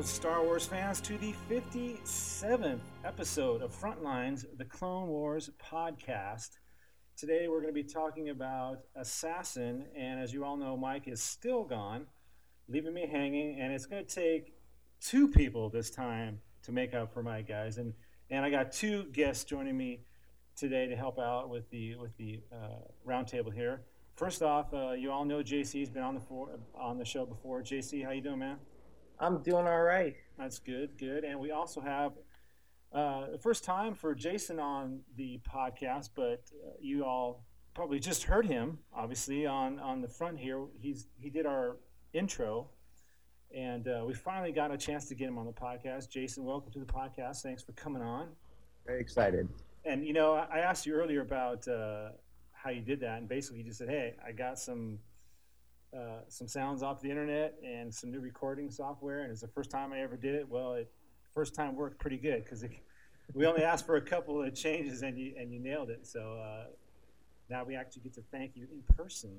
Welcome, 0.00 0.14
Star 0.14 0.42
Wars 0.42 0.64
fans, 0.64 0.98
to 1.02 1.18
the 1.18 1.34
57th 1.50 2.80
episode 3.04 3.60
of 3.60 3.78
Frontlines, 3.78 4.46
the 4.56 4.64
Clone 4.64 5.08
Wars 5.08 5.50
podcast. 5.62 6.52
Today 7.18 7.48
we're 7.48 7.60
going 7.60 7.74
to 7.74 7.82
be 7.82 7.86
talking 7.86 8.30
about 8.30 8.78
Assassin, 8.96 9.84
and 9.94 10.18
as 10.18 10.32
you 10.32 10.42
all 10.42 10.56
know, 10.56 10.74
Mike 10.74 11.06
is 11.06 11.22
still 11.22 11.64
gone, 11.64 12.06
leaving 12.66 12.94
me 12.94 13.06
hanging, 13.12 13.60
and 13.60 13.74
it's 13.74 13.84
going 13.84 14.02
to 14.02 14.14
take 14.14 14.54
two 15.02 15.28
people 15.28 15.68
this 15.68 15.90
time 15.90 16.40
to 16.62 16.72
make 16.72 16.94
up 16.94 17.12
for 17.12 17.22
Mike, 17.22 17.46
guys. 17.46 17.76
And 17.76 17.92
and 18.30 18.42
I 18.42 18.48
got 18.48 18.72
two 18.72 19.04
guests 19.12 19.44
joining 19.44 19.76
me 19.76 20.00
today 20.56 20.86
to 20.86 20.96
help 20.96 21.18
out 21.18 21.50
with 21.50 21.68
the 21.68 21.96
with 21.96 22.16
the 22.16 22.40
uh, 22.50 22.88
roundtable 23.06 23.52
here. 23.52 23.82
First 24.16 24.40
off, 24.40 24.72
uh, 24.72 24.92
you 24.92 25.12
all 25.12 25.26
know 25.26 25.42
JC's 25.42 25.90
been 25.90 26.02
on 26.02 26.14
the 26.14 26.20
for, 26.20 26.58
on 26.74 26.96
the 26.96 27.04
show 27.04 27.26
before. 27.26 27.60
JC, 27.60 28.02
how 28.02 28.12
you 28.12 28.22
doing, 28.22 28.38
man? 28.38 28.56
I'm 29.22 29.42
doing 29.42 29.66
all 29.66 29.82
right. 29.82 30.16
That's 30.38 30.58
good, 30.58 30.96
good. 30.98 31.24
And 31.24 31.38
we 31.38 31.50
also 31.50 31.82
have 31.82 32.12
uh, 32.90 33.30
the 33.32 33.38
first 33.38 33.64
time 33.64 33.94
for 33.94 34.14
Jason 34.14 34.58
on 34.58 35.00
the 35.16 35.38
podcast, 35.46 36.08
but 36.16 36.42
uh, 36.54 36.70
you 36.80 37.04
all 37.04 37.44
probably 37.74 38.00
just 38.00 38.22
heard 38.22 38.46
him, 38.46 38.78
obviously 38.96 39.44
on 39.44 39.78
on 39.78 40.00
the 40.00 40.08
front 40.08 40.38
here. 40.38 40.64
He's 40.78 41.06
he 41.20 41.28
did 41.28 41.44
our 41.44 41.76
intro, 42.14 42.70
and 43.54 43.86
uh, 43.86 44.04
we 44.06 44.14
finally 44.14 44.52
got 44.52 44.72
a 44.72 44.78
chance 44.78 45.06
to 45.08 45.14
get 45.14 45.28
him 45.28 45.36
on 45.36 45.44
the 45.44 45.52
podcast. 45.52 46.08
Jason, 46.08 46.44
welcome 46.44 46.72
to 46.72 46.78
the 46.78 46.86
podcast. 46.86 47.42
Thanks 47.42 47.62
for 47.62 47.72
coming 47.72 48.02
on. 48.02 48.28
Very 48.86 49.02
excited. 49.02 49.50
And 49.84 50.06
you 50.06 50.14
know, 50.14 50.32
I 50.32 50.60
asked 50.60 50.86
you 50.86 50.94
earlier 50.94 51.20
about 51.20 51.68
uh, 51.68 52.12
how 52.52 52.70
you 52.70 52.80
did 52.80 53.00
that, 53.00 53.18
and 53.18 53.28
basically 53.28 53.58
you 53.58 53.64
just 53.64 53.78
said, 53.78 53.90
"Hey, 53.90 54.14
I 54.26 54.32
got 54.32 54.58
some." 54.58 54.98
Uh, 55.96 56.20
some 56.28 56.46
sounds 56.46 56.82
off 56.82 57.00
the 57.00 57.10
internet 57.10 57.54
and 57.64 57.92
some 57.92 58.12
new 58.12 58.20
recording 58.20 58.70
software, 58.70 59.22
and 59.22 59.32
it's 59.32 59.40
the 59.40 59.48
first 59.48 59.70
time 59.70 59.92
I 59.92 60.00
ever 60.00 60.16
did 60.16 60.36
it. 60.36 60.48
Well, 60.48 60.74
it 60.74 60.90
first 61.34 61.54
time 61.54 61.74
worked 61.74 61.98
pretty 61.98 62.16
good 62.16 62.44
because 62.44 62.64
we 63.34 63.46
only 63.46 63.62
asked 63.62 63.86
for 63.86 63.96
a 63.96 64.00
couple 64.00 64.42
of 64.42 64.54
changes 64.54 65.02
and 65.02 65.18
you 65.18 65.34
and 65.38 65.52
you 65.52 65.58
nailed 65.58 65.90
it. 65.90 66.06
So 66.06 66.38
uh, 66.38 66.64
now 67.48 67.64
we 67.64 67.74
actually 67.74 68.02
get 68.02 68.14
to 68.14 68.22
thank 68.30 68.52
you 68.54 68.68
in 68.72 68.82
person. 68.96 69.30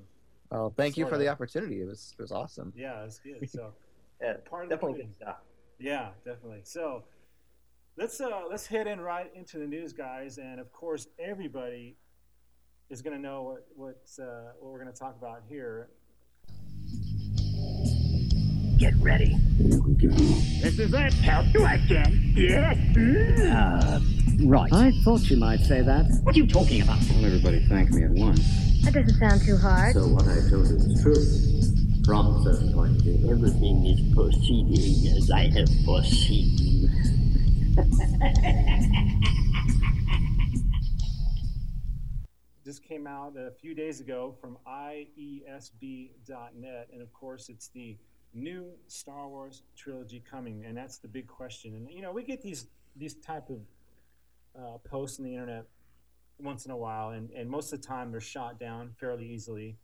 Well, 0.50 0.72
thank 0.76 0.98
you 0.98 1.06
for 1.06 1.14
of. 1.14 1.20
the 1.20 1.28
opportunity. 1.28 1.80
It 1.80 1.86
was 1.86 2.14
it 2.18 2.22
was 2.22 2.32
awesome. 2.32 2.72
Yeah, 2.76 3.04
it's 3.04 3.18
good. 3.18 3.38
So 3.48 3.72
Yeah, 4.20 4.34
part 4.44 4.64
of 4.64 4.68
the 4.68 4.76
definitely 4.76 5.08
good. 5.20 5.34
Yeah, 5.78 6.10
definitely. 6.24 6.60
So 6.64 7.04
let's 7.96 8.20
uh, 8.20 8.42
let's 8.48 8.66
head 8.66 8.86
in 8.86 9.00
right 9.00 9.30
into 9.34 9.58
the 9.58 9.66
news, 9.66 9.92
guys, 9.94 10.36
and 10.36 10.60
of 10.60 10.70
course 10.72 11.06
everybody 11.18 11.96
is 12.90 13.00
going 13.00 13.16
to 13.16 13.22
know 13.22 13.42
what 13.42 13.66
what's, 13.74 14.18
uh, 14.18 14.52
what 14.60 14.72
we're 14.72 14.82
going 14.82 14.92
to 14.92 14.98
talk 14.98 15.16
about 15.16 15.42
here. 15.48 15.88
Get 18.82 18.94
ready. 18.98 19.38
This 20.60 20.76
is 20.80 20.92
it. 20.92 21.12
Help 21.14 21.46
you 21.54 21.64
again. 21.64 22.32
Yes. 22.34 22.76
Uh, 23.46 24.00
right. 24.44 24.72
I 24.72 24.90
thought 25.04 25.30
you 25.30 25.36
might 25.36 25.60
say 25.60 25.82
that. 25.82 26.06
What 26.24 26.34
are 26.34 26.38
you 26.40 26.48
talking 26.48 26.82
about? 26.82 26.98
Well, 27.10 27.26
everybody 27.26 27.64
thank 27.68 27.90
me 27.90 28.02
at 28.02 28.10
once. 28.10 28.40
That 28.82 28.94
doesn't 28.94 29.20
sound 29.20 29.42
too 29.42 29.56
hard. 29.56 29.94
So 29.94 30.08
what 30.08 30.24
I 30.24 30.40
told 30.50 30.66
you 30.66 30.78
is 30.78 31.00
true. 31.00 31.14
From 32.04 32.26
a 32.26 32.42
certain 32.42 32.72
point 32.74 32.96
of 32.96 33.02
view. 33.02 33.30
Everything 33.30 33.86
is 33.86 34.00
proceeding 34.16 35.16
as 35.16 35.30
I 35.30 35.48
have 35.50 35.68
foreseen. 35.84 36.90
this 42.64 42.80
came 42.80 43.06
out 43.06 43.36
a 43.36 43.52
few 43.60 43.76
days 43.76 44.00
ago 44.00 44.34
from 44.40 44.58
IESB.net, 44.66 45.28
and 46.92 47.00
of 47.00 47.12
course 47.12 47.48
it's 47.48 47.68
the 47.68 47.96
new 48.34 48.66
Star 48.86 49.28
Wars 49.28 49.62
trilogy 49.76 50.22
coming, 50.28 50.64
and 50.66 50.76
that's 50.76 50.98
the 50.98 51.08
big 51.08 51.26
question. 51.26 51.74
And 51.74 51.90
you 51.90 52.02
know, 52.02 52.12
we 52.12 52.22
get 52.22 52.42
these 52.42 52.66
these 52.96 53.14
type 53.14 53.48
of 53.48 53.60
uh, 54.58 54.78
posts 54.84 55.18
on 55.18 55.24
the 55.24 55.32
internet 55.34 55.64
once 56.38 56.66
in 56.66 56.70
a 56.70 56.76
while, 56.76 57.10
and, 57.10 57.30
and 57.30 57.48
most 57.48 57.72
of 57.72 57.80
the 57.80 57.86
time 57.86 58.10
they're 58.10 58.20
shot 58.20 58.58
down 58.58 58.90
fairly 58.98 59.26
easily. 59.26 59.76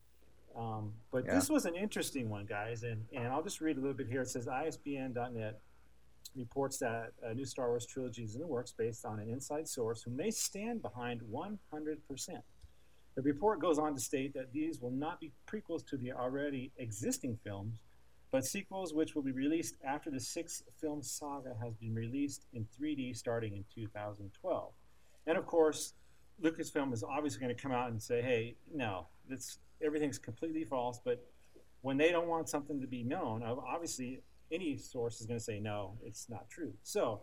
Um, 0.57 0.93
but 1.11 1.25
Yeah. 1.25 1.35
this 1.35 1.49
was 1.49 1.67
an 1.67 1.75
interesting 1.77 2.29
one, 2.29 2.45
guys, 2.47 2.83
and, 2.83 3.05
and 3.15 3.29
I'll 3.29 3.43
just 3.43 3.61
read 3.61 3.77
a 3.77 3.81
little 3.81 3.97
bit 3.97 4.09
here. 4.09 4.23
It 4.23 4.29
says 4.29 4.47
IESB.net 4.47 5.61
reports 6.37 6.79
that 6.79 7.13
a 7.23 7.33
new 7.33 7.45
Star 7.45 7.69
Wars 7.69 7.87
trilogy 7.87 8.25
is 8.25 8.35
in 8.35 8.41
the 8.41 8.47
works 8.47 8.73
based 8.77 9.05
on 9.05 9.21
an 9.21 9.29
inside 9.31 9.69
source 9.69 10.03
who 10.03 10.11
may 10.11 10.31
stand 10.31 10.83
behind 10.83 11.21
100%. 11.23 11.99
The 13.15 13.23
report 13.23 13.61
goes 13.61 13.79
on 13.79 13.95
to 13.95 14.01
state 14.01 14.35
that 14.35 14.53
these 14.53 14.81
will 14.81 14.91
not 14.91 15.21
be 15.21 15.33
prequels 15.47 15.87
to 15.87 15.97
the 15.97 16.13
already 16.13 16.73
existing 16.77 17.39
films, 17.43 17.79
but 18.31 18.45
sequels 18.45 18.93
which 18.93 19.15
will 19.15 19.23
be 19.23 19.33
released 19.33 19.77
after 19.85 20.11
the 20.11 20.21
sixth 20.21 20.63
film 20.81 21.03
saga 21.03 21.55
has 21.63 21.75
been 21.75 21.95
released 21.95 22.47
in 22.53 22.67
3D 22.79 23.17
starting 23.17 23.55
in 23.57 23.65
2012. 23.75 24.73
And 25.27 25.39
of 25.39 25.47
course, 25.47 25.95
Lucasfilm 26.43 26.93
is 26.93 27.03
obviously 27.03 27.41
going 27.41 27.55
to 27.55 27.61
come 27.61 27.73
out 27.73 27.91
and 27.91 28.01
say, 28.01 28.23
hey, 28.23 28.57
no, 28.73 29.07
that's, 29.29 29.59
everything's 29.83 30.19
completely 30.19 30.65
false. 30.65 31.01
But 31.05 31.25
when 31.83 31.97
they 31.97 32.11
don't 32.11 32.29
want 32.29 32.49
something 32.49 32.81
to 32.81 32.87
be 32.87 33.03
known, 33.03 33.43
obviously 33.43 34.23
any 34.53 34.77
source 34.77 35.21
is 35.21 35.27
going 35.27 35.39
to 35.39 35.45
say, 35.45 35.59
no, 35.59 35.97
it's 36.05 36.29
not 36.29 36.49
true. 36.51 36.73
So 36.83 37.23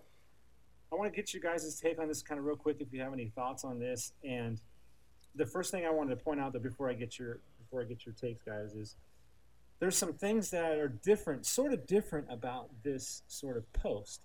I 0.92 0.96
want 0.96 1.12
to 1.12 1.16
get 1.16 1.34
you 1.34 1.40
guys' 1.40 1.80
take 1.80 2.00
on 2.00 2.08
this 2.08 2.22
kind 2.22 2.40
of 2.40 2.46
real 2.46 2.56
quick 2.56 2.78
if 2.80 2.92
you 2.92 3.02
have 3.02 3.14
any 3.14 3.30
thoughts 3.36 3.64
on 3.64 3.80
this. 3.80 4.14
And 4.24 4.62
the 5.36 5.46
first 5.46 5.72
thing 5.72 5.86
I 5.86 5.90
wanted 5.90 6.18
to 6.18 6.24
point 6.24 6.40
out 6.40 6.54
that 6.54 6.64
before 6.64 6.90
I 6.90 6.94
get 6.94 7.20
your 7.20 7.40
before 7.60 7.82
I 7.82 7.86
get 7.86 8.06
your 8.06 8.14
takes, 8.14 8.44
guys, 8.44 8.74
is 8.74 8.96
there's 9.80 9.98
some 9.98 10.14
things 10.14 10.52
that 10.52 10.78
are 10.78 10.88
different, 10.88 11.46
sort 11.46 11.74
of 11.74 11.86
different 11.86 12.28
about 12.30 12.70
this 12.84 13.24
sort 13.28 13.58
of 13.58 13.72
post. 13.74 14.22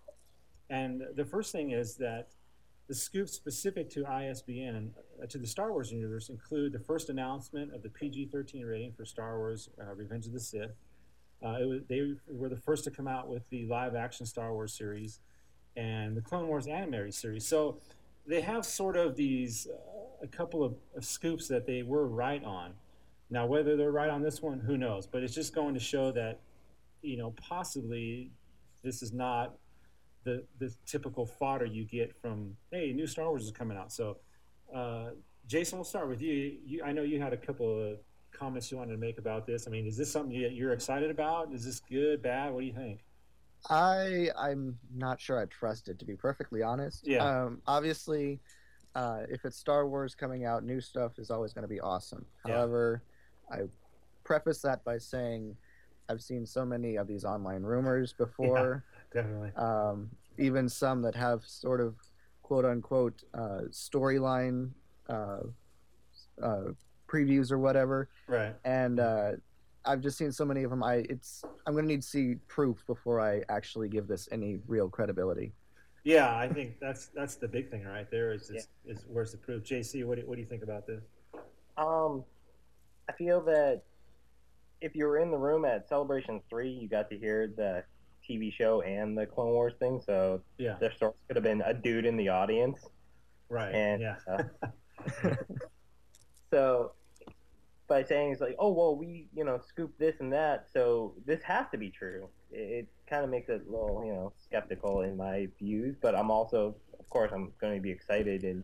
And 0.69 1.03
the 1.17 1.25
first 1.25 1.51
thing 1.53 1.73
is 1.73 1.97
that 1.97 2.29
the 2.89 2.95
scoops 2.95 3.33
specific 3.33 3.89
to 3.91 4.03
IESB, 4.03 4.91
uh, 5.23 5.27
to 5.27 5.39
the 5.39 5.47
Star 5.47 5.73
Wars 5.73 5.93
universe, 5.93 6.29
include 6.29 6.73
the 6.73 6.79
first 6.79 7.09
announcement 7.09 7.73
of 7.73 7.83
the 7.83 7.89
PG 7.89 8.31
13 8.33 8.65
rating 8.65 8.93
for 8.93 9.05
Star 9.05 9.39
Wars 9.39 9.69
uh, 9.81 9.95
Revenge 9.95 10.27
of 10.27 10.33
the 10.33 10.41
Sith. 10.41 10.73
Uh, 11.43 11.57
was, 11.61 11.83
they 11.89 12.15
were 12.29 12.49
the 12.49 12.57
first 12.57 12.85
to 12.85 12.91
come 12.91 13.09
out 13.09 13.29
with 13.29 13.49
the 13.51 13.65
live 13.67 13.95
action 13.95 14.27
Star 14.27 14.53
Wars 14.53 14.73
series 14.73 15.21
and 15.77 16.17
the 16.17 16.21
Clone 16.21 16.49
Wars 16.49 16.67
animated 16.67 17.15
series. 17.15 17.47
So 17.47 17.79
they 18.27 18.41
have 18.41 18.65
sort 18.65 18.97
of 18.97 19.17
these, 19.17 19.67
uh, 19.67 20.25
a 20.25 20.27
couple 20.27 20.63
of, 20.63 20.75
of 20.97 21.05
scoops 21.05 21.49
that 21.49 21.67
they 21.67 21.83
were 21.83 22.07
right 22.07 22.43
on. 22.45 22.75
Now, 23.31 23.47
whether 23.47 23.77
they're 23.77 23.93
right 23.93 24.11
on 24.11 24.23
this 24.23 24.43
one, 24.43 24.59
who 24.59 24.77
knows? 24.77 25.07
But 25.07 25.23
it's 25.23 25.35
just 25.35 25.55
going 25.55 25.75
to 25.75 25.81
show 25.81 26.11
that, 26.13 26.41
you 27.03 27.17
know, 27.17 27.33
possibly 27.41 28.33
this 28.83 29.03
is 29.03 29.13
not 29.13 29.55
the 30.25 30.45
the 30.59 30.75
typical 30.85 31.25
fodder 31.25 31.65
you 31.65 31.85
get 31.85 32.15
from 32.21 32.57
hey, 32.71 32.93
new 32.93 33.07
Star 33.07 33.29
Wars 33.29 33.45
is 33.45 33.53
coming 33.53 33.77
out. 33.77 33.93
So, 33.93 34.19
uh, 34.75 35.11
Jason, 35.47 35.79
we'll 35.79 35.85
start 35.85 36.09
with 36.09 36.21
you. 36.21 36.59
you. 36.65 36.83
I 36.85 36.93
know 36.93 37.03
you 37.03 37.21
had 37.21 37.33
a 37.33 37.37
couple 37.37 37.93
of 37.93 37.99
comments 38.33 38.71
you 38.71 38.79
wanted 38.79 38.93
to 38.93 38.99
make 38.99 39.19
about 39.19 39.47
this? 39.47 39.67
I 39.67 39.71
mean, 39.71 39.87
is 39.87 39.97
this 39.97 40.11
something 40.11 40.41
that 40.43 40.53
you're 40.53 40.73
excited 40.73 41.11
about? 41.11 41.53
Is 41.53 41.65
this 41.65 41.81
good, 41.81 42.23
bad? 42.23 42.53
What 42.53 42.61
do 42.61 42.67
you 42.67 42.73
think? 42.73 43.01
I 43.69 44.29
I'm 44.39 44.79
not 44.95 45.21
sure 45.21 45.39
I 45.39 45.45
trust 45.47 45.89
it 45.89 45.99
to 45.99 46.05
be 46.05 46.17
perfectly 46.17 46.63
honest. 46.63 47.07
Yeah. 47.07 47.25
Um, 47.25 47.61
obviously, 47.67 48.41
uh, 48.95 49.23
if 49.29 49.45
it's 49.45 49.57
Star 49.57 49.87
Wars 49.87 50.15
coming 50.15 50.47
out, 50.47 50.65
new 50.65 50.81
stuff 50.81 51.19
is 51.19 51.31
always 51.31 51.53
going 51.53 51.63
to 51.63 51.69
be 51.69 51.81
awesome. 51.81 52.25
Yeah. 52.47 52.55
However, 52.55 53.03
I 53.51 53.63
preface 54.25 54.61
that 54.63 54.85
by 54.85 54.99
saying 54.99 55.57
I've 56.09 56.23
seen 56.23 56.45
so 56.45 56.65
many 56.65 56.97
of 56.97 57.07
these 57.07 57.25
online 57.25 57.63
rumors 57.63 58.13
before. 58.13 58.85
Definitely. 59.13 59.51
um, 59.57 60.11
even 60.39 60.69
some 60.69 61.03
that 61.03 61.15
have 61.15 61.43
sort 61.45 61.81
of 61.81 61.97
quote 62.43 62.65
unquote 62.65 63.23
uh, 63.35 63.63
storyline 63.71 64.71
uh, 65.09 65.41
uh, 66.43 66.63
previews 67.09 67.53
or 67.53 67.59
whatever. 67.59 68.09
Right. 68.27 68.55
And 68.65 69.01
uh, 69.01 69.33
I've 69.85 70.01
just 70.01 70.19
seen 70.19 70.33
so 70.33 70.45
many 70.45 70.63
of 70.63 70.71
them. 70.71 70.83
I 70.83 71.07
it's 71.09 71.45
I'm 71.67 71.75
gonna 71.75 71.87
need 71.87 72.03
to 72.03 72.09
see 72.09 72.37
proof 72.49 72.85
before 72.87 73.21
I 73.21 73.43
actually 73.49 73.89
give 73.89 74.07
this 74.07 74.29
any 74.33 74.61
real 74.67 74.89
credibility. 74.89 75.53
Yeah, 76.05 76.37
I 76.37 76.49
think 76.49 76.81
that's 76.81 77.07
that's 77.07 77.37
the 77.37 77.49
big 77.49 77.71
thing 77.71 77.85
right 77.85 78.11
there. 78.11 78.33
Is 78.33 78.51
is, 78.51 78.69
is 78.87 79.05
where's 79.09 79.33
the 79.33 79.39
proof? 79.39 79.63
JC, 79.63 80.05
what 80.05 80.19
do, 80.19 80.27
what 80.27 80.37
do 80.37 80.41
you 80.41 80.47
think 80.47 80.63
about 80.63 80.87
this? 80.87 81.03
Um, 81.77 82.25
I 83.11 83.17
feel 83.17 83.43
that 83.45 83.83
if 84.81 84.95
you 84.95 85.05
were 85.07 85.19
in 85.19 85.31
the 85.33 85.37
room 85.37 85.65
at 85.65 85.89
Celebration 85.89 86.41
Three, 86.49 86.71
you 86.71 86.89
got 86.89 87.11
to 87.11 87.19
hear 87.19 87.49
the 87.49 87.83
TV 88.29 88.53
show 88.53 88.83
and 88.83 89.19
the 89.19 89.27
Clone 89.27 89.51
Wars 89.51 89.75
thing. 89.81 90.01
So 90.01 90.43
Yeah. 90.59 90.79
sort 90.79 91.03
of 91.03 91.15
could 91.27 91.37
have 91.37 91.43
been 91.43 91.63
a 91.63 91.75
dude 91.75 92.07
in 92.07 92.17
the 92.17 92.29
audience, 92.29 92.79
Right. 93.49 93.75
and 93.75 94.01
yeah. 94.01 94.17
uh, 94.29 94.45
so 96.53 96.93
by 97.89 98.05
saying 98.05 98.31
it's 98.31 98.41
like, 98.41 98.55
oh 98.61 98.73
well, 98.73 98.97
we 98.97 99.29
you 99.35 99.45
know 99.45 99.59
scoop 99.59 99.93
this 99.99 100.21
and 100.21 100.33
that, 100.33 100.69
so 100.73 101.15
this 101.27 101.43
has 101.43 101.67
to 101.73 101.79
be 101.79 101.91
true. 101.91 102.29
It, 102.53 102.61
it 102.85 102.89
kind 103.09 103.25
of 103.25 103.31
makes 103.31 103.49
it 103.49 103.63
a 103.67 103.71
little 103.71 104.05
you 104.07 104.13
know 104.13 104.33
skeptical 104.41 105.01
in 105.03 105.17
my 105.17 105.49
views, 105.59 105.97
but 106.01 106.15
I'm 106.15 106.31
also, 106.31 106.77
of 107.01 107.09
course, 107.11 107.33
I'm 107.35 107.53
going 107.61 107.75
to 107.75 107.83
be 107.83 107.91
excited 107.91 108.45
and 108.45 108.63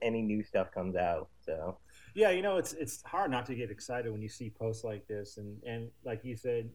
any 0.00 0.22
new 0.22 0.42
stuff 0.42 0.70
comes 0.72 0.96
out. 0.96 1.28
So 1.44 1.78
Yeah, 2.14 2.30
you 2.30 2.42
know, 2.42 2.58
it's 2.58 2.72
it's 2.74 3.02
hard 3.02 3.30
not 3.30 3.44
to 3.46 3.54
get 3.54 3.70
excited 3.70 4.10
when 4.10 4.22
you 4.22 4.28
see 4.28 4.48
posts 4.50 4.84
like 4.84 5.06
this, 5.08 5.36
and 5.36 5.62
and 5.64 5.90
like 6.04 6.24
you 6.24 6.36
said, 6.36 6.70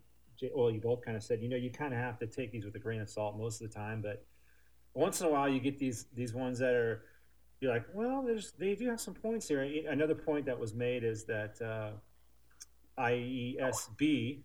well, 0.54 0.70
you 0.70 0.82
both 0.82 1.02
kind 1.04 1.16
of 1.16 1.24
said, 1.24 1.42
you 1.42 1.50
know, 1.50 1.56
you 1.56 1.72
kind 1.72 1.94
of 1.94 2.00
have 2.00 2.20
to 2.20 2.28
take 2.28 2.52
these 2.52 2.66
with 2.66 2.76
a 2.76 2.80
grain 2.80 3.02
of 3.02 3.10
salt 3.10 3.38
most 3.38 3.62
of 3.62 3.72
the 3.72 3.74
time, 3.74 4.02
but 4.02 4.26
once 4.94 5.22
in 5.22 5.28
a 5.28 5.30
while 5.30 5.48
you 5.48 5.60
get 5.60 5.80
these 5.80 6.08
these 6.14 6.34
ones 6.34 6.60
that 6.60 6.74
are 6.74 7.04
you're 7.62 7.74
like, 7.74 7.86
well, 7.94 8.24
there's 8.26 8.54
they 8.54 8.76
do 8.76 8.88
have 8.90 9.02
some 9.02 9.14
points 9.14 9.48
here. 9.48 9.62
Another 9.90 10.16
point 10.16 10.46
that 10.46 10.58
was 10.58 10.74
made 10.74 11.04
is 11.04 11.26
that 11.26 11.62
uh, 11.62 11.92
IESB 13.02 14.40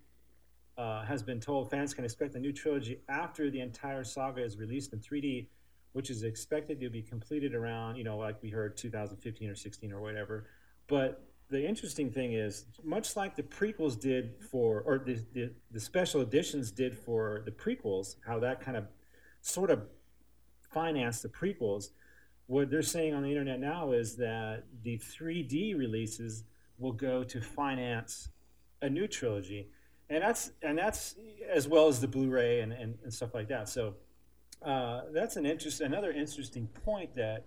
uh, 0.76 1.05
has 1.05 1.23
been 1.23 1.40
told 1.40 1.70
fans 1.70 1.94
can 1.94 2.05
expect 2.05 2.35
a 2.35 2.40
new 2.40 2.52
trilogy 2.52 3.00
after 3.08 3.50
the 3.50 3.61
entire 3.61 4.02
saga 4.02 4.43
is 4.43 4.58
released 4.58 4.93
in 4.93 4.99
3D, 4.99 5.47
which 5.93 6.11
is 6.11 6.25
expected 6.25 6.81
to 6.81 6.90
be 6.90 7.02
completed 7.02 7.55
around, 7.55 7.97
you 7.97 8.05
know, 8.05 8.19
like 8.19 8.43
we 8.43 8.50
heard 8.50 8.76
2015 8.76 9.49
or 9.49 9.55
16 9.55 9.93
or 9.93 10.00
whatever. 10.00 10.49
But 10.87 11.25
the 11.51 11.67
interesting 11.67 12.11
thing 12.11 12.33
is, 12.33 12.67
much 12.83 13.17
like 13.17 13.37
the 13.37 13.43
prequels 13.43 13.99
did 13.99 14.35
for, 14.51 14.83
or 14.83 14.99
the, 14.99 15.21
the, 15.33 15.53
the 15.71 15.81
special 15.81 16.21
editions 16.21 16.71
did 16.71 16.97
for 16.97 17.43
the 17.45 17.51
prequels, 17.51 18.17
how 18.27 18.39
that 18.41 18.61
kind 18.61 18.77
of 18.77 18.87
sort 19.41 19.71
of 19.71 19.83
financed 20.73 21.23
the 21.23 21.29
prequels, 21.29 21.91
what 22.47 22.71
they're 22.71 22.83
saying 22.83 23.15
on 23.15 23.23
the 23.23 23.31
internet 23.31 23.61
now 23.61 23.93
is 23.93 24.17
that 24.17 24.65
the 24.83 24.99
3D 24.99 25.79
releases 25.79 26.45
will 26.79 26.93
go 26.93 27.25
to 27.25 27.41
finance 27.41 28.29
a 28.83 28.89
new 28.89 29.07
trilogy. 29.07 29.69
And 30.11 30.23
that's 30.23 30.51
and 30.63 30.77
that's 30.77 31.15
as 31.51 31.67
well 31.67 31.89
as 31.89 32.01
the 32.01 32.09
Blu-ray 32.09 32.61
and, 32.61 32.73
and, 32.73 32.99
and 33.03 33.13
stuff 33.13 33.35
like 33.35 33.49
that. 33.49 33.69
So 33.71 33.95
uh, 34.63 35.03
that's 35.13 35.37
an 35.37 35.47
interest, 35.47 35.81
another 35.81 36.13
interesting 36.13 36.69
point 36.85 37.15
that 37.17 37.47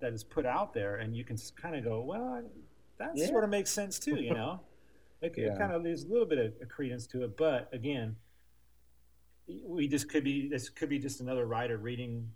that 0.00 0.12
is 0.12 0.24
put 0.24 0.44
out 0.44 0.74
there, 0.74 0.96
and 0.96 1.16
you 1.16 1.22
can 1.22 1.38
kind 1.60 1.76
of 1.76 1.84
go, 1.84 2.00
well, 2.00 2.42
that 3.02 3.18
Yeah. 3.18 3.26
sort 3.28 3.44
of 3.44 3.50
makes 3.50 3.70
sense 3.70 3.98
too, 3.98 4.16
you 4.16 4.34
know. 4.34 4.60
It, 5.22 5.38
it 5.38 5.56
kind 5.56 5.70
of 5.70 5.84
there's 5.84 6.02
a 6.02 6.08
little 6.08 6.26
bit 6.26 6.38
of 6.40 6.52
a 6.60 6.66
credence 6.66 7.06
to 7.06 7.22
it, 7.22 7.36
but 7.36 7.68
again, 7.72 8.16
we 9.64 9.86
just 9.86 10.08
could 10.08 10.24
be 10.24 10.48
this 10.48 10.68
could 10.68 10.88
be 10.88 10.98
just 10.98 11.20
another 11.20 11.46
writer 11.46 11.76
reading 11.76 12.28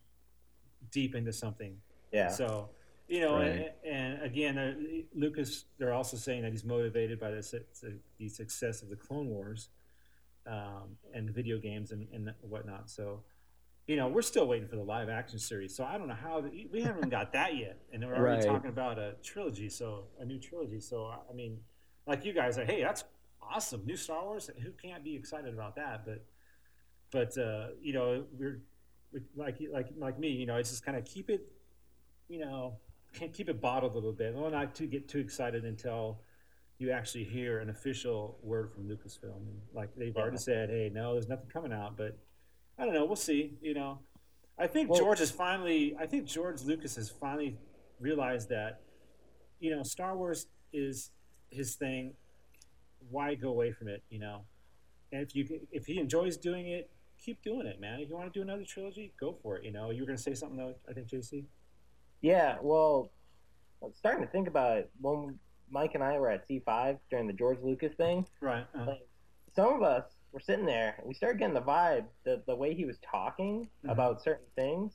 deep 0.93 1.17
into 1.17 1.33
something. 1.33 1.79
yeah, 2.13 2.29
So, 2.29 2.69
you 3.09 3.23
know, 3.23 3.39
Right. 3.39 3.73
and, 3.85 3.95
and 3.95 4.23
again, 4.23 4.57
uh, 4.57 4.75
Lucas, 5.15 5.65
they're 5.79 5.93
also 5.93 6.17
saying 6.17 6.43
that 6.43 6.53
he's 6.53 6.63
motivated 6.63 7.19
by 7.19 7.33
the, 7.33 7.65
the 8.19 8.29
success 8.29 8.83
of 8.83 8.89
the 8.89 8.95
Clone 8.95 9.27
Wars 9.27 9.71
um, 10.47 10.97
and 11.13 11.27
the 11.29 11.33
video 11.33 11.59
games 11.59 11.91
and, 11.91 12.07
and 12.13 12.33
whatnot. 12.41 12.89
So, 12.89 13.23
you 13.87 13.97
know, 13.97 14.09
we're 14.09 14.23
still 14.23 14.47
waiting 14.49 14.69
for 14.69 14.77
the 14.77 14.83
live 14.83 15.09
action 15.09 15.39
series. 15.39 15.77
So 15.77 15.85
I 15.85 15.97
don't 15.97 16.09
know 16.09 16.15
how 16.15 16.41
the, 16.41 16.67
we 16.73 16.83
haven't 16.83 16.99
even 16.99 17.09
got 17.09 17.33
that 17.35 17.57
yet, 17.57 17.79
and 17.93 18.05
we're 18.05 18.17
already 18.17 18.39
Right. 18.39 18.47
talking 18.47 18.71
about 18.71 18.99
a 18.99 19.15
trilogy. 19.23 19.69
So 19.69 20.05
a 20.21 20.25
new 20.25 20.39
trilogy. 20.39 20.81
So 20.81 21.07
I 21.07 21.33
mean, 21.33 21.59
like 22.07 22.25
you 22.25 22.33
guys 22.33 22.59
are, 22.59 22.65
hey, 22.65 22.83
that's 22.83 23.05
awesome, 23.41 23.83
new 23.87 23.97
Star 23.97 24.25
Wars. 24.25 24.51
Who 24.63 24.71
can't 24.73 25.05
be 25.05 25.15
excited 25.15 25.55
about 25.55 25.77
that? 25.77 26.05
But, 26.05 26.25
but 27.13 27.39
uh, 27.39 27.69
you 27.81 27.93
know, 27.93 28.25
we're 28.39 28.61
we- 29.13 29.21
like 29.37 29.59
like 29.73 29.89
like 29.97 30.19
me. 30.19 30.29
You 30.31 30.47
know, 30.47 30.57
it's 30.57 30.71
just 30.71 30.85
kind 30.85 30.97
of 30.99 31.05
keep 31.05 31.31
it 31.31 31.47
you 32.29 32.41
know, 32.41 32.77
can't 33.13 33.33
keep 33.33 33.49
it 33.49 33.61
bottled 33.61 33.93
a 33.93 33.95
little 33.95 34.13
bit. 34.13 34.35
Well, 34.35 34.51
not 34.51 34.75
to 34.75 34.87
get 34.87 35.09
too 35.09 35.21
excited 35.21 35.65
until 35.65 36.23
you 36.79 36.91
actually 36.91 37.23
hear 37.23 37.61
an 37.61 37.71
official 37.71 38.37
word 38.43 38.73
from 38.73 38.89
Lucasfilm. 38.89 39.45
Like 39.73 39.91
they've 39.97 40.15
already 40.17 40.39
said, 40.39 40.71
hey, 40.71 40.91
no, 40.93 41.13
there's 41.13 41.29
nothing 41.29 41.47
coming 41.47 41.73
out. 41.73 41.97
But 41.97 42.19
I 42.79 42.85
don't 42.85 42.95
know. 42.95 43.05
We'll 43.05 43.17
see. 43.17 43.55
You 43.61 43.75
know, 43.75 43.99
I 44.59 44.67
think 44.67 44.91
Well- 44.91 44.99
George 44.99 45.19
has 45.21 45.31
finally. 45.31 45.97
I 45.99 46.07
think 46.07 46.27
George 46.27 46.63
Lucas 46.63 46.97
has 46.97 47.11
finally 47.11 47.59
realized 48.01 48.49
that, 48.51 48.81
you 49.61 49.71
know, 49.75 49.83
Star 49.83 50.17
Wars 50.17 50.47
is 50.73 51.11
his 51.51 51.77
thing. 51.77 52.15
Why 53.11 53.35
go 53.35 53.49
away 53.49 53.73
from 53.73 53.89
it? 53.89 54.03
You 54.11 54.19
know, 54.19 54.45
and 55.13 55.23
if 55.23 55.35
you 55.35 55.67
if 55.71 55.87
he 55.87 55.99
enjoys 55.99 56.37
doing 56.37 56.69
it, 56.69 56.91
keep 57.19 57.41
doing 57.43 57.67
it, 57.67 57.81
man. 57.81 58.01
If 58.01 58.09
you 58.09 58.15
want 58.17 58.33
to 58.33 58.39
do 58.39 58.43
another 58.43 58.65
trilogy, 58.65 59.13
go 59.19 59.33
for 59.43 59.57
it. 59.57 59.65
You 59.65 59.71
know, 59.73 59.91
you 59.91 60.03
were 60.03 60.07
going 60.07 60.17
to 60.17 60.23
say 60.23 60.35
something 60.35 60.57
though. 60.59 60.75
I 60.89 60.93
think 60.93 61.09
JC. 61.09 61.45
Yeah, 62.21 62.57
well, 62.61 63.11
I'm 63.83 63.93
starting 63.95 64.25
to 64.25 64.31
think 64.31 64.49
about 64.49 64.79
it. 64.79 64.91
When 65.01 65.39
Mike 65.71 65.95
and 65.95 66.03
I 66.03 66.19
were 66.19 66.31
at 66.31 66.49
C5 66.49 66.99
during 67.11 67.27
the 67.27 67.33
George 67.33 67.59
Lucas 67.63 67.95
thing, 67.95 68.27
Right. 68.41 68.67
Uh, 68.75 68.87
like, 68.87 69.09
some 69.55 69.75
of 69.75 69.83
us 69.83 70.16
were 70.37 70.41
sitting 70.41 70.67
there 70.67 70.97
and 70.99 71.09
we 71.09 71.15
started 71.15 71.39
getting 71.39 71.55
the 71.55 71.63
vibe 71.63 72.05
that 72.27 72.45
the 72.45 72.55
way 72.55 72.75
he 72.75 72.85
was 72.85 72.99
talking 72.99 73.71
Mhm. 73.83 73.91
about 73.91 74.23
certain 74.23 74.45
things 74.55 74.93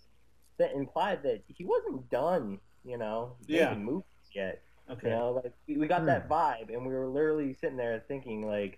that 0.58 0.72
implied 0.74 1.24
that 1.24 1.42
he 1.48 1.66
wasn't 1.66 2.08
done, 2.12 2.60
you 2.84 2.96
know, 2.98 3.36
making 3.48 3.56
Yeah. 3.58 3.74
movies 3.76 4.06
yet. 4.36 4.62
okay. 4.90 5.10
You 5.10 5.16
know, 5.16 5.32
like 5.32 5.54
we 5.68 5.78
we 5.78 5.88
got 5.88 6.06
that 6.06 6.28
vibe 6.30 6.70
and 6.72 6.86
we 6.86 6.94
were 6.94 7.08
literally 7.08 7.56
sitting 7.56 7.78
there 7.78 8.00
thinking 8.08 8.46
like, 8.46 8.78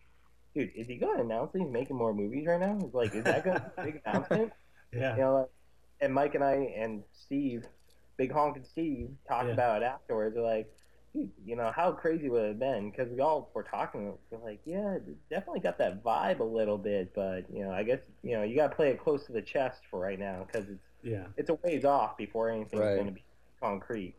dude, 0.54 0.72
is 0.76 0.88
he 0.88 0.96
going 0.96 1.18
to 1.18 1.24
announce 1.24 1.52
that 1.52 1.60
he's 1.60 1.70
making 1.72 1.98
more 1.98 2.14
movies 2.14 2.46
right 2.48 2.60
now? 2.62 2.78
It's 2.82 2.94
like, 2.94 3.14
is 3.16 3.24
that 3.26 3.44
going 3.44 3.60
to 3.60 3.66
be 3.76 3.82
a 3.82 3.84
big 3.86 4.02
announcement? 4.06 4.54
Yeah. 4.94 5.16
You 5.16 5.22
know, 5.22 5.34
like, 5.40 5.50
and 6.00 6.14
Mike 6.14 6.36
and 6.36 6.44
I 6.46 6.54
and 6.78 7.04
Steve, 7.12 7.68
Big 8.16 8.32
Honk 8.32 8.56
and 8.58 8.66
Steve, 8.66 9.10
talked 9.28 9.48
Yeah. 9.48 9.54
about 9.54 9.82
it 9.82 9.86
afterwards. 9.86 10.36
They're 10.36 10.44
like, 10.44 10.72
you 11.14 11.56
know, 11.56 11.72
how 11.76 11.92
crazy 11.92 12.30
would 12.30 12.44
it 12.44 12.48
have 12.50 12.60
been? 12.60 12.90
Because 12.90 13.12
we 13.12 13.20
all 13.20 13.52
were 13.54 13.64
talking. 13.64 14.14
We're 14.32 14.40
like, 14.40 14.62
yeah, 14.66 14.98
definitely 15.30 15.60
got 15.60 15.78
that 15.78 16.04
vibe 16.04 16.40
a 16.40 16.44
little 16.44 16.78
bit, 16.78 17.14
but 17.14 17.46
you 17.54 17.64
know, 17.64 17.72
I 17.72 17.84
guess 17.84 18.00
you 18.24 18.32
know 18.36 18.44
you 18.44 18.56
got 18.56 18.70
to 18.72 18.76
play 18.76 18.90
it 18.90 19.00
close 19.00 19.26
to 19.28 19.32
the 19.32 19.42
chest 19.42 19.82
for 19.92 20.00
right 20.00 20.18
now 20.20 20.48
because 20.52 20.70
it's 20.70 20.84
Yeah. 21.04 21.28
it's 21.38 21.50
a 21.50 21.56
ways 21.56 21.86
off 21.86 22.18
before 22.18 22.50
anything's 22.50 22.82
Right. 22.82 22.96
going 22.96 23.08
to 23.08 23.14
be 23.14 23.24
concrete. 23.62 24.16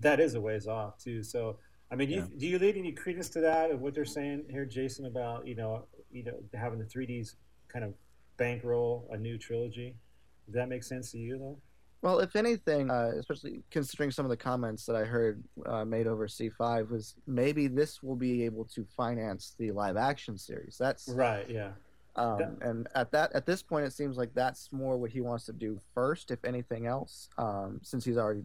That 0.00 0.20
is 0.20 0.34
a 0.34 0.40
ways 0.40 0.66
off 0.66 0.98
too. 0.98 1.22
So, 1.22 1.58
I 1.90 1.96
mean, 1.96 2.08
do, 2.08 2.14
Yeah. 2.16 2.26
you, 2.32 2.38
do 2.38 2.46
you 2.46 2.58
lead 2.58 2.76
any 2.76 2.92
credence 2.92 3.30
to 3.30 3.40
that 3.40 3.70
of 3.70 3.80
what 3.80 3.94
they're 3.94 4.04
saying 4.04 4.44
here, 4.50 4.66
Jason, 4.66 5.06
about 5.06 5.46
you 5.46 5.54
know, 5.54 5.86
you 6.10 6.22
know, 6.24 6.38
having 6.52 6.78
the 6.78 6.84
3ds 6.84 7.36
kind 7.68 7.84
of 7.84 7.94
bankroll 8.36 9.08
a 9.10 9.16
new 9.16 9.38
trilogy? 9.38 9.96
Does 10.44 10.54
that 10.54 10.68
make 10.68 10.82
sense 10.84 11.10
to 11.12 11.18
you 11.18 11.38
though? 11.38 11.58
Well, 12.02 12.20
if 12.20 12.36
anything, 12.36 12.90
uh, 12.90 13.12
especially 13.18 13.62
considering 13.70 14.10
some 14.10 14.24
of 14.26 14.30
the 14.30 14.36
comments 14.36 14.84
that 14.86 14.96
I 14.96 15.04
heard 15.04 15.42
uh, 15.64 15.84
made 15.84 16.06
over 16.06 16.28
C5, 16.28 16.90
was 16.90 17.14
maybe 17.26 17.68
this 17.68 18.02
will 18.02 18.16
be 18.16 18.44
able 18.44 18.64
to 18.66 18.84
finance 18.96 19.54
the 19.58 19.72
live 19.72 19.96
action 19.96 20.36
series. 20.36 20.76
That's 20.78 21.08
Right. 21.08 21.48
Yeah. 21.48 21.72
um, 22.16 22.38
That- 22.38 22.62
and 22.62 22.88
at 22.94 23.10
that 23.12 23.32
at 23.34 23.46
this 23.46 23.62
point, 23.62 23.86
it 23.86 23.92
seems 23.92 24.16
like 24.16 24.32
that's 24.34 24.70
more 24.72 24.96
what 24.98 25.10
he 25.10 25.20
wants 25.20 25.46
to 25.46 25.52
do 25.52 25.80
first, 25.94 26.30
if 26.30 26.44
anything 26.44 26.86
else, 26.86 27.28
um, 27.38 27.80
since 27.82 28.04
he's 28.04 28.18
already 28.18 28.44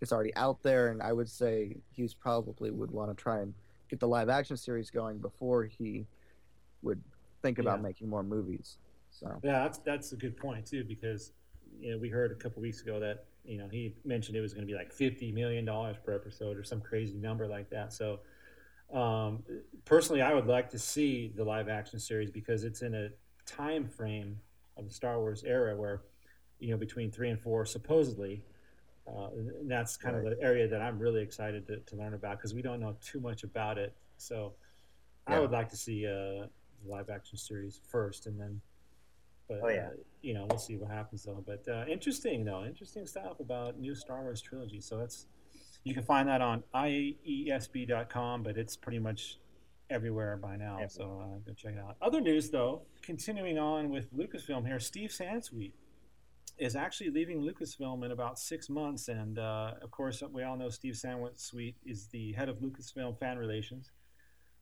it's 0.00 0.12
already 0.12 0.34
out 0.34 0.62
there, 0.62 0.88
and 0.88 1.00
I 1.02 1.12
would 1.14 1.30
say 1.30 1.76
he's 1.90 2.12
probably 2.12 2.70
would 2.70 2.90
want 2.90 3.16
to 3.16 3.20
try 3.22 3.40
and 3.40 3.54
get 3.88 4.00
the 4.00 4.08
live 4.08 4.28
action 4.28 4.56
series 4.56 4.90
going 4.90 5.18
before 5.18 5.64
he 5.64 6.06
would 6.82 7.02
think 7.42 7.58
about 7.58 7.78
Yeah. 7.78 7.82
making 7.82 8.08
more 8.10 8.22
movies. 8.22 8.78
So 9.10 9.40
Yeah, 9.42 9.62
that's 9.62 9.78
that's 9.78 10.12
a 10.12 10.16
good 10.16 10.36
point 10.36 10.66
too 10.66 10.84
because 10.84 11.32
you 11.80 11.92
know 11.92 11.98
we 11.98 12.08
heard 12.08 12.32
a 12.32 12.34
couple 12.34 12.62
weeks 12.62 12.80
ago 12.80 13.00
that 13.00 13.24
you 13.44 13.58
know 13.58 13.68
he 13.70 13.94
mentioned 14.04 14.36
it 14.36 14.40
was 14.40 14.52
going 14.54 14.66
to 14.66 14.70
be 14.72 14.76
like 14.76 14.92
fifty 14.92 15.32
million 15.32 15.64
dollars 15.64 15.96
per 16.04 16.14
episode 16.14 16.56
or 16.56 16.64
some 16.64 16.80
crazy 16.80 17.16
number 17.18 17.46
like 17.46 17.70
that. 17.70 17.92
So 17.92 18.20
Um, 18.92 19.42
personally, 19.84 20.22
I 20.22 20.34
would 20.34 20.46
like 20.46 20.70
to 20.70 20.78
see 20.78 21.32
the 21.34 21.42
live 21.44 21.68
action 21.68 21.98
series 21.98 22.30
because 22.30 22.64
it's 22.64 22.82
in 22.82 22.94
a 22.94 23.08
time 23.44 23.88
frame 23.88 24.38
of 24.76 24.86
the 24.86 24.94
Star 24.94 25.18
Wars 25.18 25.42
era 25.42 25.74
where, 25.74 26.02
you 26.60 26.70
know, 26.70 26.76
between 26.76 27.10
three 27.10 27.30
and 27.30 27.40
four, 27.40 27.66
supposedly. 27.66 28.42
Uh, 29.06 29.28
and 29.60 29.70
that's 29.70 29.96
kind 29.96 30.16
right. 30.16 30.26
of 30.26 30.38
the 30.38 30.44
area 30.44 30.68
that 30.68 30.80
I'm 30.80 30.98
really 30.98 31.22
excited 31.22 31.66
to, 31.66 31.78
to 31.78 31.96
learn 31.96 32.14
about 32.14 32.38
because 32.38 32.54
we 32.54 32.62
don't 32.62 32.80
know 32.80 32.96
too 33.00 33.20
much 33.20 33.42
about 33.42 33.78
it. 33.78 33.92
So 34.16 34.52
yeah. 35.28 35.36
I 35.36 35.40
would 35.40 35.50
like 35.50 35.68
to 35.70 35.76
see 35.76 36.04
a 36.04 36.48
live 36.86 37.10
action 37.10 37.36
series 37.38 37.80
first 37.90 38.26
and 38.26 38.38
then 38.40 38.60
but 39.48 39.60
oh, 39.62 39.68
yeah. 39.68 39.88
Uh, 39.88 39.90
you 40.22 40.34
know, 40.34 40.46
we'll 40.48 40.58
see 40.58 40.76
what 40.76 40.90
happens 40.90 41.24
though. 41.24 41.44
But 41.46 41.64
uh, 41.68 41.84
interesting 41.86 42.44
though, 42.44 42.64
interesting 42.64 43.06
stuff 43.06 43.40
about 43.40 43.78
new 43.78 43.94
Star 43.94 44.22
Wars 44.22 44.40
trilogy. 44.40 44.80
So 44.80 44.98
that's 44.98 45.26
you 45.84 45.92
can 45.92 46.02
find 46.02 46.28
that 46.28 46.40
on 46.40 46.62
iesb.com, 46.74 48.42
but 48.42 48.56
it's 48.56 48.76
pretty 48.76 48.98
much 48.98 49.38
everywhere 49.90 50.36
by 50.38 50.56
now. 50.56 50.78
So 50.88 51.22
uh, 51.22 51.38
go 51.46 51.52
check 51.54 51.74
it 51.74 51.78
out. 51.78 51.96
Other 52.00 52.20
news 52.20 52.50
though, 52.50 52.82
continuing 53.02 53.58
on 53.58 53.90
with 53.90 54.12
Lucasfilm 54.16 54.66
here, 54.66 54.80
Steve 54.80 55.10
Sansweet 55.10 55.72
is 56.56 56.76
actually 56.76 57.10
leaving 57.10 57.42
Lucasfilm 57.42 58.04
in 58.04 58.12
about 58.12 58.38
six 58.38 58.70
months, 58.70 59.08
and 59.08 59.38
uh, 59.38 59.72
of 59.82 59.90
course 59.90 60.22
we 60.32 60.42
all 60.42 60.56
know 60.56 60.70
Steve 60.70 60.94
Sansweet 60.94 61.74
is 61.84 62.06
the 62.08 62.32
head 62.32 62.48
of 62.48 62.58
Lucasfilm 62.58 63.18
fan 63.18 63.38
relations. 63.38 63.90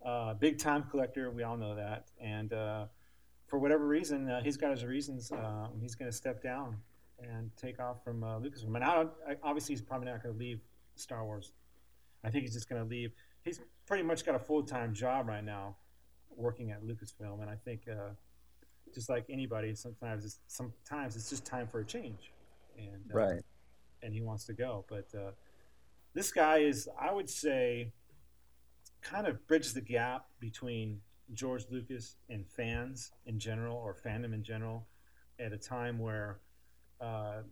Uh, 0.04 0.34
big 0.34 0.58
time 0.58 0.84
collector, 0.90 1.30
we 1.30 1.44
all 1.44 1.56
know 1.56 1.76
that, 1.76 2.06
and 2.20 2.52
uh, 2.52 2.86
for 3.52 3.58
whatever 3.58 3.86
reason, 3.86 4.30
uh, 4.30 4.42
he's 4.42 4.56
got 4.56 4.70
his 4.70 4.82
reasons. 4.82 5.30
Uh, 5.30 5.68
he's 5.78 5.94
going 5.94 6.10
to 6.10 6.16
step 6.16 6.42
down 6.42 6.74
and 7.22 7.50
take 7.54 7.78
off 7.78 8.02
from 8.02 8.24
uh, 8.24 8.38
Lucasfilm. 8.38 8.74
And 8.76 8.82
I 8.82 9.04
I, 9.28 9.36
obviously, 9.42 9.74
he's 9.74 9.82
probably 9.82 10.06
not 10.06 10.22
going 10.22 10.34
to 10.34 10.38
leave 10.38 10.60
Star 10.94 11.22
Wars. 11.22 11.52
I 12.24 12.30
think 12.30 12.44
he's 12.44 12.54
just 12.54 12.66
going 12.66 12.82
to 12.82 12.88
leave. 12.88 13.12
He's 13.44 13.60
pretty 13.86 14.04
much 14.04 14.24
got 14.24 14.34
a 14.34 14.38
full 14.38 14.62
time 14.62 14.94
job 14.94 15.28
right 15.28 15.44
now, 15.44 15.76
working 16.34 16.70
at 16.70 16.82
Lucasfilm, 16.82 17.42
and 17.42 17.50
I 17.50 17.56
think 17.62 17.82
uh, 17.90 18.14
just 18.94 19.10
like 19.10 19.26
anybody, 19.28 19.74
sometimes 19.74 20.24
it's, 20.24 20.38
sometimes 20.46 21.14
it's 21.14 21.28
just 21.28 21.44
time 21.44 21.66
for 21.66 21.80
a 21.80 21.84
change, 21.84 22.32
and 22.78 23.12
uh, 23.12 23.18
right, 23.18 23.42
and 24.02 24.14
he 24.14 24.22
wants 24.22 24.46
to 24.46 24.54
go. 24.54 24.86
But 24.88 25.08
uh, 25.14 25.32
this 26.14 26.32
guy 26.32 26.60
is, 26.60 26.88
I 26.98 27.12
would 27.12 27.28
say, 27.28 27.92
kind 29.02 29.26
of 29.26 29.46
bridges 29.46 29.74
the 29.74 29.82
gap 29.82 30.24
between 30.40 31.02
George 31.32 31.64
Lucas 31.70 32.16
and 32.28 32.46
fans 32.46 33.12
in 33.26 33.38
general, 33.38 33.76
or 33.76 33.94
fandom 33.94 34.34
in 34.34 34.42
general, 34.42 34.86
at 35.38 35.52
a 35.52 35.56
time 35.56 35.98
where, 35.98 36.38
uh, 37.00 37.42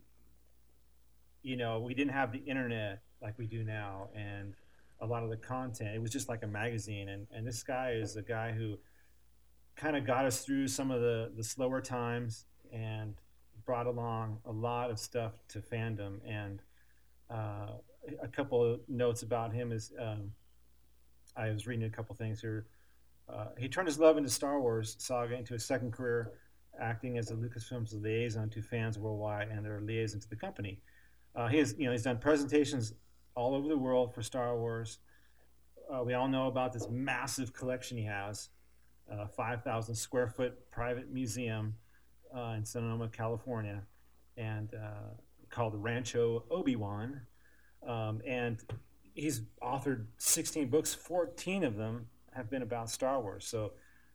you 1.43 1.57
know, 1.57 1.81
we 1.81 1.95
didn't 1.95 2.13
have 2.13 2.33
the 2.33 2.39
internet 2.39 3.03
like 3.23 3.39
we 3.39 3.47
do 3.47 3.65
now, 3.65 4.09
and 4.15 4.55
a 5.01 5.07
lot 5.07 5.23
of 5.23 5.31
the 5.31 5.37
content. 5.37 5.95
It 5.95 6.03
was 6.03 6.11
just 6.11 6.29
like 6.29 6.43
a 6.43 6.47
magazine, 6.47 7.09
and 7.09 7.27
and 7.33 7.47
this 7.47 7.63
guy 7.63 7.93
is 7.93 8.17
a 8.17 8.23
guy 8.23 8.53
who 8.53 8.79
kind 9.77 9.97
of 9.97 10.07
got 10.07 10.27
us 10.27 10.45
through 10.45 10.69
some 10.69 10.91
of 10.91 11.01
the 11.01 11.33
the 11.37 11.45
slower 11.45 11.81
times 11.81 12.45
and 12.73 13.15
brought 13.65 13.87
along 13.87 14.39
a 14.45 14.53
lot 14.53 14.91
of 14.91 14.99
stuff 14.99 15.33
to 15.49 15.61
fandom. 15.61 16.19
And 16.27 16.63
uh, 17.31 17.73
a 18.23 18.29
couple 18.29 18.65
of 18.65 18.81
notes 18.89 19.23
about 19.23 19.53
him 19.53 19.73
is 19.73 19.93
um, 19.99 20.33
I 21.37 21.51
was 21.51 21.67
reading 21.67 21.85
a 21.85 21.91
couple 21.91 22.15
things 22.15 22.41
here. 22.41 22.67
Uh, 23.33 23.47
he 23.59 23.69
turned 23.69 23.87
his 23.89 23.99
love 23.99 24.17
into 24.17 24.31
Star 24.31 24.61
Wars 24.61 24.97
saga 24.99 25.37
into 25.37 25.55
a 25.55 25.59
second 25.59 25.93
career, 25.93 26.33
acting 26.81 27.19
as 27.19 27.31
a 27.31 27.35
Lucasfilm's 27.35 27.93
liaison 27.95 28.49
to 28.51 28.63
fans 28.63 28.99
worldwide 28.99 29.49
and 29.49 29.65
their 29.65 29.81
liaison 29.81 30.21
to 30.21 30.29
the 30.29 30.37
company. 30.37 30.81
Uh, 31.37 31.47
he 31.47 31.59
has, 31.59 31.75
you 31.79 31.87
know, 31.87 31.93
he's 31.93 32.03
done 32.03 32.19
presentations 32.19 32.95
all 33.35 33.55
over 33.55 33.69
the 33.69 33.77
world 33.77 34.15
for 34.15 34.23
Star 34.23 34.57
Wars. 34.57 34.99
Uh, 35.93 36.03
we 36.03 36.15
all 36.15 36.29
know 36.29 36.47
about 36.47 36.73
this 36.73 36.89
massive 36.89 37.53
collection 37.53 37.97
he 37.97 38.05
has, 38.05 38.49
uh, 39.13 39.27
5,000 39.27 39.95
square 39.95 40.29
foot 40.29 40.71
private 40.71 41.11
museum 41.13 41.75
uh, 42.35 42.55
in 42.57 42.65
Sonoma, 42.65 43.09
California, 43.09 43.83
and 44.37 44.73
uh, 44.75 45.15
called 45.51 45.75
Rancho 45.77 46.45
Obi 46.51 46.77
Wan. 46.77 47.21
Um, 47.87 48.21
and 48.27 48.61
he's 49.15 49.43
authored 49.63 50.07
16 50.19 50.69
books, 50.69 50.95
14 50.95 51.65
of 51.65 51.77
them 51.77 52.07
have 52.33 52.51
been 52.51 52.63
about 52.63 52.91
Star 52.91 53.21
Wars. 53.21 53.47
So 53.47 53.73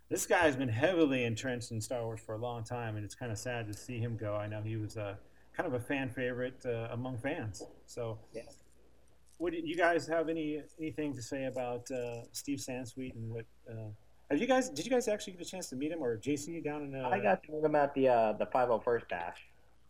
this 0.10 0.26
guy 0.26 0.40
has 0.40 0.56
been 0.56 0.70
heavily 0.70 1.24
entrenched 1.24 1.72
in 1.72 1.82
Star 1.82 2.04
Wars 2.04 2.20
for 2.20 2.36
a 2.36 2.38
long 2.38 2.64
time, 2.64 2.96
and 2.96 3.04
it's 3.04 3.16
kind 3.16 3.32
of 3.32 3.38
sad 3.38 3.68
to 3.68 3.74
see 3.74 4.00
him 4.00 4.18
go. 4.18 4.36
I 4.36 4.48
know 4.48 4.62
he 4.62 4.78
was 4.78 4.98
a 4.98 5.18
kind 5.56 5.68
of 5.68 5.74
a 5.74 5.80
fan 5.80 6.10
favorite 6.10 6.64
uh, 6.66 6.90
among 6.92 7.18
fans. 7.18 7.64
So, 7.86 8.20
yeah. 8.34 8.44
would 9.40 9.54
you 9.54 9.76
guys 9.76 10.08
have 10.08 10.30
any 10.30 10.62
anything 10.80 11.14
to 11.16 11.22
say 11.22 11.46
about 11.46 11.90
uh, 11.92 12.22
Steve 12.32 12.60
Sansweet 12.60 13.16
and 13.16 13.32
what? 13.32 13.46
Uh, 13.70 13.90
have 14.30 14.40
you 14.40 14.48
guys? 14.48 14.70
Did 14.70 14.86
you 14.86 14.92
guys 14.92 15.08
actually 15.08 15.34
get 15.34 15.48
a 15.48 15.50
chance 15.50 15.70
to 15.70 15.76
meet 15.76 15.92
him 15.92 16.04
or 16.04 16.18
JC 16.18 16.64
down 16.64 16.84
in? 16.84 16.96
Uh, 16.96 17.10
I 17.10 17.20
got 17.20 17.44
to 17.44 17.52
meet 17.52 17.64
him 17.64 17.76
at 17.76 17.94
the 17.94 18.10
uh, 18.10 18.34
the 18.34 18.46
501st 18.46 19.10
bash. 19.10 19.48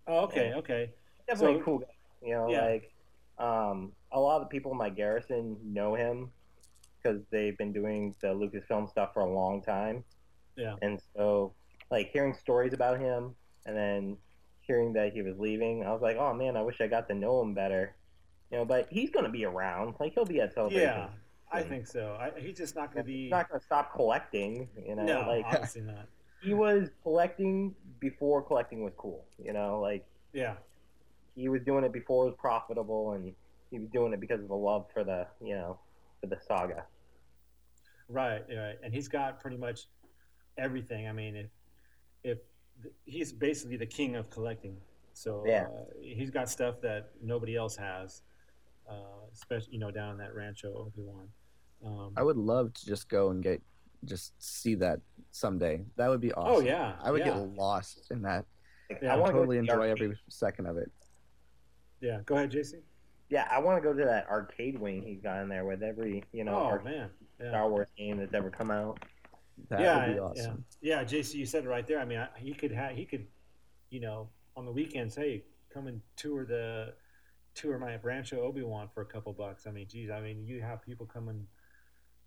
Oh, 0.07 0.19
okay, 0.25 0.49
yeah. 0.49 0.57
okay. 0.57 0.89
Definitely 1.27 1.59
so, 1.59 1.65
cool 1.65 1.77
guy. 1.79 1.87
You 2.21 2.33
know, 2.33 2.49
yeah. 2.49 2.65
like 2.65 2.91
um, 3.37 3.91
a 4.11 4.19
lot 4.19 4.37
of 4.37 4.43
the 4.43 4.49
people 4.49 4.71
in 4.71 4.77
my 4.77 4.89
garrison 4.89 5.57
know 5.63 5.95
him 5.95 6.31
because 7.05 7.21
they've 7.31 7.57
been 7.57 7.71
doing 7.71 8.15
the 8.21 8.27
Lucasfilm 8.27 8.89
stuff 8.89 9.13
for 9.13 9.21
a 9.21 9.29
long 9.29 9.61
time. 9.61 10.03
Yeah. 10.55 10.75
And 10.81 10.99
so, 11.15 11.53
like, 11.91 12.09
hearing 12.11 12.33
stories 12.33 12.73
about 12.73 12.99
him 12.99 13.35
and 13.65 13.75
then 13.75 14.17
hearing 14.61 14.93
that 14.93 15.13
he 15.13 15.21
was 15.21 15.37
leaving, 15.37 15.85
I 15.85 15.91
was 15.91 16.01
like, 16.01 16.17
oh 16.17 16.33
man, 16.33 16.57
I 16.57 16.61
wish 16.61 16.81
I 16.81 16.87
got 16.87 17.07
to 17.09 17.13
know 17.13 17.41
him 17.41 17.53
better. 17.53 17.95
You 18.51 18.59
know, 18.59 18.65
but 18.65 18.87
he's 18.89 19.09
going 19.09 19.25
to 19.25 19.31
be 19.31 19.45
around. 19.45 19.95
Like, 19.99 20.13
he'll 20.13 20.25
be 20.25 20.39
at 20.39 20.53
celebration. 20.53 20.87
Yeah, 20.87 21.07
I 21.51 21.61
think 21.61 21.87
so. 21.87 22.17
I, 22.19 22.31
he's 22.39 22.57
just 22.57 22.75
not 22.75 22.93
going 22.93 23.05
to 23.05 23.07
be. 23.07 23.23
He's 23.23 23.31
not 23.31 23.49
going 23.49 23.59
to 23.59 23.65
stop 23.65 23.93
collecting. 23.93 24.69
You 24.87 24.95
know, 24.95 25.03
no, 25.03 25.19
like 25.27 25.45
obviously 25.45 25.81
not. 25.81 26.07
He 26.41 26.53
was 26.53 26.89
collecting 27.01 27.73
before 27.99 28.43
collecting 28.43 28.83
was 28.83 28.93
cool. 28.97 29.25
You 29.43 29.51
know, 29.51 29.79
like 29.79 30.05
yeah, 30.31 30.55
he 31.35 31.49
was 31.49 31.63
doing 31.63 31.83
it 31.83 31.91
before 31.91 32.25
it 32.25 32.27
was 32.27 32.35
profitable, 32.37 33.13
and 33.13 33.33
he 33.71 33.79
was 33.79 33.89
doing 33.89 34.13
it 34.13 34.19
because 34.19 34.41
of 34.41 34.47
the 34.47 34.55
love 34.55 34.85
for 34.93 35.03
the 35.03 35.25
you 35.43 35.55
know 35.55 35.79
for 36.21 36.35
the 36.35 36.41
saga. 36.47 36.85
Right, 38.07 38.43
right, 38.49 38.75
and 38.83 38.93
he's 38.93 39.07
got 39.07 39.39
pretty 39.39 39.57
much 39.57 39.87
everything. 40.57 41.07
I 41.07 41.11
mean, 41.11 41.35
if 41.35 41.49
if 42.23 42.37
he's 43.05 43.31
basically 43.31 43.77
the 43.77 43.85
king 43.85 44.15
of 44.15 44.29
collecting, 44.29 44.77
so 45.13 45.43
yeah. 45.45 45.63
Uh, 45.63 45.85
he's 46.01 46.29
got 46.29 46.49
stuff 46.49 46.81
that 46.81 47.11
nobody 47.23 47.55
else 47.55 47.75
has, 47.75 48.21
uh, 48.89 48.93
especially 49.33 49.73
you 49.73 49.79
know 49.79 49.91
down 49.91 50.11
in 50.11 50.17
that 50.17 50.35
Rancho 50.35 50.73
Obi 50.73 51.01
Wan. 51.01 51.27
Um, 51.85 52.13
I 52.15 52.23
would 52.23 52.37
love 52.37 52.73
to 52.73 52.85
just 52.85 53.09
go 53.09 53.31
and 53.31 53.41
get 53.41 53.61
just 54.05 54.33
see 54.39 54.75
that 54.75 54.99
someday. 55.31 55.81
That 55.95 56.09
would 56.09 56.21
be 56.21 56.31
oh, 56.33 56.41
awesome. 56.41 56.55
Oh 56.55 56.59
yeah, 56.59 56.93
I 57.03 57.11
would 57.11 57.21
yeah. 57.21 57.33
get 57.33 57.55
lost 57.55 58.07
in 58.11 58.21
that. 58.23 58.45
Yeah, 59.01 59.15
I, 59.15 59.23
I 59.23 59.31
totally 59.31 59.57
enjoy 59.57 59.89
every 59.89 60.15
second 60.29 60.67
of 60.67 60.77
it. 60.77 60.91
Yeah, 62.01 62.19
go 62.25 62.35
ahead, 62.35 62.51
JC. 62.51 62.75
Yeah, 63.29 63.47
I 63.49 63.59
want 63.59 63.81
to 63.81 63.87
go 63.87 63.97
to 63.97 64.05
that 64.05 64.27
arcade 64.29 64.79
wing 64.79 65.01
he's 65.01 65.19
got 65.21 65.41
in 65.41 65.49
there 65.49 65.65
with 65.65 65.81
every 65.81 66.23
you 66.31 66.43
know 66.43 66.79
oh, 66.79 66.83
man. 66.83 67.09
Yeah. 67.39 67.49
Star 67.49 67.69
Wars 67.69 67.87
game 67.97 68.17
that's 68.17 68.33
ever 68.33 68.49
come 68.49 68.71
out. 68.71 68.99
That 69.69 69.79
yeah, 69.79 70.07
would 70.07 70.13
be 70.13 70.19
awesome. 70.19 70.65
Yeah. 70.81 71.01
yeah, 71.01 71.03
JC, 71.03 71.35
you 71.35 71.45
said 71.45 71.63
it 71.63 71.69
right 71.69 71.87
there. 71.87 71.99
I 71.99 72.05
mean, 72.05 72.19
I, 72.19 72.27
he 72.37 72.53
could 72.53 72.71
have 72.71 72.91
he 72.91 73.05
could, 73.05 73.25
you 73.89 73.99
know, 73.99 74.29
on 74.55 74.65
the 74.65 74.71
weekends, 74.71 75.15
hey, 75.15 75.43
come 75.73 75.87
and 75.87 76.01
tour 76.15 76.45
the 76.45 76.93
tour 77.53 77.77
my 77.79 77.97
Rancho 78.01 78.41
Obi 78.41 78.63
Wan 78.63 78.89
for 78.93 79.01
a 79.01 79.05
couple 79.05 79.33
bucks. 79.33 79.65
I 79.65 79.71
mean, 79.71 79.87
geez, 79.87 80.09
I 80.09 80.21
mean, 80.21 80.45
you 80.45 80.61
have 80.61 80.81
people 80.81 81.05
coming 81.05 81.47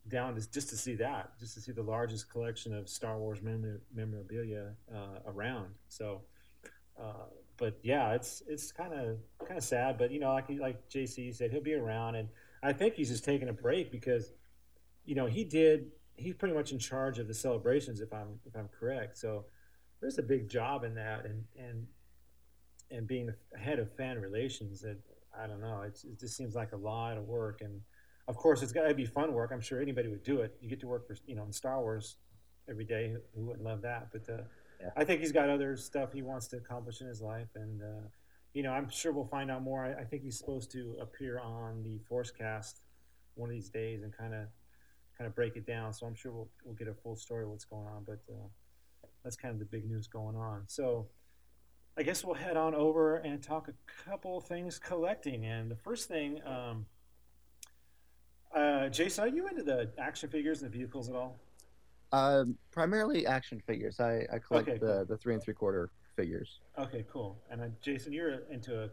down 0.09 0.35
just, 0.35 0.53
just 0.53 0.71
to 0.71 0.77
see 0.77 0.95
that, 0.97 1.39
just 1.39 1.55
to 1.55 1.61
see 1.61 1.73
the 1.73 1.83
largest 1.83 2.31
collection 2.31 2.75
of 2.75 2.89
Star 2.89 3.19
Wars 3.19 3.39
memorabilia 3.95 4.73
uh, 4.95 5.21
around. 5.27 5.69
So, 5.89 6.23
uh, 7.01 7.27
but 7.57 7.79
yeah, 7.83 8.15
it's 8.15 8.43
it's 8.47 8.73
kind 8.73 8.95
of 8.95 9.19
kind 9.45 9.59
of 9.59 9.65
sad. 9.65 9.99
But 9.99 10.11
you 10.11 10.21
know, 10.21 10.33
like 10.33 10.49
like 10.59 10.89
JC 10.89 11.35
said, 11.35 11.51
he'll 11.51 11.61
be 11.61 11.75
around, 11.75 12.15
and 12.15 12.29
I 12.63 12.73
think 12.73 12.95
he's 12.95 13.11
just 13.11 13.25
taking 13.25 13.49
a 13.49 13.53
break 13.53 13.93
because, 13.93 14.33
you 15.09 15.15
know, 15.15 15.25
he 15.25 15.43
did 15.43 15.87
he's 16.17 16.35
pretty 16.35 16.55
much 16.55 16.71
in 16.71 16.79
charge 16.79 17.19
of 17.19 17.29
the 17.29 17.35
celebrations 17.35 18.01
if 18.01 18.13
I'm 18.13 18.39
if 18.45 18.55
I'm 18.55 18.69
correct. 18.69 19.17
So 19.17 19.47
there's 20.01 20.19
a 20.19 20.23
big 20.23 20.51
job 20.51 20.85
in 20.85 20.95
that, 20.97 21.25
and 21.25 21.45
and 21.59 21.87
and 22.91 23.07
being 23.07 23.27
the 23.27 23.59
head 23.59 23.79
of 23.79 23.91
fan 23.97 24.21
relations. 24.21 24.83
That 24.83 24.99
I 25.37 25.47
don't 25.47 25.63
know, 25.63 25.81
it 25.81 25.99
just 26.21 26.37
seems 26.37 26.55
like 26.55 26.73
a 26.73 26.77
lot 26.77 27.17
of 27.17 27.25
work, 27.25 27.63
and 27.63 27.81
of 28.29 28.37
course 28.37 28.63
it's 28.63 28.71
got 28.71 28.87
to 28.87 28.95
be 28.95 29.07
fun 29.07 29.33
work. 29.33 29.51
I'm 29.51 29.63
sure 29.63 29.81
anybody 29.81 30.09
would 30.09 30.23
do 30.23 30.43
it. 30.43 30.55
You 30.61 30.69
get 30.69 30.81
to 30.81 30.87
work 30.87 31.07
for 31.07 31.17
you 31.27 31.35
know 31.35 31.45
in 31.45 31.53
Star 31.53 31.81
Wars 31.81 32.17
every 32.69 32.85
day. 32.85 33.17
Who 33.35 33.47
wouldn't 33.47 33.65
love 33.65 33.81
that? 33.81 34.09
But 34.13 34.29
uh, 34.29 34.43
yeah. 34.79 34.91
I 34.95 35.05
think 35.05 35.23
he's 35.23 35.33
got 35.33 35.49
other 35.49 35.75
stuff 35.79 36.13
he 36.13 36.21
wants 36.21 36.49
to 36.49 36.59
accomplish 36.59 37.01
in 37.01 37.07
his 37.07 37.23
life, 37.23 37.49
and 37.55 37.83
uh, 37.83 38.09
you 38.53 38.63
know, 38.63 38.73
I'm 38.73 38.91
sure 38.91 39.13
we'll 39.13 39.25
find 39.25 39.51
out 39.51 39.63
more. 39.63 39.87
I, 39.87 40.03
I, 40.03 40.05
think 40.05 40.23
he's 40.23 40.37
supposed 40.37 40.71
to 40.73 40.97
appear 41.01 41.39
on 41.39 41.83
the 41.83 41.99
Forcecast 42.11 42.81
one 43.37 43.49
of 43.49 43.55
these 43.55 43.71
days 43.71 44.03
and 44.03 44.13
kind 44.13 44.35
of 44.35 44.49
kind 45.19 45.27
of 45.29 45.35
break 45.35 45.57
it 45.57 45.67
down. 45.67 45.93
So 45.93 46.07
I'm 46.07 46.15
sure 46.15 46.33
we'll 46.33 46.49
we'll 46.65 46.75
get 46.75 46.89
a 46.89 46.95
full 46.95 47.17
story 47.17 47.45
of 47.45 47.51
what's 47.51 47.65
going 47.65 47.87
on. 47.87 48.05
But 48.07 48.21
uh, 48.33 48.47
that's 49.25 49.37
kind 49.37 49.53
of 49.53 49.59
the 49.59 49.65
big 49.67 49.89
news 49.89 50.07
going 50.07 50.37
on. 50.37 50.63
So 50.69 51.07
I 51.99 52.03
guess 52.05 52.25
we'll 52.25 52.37
head 52.37 52.57
on 52.57 52.75
over 52.75 53.17
and 53.17 53.43
talk 53.43 53.69
a 53.69 53.75
couple 54.09 54.41
things 54.41 54.79
collecting. 54.79 55.45
And 55.45 55.71
the 55.71 55.77
first 55.77 56.09
thing. 56.09 56.41
Um, 56.47 56.87
Uh, 58.55 58.89
Jason, 58.89 59.25
are 59.25 59.29
you 59.29 59.47
into 59.47 59.63
the 59.63 59.91
action 59.99 60.31
figures 60.31 60.63
and 60.63 60.73
the 60.73 60.79
vehicles 60.79 61.11
at 61.11 61.15
all? 61.15 61.37
Um, 62.13 62.57
primarily 62.71 63.27
action 63.27 63.61
figures. 63.67 64.01
I, 64.01 64.25
I 64.33 64.39
collect 64.39 64.69
Okay, 64.69 64.79
the, 64.79 64.87
cool. 64.87 65.05
the 65.05 65.17
three 65.19 65.35
and 65.35 65.43
three 65.43 65.53
quarter 65.53 65.91
figures. 66.17 66.61
Okay, 66.79 67.05
cool. 67.13 67.37
And 67.51 67.61
uh, 67.61 67.67
Jason, 67.83 68.11
you're 68.15 68.41
into 68.51 68.85
uh 68.85 68.89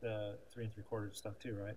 the 0.00 0.38
three 0.52 0.64
and 0.64 0.72
three 0.72 0.84
quarter 0.84 1.10
stuff 1.12 1.38
too, 1.40 1.54
right? 1.60 1.76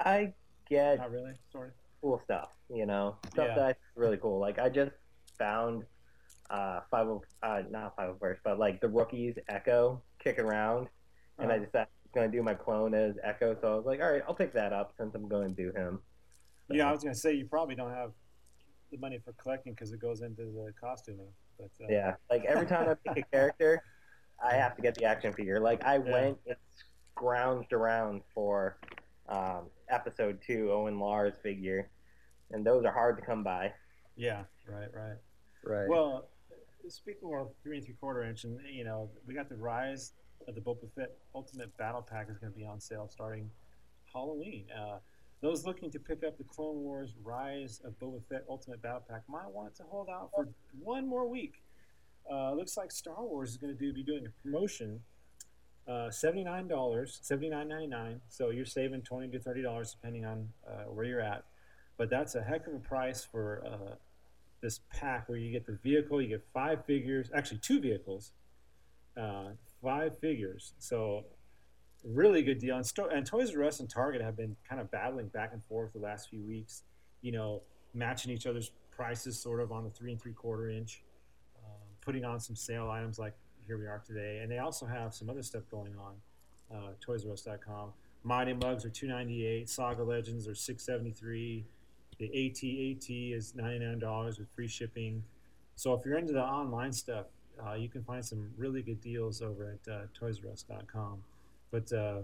I 0.00 0.32
get 0.66 0.98
Not 0.98 1.12
really, 1.12 1.34
sort 1.52 1.68
of. 1.68 1.74
Cool 2.00 2.20
stuff, 2.24 2.48
you 2.68 2.86
know, 2.86 3.16
stuff 3.32 3.48
Yeah. 3.48 3.54
that 3.56 3.64
I 3.64 3.68
think 3.68 3.78
is 3.96 4.00
really 4.00 4.16
cool. 4.16 4.38
Like 4.40 4.58
I 4.58 4.68
just 4.68 4.92
found 5.38 5.84
uh 6.50 6.80
five 6.90 7.06
uh 7.42 7.62
not 7.70 7.94
five 7.96 8.10
of 8.10 8.18
first, 8.18 8.40
but 8.44 8.58
like 8.58 8.80
the 8.80 8.88
rookies 8.88 9.34
Echo 9.48 10.02
kicking 10.22 10.44
around, 10.44 10.88
and 11.38 11.50
I 11.52 11.56
Uh, 11.56 11.58
decided 11.58 11.76
I 11.76 12.02
was 12.04 12.10
gonna 12.14 12.28
do 12.32 12.42
my 12.42 12.54
clone 12.54 12.94
as 12.94 13.14
Echo, 13.22 13.56
so 13.60 13.72
I 13.72 13.76
was 13.76 13.84
like, 13.86 14.00
all 14.00 14.10
right, 14.10 14.22
I'll 14.26 14.34
pick 14.34 14.52
that 14.54 14.72
up 14.72 14.94
since 14.98 15.14
I'm 15.14 15.28
going 15.28 15.54
to 15.54 15.54
do 15.54 15.72
him. 15.78 16.00
So, 16.68 16.74
yeah, 16.74 16.88
I 16.88 16.92
was 16.92 17.02
gonna 17.02 17.14
say 17.14 17.34
you 17.34 17.46
probably 17.46 17.74
don't 17.74 17.92
have 17.92 18.12
the 18.90 18.98
money 18.98 19.18
for 19.24 19.32
collecting 19.34 19.74
because 19.74 19.92
it 19.92 20.00
goes 20.00 20.22
into 20.22 20.42
the 20.44 20.72
costuming. 20.80 21.32
But 21.58 21.70
uh, 21.80 21.86
yeah, 21.88 22.14
like 22.30 22.44
every 22.44 22.66
time 22.66 22.88
I 22.88 22.94
pick 22.94 23.24
a 23.24 23.28
character, 23.32 23.82
I 24.42 24.54
have 24.54 24.74
to 24.76 24.82
get 24.82 24.94
the 24.94 25.04
action 25.04 25.32
figure. 25.32 25.60
Like 25.60 25.84
I 25.84 25.98
Yeah. 25.98 26.12
went 26.12 26.38
and 26.46 26.56
scrounged 27.16 27.72
around 27.72 28.22
for 28.34 28.78
um, 29.28 29.70
episode 29.90 30.38
two 30.46 30.70
Owen 30.72 30.98
Lars 30.98 31.34
figure, 31.42 31.90
and 32.50 32.64
those 32.64 32.84
are 32.84 32.92
hard 32.92 33.16
to 33.18 33.24
come 33.24 33.42
by. 33.42 33.72
yeah, 34.16 34.44
right, 34.68 34.88
right. 34.94 35.16
Right. 35.62 35.88
Well, 35.88 36.28
speaking 36.88 37.34
of 37.34 37.50
three 37.62 37.76
and 37.76 37.84
three 37.84 37.94
quarter 38.00 38.24
inch, 38.24 38.44
and 38.44 38.58
you 38.70 38.84
know, 38.84 39.10
we 39.26 39.34
got 39.34 39.48
the 39.48 39.56
rise 39.56 40.12
of 40.48 40.54
the 40.54 40.60
Boba 40.60 40.90
Fett 40.96 41.16
Ultimate 41.34 41.76
Battle 41.76 42.02
Pack 42.02 42.28
is 42.30 42.38
going 42.38 42.52
to 42.52 42.58
be 42.58 42.64
on 42.64 42.80
sale 42.80 43.08
starting 43.10 43.50
Halloween. 44.12 44.66
Uh, 44.76 44.98
those 45.42 45.64
looking 45.64 45.90
to 45.90 45.98
pick 45.98 46.22
up 46.24 46.36
the 46.36 46.44
Clone 46.44 46.82
Wars 46.82 47.14
Rise 47.22 47.80
of 47.84 47.98
Boba 47.98 48.20
Fett 48.28 48.44
Ultimate 48.48 48.82
Battle 48.82 49.02
Pack 49.08 49.22
might 49.28 49.50
want 49.50 49.74
to 49.76 49.82
hold 49.84 50.08
out 50.08 50.30
for 50.34 50.48
one 50.78 51.06
more 51.06 51.28
week. 51.28 51.62
Uh, 52.30 52.52
looks 52.52 52.76
like 52.76 52.92
Star 52.92 53.22
Wars 53.24 53.50
is 53.50 53.56
going 53.56 53.76
to 53.76 53.78
do 53.78 53.92
be 53.92 54.02
doing 54.02 54.26
a 54.26 54.42
promotion. 54.42 55.00
Uh, 55.90 56.08
Seventy-nine 56.10 56.68
dollars, 56.68 57.18
seventy-nine 57.22 57.66
ninety-nine. 57.66 58.20
So 58.28 58.50
you're 58.50 58.64
saving 58.64 59.02
twenty 59.02 59.28
to 59.28 59.40
thirty 59.40 59.60
dollars 59.60 59.92
depending 59.92 60.24
on 60.24 60.48
uh, 60.64 60.84
where 60.84 61.04
you're 61.04 61.20
at. 61.20 61.42
But 61.96 62.10
that's 62.10 62.36
a 62.36 62.42
heck 62.42 62.66
of 62.68 62.74
a 62.74 62.78
price 62.78 63.24
for 63.24 63.64
uh, 63.66 63.94
this 64.62 64.80
pack 64.94 65.28
where 65.28 65.36
you 65.36 65.50
get 65.50 65.66
the 65.66 65.78
vehicle, 65.82 66.22
you 66.22 66.28
get 66.28 66.44
five 66.54 66.84
figures, 66.84 67.30
actually 67.34 67.58
two 67.58 67.80
vehicles, 67.80 68.32
uh, 69.20 69.48
five 69.82 70.16
figures. 70.18 70.74
So 70.78 71.24
really 72.04 72.42
good 72.42 72.60
deal. 72.60 72.76
And, 72.76 72.86
Sto- 72.86 73.08
and 73.08 73.26
Toys 73.26 73.54
R 73.56 73.64
Us 73.64 73.80
and 73.80 73.90
Target 73.90 74.22
have 74.22 74.36
been 74.36 74.54
kind 74.68 74.80
of 74.80 74.90
battling 74.92 75.26
back 75.28 75.50
and 75.52 75.62
forth 75.64 75.92
the 75.92 75.98
last 75.98 76.30
few 76.30 76.42
weeks. 76.42 76.84
You 77.20 77.32
know, 77.32 77.62
matching 77.94 78.30
each 78.30 78.46
other's 78.46 78.70
prices 78.92 79.40
sort 79.40 79.60
of 79.60 79.72
on 79.72 79.82
the 79.84 79.90
three 79.90 80.12
and 80.12 80.22
three 80.22 80.34
quarter 80.34 80.70
inch, 80.70 81.02
um, 81.64 81.80
putting 82.00 82.24
on 82.24 82.38
some 82.38 82.54
sale 82.54 82.88
items 82.88 83.18
like 83.18 83.34
here 83.70 83.78
we 83.78 83.86
are 83.86 84.02
today. 84.04 84.40
And 84.42 84.50
they 84.50 84.58
also 84.58 84.84
have 84.84 85.14
some 85.14 85.30
other 85.30 85.44
stuff 85.44 85.62
going 85.70 85.94
on. 85.96 86.14
Uh, 86.74 86.90
ToysRUs.com. 87.06 87.92
Mighty 88.24 88.52
Mugs 88.52 88.84
are 88.84 88.88
two 88.88 89.06
ninety 89.06 89.46
eight. 89.46 89.70
Saga 89.70 90.02
Legends 90.02 90.48
are 90.48 90.56
six 90.56 90.84
seventy 90.84 91.12
three. 91.12 91.64
The 92.18 92.26
AT-AT 92.26 93.08
is 93.08 93.54
$99 93.56 94.38
with 94.38 94.50
free 94.54 94.68
shipping. 94.68 95.24
So 95.76 95.94
if 95.94 96.04
you're 96.04 96.18
into 96.18 96.34
the 96.34 96.42
online 96.42 96.92
stuff, 96.92 97.24
uh, 97.64 97.72
you 97.72 97.88
can 97.88 98.04
find 98.04 98.22
some 98.22 98.50
really 98.58 98.82
good 98.82 99.00
deals 99.00 99.40
over 99.40 99.78
at 99.86 99.90
uh, 99.90 100.00
ToysRUs.com. 100.20 101.22
But 101.70 101.90
uh, 101.94 102.18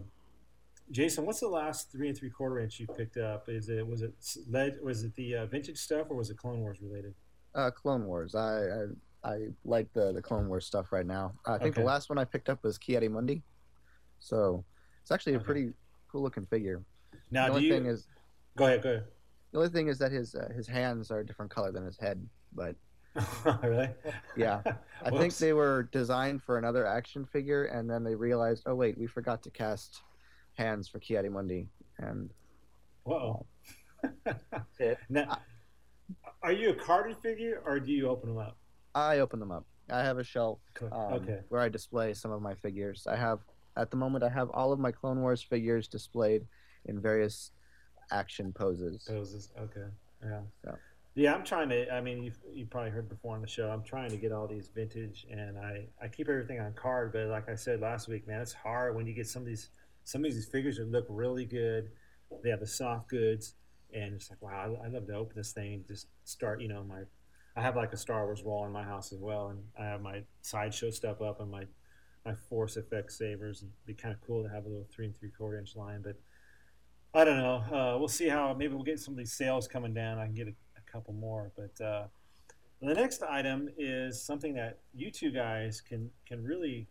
Jason, 0.91 1.25
what's 1.25 1.41
the 1.41 1.49
last 1.49 1.91
three 1.91 2.09
and 2.09 2.19
three 2.19 2.29
quarter 2.29 2.59
inch 2.59 2.79
you 2.79 2.87
picked 2.89 3.17
up? 3.17 3.49
Is 3.49 3.71
it 3.71 3.87
was 3.87 4.03
it 4.03 4.13
led 4.51 4.83
was 4.83 5.05
it 5.05 5.15
the 5.15 5.37
uh, 5.37 5.47
vintage 5.47 5.79
stuff 5.79 6.09
or 6.11 6.17
was 6.17 6.29
it 6.29 6.37
Clone 6.37 6.61
Wars 6.61 6.77
related? 6.83 7.15
Uh, 7.55 7.71
Clone 7.71 8.05
Wars. 8.05 8.35
I, 8.35 8.65
I 8.65 8.87
I 9.25 9.49
like 9.65 9.93
the 9.93 10.13
the 10.13 10.23
Clone 10.23 10.49
Wars 10.49 10.67
stuff 10.67 10.93
right 10.93 11.07
now. 11.07 11.35
I 11.47 11.59
think 11.59 11.73
Okay. 11.73 11.81
the 11.83 11.87
last 11.87 12.09
one 12.09 12.19
I 12.19 12.25
picked 12.25 12.49
up 12.49 12.63
was 12.63 12.79
Ki-Adi-Mundi, 12.79 13.43
so 14.19 14.65
it's 15.03 15.11
actually 15.11 15.35
a 15.35 15.37
Okay. 15.37 15.45
pretty 15.47 15.73
cool 16.11 16.23
looking 16.23 16.47
figure. 16.47 16.85
Now, 17.31 17.47
the 17.47 17.53
do 17.53 17.57
only 17.59 17.69
you 17.69 17.75
thing 17.75 17.87
is 17.87 18.07
go 18.57 18.67
ahead? 18.67 18.83
Go 18.83 18.91
ahead. 18.91 19.05
the 19.53 19.59
only 19.59 19.71
thing 19.71 19.89
is 19.89 19.99
that 19.99 20.13
his 20.13 20.35
uh, 20.35 20.49
his 20.55 20.69
hands 20.69 21.11
are 21.11 21.21
a 21.21 21.27
different 21.27 21.51
color 21.51 21.73
than 21.73 21.85
his 21.85 21.99
head. 21.99 22.25
But 22.53 22.77
really? 23.63 23.91
yeah, 24.37 24.63
I 25.05 25.11
think 25.11 25.37
they 25.37 25.53
were 25.53 25.89
designed 25.93 26.43
for 26.43 26.59
another 26.59 26.87
action 26.87 27.25
figure, 27.25 27.65
and 27.65 27.89
then 27.91 28.05
they 28.05 28.15
realized, 28.15 28.65
oh 28.67 28.75
wait, 28.75 28.99
we 28.99 29.07
forgot 29.07 29.43
to 29.45 29.51
cast 29.51 30.03
hands 30.55 30.89
for 30.89 30.99
Ki-Adi-Mundi, 31.01 31.69
and 31.99 32.31
Whoa. 33.05 33.47
now, 35.09 35.39
are 36.43 36.53
you 36.53 36.71
a 36.71 36.75
carded 36.75 37.17
figure 37.19 37.63
or 37.65 37.81
do 37.81 37.93
you 37.93 38.09
open 38.09 38.29
them 38.29 38.39
up? 38.39 38.57
I 38.97 39.19
open 39.19 39.39
them 39.39 39.53
up. 39.53 39.67
I 39.91 40.01
have 40.01 40.19
a 40.19 40.25
shelf 40.25 40.59
um, 40.81 40.91
okay. 40.93 41.41
where 41.51 41.61
I 41.61 41.69
display 41.69 42.15
some 42.15 42.33
of 42.33 42.41
my 42.41 42.55
figures. 42.55 43.07
I 43.07 43.15
have 43.15 43.41
at 43.77 43.91
the 43.91 43.97
moment 43.97 44.25
I 44.25 44.31
have 44.31 44.51
all 44.51 44.73
of 44.73 44.81
my 44.81 44.91
Clone 44.91 45.21
Wars 45.21 45.43
figures 45.43 45.87
displayed 45.87 46.47
in 46.87 47.01
various 47.01 47.53
action 48.11 48.53
poses. 48.53 49.05
Poses. 49.07 49.51
Okay. 49.61 49.89
Yeah. 50.25 50.41
So. 50.65 50.77
Yeah, 51.15 51.35
I'm 51.35 51.45
trying 51.45 51.69
to. 51.69 51.93
I 51.95 52.01
mean, 52.01 52.23
you've 52.23 52.39
you 52.53 52.67
probably 52.67 52.91
heard 52.91 53.09
before 53.09 53.35
on 53.35 53.43
the 53.43 53.47
show. 53.47 53.71
I'm 53.71 53.83
trying 53.83 54.11
to 54.11 54.17
get 54.17 54.33
all 54.33 54.47
these 54.47 54.69
vintage, 54.69 55.27
and 55.31 55.59
I 55.59 55.87
I 56.01 56.09
keep 56.09 56.29
everything 56.29 56.61
on 56.61 56.73
card. 56.73 57.13
But 57.13 57.29
like 57.29 57.49
I 57.49 57.55
said 57.55 57.81
last 57.81 58.09
week, 58.09 58.27
man, 58.27 58.41
it's 58.41 58.53
hard 58.53 58.97
when 58.97 59.07
you 59.07 59.15
get 59.15 59.27
some 59.27 59.43
of 59.43 59.47
these 59.47 59.71
some 60.05 60.25
of 60.25 60.33
these 60.33 60.47
figures 60.47 60.79
that 60.79 60.91
look 60.91 61.07
really 61.09 61.45
good. 61.45 61.91
They 62.43 62.51
have 62.51 62.61
the 62.61 62.67
soft 62.67 63.09
goods, 63.09 63.55
and 63.95 64.15
it's 64.15 64.31
like 64.31 64.43
wow, 64.43 64.77
I, 64.83 64.87
I 64.87 64.89
love 64.89 65.07
to 65.07 65.15
open 65.15 65.35
this 65.37 65.53
thing 65.53 65.75
and 65.75 65.87
just 65.87 66.09
start. 66.25 66.61
You 66.61 66.69
know, 66.69 66.83
my 66.83 67.03
I 67.57 67.63
have 67.63 67.77
like 67.77 67.93
a 67.93 67.97
Star 67.97 68.25
Wars 68.27 68.43
wall 68.45 68.67
in 68.67 68.73
my 68.73 68.83
house 68.83 69.13
as 69.13 69.21
well, 69.21 69.49
and 69.49 69.63
I 69.79 69.85
have 69.87 70.03
my 70.03 70.23
sideshow 70.43 70.91
stuff 70.91 71.23
up 71.23 71.41
and 71.41 71.51
my 71.51 71.65
my 72.25 72.35
Force 72.35 72.77
FX 72.77 73.13
sabers. 73.13 73.59
It'd 73.59 73.73
be 73.87 73.95
kind 73.95 74.13
of 74.13 74.21
cool 74.21 74.43
to 74.43 74.49
have 74.49 74.65
a 74.67 74.69
little 74.69 74.87
three 74.93 75.07
and 75.07 75.19
three 75.19 75.31
quarter 75.31 75.59
inch 75.59 75.77
line, 75.77 76.03
but 76.03 76.17
I 77.15 77.25
don't 77.25 77.39
know. 77.39 77.57
Uh, 77.57 77.99
we'll 77.99 78.09
see 78.09 78.29
how. 78.29 78.53
Maybe 78.53 78.75
we'll 78.75 78.85
get 78.85 79.01
some 79.01 79.15
of 79.15 79.19
these 79.19 79.33
sales 79.33 79.67
coming 79.67 79.95
down. 79.95 80.19
I 80.19 80.27
can 80.27 80.35
get 80.35 80.49
a, 80.49 80.55
a 80.77 80.93
couple 80.93 81.15
more. 81.15 81.51
But 81.57 81.83
uh, 81.83 82.07
the 82.83 82.95
next 82.95 83.23
item 83.23 83.71
is 83.79 84.21
something 84.21 84.55
that 84.55 84.81
you 84.95 85.11
two 85.11 85.31
guys 85.31 85.81
can 85.81 86.11
can 86.27 86.45
really 86.45 86.89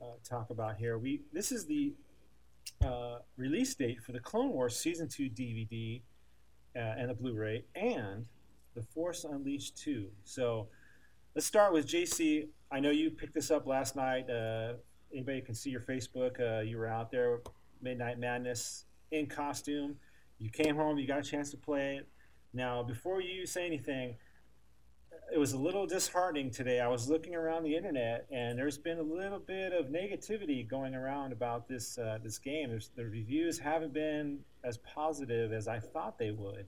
uh, 0.00 0.14
talk 0.24 0.48
about 0.48 0.76
here. 0.76 0.96
We 0.96 1.20
this 1.34 1.52
is 1.52 1.66
the 1.66 1.92
uh, 2.82 3.18
release 3.36 3.74
date 3.74 4.02
for 4.02 4.12
the 4.12 4.20
Clone 4.20 4.50
Wars 4.52 4.76
season 4.76 5.08
two 5.08 5.28
DVD 5.28 6.00
uh, 6.74 6.78
and 6.78 7.10
the 7.10 7.14
Blu-ray 7.14 7.64
and 7.74 8.24
the 8.74 8.82
Force 8.82 9.24
Unleashed 9.24 9.76
two. 9.76 10.08
So 10.24 10.68
let's 11.34 11.46
start 11.46 11.72
with 11.72 11.86
JC. 11.86 12.48
I 12.70 12.80
know 12.80 12.90
you 12.90 13.10
picked 13.10 13.34
this 13.34 13.50
up 13.50 13.66
last 13.66 13.96
night. 13.96 14.28
Uh, 14.30 14.74
anybody 15.12 15.40
can 15.40 15.54
see 15.54 15.70
your 15.70 15.80
Facebook. 15.80 16.40
Uh, 16.40 16.62
you 16.62 16.78
were 16.78 16.86
out 16.86 17.10
there, 17.10 17.40
Midnight 17.80 18.18
Madness 18.18 18.86
in 19.10 19.26
costume. 19.26 19.96
You 20.38 20.50
came 20.50 20.76
home, 20.76 20.98
you 20.98 21.06
got 21.06 21.20
a 21.20 21.22
chance 21.22 21.50
to 21.50 21.56
play 21.56 21.96
it. 21.96 22.08
Now, 22.54 22.82
before 22.82 23.20
you 23.20 23.46
say 23.46 23.66
anything, 23.66 24.16
it 25.32 25.38
was 25.38 25.52
a 25.52 25.58
little 25.58 25.86
disheartening 25.86 26.50
today. 26.50 26.80
I 26.80 26.88
was 26.88 27.08
looking 27.08 27.34
around 27.34 27.62
the 27.62 27.74
internet, 27.74 28.26
and 28.30 28.58
there's 28.58 28.76
been 28.76 28.98
a 28.98 29.02
little 29.02 29.38
bit 29.38 29.72
of 29.72 29.86
negativity 29.86 30.68
going 30.68 30.94
around 30.94 31.32
about 31.32 31.68
this 31.68 31.96
uh, 31.96 32.18
this 32.22 32.38
game. 32.38 32.70
There's, 32.70 32.90
the 32.94 33.04
reviews 33.04 33.58
haven't 33.58 33.94
been 33.94 34.40
as 34.64 34.78
positive 34.78 35.52
as 35.52 35.68
I 35.68 35.78
thought 35.78 36.18
they 36.18 36.32
would. 36.32 36.66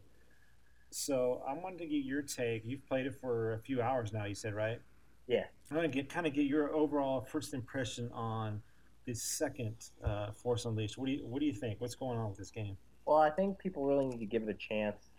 So 0.97 1.43
I 1.45 1.55
wanted 1.55 1.79
to 1.81 1.87
get 1.87 2.05
your 2.05 2.23
take. 2.23 2.63
You've 2.65 2.87
played 2.87 3.07
it 3.07 3.17
for 3.21 3.55
a 3.55 3.59
few 3.59 3.83
hours 3.83 4.13
now. 4.13 4.27
You 4.27 4.35
said 4.37 4.55
right? 4.55 4.81
Yeah. 5.27 5.43
I 5.69 5.75
want 5.75 5.91
to 5.91 5.93
get 5.93 6.09
kind 6.09 6.25
of 6.25 6.33
get 6.33 6.47
your 6.47 6.73
overall 6.73 7.21
first 7.21 7.53
impression 7.53 8.13
on 8.13 8.63
this 9.05 9.21
second 9.21 9.75
uh, 10.05 10.31
Force 10.31 10.67
Unleashed. 10.67 10.97
What 10.97 11.07
do 11.07 11.13
you 11.13 11.27
What 11.27 11.41
do 11.41 11.47
you 11.47 11.53
think? 11.53 11.81
What's 11.81 11.97
going 11.97 12.17
on 12.17 12.29
with 12.29 12.39
this 12.39 12.53
game? 12.53 12.77
Well, 13.07 13.17
I 13.17 13.31
think 13.31 13.59
people 13.59 13.85
really 13.85 14.07
need 14.07 14.21
to 14.21 14.25
give 14.25 14.45
it 14.45 14.49
a 14.49 14.55
chance, 14.55 15.11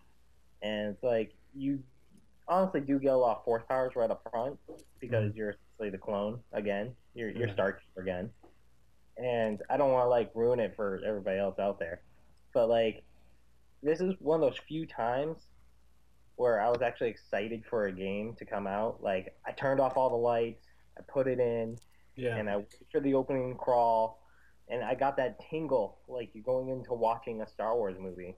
and 0.61 0.93
it's 0.93 1.03
like 1.03 1.35
you 1.53 1.83
honestly 2.47 2.79
do 2.79 2.97
get 2.97 3.11
a 3.11 3.17
lot 3.17 3.39
of 3.39 3.43
force 3.43 3.63
powers 3.67 3.97
right 3.97 4.09
up 4.09 4.25
front 4.31 4.57
because 5.01 5.35
you're 5.35 5.49
essentially 5.49 5.89
the 5.89 5.97
clone 5.97 6.39
again. 6.53 6.93
You're 7.15 7.31
you're 7.31 7.49
Killer 7.49 7.81
again, 7.97 8.29
and 9.17 9.61
I 9.69 9.75
don't 9.75 9.91
want 9.91 10.05
to 10.05 10.09
like 10.09 10.31
ruin 10.35 10.61
it 10.61 10.73
for 10.77 11.01
everybody 11.05 11.37
else 11.37 11.59
out 11.59 11.79
there, 11.79 11.99
but 12.53 12.69
like 12.69 13.03
this 13.83 13.99
is 13.99 14.13
one 14.19 14.41
of 14.41 14.49
those 14.49 14.59
few 14.69 14.85
times 14.85 15.49
where 16.35 16.61
I 16.61 16.69
was 16.69 16.81
actually 16.81 17.09
excited 17.09 17.63
for 17.69 17.87
a 17.87 17.91
game 17.91 18.35
to 18.35 18.45
come 18.45 18.67
out. 18.67 19.01
Like 19.01 19.35
I 19.45 19.51
turned 19.51 19.79
off 19.79 19.97
all 19.97 20.09
the 20.09 20.15
lights, 20.15 20.65
I 20.97 21.01
put 21.07 21.27
it 21.27 21.39
in, 21.39 21.77
Yeah. 22.15 22.35
and 22.35 22.49
I 22.49 22.57
waited 22.57 22.85
for 22.91 22.99
the 22.99 23.13
opening 23.13 23.55
crawl, 23.55 24.21
and 24.69 24.83
I 24.83 24.95
got 24.95 25.17
that 25.17 25.39
tingle 25.49 25.99
like 26.07 26.31
you're 26.33 26.43
going 26.43 26.69
into 26.69 26.93
watching 26.93 27.41
a 27.41 27.47
Star 27.47 27.75
Wars 27.75 27.97
movie. 27.99 28.35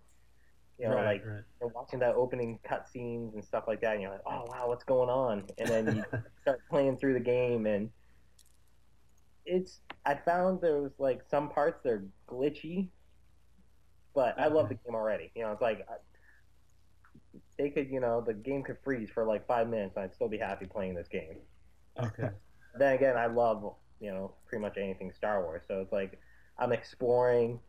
You 0.80 0.90
know, 0.90 0.96
right, 0.96 1.06
like 1.06 1.26
right. 1.26 1.42
you're 1.60 1.70
watching 1.70 1.98
that 2.00 2.14
opening 2.14 2.60
cutscenes 2.64 3.34
and 3.34 3.44
stuff 3.44 3.64
like 3.68 3.82
that, 3.82 3.94
and 3.94 4.02
you're 4.04 4.12
like, 4.12 4.22
"Oh 4.28 4.46
wow, 4.48 4.68
what's 4.68 4.84
going 4.84 5.10
on?" 5.10 5.46
And 5.58 5.68
then 5.68 5.96
you 5.96 6.04
start 6.42 6.62
playing 6.70 6.98
through 6.98 7.14
the 7.16 7.20
game, 7.20 7.66
and 7.66 7.90
it's. 9.44 9.80
I 10.06 10.14
found 10.14 10.62
there 10.62 10.80
was 10.80 10.92
like 11.00 11.24
some 11.28 11.50
parts 11.50 11.82
that 11.84 11.90
are 11.94 12.06
glitchy, 12.30 12.90
but 14.14 14.40
I 14.40 14.48
love 14.50 14.70
the 14.70 14.76
game 14.76 14.94
already. 14.94 15.32
You 15.36 15.44
know, 15.44 15.52
it's 15.52 15.62
like 15.64 15.84
they 17.58 17.70
could, 17.70 17.90
you 17.90 18.00
know, 18.00 18.22
the 18.22 18.34
game 18.34 18.64
could 18.64 18.78
freeze 18.84 19.10
for 19.10 19.26
like 19.26 19.48
five 19.48 19.70
minutes, 19.70 19.96
and 19.96 20.06
I'd 20.06 20.14
still 20.14 20.30
be 20.30 20.38
happy 20.38 20.66
playing 20.66 20.96
this 20.96 21.08
game. 21.08 21.38
Okay. 22.00 22.30
Then 22.78 22.94
again, 22.94 23.18
I 23.18 23.26
love, 23.26 23.76
you 24.00 24.12
know, 24.12 24.36
pretty 24.46 24.62
much 24.62 24.78
anything 24.78 25.12
Star 25.12 25.42
Wars. 25.42 25.64
So 25.68 25.82
it's 25.82 25.92
like 25.92 26.20
I'm 26.60 26.72
exploring, 26.72 27.60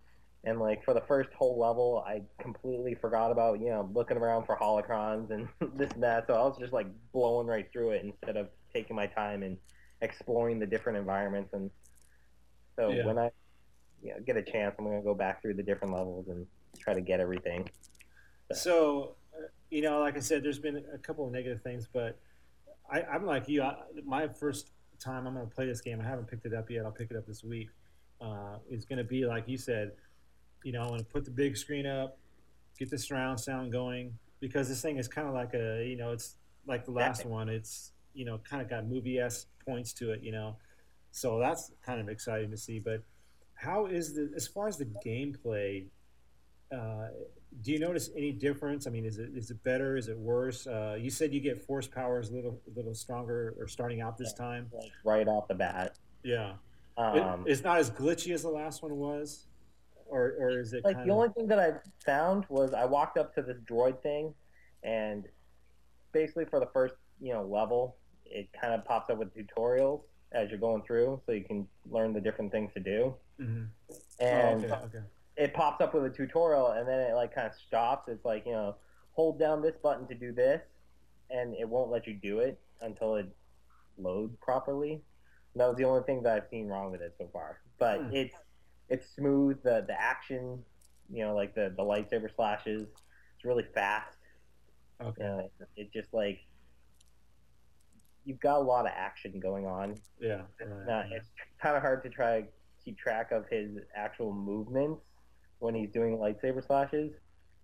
and 0.44 0.60
like 0.60 0.84
for 0.84 0.92
the 0.94 1.00
first 1.02 1.30
whole 1.32 1.58
level, 1.58 2.04
I 2.06 2.22
completely 2.40 2.94
forgot 2.94 3.30
about, 3.30 3.60
you 3.60 3.70
know, 3.70 3.90
looking 3.94 4.18
around 4.18 4.44
for 4.46 4.56
holocrons 4.56 5.30
and 5.30 5.48
this 5.78 5.90
and 5.92 6.02
that. 6.02 6.26
So 6.26 6.34
I 6.34 6.42
was 6.42 6.58
just 6.58 6.74
like 6.74 6.88
blowing 7.12 7.46
right 7.46 7.70
through 7.72 7.92
it 7.92 8.04
instead 8.04 8.36
of 8.36 8.48
taking 8.74 8.96
my 8.96 9.06
time 9.06 9.42
and 9.42 9.56
exploring 10.02 10.58
the 10.58 10.66
different 10.66 10.98
environments. 10.98 11.54
And 11.54 11.70
so 12.76 12.92
Yeah. 12.92 13.04
when 13.04 13.18
I, 13.18 13.30
you 14.02 14.10
know, 14.14 14.20
get 14.26 14.36
a 14.36 14.42
chance, 14.42 14.74
I'm 14.78 14.84
gonna 14.84 15.02
go 15.02 15.14
back 15.14 15.42
through 15.42 15.54
the 15.54 15.62
different 15.62 15.94
levels 15.94 16.28
and 16.28 16.46
try 16.78 16.94
to 16.94 17.00
get 17.00 17.20
everything. 17.20 17.70
So, 18.52 19.17
you 19.70 19.82
know, 19.82 20.00
like 20.00 20.16
I 20.16 20.20
said, 20.20 20.42
there's 20.42 20.58
been 20.58 20.84
a 20.92 20.98
couple 20.98 21.26
of 21.26 21.32
negative 21.32 21.62
things, 21.62 21.88
but 21.92 22.18
I, 22.90 23.02
I'm 23.02 23.26
like 23.26 23.48
you. 23.48 23.62
I, 23.62 23.76
my 24.04 24.28
first 24.28 24.70
time 24.98 25.26
I'm 25.26 25.34
going 25.34 25.46
to 25.46 25.54
play 25.54 25.66
this 25.66 25.80
game, 25.80 26.00
I 26.00 26.04
haven't 26.04 26.28
picked 26.28 26.46
it 26.46 26.54
up 26.54 26.70
yet. 26.70 26.84
I'll 26.84 26.92
pick 26.92 27.10
it 27.10 27.16
up 27.16 27.26
this 27.26 27.44
week. 27.44 27.68
Uh, 28.20 28.56
is 28.68 28.84
going 28.84 28.98
to 28.98 29.04
be 29.04 29.26
like 29.26 29.46
you 29.46 29.58
said. 29.58 29.92
You 30.64 30.72
know, 30.72 30.82
I'm 30.82 30.88
going 30.88 31.00
to 31.00 31.06
put 31.06 31.24
the 31.24 31.30
big 31.30 31.56
screen 31.56 31.86
up, 31.86 32.18
get 32.78 32.90
the 32.90 32.98
surround 32.98 33.38
sound 33.38 33.70
going 33.70 34.18
because 34.40 34.68
this 34.68 34.82
thing 34.82 34.96
is 34.98 35.06
kind 35.06 35.28
of 35.28 35.34
like 35.34 35.54
a, 35.54 35.86
you 35.86 35.96
know, 35.96 36.12
it's 36.12 36.36
like 36.66 36.84
the 36.84 36.90
last 36.90 37.24
one. 37.24 37.48
It's 37.48 37.92
you 38.14 38.24
know, 38.24 38.38
kind 38.38 38.60
of 38.60 38.68
got 38.68 38.86
movie 38.86 39.18
s 39.18 39.46
points 39.64 39.92
to 39.94 40.10
it. 40.12 40.22
You 40.22 40.32
know, 40.32 40.56
so 41.12 41.38
that's 41.38 41.72
kind 41.84 42.00
of 42.00 42.08
exciting 42.08 42.50
to 42.50 42.56
see. 42.56 42.78
But 42.78 43.02
how 43.54 43.86
is 43.86 44.14
the 44.14 44.30
as 44.34 44.48
far 44.48 44.66
as 44.68 44.76
the 44.76 44.86
gameplay? 45.04 45.86
Uh, 46.72 47.08
do 47.62 47.72
you 47.72 47.78
notice 47.78 48.10
any 48.16 48.32
difference? 48.32 48.86
I 48.86 48.90
mean, 48.90 49.04
is 49.04 49.18
it 49.18 49.30
is 49.34 49.50
it 49.50 49.62
better? 49.64 49.96
Is 49.96 50.08
it 50.08 50.16
worse? 50.16 50.66
Uh, 50.66 50.96
you 50.98 51.10
said 51.10 51.32
you 51.32 51.40
get 51.40 51.60
force 51.60 51.86
powers 51.86 52.30
a 52.30 52.34
little 52.34 52.60
a 52.66 52.76
little 52.76 52.94
stronger 52.94 53.54
or 53.58 53.66
starting 53.66 54.00
out 54.00 54.16
this 54.18 54.32
time. 54.32 54.70
Like 54.72 54.92
right 55.04 55.26
off 55.26 55.48
the 55.48 55.54
bat. 55.54 55.96
Yeah, 56.22 56.54
Um, 56.96 57.46
it, 57.46 57.52
it's 57.52 57.62
not 57.62 57.78
as 57.78 57.90
glitchy 57.90 58.32
as 58.34 58.42
the 58.42 58.48
last 58.50 58.82
one 58.82 58.96
was, 58.96 59.46
or 60.06 60.34
or 60.38 60.60
is 60.60 60.72
it 60.72 60.84
like 60.84 60.96
kind 60.96 61.08
the 61.08 61.14
only 61.14 61.30
thing 61.30 61.46
that 61.48 61.58
I 61.58 61.72
found 62.04 62.44
was 62.48 62.74
I 62.74 62.84
walked 62.84 63.18
up 63.18 63.34
to 63.36 63.42
this 63.42 63.56
droid 63.68 64.00
thing, 64.02 64.34
and 64.82 65.24
basically 66.12 66.44
for 66.44 66.60
the 66.60 66.68
first 66.72 66.94
you 67.20 67.32
know 67.32 67.44
level, 67.44 67.96
it 68.24 68.48
kind 68.60 68.74
of 68.74 68.84
pops 68.84 69.10
up 69.10 69.18
with 69.18 69.28
tutorials 69.34 70.02
as 70.32 70.50
you're 70.50 70.58
going 70.58 70.82
through, 70.82 71.20
so 71.24 71.32
you 71.32 71.44
can 71.44 71.66
learn 71.90 72.12
the 72.12 72.20
different 72.20 72.52
things 72.52 72.70
to 72.74 72.80
do. 72.80 73.14
Mhm. 73.40 73.68
And 74.20 74.64
oh, 74.64 74.66
okay, 74.66 74.84
okay. 74.84 75.04
It 75.38 75.54
pops 75.54 75.80
up 75.80 75.94
with 75.94 76.04
a 76.04 76.10
tutorial, 76.10 76.72
and 76.72 76.86
then 76.88 77.00
it 77.00 77.14
like 77.14 77.34
kind 77.34 77.46
of 77.46 77.54
stops. 77.54 78.08
It's 78.08 78.24
like 78.24 78.44
you 78.44 78.52
know, 78.52 78.76
hold 79.12 79.38
down 79.38 79.62
this 79.62 79.76
button 79.82 80.06
to 80.08 80.14
do 80.14 80.32
this, 80.32 80.60
and 81.30 81.54
it 81.54 81.68
won't 81.68 81.90
let 81.90 82.06
you 82.06 82.14
do 82.14 82.40
it 82.40 82.60
until 82.80 83.14
it 83.16 83.26
loads 83.96 84.36
properly. 84.42 84.92
And 85.54 85.60
that 85.60 85.68
was 85.68 85.76
the 85.76 85.84
only 85.84 86.02
thing 86.04 86.22
that 86.24 86.34
I've 86.36 86.48
seen 86.50 86.66
wrong 86.66 86.90
with 86.90 87.00
it 87.00 87.14
so 87.18 87.28
far. 87.32 87.60
But 87.78 88.00
Hmm. 88.00 88.14
it's 88.14 88.36
it's 88.88 89.06
smooth. 89.14 89.62
The 89.62 89.84
the 89.86 89.98
action, 89.98 90.64
you 91.10 91.24
know, 91.24 91.34
like 91.34 91.54
the 91.54 91.72
the 91.76 91.82
lightsaber 91.84 92.34
slashes, 92.34 92.88
it's 93.36 93.44
really 93.44 93.64
fast. 93.74 94.16
Okay. 95.00 95.22
You 95.22 95.28
know, 95.28 95.38
it, 95.60 95.68
it 95.76 95.92
just 95.92 96.12
like 96.12 96.40
you've 98.24 98.40
got 98.40 98.58
a 98.58 98.64
lot 98.64 98.86
of 98.86 98.92
action 98.94 99.38
going 99.40 99.66
on. 99.66 99.94
Yeah. 100.20 100.42
Right, 100.60 100.86
Now, 100.86 100.98
right. 101.00 101.12
it's 101.12 101.28
kind 101.62 101.76
of 101.76 101.82
hard 101.82 102.02
to 102.02 102.10
try 102.10 102.42
to 102.42 102.48
keep 102.84 102.98
track 102.98 103.30
of 103.32 103.46
his 103.48 103.78
actual 103.94 104.32
movements 104.32 105.02
when 105.58 105.74
he's 105.74 105.90
doing 105.90 106.16
lightsaber 106.18 106.64
slashes, 106.66 107.12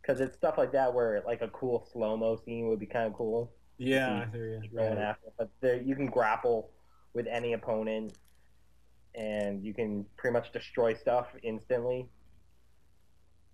because 0.02 0.20
it's 0.20 0.37
stuff 0.37 0.59
like 0.59 0.72
that 0.72 0.92
where 0.92 1.22
like 1.26 1.42
a 1.42 1.48
cool 1.48 1.87
slow 1.92 2.16
mo 2.16 2.37
scene 2.44 2.68
would 2.68 2.80
be 2.80 2.87
kind 2.87 3.07
of 3.07 3.14
cool 3.14 3.52
Yeah, 3.78 4.24
I 4.26 4.30
hear 4.30 4.46
you. 4.46 4.62
Right. 4.72 4.96
after. 4.98 5.28
But 5.38 5.50
there, 5.61 5.80
you 5.80 5.94
can 5.96 6.07
grapple 6.07 6.70
with 7.14 7.26
any 7.26 7.52
opponent, 7.52 8.12
and 9.14 9.64
you 9.64 9.72
can 9.74 10.04
pretty 10.16 10.33
much 10.33 10.52
destroy 10.52 10.94
stuff 10.94 11.28
instantly. 11.42 12.09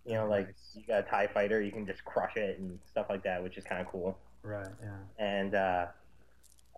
You 0.06 0.14
know, 0.14 0.26
like 0.28 0.46
Nice. 0.46 0.72
you 0.74 0.86
got 0.86 1.00
a 1.00 1.02
Tie 1.10 1.26
Fighter, 1.28 1.60
you 1.60 1.70
can 1.70 1.86
just 1.86 2.04
crush 2.04 2.36
it 2.36 2.58
and 2.58 2.78
stuff 2.88 3.06
like 3.10 3.22
that, 3.24 3.42
which 3.42 3.58
is 3.58 3.64
kind 3.64 3.80
of 3.82 3.88
cool. 3.88 4.16
Right. 4.42 4.66
Yeah. 4.82 4.96
And 5.18 5.54
uh, 5.54 5.86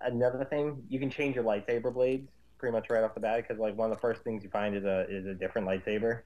another 0.00 0.44
thing, 0.44 0.82
you 0.88 0.98
can 0.98 1.08
change 1.10 1.36
your 1.36 1.44
lightsaber 1.44 1.94
blades 1.94 2.28
pretty 2.58 2.72
much 2.72 2.90
right 2.90 3.02
off 3.02 3.14
the 3.14 3.20
bat 3.20 3.42
because 3.42 3.58
like 3.60 3.76
one 3.76 3.90
of 3.90 3.96
the 3.96 4.00
first 4.00 4.22
things 4.22 4.42
you 4.44 4.50
find 4.50 4.76
is 4.76 4.84
a 4.84 5.06
is 5.08 5.26
a 5.26 5.34
different 5.34 5.66
lightsaber 5.66 6.22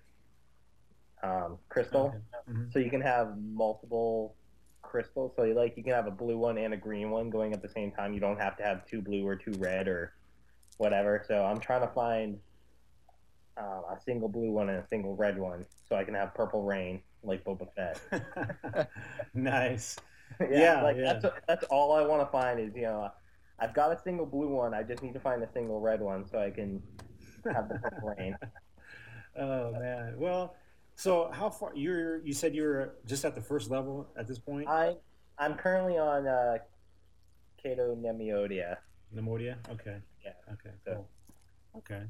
um, 1.23 1.59
crystal. 1.69 2.09
Okay. 2.09 2.53
Mhm. 2.53 2.73
So 2.73 2.79
you 2.79 2.91
can 2.91 3.01
have 3.01 3.37
multiple 3.39 4.37
crystals. 4.83 5.35
So 5.37 5.43
like 5.43 5.77
you 5.77 5.83
can 5.83 5.93
have 5.93 6.07
a 6.07 6.11
blue 6.11 6.39
one 6.39 6.59
and 6.59 6.75
a 6.75 6.77
green 6.77 7.11
one 7.11 7.31
going 7.31 7.53
at 7.53 7.63
the 7.63 7.69
same 7.69 7.93
time. 7.93 8.13
You 8.15 8.21
don't 8.21 8.39
have 8.41 8.57
to 8.59 8.63
have 8.63 8.87
two 8.87 9.03
blue 9.03 9.27
or 9.27 9.37
two 9.37 9.53
red 9.59 9.89
or 9.89 10.13
whatever. 10.79 11.23
So 11.27 11.45
I'm 11.45 11.61
trying 11.61 11.83
to 11.83 11.93
find 11.93 12.41
uh, 13.59 13.83
a 13.95 13.99
single 14.05 14.29
blue 14.29 14.51
one 14.53 14.69
and 14.69 14.79
a 14.83 14.87
single 14.87 15.17
red 15.17 15.39
one 15.39 15.67
so 15.89 15.97
I 15.97 16.05
can 16.05 16.15
have 16.15 16.35
purple 16.35 16.63
rain 16.63 17.03
like 17.23 17.45
Boba 17.45 17.69
Fett. 17.75 18.91
nice. 19.35 19.97
yeah, 20.41 20.49
Yeah, 20.51 20.83
like 20.83 20.97
yeah. 20.97 21.21
that's 21.21 21.25
that's 21.49 21.65
all 21.65 21.93
I 21.93 22.03
want 22.03 22.23
to 22.23 22.31
find 22.31 22.61
is 22.61 22.75
you 22.75 22.83
know 22.83 23.11
I've 23.59 23.75
got 23.75 23.93
a 23.93 23.99
single 24.03 24.27
blue 24.27 24.49
one. 24.49 24.75
I 24.75 24.83
just 24.83 25.03
need 25.03 25.15
to 25.15 25.21
find 25.21 25.43
a 25.43 25.51
single 25.53 25.81
red 25.81 26.01
one 26.01 26.27
so 26.27 26.39
I 26.39 26.51
can 26.51 26.83
have 27.53 27.69
the 27.69 27.75
purple 27.77 28.15
rain. 28.19 28.37
Oh 29.39 29.73
man. 29.73 30.19
Well, 30.19 30.57
so 30.97 31.31
how 31.33 31.51
far 31.51 31.73
you're? 31.75 32.25
You 32.25 32.33
said 32.33 32.55
you're 32.55 32.95
just 33.07 33.25
at 33.25 33.35
the 33.35 33.41
first 33.41 33.71
level 33.71 34.09
at 34.17 34.27
this 34.27 34.39
point. 34.39 34.67
I 34.69 34.97
I'm 35.39 35.55
currently 35.55 35.99
on 35.99 36.27
uh, 36.27 36.59
Cato 37.63 37.95
Neimoidia. 37.95 38.77
Neimoidia. 39.15 39.57
Okay. 39.71 39.99
Yeah. 40.25 40.33
Okay. 40.53 40.71
So- 40.85 40.93
Cool. 40.95 41.09
Okay. 41.79 42.03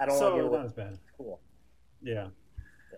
I 0.00 0.06
don't 0.06 0.14
know. 0.14 0.20
so 0.20 0.30
want 0.30 0.36
to 0.36 0.50
get 0.50 0.56
not 0.56 0.66
as 0.66 0.72
bad. 0.72 0.98
Cool. 1.16 1.40
Yeah. 2.00 2.28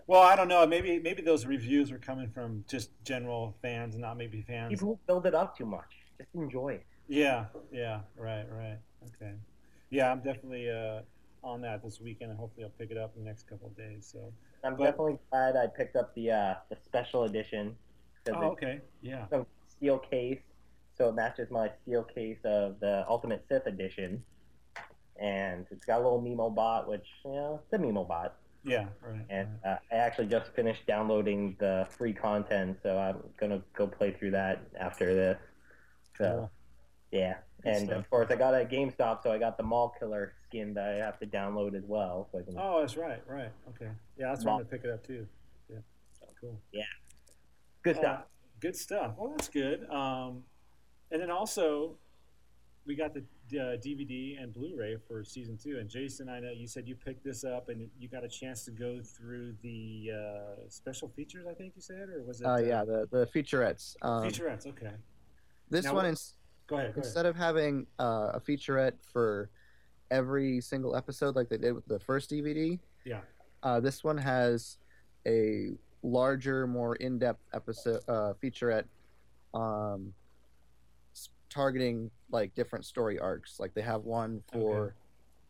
Well, 0.05 0.21
I 0.21 0.35
don't 0.35 0.47
know. 0.47 0.65
Maybe 0.67 0.99
maybe 0.99 1.23
those 1.23 1.47
reviews 1.47 1.91
are 1.91 1.97
coming 1.97 2.29
from 2.29 2.63
just 2.69 2.91
general 3.03 3.55
fans, 3.63 3.97
not 3.97 4.15
maybe 4.17 4.43
fans. 4.43 4.69
People 4.73 4.99
build 5.07 5.25
it 5.25 5.33
up 5.33 5.57
too 5.57 5.65
much. 5.65 5.89
Just 6.19 6.29
enjoy 6.35 6.73
it. 6.73 6.85
Yeah. 7.07 7.45
Yeah. 7.71 8.01
Right. 8.15 8.45
Right. 8.51 8.77
Okay. 9.15 9.33
Yeah, 9.89 10.11
I'm 10.11 10.19
definitely 10.21 10.69
uh, 10.69 11.01
on 11.43 11.61
that 11.61 11.83
this 11.83 11.99
weekend, 11.99 12.29
and 12.31 12.39
hopefully 12.39 12.63
I'll 12.65 12.71
pick 12.71 12.91
it 12.91 12.97
up 12.97 13.13
in 13.15 13.23
the 13.23 13.27
next 13.27 13.47
couple 13.49 13.67
of 13.69 13.75
days. 13.75 14.07
So. 14.11 14.31
I'm 14.63 14.75
But- 14.75 14.85
definitely 14.85 15.19
glad 15.29 15.55
I 15.55 15.67
picked 15.67 15.95
up 15.95 16.13
the 16.15 16.31
uh, 16.31 16.55
the 16.69 16.77
special 16.83 17.23
edition. 17.23 17.75
Oh, 18.31 18.51
okay. 18.51 18.79
Yeah. 19.01 19.27
some 19.27 19.45
steel 19.67 19.99
case, 19.99 20.39
so 20.97 21.09
it 21.09 21.15
matches 21.15 21.51
my 21.51 21.69
steel 21.81 22.03
case 22.03 22.39
of 22.45 22.79
the 22.79 23.05
Ultimate 23.09 23.43
Sith 23.49 23.67
edition. 23.67 24.23
And 25.19 25.67
it's 25.69 25.85
got 25.85 25.99
a 25.99 26.03
little 26.03 26.21
Mimobot, 26.21 26.87
which 26.87 27.05
you 27.25 27.31
know, 27.31 27.59
it's 27.63 27.73
a 27.73 27.77
Mimobot. 27.77 28.31
Yeah. 28.63 28.85
Right. 29.01 29.25
And 29.29 29.49
right. 29.65 29.73
uh, 29.73 29.77
I 29.91 29.95
actually 29.95 30.27
just 30.27 30.51
finished 30.53 30.87
downloading 30.87 31.57
the 31.59 31.85
free 31.89 32.13
content, 32.13 32.77
so 32.81 32.97
I'm 32.97 33.17
gonna 33.37 33.61
go 33.75 33.85
play 33.87 34.11
through 34.11 34.31
that 34.31 34.61
after 34.79 35.13
this. 35.13 35.37
So 36.17 36.49
yeah, 37.11 37.35
Good 37.63 37.73
and 37.75 37.85
stuff. 37.87 37.99
of 37.99 38.09
course 38.09 38.27
I 38.29 38.35
got 38.35 38.53
a 38.53 38.65
GameStop, 38.65 39.23
so 39.23 39.31
I 39.31 39.37
got 39.37 39.57
the 39.57 39.63
Mall 39.63 39.93
Killer 39.99 40.33
skin 40.47 40.73
that 40.73 40.89
I 40.89 40.93
have 41.05 41.17
to 41.19 41.25
download 41.25 41.75
as 41.75 41.83
well. 41.85 42.27
So 42.31 42.41
can 42.43 42.55
Oh, 42.59 42.81
that's 42.81 42.97
right. 42.97 43.21
Right. 43.27 43.51
Okay. 43.69 43.89
Yeah, 44.17 44.27
that's 44.29 44.43
where 44.43 44.53
I'm 44.55 44.59
gonna 44.59 44.69
pick 44.69 44.83
it 44.83 44.89
up 44.89 45.05
too. 45.05 45.25
Yeah. 45.69 45.77
Cool. 46.41 46.59
Yeah, 46.73 46.83
good 47.83 47.95
Uh, 47.97 48.01
stuff. 48.01 48.25
good 48.59 48.75
stuff. 48.75 49.15
Well, 49.17 49.29
that's 49.31 49.47
good. 49.47 49.89
Um, 49.89 50.43
and 51.11 51.21
then 51.21 51.31
also, 51.31 51.95
we 52.85 52.95
got 52.95 53.13
the 53.13 53.21
uh, 53.57 53.77
DVD 53.77 54.41
and 54.41 54.53
Blu-ray 54.53 54.97
for 55.07 55.23
season 55.23 55.57
two. 55.57 55.77
And 55.79 55.89
Jason, 55.89 56.27
I 56.27 56.39
know 56.41 56.51
you 56.51 56.67
said 56.67 56.85
you 56.87 56.95
picked 56.95 57.23
this 57.23 57.45
up 57.45 57.69
and 57.69 57.89
you 57.97 58.09
got 58.09 58.25
a 58.25 58.27
chance 58.27 58.65
to 58.65 58.71
go 58.71 58.99
through 59.01 59.55
the 59.61 60.11
uh, 60.13 60.61
special 60.69 61.07
features. 61.07 61.45
I 61.49 61.53
think 61.53 61.73
you 61.77 61.81
said, 61.81 62.09
or 62.09 62.23
was 62.23 62.41
it? 62.41 62.45
Uh, 62.45 62.57
yeah, 62.57 62.83
the 62.83 63.07
the 63.09 63.25
featurettes. 63.27 63.95
Um, 64.01 64.23
featurettes. 64.27 64.67
Okay. 64.67 64.91
this 65.69 65.85
Now 65.85 65.93
one 65.93 66.03
what- 66.05 66.13
is 66.13 66.33
Go 66.67 66.75
ahead. 66.75 66.87
Go 66.87 66.91
ahead. 66.91 67.05
instead 67.05 67.25
of 67.25 67.35
having 67.35 67.85
uh, 67.99 68.31
a 68.33 68.39
featurette 68.39 68.93
for 69.11 69.49
every 70.11 70.61
single 70.61 70.95
episode 70.95 71.35
like 71.35 71.49
they 71.49 71.57
did 71.57 71.73
with 71.73 71.85
the 71.87 71.99
first 71.99 72.29
DVD. 72.29 72.79
Yeah. 73.05 73.21
Uh, 73.61 73.79
this 73.79 74.03
one 74.03 74.17
has 74.17 74.77
a 75.25 75.71
larger, 76.03 76.67
more 76.67 76.95
in-depth 76.97 77.41
episode 77.53 78.01
uh, 78.07 78.33
featurette, 78.41 78.85
um, 79.53 80.13
targeting 81.49 82.11
like 82.31 82.53
different 82.55 82.85
story 82.85 83.19
arcs. 83.19 83.59
Like 83.59 83.73
they 83.73 83.81
have 83.81 84.03
one 84.03 84.41
for 84.51 84.95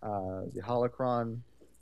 uh, 0.01 0.43
the 0.53 0.61
Holocron 0.61 1.39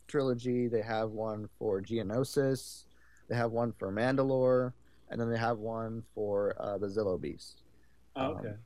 trilogy. 0.07 0.67
They 0.67 0.81
have 0.81 1.11
one 1.11 1.49
for 1.57 1.81
Geonosis. 1.81 2.85
They 3.29 3.35
have 3.35 3.51
one 3.51 3.73
for 3.73 3.91
Mandalore, 3.91 4.73
and 5.09 5.19
then 5.19 5.29
they 5.29 5.37
have 5.37 5.59
one 5.59 6.03
for 6.13 6.55
uh, 6.59 6.77
the 6.77 6.87
Zillo 6.87 7.19
Beast 7.19 7.63
Oh, 8.15 8.21
um, 8.25 8.31
okay. 8.37 8.47
Okay. 8.47 8.57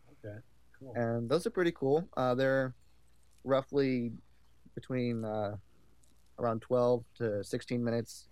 Cool. 0.85 0.93
and 0.95 1.29
those 1.29 1.45
are 1.47 1.49
pretty 1.51 1.71
cool. 1.71 2.07
Uh, 2.15 2.35
they're 2.35 2.73
roughly 3.43 4.11
between 4.75 5.23
uh, 5.25 5.55
around 6.39 6.61
12 6.61 7.03
to 7.17 7.43
16 7.43 7.83
minutes 7.83 8.27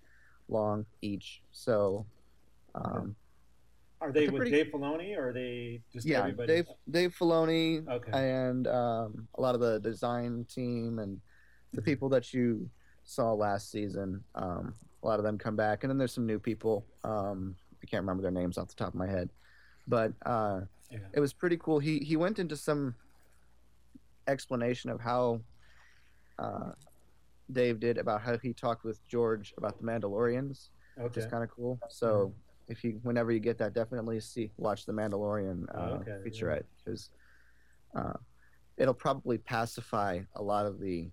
long 0.50 0.86
each. 1.02 1.42
So, 1.52 2.06
um, 2.76 3.16
Are 4.02 4.12
they 4.12 4.28
with 4.28 4.36
pretty- 4.42 4.52
Dave 4.52 4.68
Filoni 4.72 5.18
or 5.18 5.30
are 5.30 5.34
they 5.34 5.82
just 5.92 6.06
yeah, 6.06 6.20
everybody? 6.20 6.48
Dave 6.48 6.66
Dave 6.90 7.16
Filoni 7.18 7.88
Okay. 7.88 8.12
and 8.14 8.68
um, 8.68 9.28
a 9.36 9.42
lot 9.42 9.56
of 9.56 9.62
the 9.62 9.80
design 9.80 10.46
team 10.54 11.00
and 11.00 11.20
the 11.74 11.82
people 11.82 12.10
that 12.10 12.34
you 12.34 12.70
saw 13.04 13.34
last 13.34 13.72
season. 13.72 14.24
Um, 14.36 14.76
a 15.02 15.08
lot 15.08 15.20
of 15.20 15.26
them 15.26 15.38
come 15.38 15.56
back, 15.56 15.84
and 15.84 15.90
then 15.90 15.98
there's 15.98 16.14
some 16.14 16.26
new 16.26 16.40
people. 16.40 16.86
Um, 17.04 17.56
I 17.82 17.86
can't 17.88 18.02
remember 18.04 18.22
their 18.22 18.32
names 18.32 18.58
off 18.58 18.70
the 18.70 18.76
top 18.76 18.90
of 18.90 18.96
my 18.96 19.08
head, 19.08 19.30
but 19.88 20.14
uh, 20.26 20.62
Yeah. 20.94 21.00
it 21.14 21.20
was 21.20 21.34
pretty 21.34 21.58
cool. 21.58 21.80
He 21.80 22.00
he 22.00 22.16
went 22.16 22.40
into 22.40 22.56
some 22.56 22.96
explanation 24.28 24.90
of 24.90 25.00
how 25.00 25.42
uh, 26.40 26.72
Dave 27.52 27.80
did 27.80 27.98
about 27.98 28.22
how 28.22 28.38
he 28.38 28.54
talked 28.54 28.84
with 28.84 29.06
George 29.08 29.54
about 29.58 29.78
the 29.78 29.84
Mandalorians, 29.86 30.70
which 30.98 31.18
is 31.18 31.26
kind 31.26 31.44
of 31.44 31.50
cool. 31.50 31.80
So 31.90 32.34
if 32.68 32.84
you 32.84 33.00
whenever 33.04 33.32
you 33.32 33.40
get 33.40 33.58
that, 33.58 33.74
definitely 33.74 34.20
see 34.20 34.52
watch 34.58 34.86
the 34.86 34.94
Mandalorian 34.94 35.64
uh, 35.76 35.78
Oh, 35.78 35.94
okay, 36.02 36.18
featurette 36.26 36.64
because 36.78 37.10
uh, 37.96 38.14
it'll 38.78 38.94
probably 38.94 39.38
pacify 39.38 40.22
a 40.36 40.42
lot 40.42 40.66
of 40.66 40.80
the 40.80 41.10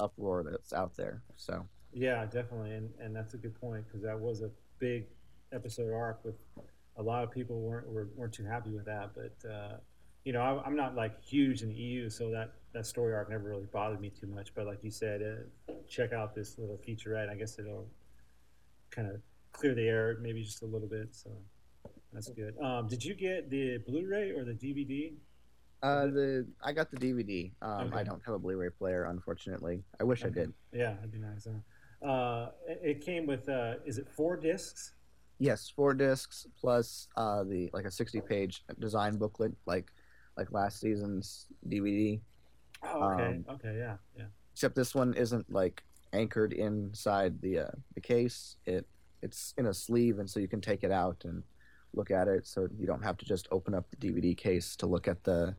uproar 0.00 0.44
that's 0.48 0.72
out 0.72 0.94
there. 0.96 1.22
So 1.36 1.66
Yeah, 1.92 2.24
definitely, 2.26 2.72
and 2.72 2.90
and 3.00 3.14
that's 3.14 3.34
a 3.34 3.38
good 3.38 3.58
point 3.60 3.86
because 3.86 4.02
that 4.02 4.18
was 4.18 4.42
a 4.42 4.50
big 4.78 5.06
episode 5.52 5.92
arc 5.92 6.24
with 6.24 6.36
a 6.98 7.02
lot 7.02 7.24
of 7.24 7.30
people 7.30 7.60
weren't 7.60 7.88
were, 7.88 8.08
weren't 8.16 8.34
too 8.34 8.44
happy 8.44 8.70
with 8.70 8.84
that. 8.86 9.10
But 9.14 9.48
uh, 9.48 9.76
you 10.24 10.32
know, 10.32 10.40
I, 10.40 10.62
I'm 10.66 10.76
not 10.76 10.94
like 10.94 11.22
huge 11.24 11.62
in 11.62 11.68
the 11.68 11.74
EU, 11.74 12.10
so 12.10 12.30
that 12.30 12.52
that 12.74 12.86
story 12.86 13.14
arc 13.14 13.30
never 13.30 13.48
really 13.48 13.66
bothered 13.72 14.00
me 14.00 14.10
too 14.10 14.26
much. 14.26 14.54
But 14.54 14.66
like 14.66 14.82
you 14.82 14.90
said, 14.90 15.22
uh, 15.22 15.72
check 15.88 16.12
out 16.12 16.34
this 16.34 16.58
little 16.58 16.78
featurette. 16.86 17.30
I 17.30 17.34
guess 17.34 17.58
it'll 17.58 17.88
kind 18.90 19.08
of 19.08 19.20
clear 19.52 19.74
the 19.74 19.86
air, 19.86 20.18
maybe 20.20 20.42
just 20.42 20.62
a 20.62 20.66
little 20.66 20.88
bit. 20.88 21.08
So 21.12 21.30
that's 22.12 22.28
good. 22.28 22.54
Um, 22.60 22.88
did 22.88 23.04
you 23.04 23.14
get 23.14 23.50
the 23.50 23.78
Blu-ray 23.86 24.30
or 24.30 24.44
the 24.44 24.52
DVD? 24.52 25.14
uh, 25.82 26.06
the 26.06 26.46
I 26.62 26.72
got 26.72 26.90
the 26.90 26.96
DVD. 26.96 27.52
Um, 27.62 27.92
I 27.94 28.02
don't 28.02 28.20
have 28.26 28.34
a 28.34 28.38
Blu-ray 28.38 28.70
player, 28.70 29.04
unfortunately. 29.04 29.82
I 30.00 30.04
wish 30.04 30.24
I 30.24 30.28
did. 30.28 30.52
Yeah, 30.72 30.94
that'd 30.94 31.12
be 31.12 31.18
nice. 31.18 31.46
Huh? 31.46 32.06
Uh, 32.06 32.50
it, 32.66 32.80
it 32.82 33.00
came 33.04 33.26
with 33.26 33.48
uh, 33.48 33.74
is 33.86 33.98
it 33.98 34.08
four 34.08 34.36
discs? 34.36 34.92
Yes, 35.38 35.70
four 35.74 35.94
discs 35.94 36.46
plus 36.60 37.08
uh, 37.16 37.44
the 37.44 37.70
like 37.72 37.84
a 37.84 37.90
sixty-page 37.90 38.64
design 38.80 39.16
booklet, 39.16 39.52
like 39.66 39.92
like 40.36 40.50
last 40.52 40.80
season's 40.80 41.46
DVD. 41.68 42.20
Oh, 42.82 43.12
okay, 43.12 43.22
Um, 43.24 43.44
okay, 43.50 43.76
yeah, 43.78 43.96
yeah. 44.16 44.24
Except 44.52 44.74
this 44.74 44.94
one 44.94 45.14
isn't 45.14 45.50
like 45.52 45.84
anchored 46.12 46.52
inside 46.52 47.40
the 47.40 47.60
uh, 47.60 47.70
the 47.94 48.00
case. 48.00 48.56
It 48.66 48.86
it's 49.22 49.54
in 49.58 49.66
a 49.66 49.74
sleeve, 49.74 50.18
and 50.18 50.28
so 50.28 50.40
you 50.40 50.48
can 50.48 50.60
take 50.60 50.82
it 50.82 50.90
out 50.90 51.22
and 51.24 51.42
look 51.94 52.10
at 52.10 52.26
it. 52.28 52.46
So 52.46 52.68
you 52.78 52.86
don't 52.86 53.02
have 53.02 53.16
to 53.18 53.24
just 53.24 53.46
open 53.52 53.74
up 53.74 53.86
the 53.90 53.96
DVD 53.96 54.36
case 54.36 54.74
to 54.76 54.86
look 54.86 55.06
at 55.06 55.22
the 55.22 55.54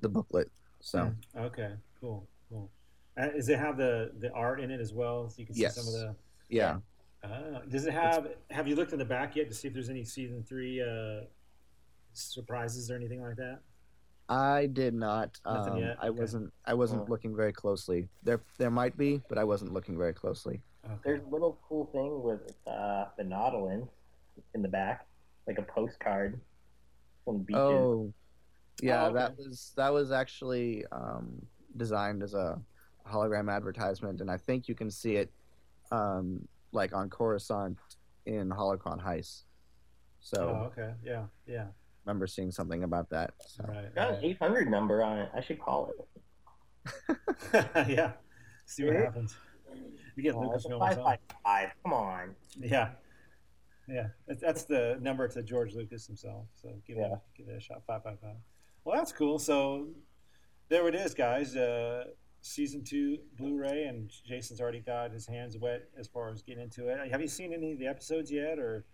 the 0.00 0.08
booklet. 0.08 0.50
So 0.80 1.12
Okay, 1.36 1.72
cool, 2.00 2.26
cool. 2.48 2.70
Uh, 3.18 3.28
does 3.28 3.48
it 3.50 3.58
have 3.58 3.76
the 3.76 4.12
the 4.20 4.30
art 4.32 4.60
in 4.60 4.70
it 4.70 4.80
as 4.80 4.94
well? 4.94 5.28
So 5.28 5.40
you 5.40 5.46
can 5.46 5.54
see 5.54 5.68
some 5.68 5.86
of 5.86 5.92
Yes. 5.92 5.94
the. 5.94 6.16
yeah, 6.48 6.76
Uh, 7.22 7.60
does 7.68 7.86
it 7.86 7.92
have? 7.92 8.28
Have 8.50 8.68
you 8.68 8.76
looked 8.76 8.92
in 8.92 8.98
the 8.98 9.04
back 9.04 9.36
yet 9.36 9.48
to 9.48 9.54
see 9.54 9.68
if 9.68 9.74
there's 9.74 9.88
any 9.90 10.04
season 10.04 10.44
three 10.48 10.80
uh, 10.82 11.24
surprises 12.12 12.90
or 12.90 12.96
anything 12.96 13.20
like 13.22 13.36
that? 13.36 13.60
I 14.28 14.66
did 14.66 14.94
not. 14.94 15.38
Nothing 15.44 15.74
Um, 15.74 15.78
yet? 15.80 15.96
I 16.00 16.08
Okay. 16.08 16.20
wasn't. 16.20 16.52
I 16.64 16.74
wasn't 16.74 17.02
Oh. 17.02 17.10
looking 17.10 17.34
very 17.34 17.52
closely. 17.52 18.08
There 18.22 18.40
there 18.58 18.70
might 18.70 18.96
be, 18.96 19.22
but 19.28 19.38
I 19.38 19.44
wasn't 19.44 19.72
looking 19.72 19.96
very 19.96 20.12
closely. 20.14 20.62
Okay. 20.84 20.94
There's 21.04 21.22
a 21.22 21.28
little 21.28 21.58
cool 21.68 21.86
thing 21.86 22.22
with 22.22 22.54
uh, 22.66 23.06
the 23.16 23.24
Nautilus 23.24 23.88
in 24.54 24.62
the 24.62 24.68
back, 24.68 25.06
like 25.46 25.58
a 25.58 25.62
postcard 25.62 26.40
from 27.24 27.38
beaches. 27.42 27.60
Oh, 27.60 28.12
yeah, 28.82 29.04
Oh, 29.04 29.06
okay. 29.06 29.14
that 29.14 29.36
was 29.36 29.72
that 29.76 29.92
was 29.92 30.12
actually 30.12 30.84
um, 30.92 31.44
designed 31.76 32.22
as 32.22 32.34
a 32.34 32.60
hologram 33.06 33.50
advertisement, 33.52 34.20
and 34.20 34.30
I 34.30 34.36
think 34.36 34.68
you 34.68 34.74
can 34.74 34.90
see 34.90 35.16
it 35.16 35.30
um, 35.92 36.46
like 36.72 36.92
on 36.94 37.08
Coruscant 37.10 37.78
in 38.26 38.48
Holocron 38.50 39.02
Heist. 39.04 39.42
So 40.20 40.48
Oh, 40.48 40.64
okay. 40.66 40.92
Yeah, 41.04 41.24
yeah. 41.46 41.66
remember 42.04 42.26
seeing 42.26 42.50
something 42.50 42.82
about 42.84 43.08
that. 43.10 43.34
So. 43.46 43.64
Right. 43.68 43.94
Got 43.94 44.14
an 44.14 44.24
800 44.24 44.68
number 44.70 45.02
on 45.02 45.18
it. 45.18 45.30
I 45.34 45.40
should 45.40 45.60
call 45.60 45.90
it. 45.92 47.16
yeah. 47.88 48.12
See 48.66 48.84
what 48.84 48.94
Yeah. 48.94 49.04
happens. 49.04 49.36
You 50.16 50.22
get 50.22 50.34
Oh, 50.34 50.52
it's 50.54 50.64
a 50.64 50.68
Lucasfilm 50.68 50.76
or 50.76 50.90
555. 50.90 51.68
Come 51.84 51.92
on. 51.92 52.34
Yeah. 52.58 52.90
Yeah. 53.88 54.08
That's, 54.26 54.40
that's 54.40 54.64
the 54.64 54.98
number 55.00 55.28
to 55.28 55.42
George 55.42 55.74
Lucas 55.74 56.06
himself. 56.06 56.46
So 56.54 56.70
give 56.86 56.96
it 56.98 57.10
give 57.36 57.48
it 57.48 57.56
a 57.56 57.60
shot. 57.60 57.82
Five 57.86 58.02
five 58.02 58.18
five. 58.20 58.36
Well, 58.84 58.96
that's 58.96 59.12
cool. 59.12 59.38
So 59.38 59.88
there 60.68 60.88
it 60.88 60.94
is, 60.94 61.14
guys. 61.14 61.54
Uh, 61.54 62.04
season 62.46 62.82
two 62.84 63.18
Blu-ray, 63.36 63.84
and 63.84 64.10
Jason's 64.24 64.60
already 64.60 64.80
got 64.80 65.10
his 65.10 65.26
hands 65.26 65.56
wet 65.58 65.88
as 65.98 66.06
far 66.06 66.30
as 66.30 66.42
getting 66.42 66.62
into 66.64 66.88
it. 66.88 67.10
Have 67.10 67.20
you 67.20 67.28
seen 67.28 67.52
any 67.52 67.72
of 67.72 67.78
the 67.78 67.86
episodes 67.86 68.30
yet, 68.30 68.58
or 68.58 68.84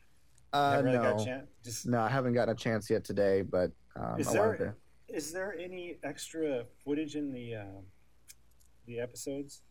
Uh, 0.52 0.80
really 0.84 0.96
no, 0.96 1.02
got 1.02 1.20
a 1.20 1.24
chance? 1.24 1.48
Just 1.62 1.86
no, 1.86 2.00
I 2.00 2.08
haven't 2.08 2.32
gotten 2.34 2.52
a 2.54 2.56
chance 2.58 2.88
yet 2.90 3.04
today, 3.04 3.42
but 3.42 3.70
um, 3.96 4.18
Is 4.18 4.28
I 4.28 4.32
there- 4.32 4.56
to. 4.56 4.74
is 5.08 5.32
there 5.32 5.54
any 5.58 5.98
extra 6.02 6.64
footage 6.84 7.16
in 7.16 7.32
the 7.32 7.56
uh, 7.56 7.64
the 8.86 8.98
episodes? 9.00 9.62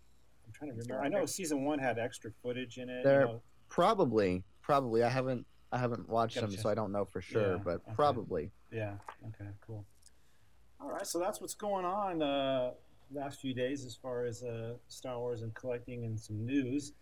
I'm 0.46 0.52
trying 0.54 0.72
to 0.72 0.76
remember. 0.78 1.04
I 1.04 1.08
know 1.08 1.26
season 1.26 1.66
one 1.66 1.80
had 1.80 1.98
extra 2.00 2.32
footage 2.44 2.78
in 2.78 2.90
it. 2.90 3.04
There- 3.04 3.22
You 3.22 3.28
know, 3.28 3.42
Probably, 3.70 4.44
probably. 4.62 5.02
I 5.04 5.10
haven't. 5.10 5.46
I 5.72 5.78
haven't 5.78 6.10
watched 6.10 6.36
them, 6.36 6.52
so 6.52 6.68
I 6.70 6.74
don't 6.76 6.92
know 6.92 7.06
for 7.06 7.22
sure. 7.22 7.54
Yeah, 7.54 7.62
but 7.64 7.76
okay. 7.76 7.94
probably. 7.96 8.52
Yeah. 8.74 8.96
Okay. 9.28 9.50
Cool. 9.66 9.86
All 10.82 10.92
right. 10.92 11.08
So 11.08 11.18
that's 11.20 11.40
what's 11.40 11.54
going 11.54 11.86
on 11.86 12.22
uh, 12.22 12.72
last 13.14 13.40
few 13.40 13.54
days 13.54 13.86
as 13.86 13.96
far 13.96 14.26
as 14.26 14.44
uh, 14.44 14.74
Star 14.88 15.20
Wars 15.20 15.42
and 15.42 15.54
collecting 15.54 16.06
and 16.06 16.20
some 16.20 16.46
news. 16.46 16.94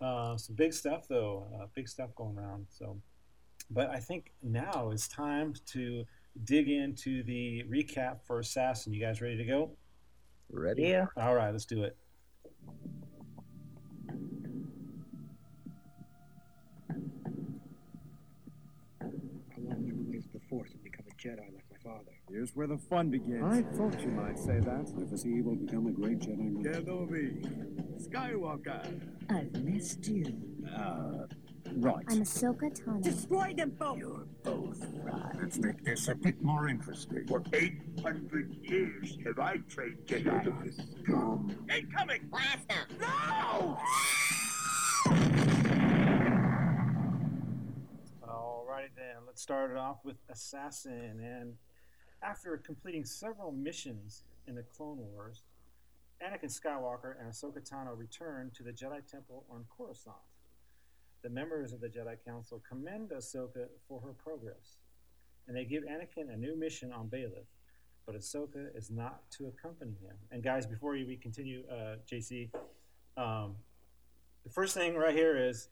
Uh, 0.00 0.36
some 0.36 0.56
big 0.56 0.72
stuff 0.72 1.06
though. 1.08 1.46
Uh, 1.54 1.66
big 1.74 1.88
stuff 1.88 2.14
going 2.14 2.36
around. 2.36 2.66
So, 2.68 3.00
but 3.70 3.90
I 3.90 3.98
think 3.98 4.32
now 4.42 4.90
it's 4.92 5.08
time 5.08 5.54
to 5.66 6.04
dig 6.44 6.68
into 6.68 7.22
the 7.22 7.64
recap 7.70 8.18
for 8.26 8.40
Assassin. 8.40 8.92
You 8.92 9.00
guys 9.00 9.20
ready 9.20 9.36
to 9.36 9.44
go? 9.44 9.70
Ready? 10.50 10.82
Yeah. 10.82 11.06
All 11.16 11.34
right. 11.34 11.50
Let's 11.50 11.64
do 11.64 11.84
it. 11.84 11.96
I 19.00 19.06
want 19.58 19.86
to 19.86 19.90
embrace 19.90 20.26
the 20.32 20.40
Force 20.48 20.72
and 20.72 20.82
become 20.82 21.04
a 21.10 21.14
Jedi 21.20 21.38
like 21.54 21.64
my 21.70 21.78
father. 21.82 22.12
Here's 22.34 22.56
where 22.56 22.66
the 22.66 22.76
fun 22.76 23.10
begins. 23.10 23.44
I 23.44 23.62
thought 23.76 24.00
you 24.00 24.08
might 24.08 24.36
say 24.36 24.58
that. 24.58 24.92
If 24.98 25.22
he 25.22 25.40
will 25.40 25.54
become 25.54 25.86
a 25.86 25.92
great 25.92 26.18
Jedi 26.18 26.50
Knight. 26.50 26.84
Kenobi, 26.84 28.08
Skywalker. 28.08 29.00
I've 29.30 29.62
missed 29.62 30.04
you. 30.08 30.34
Uh, 30.76 31.26
right. 31.76 32.04
I'm 32.08 32.22
Ahsoka 32.22 32.76
Tano. 32.76 33.00
Destroy 33.00 33.54
them 33.56 33.70
both! 33.78 33.98
You're 33.98 34.26
both 34.42 34.84
right. 35.04 35.30
Let's 35.40 35.58
make 35.58 35.84
this 35.84 36.08
a 36.08 36.16
bit 36.16 36.42
more 36.42 36.66
interesting. 36.66 37.24
For 37.28 37.40
800 37.52 38.56
years 38.62 39.16
have 39.24 39.38
I 39.38 39.58
trained 39.68 39.98
Jedi. 40.04 41.06
Come. 41.06 41.56
Incoming! 41.72 42.30
Blast 42.32 42.68
him! 42.68 42.98
No! 43.00 43.78
Alrighty 48.26 48.90
then, 48.96 49.22
let's 49.24 49.40
start 49.40 49.70
it 49.70 49.76
off 49.76 49.98
with 50.04 50.16
Assassin. 50.28 51.20
And 51.22 51.54
after 52.24 52.56
completing 52.56 53.04
several 53.04 53.52
missions 53.52 54.22
in 54.48 54.54
the 54.54 54.62
Clone 54.62 54.98
Wars, 54.98 55.42
Anakin 56.22 56.50
Skywalker 56.50 57.14
and 57.20 57.30
Ahsoka 57.30 57.60
Tano 57.68 57.96
return 57.96 58.50
to 58.56 58.62
the 58.62 58.70
Jedi 58.70 59.06
Temple 59.06 59.44
on 59.50 59.64
Coruscant. 59.76 60.16
The 61.22 61.28
members 61.28 61.72
of 61.72 61.80
the 61.80 61.88
Jedi 61.88 62.16
Council 62.24 62.62
commend 62.68 63.10
Ahsoka 63.10 63.66
for 63.88 64.00
her 64.00 64.12
progress, 64.12 64.78
and 65.46 65.56
they 65.56 65.64
give 65.64 65.84
Anakin 65.84 66.32
a 66.32 66.36
new 66.36 66.56
mission 66.56 66.92
on 66.92 67.08
Bailiff, 67.08 67.46
but 68.06 68.14
Ahsoka 68.14 68.74
is 68.76 68.90
not 68.90 69.30
to 69.32 69.46
accompany 69.46 69.92
him. 69.92 70.16
And 70.30 70.42
guys, 70.42 70.66
before 70.66 70.92
we 70.92 71.18
continue, 71.20 71.64
uh, 71.70 71.96
JC, 72.10 72.50
um, 73.16 73.56
the 74.44 74.50
first 74.50 74.74
thing 74.74 74.94
right 74.96 75.14
here 75.14 75.36
is 75.36 75.68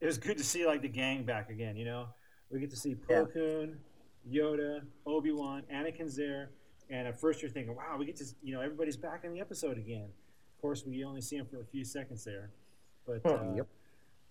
it 0.00 0.06
was 0.06 0.18
good 0.18 0.36
to 0.38 0.44
see 0.44 0.66
like 0.66 0.82
the 0.82 0.88
gang 0.88 1.24
back 1.24 1.50
again. 1.50 1.76
You 1.76 1.86
know, 1.86 2.08
we 2.50 2.60
get 2.60 2.70
to 2.70 2.76
see 2.76 2.94
Yeah. 3.08 3.80
Plo 4.26 4.32
Koon, 4.56 4.58
Yoda, 4.58 4.80
Obi 5.06 5.32
Wan, 5.32 5.62
Anakin's 5.72 6.16
there, 6.16 6.50
and 6.90 7.06
at 7.08 7.20
first 7.20 7.42
you're 7.42 7.50
thinking, 7.50 7.74
wow, 7.74 7.96
we 7.98 8.06
get 8.06 8.16
to 8.16 8.24
you 8.42 8.54
know 8.54 8.60
everybody's 8.60 8.96
back 8.96 9.24
in 9.24 9.32
the 9.32 9.40
episode 9.40 9.78
again. 9.78 10.04
Of 10.56 10.60
course, 10.62 10.84
we 10.86 11.04
only 11.04 11.20
see 11.20 11.36
him 11.36 11.46
for 11.46 11.60
a 11.60 11.64
few 11.64 11.84
seconds 11.84 12.24
there, 12.24 12.50
but 13.06 13.20
Huh. 13.24 13.34
uh, 13.34 13.54
Yep. 13.56 13.66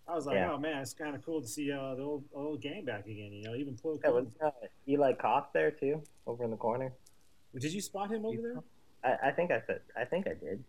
I 0.07 0.13
was 0.13 0.25
like, 0.27 0.35
Yeah. 0.35 0.51
oh 0.53 0.57
man, 0.59 0.81
it's 0.81 0.93
kind 0.93 1.15
of 1.15 1.25
cool 1.25 1.41
to 1.41 1.47
see 1.47 1.71
uh, 1.71 1.95
the 1.95 2.03
old 2.03 2.23
old 2.33 2.61
gang 2.61 2.85
back 2.85 3.05
again. 3.05 3.31
You 3.33 3.43
know, 3.43 3.55
even 3.55 3.75
Plo 3.75 3.99
Yeah, 4.03 4.09
was 4.11 4.27
uh, 4.43 4.51
Eeth 4.87 5.17
Koth 5.19 5.47
there 5.53 5.71
too, 5.71 6.01
over 6.27 6.43
in 6.43 6.51
the 6.51 6.57
corner? 6.57 6.93
Did 7.57 7.73
you 7.73 7.81
spot 7.81 8.11
him 8.11 8.25
over 8.25 8.41
there? 8.41 8.63
I, 9.03 9.29
I 9.29 9.31
think 9.31 9.51
I 9.51 9.61
said. 9.65 9.81
I 9.95 10.03
think 10.05 10.27
I 10.27 10.33
did. 10.33 10.63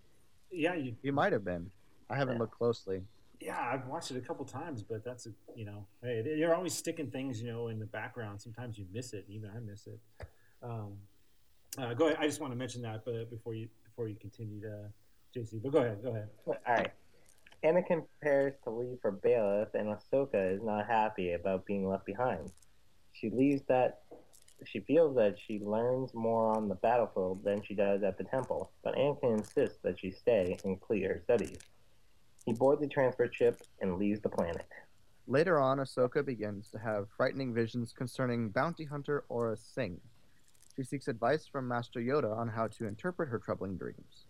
Yeah, 0.50 0.74
you. 0.74 0.94
You 1.02 1.12
might 1.12 1.32
have 1.32 1.44
been. 1.44 1.70
I 2.08 2.16
haven't 2.16 2.34
Yeah. 2.34 2.40
looked 2.42 2.54
closely. 2.56 3.02
Yeah, 3.40 3.70
I've 3.72 3.86
watched 3.86 4.10
it 4.10 4.16
a 4.16 4.20
couple 4.20 4.44
times, 4.44 4.82
but 4.82 5.04
that's 5.04 5.26
a 5.26 5.30
you 5.54 5.64
know, 5.64 5.86
hey, 6.02 6.22
you're 6.36 6.54
always 6.54 6.74
sticking 6.74 7.10
things 7.10 7.40
you 7.40 7.48
know 7.52 7.68
in 7.68 7.78
the 7.78 7.86
background. 7.86 8.40
Sometimes 8.40 8.78
you 8.78 8.86
miss 8.92 9.12
it, 9.12 9.26
even 9.28 9.50
I 9.54 9.60
miss 9.60 9.86
it. 9.86 10.00
Um, 10.62 10.94
uh, 11.78 11.94
go 11.94 12.06
ahead. 12.06 12.18
I 12.20 12.26
just 12.26 12.40
want 12.40 12.52
to 12.52 12.56
mention 12.56 12.82
that, 12.82 13.04
but 13.04 13.30
before 13.30 13.54
you 13.54 13.68
before 13.84 14.08
you 14.08 14.16
continue 14.16 14.60
to 14.62 14.88
JC, 15.36 15.62
but 15.62 15.72
go 15.72 15.78
ahead, 15.78 16.02
go 16.02 16.10
ahead. 16.10 16.28
All 16.46 16.56
right. 16.66 16.90
Anakin 17.64 18.04
prepares 18.20 18.54
to 18.64 18.70
leave 18.70 18.98
for 19.00 19.10
Bailiff, 19.10 19.74
and 19.74 19.88
Ahsoka 19.88 20.54
is 20.54 20.62
not 20.62 20.86
happy 20.86 21.32
about 21.32 21.66
being 21.66 21.88
left 21.88 22.06
behind. 22.06 22.50
She 23.12 23.30
leaves 23.30 23.62
that 23.68 24.00
she 24.64 24.80
feels 24.80 25.16
that 25.16 25.36
she 25.46 25.58
learns 25.58 26.14
more 26.14 26.56
on 26.56 26.68
the 26.68 26.74
battlefield 26.76 27.44
than 27.44 27.62
she 27.62 27.74
does 27.74 28.02
at 28.02 28.18
the 28.18 28.24
temple, 28.24 28.70
but 28.82 28.94
Anakin 28.94 29.38
insists 29.38 29.78
that 29.82 29.98
she 30.00 30.10
stay 30.10 30.52
and 30.52 30.78
complete 30.78 31.04
her 31.04 31.20
studies. 31.24 31.58
He 32.46 32.52
boards 32.52 32.80
the 32.80 32.86
transfer 32.86 33.28
ship 33.30 33.60
and 33.80 33.98
leaves 33.98 34.20
the 34.20 34.28
planet. 34.28 34.64
Later 35.26 35.58
on, 35.58 35.78
Ahsoka 35.78 36.24
begins 36.24 36.70
to 36.70 36.78
have 36.78 37.08
frightening 37.16 37.52
visions 37.52 37.92
concerning 37.92 38.50
bounty 38.50 38.84
hunter 38.84 39.24
Aurra 39.28 39.58
Singh. 39.58 40.00
She 40.76 40.84
seeks 40.84 41.08
advice 41.08 41.48
from 41.50 41.66
Master 41.66 41.98
Yoda 41.98 42.36
on 42.36 42.48
how 42.48 42.68
to 42.68 42.86
interpret 42.86 43.30
her 43.30 43.40
troubling 43.40 43.76
dreams. 43.76 44.26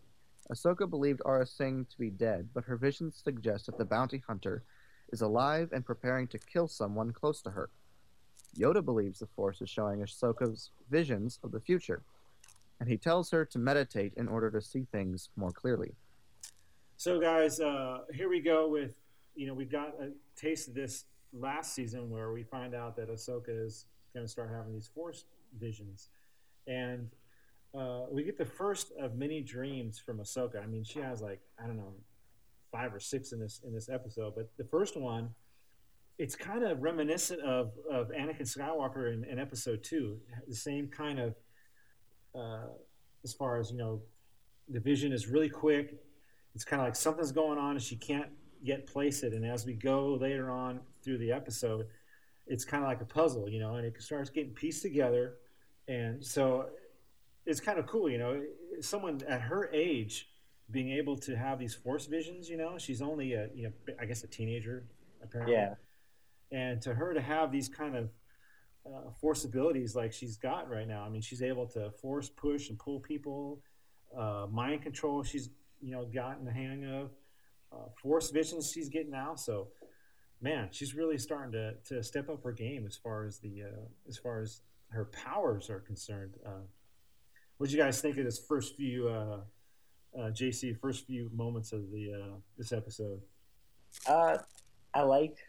Ahsoka 0.50 0.88
believed 0.88 1.20
Aurra 1.26 1.46
Singh 1.46 1.84
to 1.90 1.98
be 1.98 2.08
dead, 2.08 2.48
but 2.54 2.64
her 2.64 2.76
visions 2.76 3.20
suggest 3.22 3.66
that 3.66 3.76
the 3.76 3.84
bounty 3.84 4.22
hunter 4.26 4.62
is 5.12 5.20
alive 5.20 5.68
and 5.72 5.84
preparing 5.84 6.26
to 6.28 6.38
kill 6.38 6.68
someone 6.68 7.12
close 7.12 7.42
to 7.42 7.50
her. 7.50 7.68
Yoda 8.56 8.82
believes 8.82 9.18
the 9.18 9.26
Force 9.26 9.60
is 9.60 9.68
showing 9.68 10.00
Ahsoka's 10.00 10.70
visions 10.90 11.38
of 11.44 11.52
the 11.52 11.60
future, 11.60 12.02
and 12.80 12.88
he 12.88 12.96
tells 12.96 13.30
her 13.30 13.44
to 13.44 13.58
meditate 13.58 14.14
in 14.16 14.28
order 14.28 14.50
to 14.50 14.62
see 14.62 14.86
things 14.90 15.28
more 15.36 15.50
clearly. 15.50 15.92
So, 16.98 17.20
guys, 17.20 17.60
uh, 17.60 17.98
here 18.14 18.30
we 18.30 18.40
go 18.40 18.68
with 18.68 18.94
you 19.34 19.46
know 19.46 19.54
we 19.54 19.66
got 19.66 19.88
a 20.00 20.10
taste 20.34 20.68
of 20.68 20.74
this 20.74 21.04
last 21.32 21.74
season 21.74 22.08
where 22.08 22.32
we 22.32 22.42
find 22.42 22.74
out 22.74 22.96
that 22.96 23.10
Ahsoka 23.10 23.48
is 23.48 23.84
going 24.14 24.24
to 24.24 24.30
start 24.30 24.50
having 24.50 24.72
these 24.72 24.88
Force 24.88 25.24
visions, 25.60 26.08
and 26.66 27.10
uh, 27.78 28.06
we 28.10 28.24
get 28.24 28.38
the 28.38 28.46
first 28.46 28.92
of 28.98 29.14
many 29.14 29.42
dreams 29.42 29.98
from 29.98 30.18
Ahsoka. 30.18 30.62
I 30.62 30.66
mean, 30.66 30.84
she 30.84 31.00
has 31.00 31.20
like 31.20 31.40
I 31.62 31.66
don't 31.66 31.76
know 31.76 31.92
five 32.72 32.94
or 32.94 33.00
six 33.00 33.32
in 33.32 33.40
this 33.40 33.60
in 33.66 33.74
this 33.74 33.90
episode, 33.90 34.34
but 34.34 34.50
the 34.56 34.64
first 34.64 34.96
one 34.96 35.34
it's 36.18 36.34
kind 36.34 36.64
of 36.64 36.82
reminiscent 36.82 37.42
of, 37.42 37.72
of 37.92 38.08
Anakin 38.08 38.42
Skywalker 38.42 39.12
in, 39.12 39.24
in 39.24 39.38
episode 39.38 39.82
two. 39.84 40.18
The 40.48 40.54
same 40.54 40.88
kind 40.88 41.18
of, 41.18 41.34
uh, 42.34 42.68
as 43.22 43.34
far 43.34 43.58
as, 43.58 43.70
you 43.70 43.76
know, 43.76 44.00
the 44.70 44.80
vision 44.80 45.12
is 45.12 45.26
really 45.26 45.50
quick. 45.50 46.00
It's 46.56 46.64
kind 46.64 46.82
of 46.82 46.88
like 46.88 46.96
something's 46.96 47.30
going 47.30 47.58
on 47.58 47.72
and 47.72 47.82
she 47.82 47.94
can't 47.94 48.28
yet 48.60 48.88
place 48.88 49.22
it. 49.22 49.32
And 49.32 49.46
as 49.46 49.64
we 49.64 49.74
go 49.74 50.14
later 50.14 50.50
on 50.50 50.80
through 51.04 51.18
the 51.18 51.30
episode, 51.30 51.86
it's 52.48 52.64
kind 52.64 52.82
of 52.82 52.88
like 52.88 53.00
a 53.00 53.04
puzzle, 53.04 53.48
you 53.48 53.60
know, 53.60 53.76
and 53.76 53.86
it 53.86 53.94
starts 54.02 54.30
getting 54.30 54.52
pieced 54.52 54.82
together. 54.82 55.34
And 55.86 56.24
so 56.24 56.70
it's 57.44 57.60
kind 57.60 57.78
of 57.78 57.86
cool, 57.86 58.10
you 58.10 58.18
know, 58.18 58.42
someone 58.80 59.20
at 59.28 59.40
her 59.42 59.70
age 59.72 60.28
being 60.72 60.90
able 60.90 61.16
to 61.18 61.36
have 61.36 61.60
these 61.60 61.74
force 61.74 62.06
visions, 62.06 62.48
you 62.48 62.56
know, 62.56 62.76
she's 62.76 63.00
only 63.00 63.34
a, 63.34 63.48
you 63.54 63.62
know, 63.64 63.94
I 64.00 64.04
guess 64.04 64.24
a 64.24 64.26
teenager 64.26 64.88
apparently. 65.22 65.54
Yeah 65.54 65.74
and 66.52 66.80
to 66.82 66.94
her 66.94 67.12
to 67.14 67.20
have 67.20 67.50
these 67.50 67.68
kind 67.68 67.96
of 67.96 68.10
uh, 68.86 69.10
force 69.20 69.44
abilities 69.44 69.96
like 69.96 70.12
she's 70.12 70.36
got 70.36 70.70
right 70.70 70.86
now. 70.86 71.02
I 71.02 71.08
mean, 71.08 71.22
she's 71.22 71.42
able 71.42 71.66
to 71.68 71.90
force, 71.90 72.28
push, 72.28 72.70
and 72.70 72.78
pull 72.78 73.00
people. 73.00 73.60
Uh, 74.16 74.46
mind 74.50 74.82
control, 74.82 75.22
she's 75.22 75.50
you 75.80 75.92
know 75.92 76.04
gotten 76.04 76.44
the 76.44 76.52
hang 76.52 76.84
of. 76.84 77.10
Uh, 77.72 77.88
force 78.00 78.30
visions, 78.30 78.70
she's 78.70 78.88
getting 78.88 79.10
now. 79.10 79.34
So, 79.34 79.68
man, 80.40 80.68
she's 80.70 80.94
really 80.94 81.18
starting 81.18 81.52
to, 81.52 81.74
to 81.88 82.02
step 82.02 82.28
up 82.28 82.42
her 82.44 82.52
game 82.52 82.86
as 82.86 82.96
far 82.96 83.26
as 83.26 83.38
the 83.38 83.64
uh, 83.64 83.84
as 84.08 84.16
far 84.18 84.40
as 84.40 84.60
her 84.90 85.06
powers 85.06 85.68
are 85.68 85.80
concerned. 85.80 86.34
Uh, 86.44 86.64
what 87.58 87.68
do 87.68 87.76
you 87.76 87.82
guys 87.82 88.00
think 88.00 88.18
of 88.18 88.24
this 88.24 88.38
first 88.38 88.76
few 88.76 89.08
uh, 89.08 89.40
JC 90.16 90.78
first 90.78 91.06
few 91.06 91.30
moments 91.34 91.72
of 91.72 91.90
the 91.90 92.38
this 92.56 92.72
episode? 92.72 93.20
Uh, 94.06 94.38
I 94.94 95.02
liked 95.02 95.40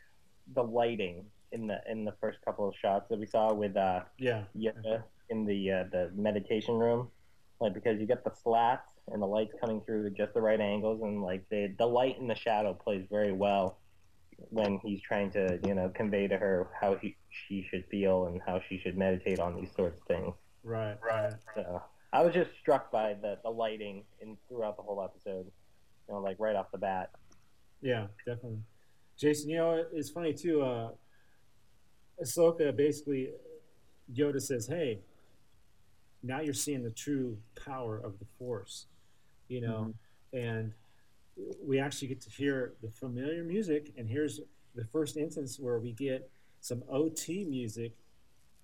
the 0.54 0.64
lighting 0.64 1.26
in 1.52 1.68
the 1.68 1.80
in 1.90 2.04
the 2.04 2.14
first 2.20 2.40
couple 2.44 2.68
of 2.68 2.76
shots 2.76 3.08
that 3.10 3.20
we 3.20 3.26
saw 3.26 3.54
with 3.54 3.78
uh 3.78 4.02
yeah 4.18 4.44
Yoda 4.58 5.04
in 5.30 5.46
the 5.46 5.72
uh, 5.72 5.84
the 5.92 6.12
meditation 6.16 6.76
room, 6.76 7.10
like 7.60 7.74
because 7.74 8.00
you 8.00 8.08
get 8.08 8.24
the 8.24 8.32
slats 8.32 8.97
and 9.12 9.22
the 9.22 9.26
lights 9.28 9.54
coming 9.60 9.82
through 9.82 10.08
at 10.08 10.16
just 10.16 10.34
the 10.34 10.42
right 10.42 10.60
angles 10.60 11.02
and 11.02 11.22
like 11.22 11.44
the 11.50 11.74
the 11.78 11.86
light 11.86 12.20
and 12.20 12.30
the 12.30 12.36
shadow 12.36 12.74
plays 12.74 13.06
very 13.10 13.32
well 13.32 13.80
when 14.50 14.80
he's 14.84 15.02
trying 15.02 15.32
to 15.32 15.60
you 15.66 15.74
know 15.74 15.92
convey 15.96 16.28
to 16.28 16.38
her 16.38 16.70
how 16.80 16.96
he, 16.96 17.16
she 17.48 17.66
should 17.70 17.84
feel 17.90 18.26
and 18.26 18.42
how 18.46 18.62
she 18.68 18.80
should 18.80 18.98
meditate 18.98 19.40
on 19.40 19.56
these 19.56 19.74
sorts 19.76 20.00
of 20.00 20.08
things. 20.08 20.34
Right, 20.64 20.98
right. 21.04 21.34
So 21.56 21.82
I 22.14 22.24
was 22.24 22.34
just 22.34 22.52
struck 22.60 22.92
by 22.92 23.14
the 23.14 23.38
the 23.44 23.50
lighting 23.50 24.04
in 24.22 24.38
throughout 24.48 24.78
the 24.78 24.84
whole 24.84 25.02
episode, 25.04 25.46
you 26.08 26.14
know, 26.14 26.20
like 26.20 26.38
right 26.40 26.56
off 26.56 26.72
the 26.72 26.78
bat. 26.78 27.12
Yeah, 27.82 28.08
definitely. 28.26 28.60
Jason, 29.18 29.50
you 29.50 29.58
know, 29.58 29.84
it's 29.94 30.10
funny 30.10 30.34
too. 30.34 30.62
Uh, 30.62 30.90
Ahsoka 32.24 32.76
basically, 32.76 33.32
Yoda 34.14 34.42
says, 34.42 34.68
"Hey, 34.68 35.00
now 36.24 36.42
you're 36.42 36.54
seeing 36.54 36.84
the 36.84 36.92
true 36.92 37.38
power 37.66 37.98
of 37.98 38.20
the 38.20 38.26
Force," 38.38 38.88
you 39.48 39.62
know, 39.62 39.94
mm-hmm. 40.34 40.38
and 40.38 40.74
we 41.64 41.80
actually 41.80 42.08
get 42.08 42.22
to 42.22 42.30
hear 42.30 42.74
the 42.82 42.90
familiar 42.90 43.44
music. 43.44 43.94
And 43.98 44.10
here's 44.10 44.42
the 44.76 44.86
first 44.86 45.18
instance 45.18 45.60
where 45.60 45.80
we 45.80 45.92
get 45.92 46.30
some 46.62 46.84
OT 46.90 47.46
music. 47.46 47.94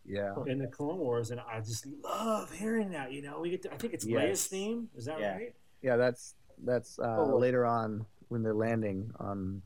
Yeah. 0.05 0.33
In 0.47 0.59
the 0.59 0.67
Clone 0.67 0.97
Wars, 0.97 1.31
and 1.31 1.39
I 1.39 1.61
just 1.61 1.85
love 2.03 2.51
hearing 2.51 2.91
that. 2.91 3.13
You 3.13 3.21
know, 3.21 3.39
we 3.39 3.49
get 3.49 3.61
to, 3.61 3.73
I 3.73 3.77
think 3.77 3.93
it's 3.93 4.05
yes. 4.05 4.21
Leia's 4.21 4.47
theme. 4.47 4.89
Is 4.97 5.05
that 5.05 5.17
yeah. 5.17 5.33
right? 5.33 5.55
Yeah, 5.81 5.95
that's 5.95 6.35
that's 6.65 6.99
uh, 6.99 7.19
oh, 7.19 7.37
later 7.37 7.65
on 7.65 8.05
when 8.27 8.43
they're 8.43 8.53
landing 8.53 9.11
on 9.17 9.61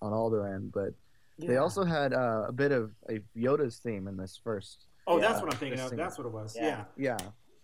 on 0.00 0.12
Alderaan, 0.12 0.70
but 0.72 0.94
yeah. 1.38 1.48
they 1.48 1.56
also 1.56 1.84
had 1.84 2.12
uh, 2.12 2.44
a 2.48 2.52
bit 2.52 2.72
of 2.72 2.92
a 3.08 3.20
Yoda's 3.36 3.78
theme 3.78 4.06
in 4.06 4.16
this 4.16 4.38
first. 4.42 4.86
Oh, 5.06 5.16
yeah, 5.16 5.28
that's 5.28 5.42
what 5.42 5.52
I'm 5.52 5.58
thinking 5.58 5.80
of. 5.80 5.96
That's 5.96 6.18
what 6.18 6.26
it 6.26 6.32
was. 6.32 6.56
Yeah. 6.58 6.84
Yeah. 6.96 7.18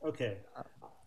Okay. 0.04 0.38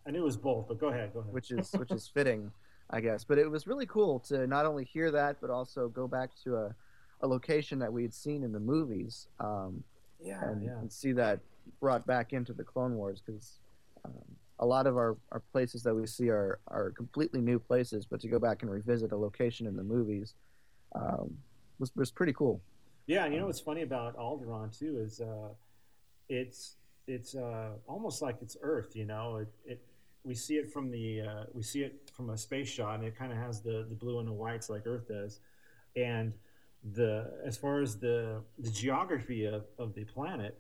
I 0.08 0.12
knew 0.12 0.22
it 0.22 0.26
was 0.26 0.38
both, 0.38 0.68
but 0.68 0.80
go 0.80 0.88
ahead. 0.88 1.14
Go 1.14 1.20
ahead. 1.20 1.34
Which 1.34 1.52
is 1.52 1.72
which 1.74 1.92
is 1.92 2.08
fitting, 2.08 2.52
I 2.90 3.02
guess. 3.02 3.24
But 3.24 3.38
it 3.38 3.50
was 3.50 3.68
really 3.68 3.86
cool 3.86 4.20
to 4.22 4.48
not 4.48 4.66
only 4.66 4.86
hear 4.86 5.12
that, 5.12 5.38
but 5.42 5.50
also 5.50 5.88
go 5.90 6.08
back 6.08 6.32
to 6.44 6.56
a, 6.58 6.76
a 7.22 7.28
location 7.28 7.80
that 7.80 7.92
we 7.92 8.02
had 8.02 8.14
seen 8.14 8.44
in 8.44 8.52
the 8.52 8.60
movies. 8.60 9.28
Um, 9.40 9.84
yeah, 10.22 10.44
and, 10.44 10.64
yeah. 10.64 10.78
and 10.80 10.92
see 10.92 11.12
that 11.14 11.40
brought 11.80 12.06
back 12.06 12.34
into 12.34 12.54
the 12.54 12.64
Clone 12.64 12.96
Wars 12.96 13.22
because 13.26 13.60
um, 14.04 14.12
a 14.60 14.66
lot 14.66 14.88
of 14.88 14.98
our, 14.98 15.18
our 15.32 15.42
places 15.52 15.84
that 15.84 15.94
we 15.94 16.06
see 16.06 16.30
are, 16.30 16.60
are 16.68 16.92
completely 16.92 17.42
new 17.42 17.60
places, 17.60 18.06
but 18.06 18.20
to 18.22 18.28
go 18.28 18.40
back 18.40 18.62
and 18.62 18.72
revisit 18.72 19.12
a 19.12 19.18
location 19.18 19.66
in 19.66 19.76
the 19.76 19.84
movies 19.84 20.34
um, 20.96 21.38
was 21.80 21.92
was 21.96 22.12
pretty 22.12 22.34
cool. 22.34 22.62
Yeah, 23.08 23.26
and 23.26 23.34
you 23.34 23.40
know 23.40 23.48
what's 23.48 23.60
funny 23.60 23.82
about 23.82 24.18
Alderaan 24.18 24.78
too 24.78 25.00
is 25.00 25.22
uh, 25.22 25.50
it's 26.28 26.76
it's 27.08 27.36
uh, 27.36 27.70
almost 27.88 28.22
like 28.22 28.38
it's 28.42 28.58
Earth. 28.62 28.96
You 28.96 29.06
know, 29.06 29.38
it, 29.38 29.48
it 29.66 29.82
we 30.24 30.36
see 30.36 30.56
it 30.56 30.72
from 30.72 30.92
the 30.92 31.22
uh, 31.22 31.44
we 31.54 31.64
see 31.64 31.82
it 31.82 32.12
from 32.14 32.30
a 32.30 32.38
space 32.38 32.68
shot, 32.68 32.96
and 32.96 33.04
it 33.06 33.18
kind 33.18 33.32
of 33.32 33.38
has 33.38 33.62
the 33.62 33.86
the 33.88 33.96
blue 33.96 34.20
and 34.20 34.28
the 34.28 34.34
whites 34.34 34.70
like 34.70 34.86
Earth 34.86 35.08
does, 35.08 35.40
and 35.96 36.34
the 36.94 37.32
as 37.46 37.58
far 37.58 37.82
as 37.82 37.98
the 37.98 38.42
the 38.58 38.70
geography 38.70 39.46
of, 39.46 39.66
of 39.78 39.94
the 39.94 40.04
planet, 40.06 40.60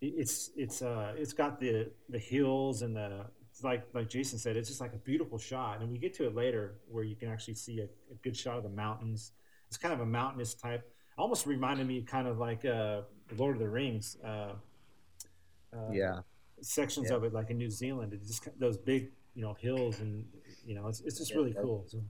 it's 0.00 0.50
it's 0.56 0.82
uh 0.82 1.12
it's 1.16 1.32
got 1.32 1.60
the 1.60 1.90
the 2.08 2.18
hills 2.18 2.82
and 2.82 2.96
the 2.96 3.26
like 3.62 3.86
like 3.94 4.08
Jason 4.08 4.38
said, 4.38 4.56
it's 4.56 4.68
just 4.68 4.80
like 4.80 4.94
a 4.94 4.98
beautiful 4.98 5.38
shot, 5.38 5.80
and 5.80 5.90
we 5.90 5.98
get 5.98 6.14
to 6.14 6.26
it 6.26 6.34
later 6.34 6.76
where 6.88 7.04
you 7.04 7.16
can 7.16 7.28
actually 7.28 7.54
see 7.54 7.80
a, 7.80 7.84
a 7.84 8.14
good 8.22 8.36
shot 8.36 8.56
of 8.56 8.62
the 8.62 8.70
mountains 8.70 9.32
it's 9.70 9.78
kind 9.78 9.94
of 9.94 10.00
a 10.00 10.06
mountainous 10.06 10.54
type. 10.54 10.92
Almost 11.16 11.46
reminded 11.46 11.86
me 11.86 12.02
kind 12.02 12.26
of 12.26 12.38
like 12.38 12.64
uh, 12.64 13.02
Lord 13.36 13.54
of 13.54 13.60
the 13.60 13.68
Rings. 13.68 14.16
Uh, 14.22 14.54
uh, 15.72 15.92
yeah. 15.92 16.20
Sections 16.62 17.08
yeah. 17.10 17.16
of 17.16 17.24
it, 17.24 17.32
like 17.32 17.50
in 17.50 17.58
New 17.58 17.70
Zealand, 17.70 18.12
it's 18.12 18.26
just 18.26 18.48
those 18.58 18.76
big, 18.76 19.10
you 19.34 19.42
know, 19.42 19.54
hills, 19.54 20.00
and 20.00 20.24
you 20.64 20.74
know, 20.74 20.88
it's, 20.88 21.00
it's 21.00 21.18
just 21.18 21.30
yeah, 21.30 21.36
really 21.36 21.54
cool. 21.54 21.84
So, 21.86 22.02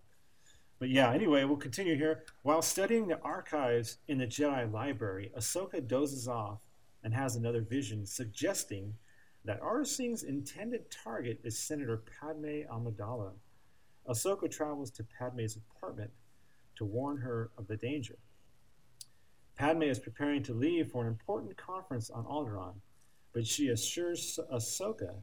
but 0.79 0.89
yeah, 0.89 1.13
anyway, 1.13 1.45
we'll 1.45 1.57
continue 1.57 1.97
here. 1.97 2.25
While 2.43 2.63
studying 2.63 3.09
the 3.09 3.21
archives 3.21 3.99
in 4.09 4.19
the 4.19 4.27
Jedi 4.27 4.71
Library, 4.73 5.31
Ahsoka 5.37 5.87
dozes 5.87 6.27
off 6.27 6.67
and 7.03 7.15
has 7.15 7.37
another 7.37 7.61
vision 7.61 8.07
suggesting 8.07 8.95
that 9.45 9.61
Aurra 9.63 9.87
Singh's 9.87 10.23
intended 10.23 10.91
target 10.91 11.41
is 11.45 11.59
Senator 11.59 12.03
Padme 12.21 12.63
Amidala. 12.71 13.33
Ahsoka 14.09 14.51
travels 14.51 14.91
to 14.93 15.05
Padme's 15.19 15.57
apartment 15.57 16.11
to 16.77 16.85
warn 16.85 17.19
her 17.19 17.51
of 17.57 17.67
the 17.67 17.77
danger. 17.77 18.17
Padme 19.57 19.83
is 19.83 19.99
preparing 19.99 20.43
to 20.43 20.55
leave 20.55 20.91
for 20.91 21.03
an 21.03 21.09
important 21.09 21.57
conference 21.57 22.09
on 22.09 22.25
Alderaan, 22.25 22.77
but 23.33 23.47
she 23.47 23.69
assures 23.69 24.39
Ahsoka 24.53 25.15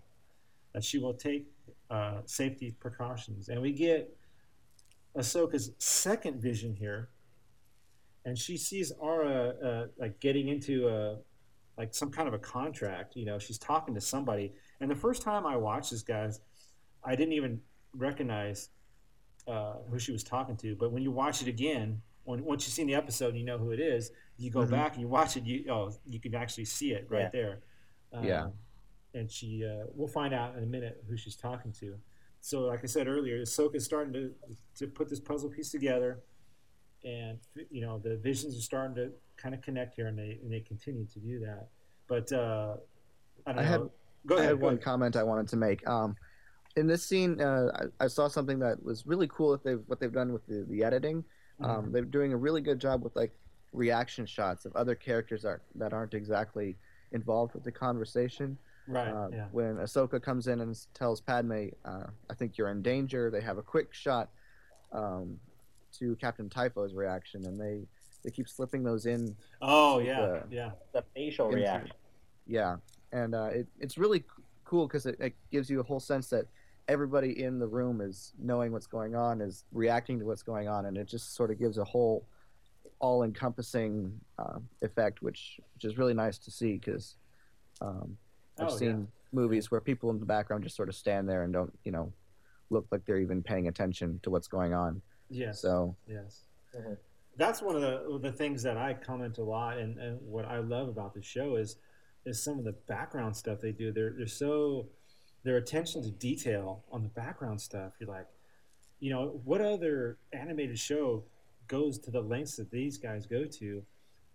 that 0.74 0.84
she 0.84 0.98
will 1.00 1.14
take 1.14 1.48
uh, 1.90 2.22
safety 2.26 2.76
precautions. 2.80 3.50
And 3.50 3.62
we 3.62 3.72
get 3.72 4.16
Ahsoka's 5.16 5.72
second 5.80 6.42
vision 6.42 6.74
here 6.76 7.10
and 8.26 8.38
she 8.38 8.58
sees 8.58 8.92
Aurra 9.02 9.54
uh, 9.64 9.88
like 9.98 10.20
getting 10.20 10.50
into 10.50 10.88
a 10.90 11.18
like 11.78 11.94
some 11.94 12.12
kind 12.12 12.28
of 12.28 12.34
a 12.34 12.40
contract. 12.40 13.16
You 13.16 13.26
know, 13.26 13.40
she's 13.40 13.58
talking 13.58 13.96
to 13.96 14.02
somebody, 14.02 14.52
and 14.82 14.92
the 14.92 14.96
first 14.96 15.22
time 15.22 15.46
I 15.46 15.56
watched 15.56 15.92
this, 15.92 16.02
guys, 16.02 16.42
I 17.06 17.16
didn't 17.16 17.34
even 17.34 17.62
recognize 17.96 18.70
uh, 19.48 19.76
who 19.90 19.98
she 19.98 20.12
was 20.12 20.24
talking 20.24 20.58
to. 20.58 20.76
But 20.76 20.92
when 20.92 21.04
you 21.04 21.12
watch 21.12 21.42
it 21.42 21.48
again, 21.48 22.02
when 22.26 22.44
once 22.44 22.68
you've 22.68 22.74
seen 22.74 22.88
the 22.88 22.96
episode, 22.96 23.30
and 23.30 23.38
you 23.38 23.46
know 23.46 23.58
who 23.58 23.72
it 23.72 23.80
is. 23.80 24.12
You 24.38 24.52
go 24.52 24.66
Mhm. 24.66 24.72
back 24.72 24.92
and 24.94 25.02
you 25.02 25.08
watch 25.08 25.38
it. 25.38 25.44
You 25.46 25.72
oh, 25.72 25.92
you 26.06 26.20
can 26.20 26.36
actually 26.36 26.66
see 26.66 26.92
it 26.92 27.08
right 27.10 27.22
Yeah. 27.22 27.30
there. 27.32 27.60
Um, 28.14 28.24
Yeah. 28.24 28.50
and 29.14 29.30
she 29.32 29.66
uh, 29.66 29.86
we'll 29.94 30.08
find 30.08 30.34
out 30.34 30.56
in 30.56 30.64
a 30.64 30.68
minute 30.68 31.04
who 31.10 31.18
she's 31.18 31.36
talking 31.36 31.72
to. 31.74 31.96
So, 32.40 32.62
like 32.62 32.82
I 32.84 32.88
said 32.88 33.08
earlier, 33.08 33.42
Ahsoka's 33.42 33.84
starting 33.86 34.14
to 34.14 34.34
to 34.78 34.88
put 34.88 35.10
this 35.10 35.20
puzzle 35.20 35.50
piece 35.50 35.72
together, 35.72 36.20
and 37.04 37.40
you 37.70 37.82
know 37.82 38.00
the 38.00 38.18
visions 38.18 38.58
are 38.58 38.62
starting 38.62 38.96
to 38.96 39.12
kind 39.38 39.54
of 39.56 39.62
connect 39.62 39.96
here, 39.96 40.08
and 40.08 40.18
they 40.18 40.40
and 40.44 40.52
they 40.52 40.60
continue 40.62 41.06
to 41.06 41.20
do 41.20 41.40
that. 41.40 41.68
But 42.08 42.32
uh, 42.32 42.76
I 43.46 43.54
don't 43.54 43.60
I 43.60 43.64
know. 43.64 43.68
had- 43.70 43.90
go 44.26 44.38
I 44.38 44.42
had 44.44 44.60
go 44.60 44.66
one 44.66 44.74
ahead. 44.74 44.84
comment 44.84 45.16
I 45.16 45.24
wanted 45.24 45.48
to 45.50 45.56
make. 45.58 45.88
Um, 45.88 46.16
in 46.76 46.86
this 46.86 47.04
scene, 47.04 47.42
uh, 47.42 47.90
I, 48.00 48.06
I 48.06 48.08
saw 48.08 48.28
something 48.28 48.60
that 48.60 48.82
was 48.84 49.08
really 49.08 49.28
cool. 49.30 49.52
That 49.52 49.64
they've 49.64 49.82
what 49.88 50.00
they've 50.00 50.14
done 50.14 50.32
with 50.32 50.46
the, 50.48 50.66
the 50.70 50.84
editing. 50.84 51.24
Um, 51.62 51.88
Mhm. 51.88 51.92
They're 51.92 52.06
doing 52.06 52.34
a 52.34 52.38
really 52.38 52.62
good 52.62 52.80
job 52.80 53.04
with 53.04 53.16
like 53.16 53.32
reaction 53.74 54.26
shots 54.28 54.66
of 54.66 54.76
other 54.76 54.94
characters 54.96 55.42
that 55.42 55.62
that 55.76 55.92
aren't 55.92 56.14
exactly 56.14 56.78
involved 57.12 57.54
with 57.54 57.64
the 57.64 57.72
conversation. 57.72 58.58
Right. 58.88 59.10
Uh, 59.10 59.28
yeah. 59.32 59.46
When 59.52 59.76
Ahsoka 59.78 60.22
comes 60.22 60.48
in 60.48 60.62
and 60.62 60.78
tells 60.94 61.20
Padme, 61.20 61.68
uh, 61.84 62.06
"I 62.30 62.34
think 62.34 62.58
you're 62.58 62.70
in 62.70 62.82
danger," 62.82 63.30
they 63.30 63.42
have 63.42 63.58
a 63.58 63.62
quick 63.62 63.94
shot 63.94 64.30
um, 64.94 65.40
to 66.00 66.16
Captain 66.18 66.50
Typho's 66.50 66.94
reaction, 66.94 67.46
and 67.46 67.60
they 67.60 67.82
they 68.24 68.32
keep 68.32 68.48
slipping 68.48 68.84
those 68.84 69.06
in 69.06 69.36
Oh 69.62 70.00
yeah. 70.00 70.22
uh, 70.22 70.44
yeah. 70.50 70.72
The 70.94 71.04
facial 71.14 71.48
into- 71.48 71.58
reaction. 71.60 71.96
Yeah, 72.46 72.78
and 73.12 73.36
uh, 73.36 73.50
it, 73.52 73.68
it's 73.80 73.98
really 73.98 74.24
cool 74.64 74.88
because 74.88 75.06
it, 75.06 75.18
it 75.20 75.34
gives 75.52 75.70
you 75.70 75.82
a 75.82 75.84
whole 75.84 76.00
sense 76.00 76.30
that 76.30 76.46
everybody 76.88 77.44
in 77.44 77.60
the 77.60 77.68
room 77.68 78.00
is 78.00 78.32
knowing 78.40 78.72
what's 78.72 78.88
going 78.88 79.16
on, 79.16 79.42
is 79.42 79.66
reacting 79.74 80.18
to 80.20 80.26
what's 80.26 80.44
going 80.44 80.70
on, 80.70 80.86
and 80.86 80.96
it 80.98 81.08
just 81.08 81.36
sort 81.36 81.52
of 81.52 81.60
gives 81.60 81.78
a 81.78 81.84
whole 81.84 82.26
all-encompassing 83.00 84.20
uh, 84.40 84.60
effect, 84.82 85.22
which 85.22 85.60
which 85.74 85.86
is 85.86 85.98
really 85.98 86.14
nice 86.14 86.38
to 86.40 86.52
see 86.52 86.74
because 86.74 87.16
um, 87.82 88.18
I've 88.60 88.68
Oh, 88.70 88.72
yeah. 88.74 88.78
seen 88.78 89.08
movies 89.32 89.70
where 89.72 89.82
people 89.82 90.10
in 90.10 90.20
the 90.20 90.26
background 90.26 90.64
just 90.64 90.76
sort 90.76 90.90
of 90.90 90.96
stand 90.96 91.30
there 91.30 91.44
and 91.44 91.54
don't, 91.54 91.78
you 91.84 91.92
know, 91.92 92.12
look 92.70 92.88
like 92.92 93.06
they're 93.06 93.20
even 93.20 93.44
paying 93.44 93.68
attention 93.68 94.20
to 94.24 94.30
what's 94.30 94.48
going 94.48 94.74
on. 94.74 95.02
Yes. 95.30 95.62
So 95.62 95.96
Yes. 96.08 96.46
Mhm. 96.76 96.98
That's 97.38 97.62
one 97.62 97.76
of 97.76 97.82
the 97.82 98.20
the 98.20 98.32
things 98.32 98.64
that 98.64 98.78
I 98.78 98.94
comment 98.96 99.38
a 99.38 99.44
lot, 99.44 99.78
and, 99.78 99.98
and 100.00 100.20
what 100.22 100.46
I 100.46 100.58
love 100.58 100.88
about 100.88 101.14
the 101.14 101.22
show 101.22 101.56
is 101.58 101.78
is 102.26 102.42
some 102.42 102.58
of 102.58 102.66
the 102.66 102.74
background 102.88 103.36
stuff 103.38 103.62
they 103.62 103.72
do. 103.72 103.92
They're 103.92 104.14
they're 104.18 104.26
so 104.28 104.88
their 105.44 105.58
attention 105.58 106.02
to 106.04 106.10
detail 106.12 106.84
on 106.92 107.04
the 107.04 107.10
background 107.10 107.62
stuff. 107.62 107.94
You're 108.00 108.10
like, 108.10 108.26
you 109.00 109.12
know, 109.12 109.40
what 109.46 109.62
other 109.62 110.18
animated 110.34 110.80
show 110.80 111.24
goes 111.68 111.98
to 112.00 112.12
the 112.12 112.22
lengths 112.22 112.56
that 112.58 112.72
these 112.72 112.98
guys 112.98 113.26
go 113.26 113.46
to, 113.46 113.84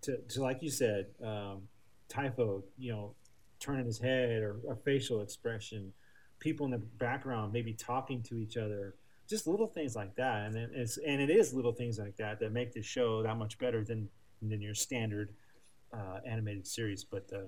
to, 0.01 0.17
to 0.17 0.41
like 0.41 0.61
you 0.61 0.69
said, 0.69 1.07
um, 1.23 1.63
typho, 2.09 2.63
you 2.77 2.91
know, 2.91 3.15
turning 3.59 3.85
his 3.85 3.99
head 3.99 4.41
or 4.41 4.57
a 4.69 4.75
facial 4.75 5.21
expression, 5.21 5.93
people 6.39 6.65
in 6.65 6.71
the 6.71 6.77
background 6.77 7.53
maybe 7.53 7.73
talking 7.73 8.21
to 8.23 8.37
each 8.37 8.57
other, 8.57 8.95
just 9.29 9.47
little 9.47 9.67
things 9.67 9.95
like 9.95 10.15
that. 10.15 10.45
And 10.47 10.55
it's 10.55 10.97
and 10.97 11.21
it 11.21 11.29
is 11.29 11.53
little 11.53 11.71
things 11.71 11.97
like 11.97 12.17
that 12.17 12.39
that 12.39 12.51
make 12.51 12.73
the 12.73 12.81
show 12.81 13.23
that 13.23 13.37
much 13.37 13.57
better 13.57 13.83
than 13.83 14.09
than 14.41 14.61
your 14.61 14.75
standard 14.75 15.33
uh, 15.93 16.19
animated 16.27 16.67
series. 16.67 17.03
But 17.03 17.29
uh, 17.33 17.47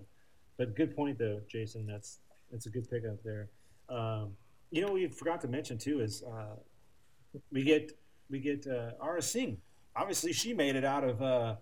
but 0.58 0.76
good 0.76 0.96
point 0.96 1.20
though, 1.20 1.42
Jason. 1.48 1.86
That's 1.86 2.20
that's 2.52 2.66
a 2.66 2.70
good 2.70 2.90
pickup 2.90 3.22
there. 3.24 3.50
Um, 3.90 4.32
you 4.72 4.86
know, 4.86 4.94
we 4.94 5.08
forgot 5.08 5.42
to 5.42 5.48
mention 5.48 5.78
too 5.78 6.00
is 6.02 6.24
uh, 6.24 6.56
we 7.52 7.64
get 7.64 7.92
we 8.30 8.40
get 8.40 8.66
uh, 8.68 8.92
Aurra 9.04 9.24
Singh. 9.24 9.58
Obviously, 9.96 10.34
she 10.34 10.54
made 10.54 10.76
it 10.76 10.84
out 10.86 11.04
of 11.04 11.22
uh, 11.22 11.56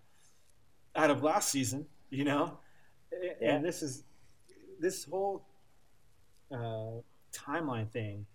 out 0.96 1.10
of 1.10 1.24
last 1.24 1.50
season. 1.50 1.86
You 2.10 2.26
know, 2.26 2.58
Yeah. 3.12 3.56
and 3.56 3.66
this 3.66 3.82
is 3.82 4.04
this 4.80 5.06
whole 5.06 5.44
uh, 6.52 7.02
timeline 7.32 7.90
thing 7.90 8.26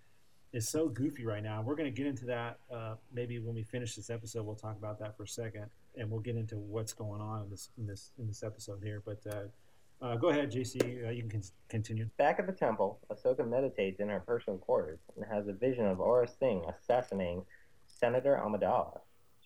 is 0.52 0.68
so 0.68 0.88
goofy 0.88 1.24
right 1.24 1.42
now. 1.42 1.62
We're 1.62 1.76
going 1.76 1.92
to 1.92 1.96
get 1.96 2.06
into 2.06 2.24
that 2.26 2.58
uh, 2.72 2.94
maybe 3.12 3.38
when 3.38 3.54
we 3.54 3.62
finish 3.62 3.94
this 3.94 4.10
episode. 4.10 4.44
We'll 4.46 4.56
talk 4.56 4.76
about 4.76 4.98
that 5.00 5.16
for 5.16 5.24
a 5.24 5.28
second, 5.28 5.66
and 5.96 6.10
we'll 6.10 6.20
get 6.20 6.36
into 6.36 6.56
what's 6.56 6.92
going 6.92 7.20
on 7.20 7.42
in 7.44 7.50
this 7.50 7.70
in 7.78 7.86
this 7.86 8.10
in 8.18 8.26
this 8.26 8.42
episode 8.42 8.82
here. 8.82 9.02
But 9.04 9.20
uh, 9.30 10.04
uh, 10.04 10.16
go 10.16 10.28
ahead, 10.30 10.50
JC. 10.50 11.06
Uh, 11.06 11.10
you 11.10 11.22
can 11.22 11.30
con- 11.30 11.42
continue. 11.68 12.08
Back 12.18 12.38
at 12.38 12.46
the 12.46 12.52
temple, 12.52 12.98
Ahsoka 13.10 13.48
meditates 13.48 14.00
in 14.00 14.08
her 14.08 14.20
personal 14.20 14.58
quarters 14.58 15.00
and 15.16 15.24
has 15.30 15.48
a 15.48 15.52
vision 15.52 15.86
of 15.86 15.98
Aurra 15.98 16.28
Singh 16.38 16.62
assassinating 16.68 17.42
Senator 17.86 18.40
Amidala. 18.44 19.00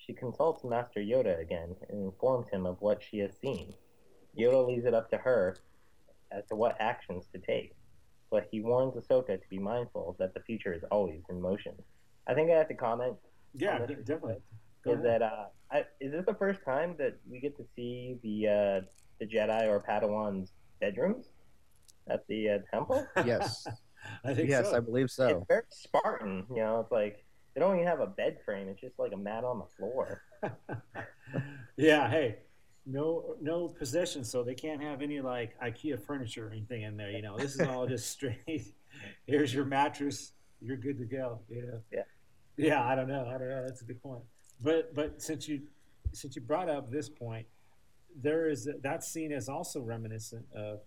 She 0.07 0.13
consults 0.13 0.65
Master 0.65 1.01
Yoda 1.01 1.41
again 1.41 1.75
and 1.89 2.03
informs 2.05 2.49
him 2.49 2.67
of 2.67 2.81
what 2.81 3.03
she 3.03 3.19
has 3.19 3.31
seen. 3.41 3.73
Yoda 4.39 4.67
leaves 4.67 4.85
it 4.85 4.95
up 4.95 5.09
to 5.11 5.17
her 5.19 5.57
as 6.33 6.45
to 6.47 6.57
what 6.57 6.77
actions 6.81 7.27
to 7.33 7.39
take, 7.39 7.75
but 8.31 8.49
he 8.51 8.61
warns 8.61 8.95
Ahsoka 8.95 9.41
to 9.41 9.49
be 9.49 9.59
mindful 9.59 10.17
that 10.19 10.35
the 10.35 10.41
future 10.41 10.73
is 10.73 10.83
always 10.91 11.21
in 11.31 11.41
motion. 11.41 11.75
I 12.27 12.35
think 12.35 12.51
I 12.51 12.55
have 12.55 12.69
to 12.69 12.75
comment 12.75 13.15
Yeah, 13.55 13.85
this 13.87 13.99
definitely. 13.99 14.43
Go 14.85 14.93
is 14.93 15.05
ahead. 15.05 15.21
that 15.21 15.23
uh, 15.23 15.45
I, 15.71 15.85
is 16.01 16.11
this 16.13 16.25
the 16.27 16.35
first 16.35 16.61
time 16.65 16.97
that 16.99 17.19
we 17.31 17.39
get 17.41 17.57
to 17.59 17.65
see 17.77 18.17
the 18.23 18.49
uh, 18.49 18.81
the 19.21 19.27
Jedi 19.27 19.69
or 19.69 19.81
Padawan's 19.89 20.51
bedrooms 20.81 21.27
at 22.09 22.27
the 22.29 22.49
uh, 22.51 22.59
temple? 22.73 23.07
yes, 23.25 23.67
I 24.25 24.35
think 24.35 24.49
yes, 24.49 24.71
so. 24.71 24.77
I 24.77 24.81
believe 24.81 25.11
so. 25.11 25.29
It's 25.29 25.47
very 25.49 25.63
Spartan, 25.71 26.47
you 26.51 26.57
know. 26.57 26.81
It's 26.81 26.91
like 26.91 27.25
they 27.55 27.61
don't 27.61 27.77
even 27.77 27.87
have 27.87 28.01
a 28.01 28.07
bed 28.07 28.39
frame; 28.45 28.69
it's 28.69 28.81
just 28.81 28.99
like 28.99 29.13
a 29.13 29.17
mat 29.17 29.45
on 29.45 29.59
the 29.59 29.67
floor. 29.77 30.23
yeah, 31.77 32.09
hey, 32.09 32.37
no 32.87 33.37
no 33.41 33.69
possessions, 33.69 34.31
so 34.31 34.43
they 34.43 34.55
can't 34.55 34.83
have 34.83 35.03
any 35.03 35.21
like 35.21 35.59
IKEA 35.61 36.01
furniture 36.05 36.49
or 36.49 36.51
anything 36.51 36.83
in 36.83 36.97
there. 36.97 37.11
You 37.11 37.23
know, 37.23 37.37
this 37.37 37.55
is 37.55 37.61
all 37.61 37.87
just 37.87 38.11
straight. 38.11 38.75
Here's 39.27 39.55
your 39.55 39.65
mattress. 39.65 40.33
You're 40.61 40.77
good 40.77 40.99
to 40.99 41.05
go. 41.05 41.41
You 41.49 41.67
know. 41.67 41.81
Yeah. 41.93 42.03
Yeah, 42.57 42.85
I 42.85 42.95
don't 42.95 43.09
know. 43.09 43.27
I 43.27 43.39
don't 43.39 43.49
know. 43.49 43.65
That's 43.67 43.83
a 43.83 43.85
good 43.85 44.03
point. 44.03 44.23
But 44.61 44.95
but 44.95 45.21
since 45.23 45.49
you 45.49 45.63
since 46.13 46.37
you 46.37 46.43
brought 46.43 46.69
up 46.69 46.91
this 46.91 47.09
point, 47.09 47.47
there 48.21 48.49
is 48.49 48.69
that 48.83 49.05
scene 49.05 49.33
is 49.33 49.49
also 49.49 49.81
reminiscent 49.81 50.45
of 50.55 50.81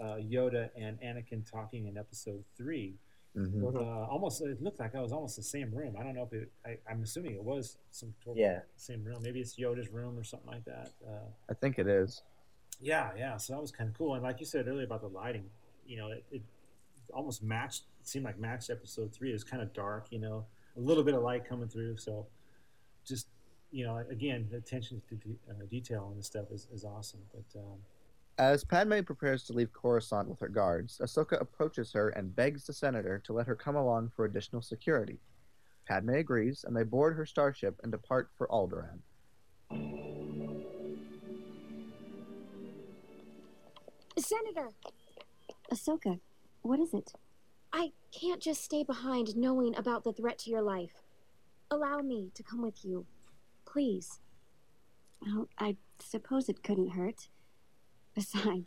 uh, 0.00 0.16
Yoda 0.16 0.70
and 0.76 0.98
Anakin 1.00 1.48
talking 1.50 1.86
in 1.86 1.96
Episode 1.96 2.44
Three. 2.56 2.96
Hmm 3.34 3.64
Uh, 3.66 4.06
almost, 4.06 4.40
it 4.42 4.60
looked 4.62 4.80
like 4.80 4.94
it 4.94 5.00
was 5.00 5.12
almost 5.12 5.36
the 5.36 5.42
same 5.42 5.70
room. 5.72 5.94
I 5.98 6.02
don't 6.02 6.14
know 6.14 6.24
if 6.24 6.32
it. 6.32 6.50
I, 6.64 6.78
I'm 6.90 7.02
assuming 7.02 7.34
it 7.34 7.42
was 7.44 7.76
some 7.90 8.14
Yeah. 8.34 8.60
same 8.76 9.04
room. 9.04 9.22
Maybe 9.22 9.40
it's 9.40 9.56
Yoda's 9.56 9.88
room 9.90 10.18
or 10.18 10.24
something 10.24 10.50
like 10.50 10.64
that. 10.64 10.90
Uh, 11.06 11.28
I 11.50 11.54
think 11.54 11.78
it 11.78 11.86
is. 11.86 12.22
yeah, 12.80 13.10
yeah. 13.16 13.36
So 13.36 13.52
that 13.54 13.60
was 13.60 13.70
kind 13.72 13.88
of 13.90 13.96
cool. 13.96 14.14
And 14.14 14.22
like 14.22 14.40
you 14.40 14.46
said 14.46 14.66
earlier 14.68 14.84
about 14.84 15.00
the 15.02 15.08
lighting, 15.08 15.50
you 15.86 15.96
know, 15.98 16.10
it, 16.10 16.24
it 16.30 16.42
almost 17.12 17.42
matched. 17.42 17.84
It 18.00 18.08
seemed 18.08 18.24
like 18.24 18.38
matched 18.38 18.70
episode 18.70 19.12
three. 19.12 19.30
It 19.30 19.34
was 19.34 19.44
kind 19.44 19.62
of 19.62 19.72
dark, 19.72 20.06
you 20.10 20.18
know, 20.18 20.44
a 20.76 20.80
little 20.80 21.02
bit 21.04 21.14
of 21.14 21.22
light 21.22 21.44
coming 21.48 21.68
through. 21.68 21.96
So 21.98 22.26
just 23.04 23.26
you 23.70 23.84
know, 23.84 23.98
again, 24.10 24.48
the 24.50 24.56
attention 24.56 25.02
to 25.10 25.14
de- 25.16 25.38
uh, 25.50 25.64
detail 25.70 26.06
on 26.10 26.16
this 26.16 26.26
stuff 26.26 26.46
is, 26.50 26.66
is 26.72 26.84
awesome. 26.84 27.20
But 27.34 27.60
um, 27.60 27.78
As 28.38 28.62
Padme 28.62 29.00
prepares 29.00 29.42
to 29.44 29.52
leave 29.52 29.72
Coruscant 29.72 30.28
with 30.28 30.38
her 30.38 30.48
guards, 30.48 31.00
Ahsoka 31.02 31.40
approaches 31.40 31.92
her 31.92 32.10
and 32.10 32.36
begs 32.36 32.64
the 32.64 32.72
senator 32.72 33.18
to 33.24 33.32
let 33.32 33.48
her 33.48 33.56
come 33.56 33.74
along 33.74 34.12
for 34.14 34.24
additional 34.24 34.62
security. 34.62 35.18
Padme 35.88 36.10
agrees, 36.10 36.64
and 36.64 36.76
they 36.76 36.84
board 36.84 37.16
her 37.16 37.26
starship 37.26 37.80
and 37.82 37.90
depart 37.90 38.30
for 38.38 38.46
Alderaan. 38.46 39.00
Senator, 44.16 44.70
Ahsoka, 45.72 46.20
what 46.62 46.78
is 46.78 46.94
it? 46.94 47.12
I 47.72 47.90
can't 48.12 48.40
just 48.40 48.62
stay 48.62 48.84
behind 48.84 49.36
knowing 49.36 49.74
about 49.76 50.04
the 50.04 50.12
threat 50.12 50.38
to 50.40 50.50
your 50.50 50.62
life. 50.62 51.02
Allow 51.72 51.98
me 51.98 52.30
to 52.34 52.44
come 52.44 52.62
with 52.62 52.84
you. 52.84 53.04
Please. 53.66 54.20
Well, 55.20 55.48
I 55.58 55.76
suppose 55.98 56.48
it 56.48 56.62
couldn't 56.62 56.90
hurt. 56.90 57.28
Besides, 58.18 58.66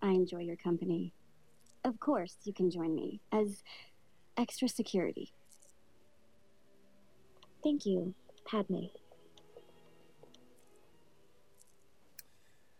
I 0.00 0.10
enjoy 0.10 0.42
your 0.42 0.54
company. 0.54 1.12
Of 1.84 1.98
course, 1.98 2.36
you 2.44 2.52
can 2.52 2.70
join 2.70 2.94
me 2.94 3.20
as 3.32 3.64
extra 4.36 4.68
security. 4.68 5.32
Thank 7.64 7.84
you, 7.84 8.14
Padme. 8.46 8.84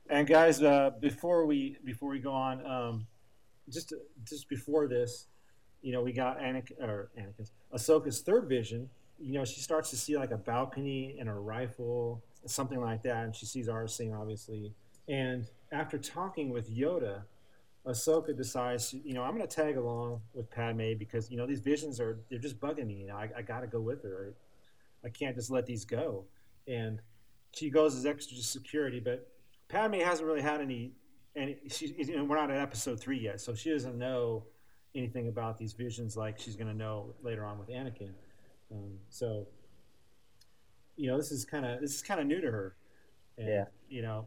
And 0.08 0.28
guys, 0.28 0.62
uh, 0.62 0.90
before 1.00 1.44
we 1.44 1.76
before 1.84 2.10
we 2.10 2.20
go 2.20 2.34
on, 2.34 2.64
um, 2.64 3.06
just 3.68 3.92
just 4.22 4.48
before 4.48 4.86
this, 4.86 5.26
you 5.82 5.90
know, 5.90 6.02
we 6.02 6.12
got 6.12 6.38
Anakin 6.38 6.80
or 6.80 7.10
Anakin's 7.18 7.50
Ahsoka's 7.74 8.20
third 8.20 8.48
vision. 8.48 8.88
You 9.18 9.32
know, 9.32 9.44
she 9.44 9.60
starts 9.60 9.90
to 9.90 9.96
see 9.96 10.16
like 10.16 10.30
a 10.30 10.38
balcony 10.38 11.16
and 11.18 11.28
a 11.28 11.34
rifle 11.34 12.22
something 12.46 12.80
like 12.80 13.02
that. 13.02 13.24
And 13.24 13.34
she 13.34 13.44
sees 13.44 13.66
Aurra 13.66 13.90
Singh, 13.90 14.14
obviously. 14.14 14.72
And 15.08 15.48
after 15.72 15.98
talking 15.98 16.50
with 16.50 16.74
Yoda, 16.74 17.22
Ahsoka 17.86 18.36
decides, 18.36 18.92
you 18.92 19.14
know, 19.14 19.22
I'm 19.22 19.34
going 19.34 19.46
to 19.46 19.54
tag 19.54 19.76
along 19.76 20.20
with 20.34 20.50
Padme 20.50 20.94
because 20.98 21.30
you 21.30 21.36
know 21.36 21.46
these 21.46 21.60
visions 21.60 21.98
are 22.00 22.20
they're 22.28 22.38
just 22.38 22.60
bugging 22.60 22.86
me. 22.86 22.94
You 22.94 23.06
know, 23.08 23.16
I, 23.16 23.30
I 23.38 23.42
got 23.42 23.60
to 23.60 23.66
go 23.66 23.80
with 23.80 24.02
her. 24.02 24.34
I, 25.04 25.06
I 25.06 25.10
can't 25.10 25.34
just 25.34 25.50
let 25.50 25.66
these 25.66 25.84
go. 25.84 26.24
And 26.68 27.00
she 27.52 27.70
goes 27.70 27.96
as 27.96 28.04
extra 28.04 28.36
security, 28.38 29.00
but 29.00 29.28
Padme 29.68 29.94
hasn't 29.94 30.26
really 30.26 30.42
had 30.42 30.60
any. 30.60 30.92
And 31.36 31.54
she, 31.68 31.94
you 31.96 32.16
know, 32.16 32.24
we're 32.24 32.36
not 32.36 32.50
at 32.50 32.58
episode 32.58 33.00
three 33.00 33.18
yet, 33.18 33.40
so 33.40 33.54
she 33.54 33.70
doesn't 33.70 33.96
know 33.96 34.44
anything 34.94 35.28
about 35.28 35.56
these 35.56 35.72
visions 35.72 36.16
like 36.16 36.38
she's 36.38 36.56
going 36.56 36.66
to 36.66 36.76
know 36.76 37.14
later 37.22 37.44
on 37.44 37.58
with 37.58 37.68
Anakin. 37.68 38.10
Um, 38.72 38.98
so, 39.08 39.46
you 40.96 41.08
know, 41.08 41.16
this 41.16 41.30
is 41.30 41.44
kind 41.44 41.64
of 41.64 41.80
this 41.80 41.94
is 41.94 42.02
kind 42.02 42.20
of 42.20 42.26
new 42.26 42.40
to 42.40 42.50
her. 42.50 42.76
And, 43.38 43.48
Yeah. 43.48 43.64
You 43.88 44.02
know, 44.02 44.26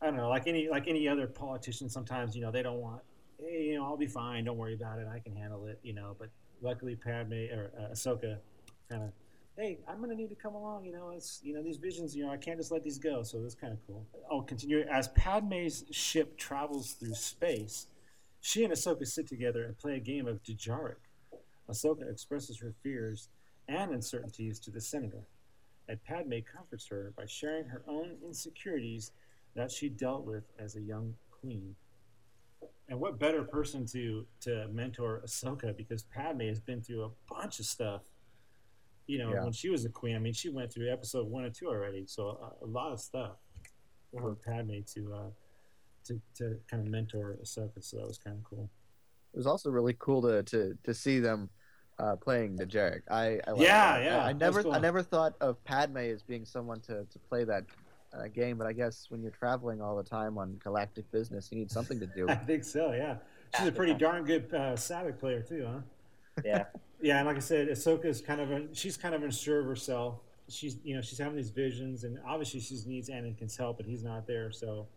I 0.00 0.06
don't 0.06 0.16
know, 0.16 0.28
like 0.28 0.46
any 0.46 0.68
like 0.68 0.86
any 0.86 1.08
other 1.08 1.26
politician. 1.26 1.88
Sometimes 1.88 2.36
you 2.36 2.42
know 2.42 2.50
they 2.50 2.62
don't 2.62 2.80
want, 2.80 3.02
hey, 3.40 3.64
you 3.64 3.74
know, 3.76 3.84
I'll 3.84 3.96
be 3.96 4.06
fine. 4.06 4.44
Don't 4.44 4.56
worry 4.56 4.74
about 4.74 4.98
it. 4.98 5.08
I 5.12 5.18
can 5.18 5.34
handle 5.34 5.66
it. 5.66 5.80
You 5.82 5.94
know, 5.94 6.14
but 6.18 6.28
luckily 6.62 6.94
Padme 6.96 7.32
or 7.52 7.72
uh, 7.78 7.92
Ahsoka 7.92 8.38
kind 8.88 9.02
of, 9.02 9.10
hey, 9.56 9.78
I'm 9.88 10.00
gonna 10.00 10.14
need 10.14 10.30
to 10.30 10.36
come 10.36 10.54
along. 10.54 10.84
You 10.84 10.92
know, 10.92 11.10
it's 11.10 11.40
you 11.42 11.52
know 11.52 11.62
these 11.62 11.78
visions. 11.78 12.14
You 12.14 12.26
know, 12.26 12.32
I 12.32 12.36
can't 12.36 12.58
just 12.58 12.70
let 12.70 12.84
these 12.84 12.98
go. 12.98 13.22
So 13.22 13.42
it's 13.44 13.56
kind 13.56 13.72
of 13.72 13.78
cool. 13.86 14.06
I'll 14.30 14.42
continue 14.42 14.80
as 14.90 15.08
Padme's 15.08 15.84
ship 15.90 16.36
travels 16.36 16.92
through 16.92 17.14
space. 17.14 17.86
She 18.40 18.62
and 18.62 18.72
Ahsoka 18.72 19.04
sit 19.04 19.26
together 19.26 19.64
and 19.64 19.76
play 19.76 19.96
a 19.96 20.00
game 20.00 20.28
of 20.28 20.44
Dejarik. 20.44 20.94
Ahsoka 21.68 22.08
expresses 22.08 22.60
her 22.60 22.72
fears 22.84 23.28
and 23.68 23.92
uncertainties 23.92 24.60
to 24.60 24.70
the 24.70 24.80
senator, 24.80 25.24
and 25.88 26.02
Padme 26.04 26.38
comforts 26.50 26.86
her 26.86 27.12
by 27.16 27.26
sharing 27.26 27.66
her 27.66 27.82
own 27.88 28.16
insecurities 28.24 29.10
that 29.58 29.70
she 29.72 29.88
dealt 29.88 30.24
with 30.24 30.44
as 30.58 30.76
a 30.76 30.80
young 30.80 31.12
queen. 31.40 31.74
And 32.88 32.98
what 32.98 33.18
better 33.18 33.42
person 33.42 33.84
to 33.86 34.24
to 34.42 34.68
mentor 34.68 35.20
Ahsoka 35.26 35.76
because 35.76 36.04
Padme 36.04 36.42
has 36.42 36.60
been 36.60 36.80
through 36.80 37.04
a 37.04 37.10
bunch 37.28 37.58
of 37.58 37.66
stuff. 37.66 38.02
You 39.06 39.18
know, 39.18 39.32
Yeah. 39.32 39.42
when 39.44 39.52
she 39.52 39.68
was 39.68 39.84
a 39.84 39.88
queen, 39.88 40.14
I 40.16 40.20
mean, 40.20 40.32
she 40.32 40.48
went 40.48 40.72
through 40.72 40.90
episode 40.92 41.26
one 41.28 41.44
and 41.44 41.54
two 41.54 41.66
already, 41.66 42.06
so 42.06 42.22
a, 42.28 42.64
a 42.64 42.68
lot 42.68 42.92
of 42.92 43.00
stuff 43.00 43.32
for 44.12 44.34
Padme 44.36 44.78
to 44.94 45.00
uh, 45.14 45.30
to 46.06 46.20
to 46.36 46.44
kind 46.70 46.82
of 46.84 46.88
mentor 46.88 47.36
Ahsoka. 47.42 47.82
So 47.82 47.96
that 47.98 48.06
was 48.06 48.18
kind 48.18 48.36
of 48.38 48.44
cool. 48.44 48.70
It 49.34 49.36
was 49.36 49.46
also 49.46 49.70
really 49.70 49.96
cool 49.98 50.22
to 50.22 50.42
to, 50.44 50.78
to 50.84 50.94
see 50.94 51.18
them 51.18 51.50
uh, 51.98 52.16
playing 52.16 52.56
the 52.56 52.64
Jarek. 52.66 53.02
I, 53.10 53.40
I 53.46 53.52
Yeah, 53.56 53.98
that. 53.98 54.04
yeah, 54.04 54.24
I, 54.24 54.28
I 54.30 54.32
never 54.32 54.62
cool. 54.62 54.72
I 54.72 54.78
never 54.78 55.02
thought 55.02 55.34
of 55.40 55.62
Padme 55.64 55.98
as 55.98 56.22
being 56.22 56.44
someone 56.46 56.80
to, 56.82 57.04
to 57.04 57.18
play 57.28 57.44
that 57.44 57.64
uh, 58.12 58.28
game, 58.28 58.58
but 58.58 58.66
I 58.66 58.72
guess 58.72 59.06
when 59.08 59.22
you're 59.22 59.30
traveling 59.30 59.80
all 59.80 59.96
the 59.96 60.02
time 60.02 60.38
on 60.38 60.58
galactic 60.62 61.10
business, 61.10 61.50
you 61.50 61.58
need 61.58 61.70
something 61.70 62.00
to 62.00 62.06
do. 62.06 62.26
I 62.28 62.34
think 62.34 62.64
so. 62.64 62.92
Yeah, 62.92 63.16
she's 63.56 63.68
a 63.68 63.72
pretty 63.72 63.94
darn 63.94 64.24
good 64.24 64.46
uh, 64.52 64.74
Savic 64.74 65.18
player 65.18 65.42
too, 65.42 65.66
huh? 65.66 65.80
Yeah. 66.44 66.64
Yeah, 67.00 67.18
and 67.18 67.28
like 67.28 67.36
I 67.36 67.38
said, 67.38 67.68
Ahsoka's 67.68 68.20
kind 68.20 68.40
of 68.40 68.50
a, 68.50 68.74
she's 68.74 68.96
kind 68.96 69.14
of 69.14 69.22
unsure 69.22 69.60
of 69.60 69.66
herself. 69.66 70.16
She's 70.48 70.78
you 70.82 70.96
know 70.96 71.00
she's 71.00 71.18
having 71.18 71.36
these 71.36 71.50
visions, 71.50 72.02
and 72.02 72.18
obviously 72.26 72.58
she 72.58 72.76
needs 72.86 73.08
Anakin's 73.08 73.56
help, 73.56 73.76
but 73.76 73.86
he's 73.86 74.02
not 74.02 74.26
there. 74.26 74.50
So, 74.50 74.88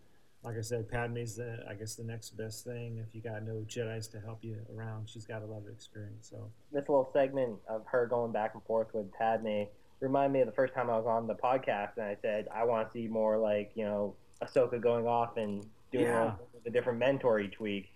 like 0.43 0.57
I 0.57 0.61
said, 0.61 0.89
Padme's 0.89 1.35
the 1.35 1.63
I 1.69 1.75
guess 1.75 1.93
the 1.93 2.03
next 2.03 2.31
best 2.31 2.65
thing. 2.65 2.97
If 3.07 3.13
you 3.13 3.21
got 3.21 3.43
no 3.43 3.63
Jedi's 3.67 4.07
to 4.07 4.19
help 4.19 4.43
you 4.43 4.57
around, 4.75 5.09
she's 5.09 5.27
got 5.27 5.43
a 5.43 5.45
lot 5.45 5.59
of 5.59 5.67
experience. 5.67 6.27
So 6.27 6.49
this 6.71 6.89
little 6.89 7.07
segment 7.13 7.57
of 7.69 7.85
her 7.85 8.07
going 8.07 8.31
back 8.31 8.55
and 8.55 8.63
forth 8.63 8.87
with 8.95 9.13
Padme 9.13 9.65
reminded 10.01 10.33
me 10.33 10.41
of 10.41 10.47
the 10.47 10.53
first 10.53 10.73
time 10.73 10.89
I 10.89 10.97
was 10.97 11.05
on 11.05 11.27
the 11.27 11.35
podcast 11.35 11.97
and 11.97 12.05
I 12.05 12.17
said 12.21 12.47
I 12.53 12.63
want 12.63 12.87
to 12.87 12.91
see 12.93 13.07
more 13.07 13.37
like 13.37 13.71
you 13.75 13.85
know 13.85 14.15
Ahsoka 14.43 14.81
going 14.81 15.05
off 15.07 15.37
and 15.37 15.65
doing 15.91 16.05
Yeah. 16.05 16.33
a, 16.65 16.69
different 16.69 16.99
mentor 16.99 17.39
each 17.39 17.59
week. 17.59 17.89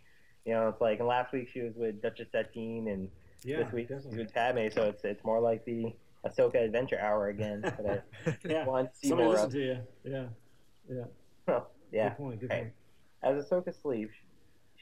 You 0.46 0.54
know, 0.54 0.68
it's 0.70 0.82
like 0.82 1.00
and 1.00 1.08
last 1.08 1.34
week 1.34 1.50
she 1.54 1.62
was 1.62 1.74
with 1.76 2.02
Duchess 2.02 2.28
Satine 2.32 2.88
and 2.88 3.10
Yeah, 3.44 3.64
this 3.64 3.72
week 3.74 3.88
she's 3.88 3.98
definitely. 3.98 4.24
with 4.24 4.34
Padme, 4.34 4.68
so 4.74 4.84
it's 4.90 5.04
it's 5.04 5.24
more 5.24 5.40
like 5.40 5.66
the 5.66 5.94
Ahsoka 6.26 6.64
Adventure 6.64 7.00
Hour 7.00 7.30
again. 7.30 7.62
But 7.62 7.86
I 8.26 8.38
yeah, 8.48 8.66
want 8.66 8.92
to 8.94 9.00
see 9.00 9.08
somebody 9.10 9.26
more 9.28 9.34
listen 9.34 9.46
of. 9.48 9.54
to 9.54 9.60
you. 9.60 9.78
Yeah, 10.04 10.26
yeah. 11.48 11.60
yeah. 11.92 12.10
Good 12.10 12.18
point. 12.18 12.40
Good 12.42 12.50
Right. 12.50 12.60
point. 12.62 12.74
As 13.40 13.46
Ahsoka 13.46 13.74
sleeps, 13.82 14.14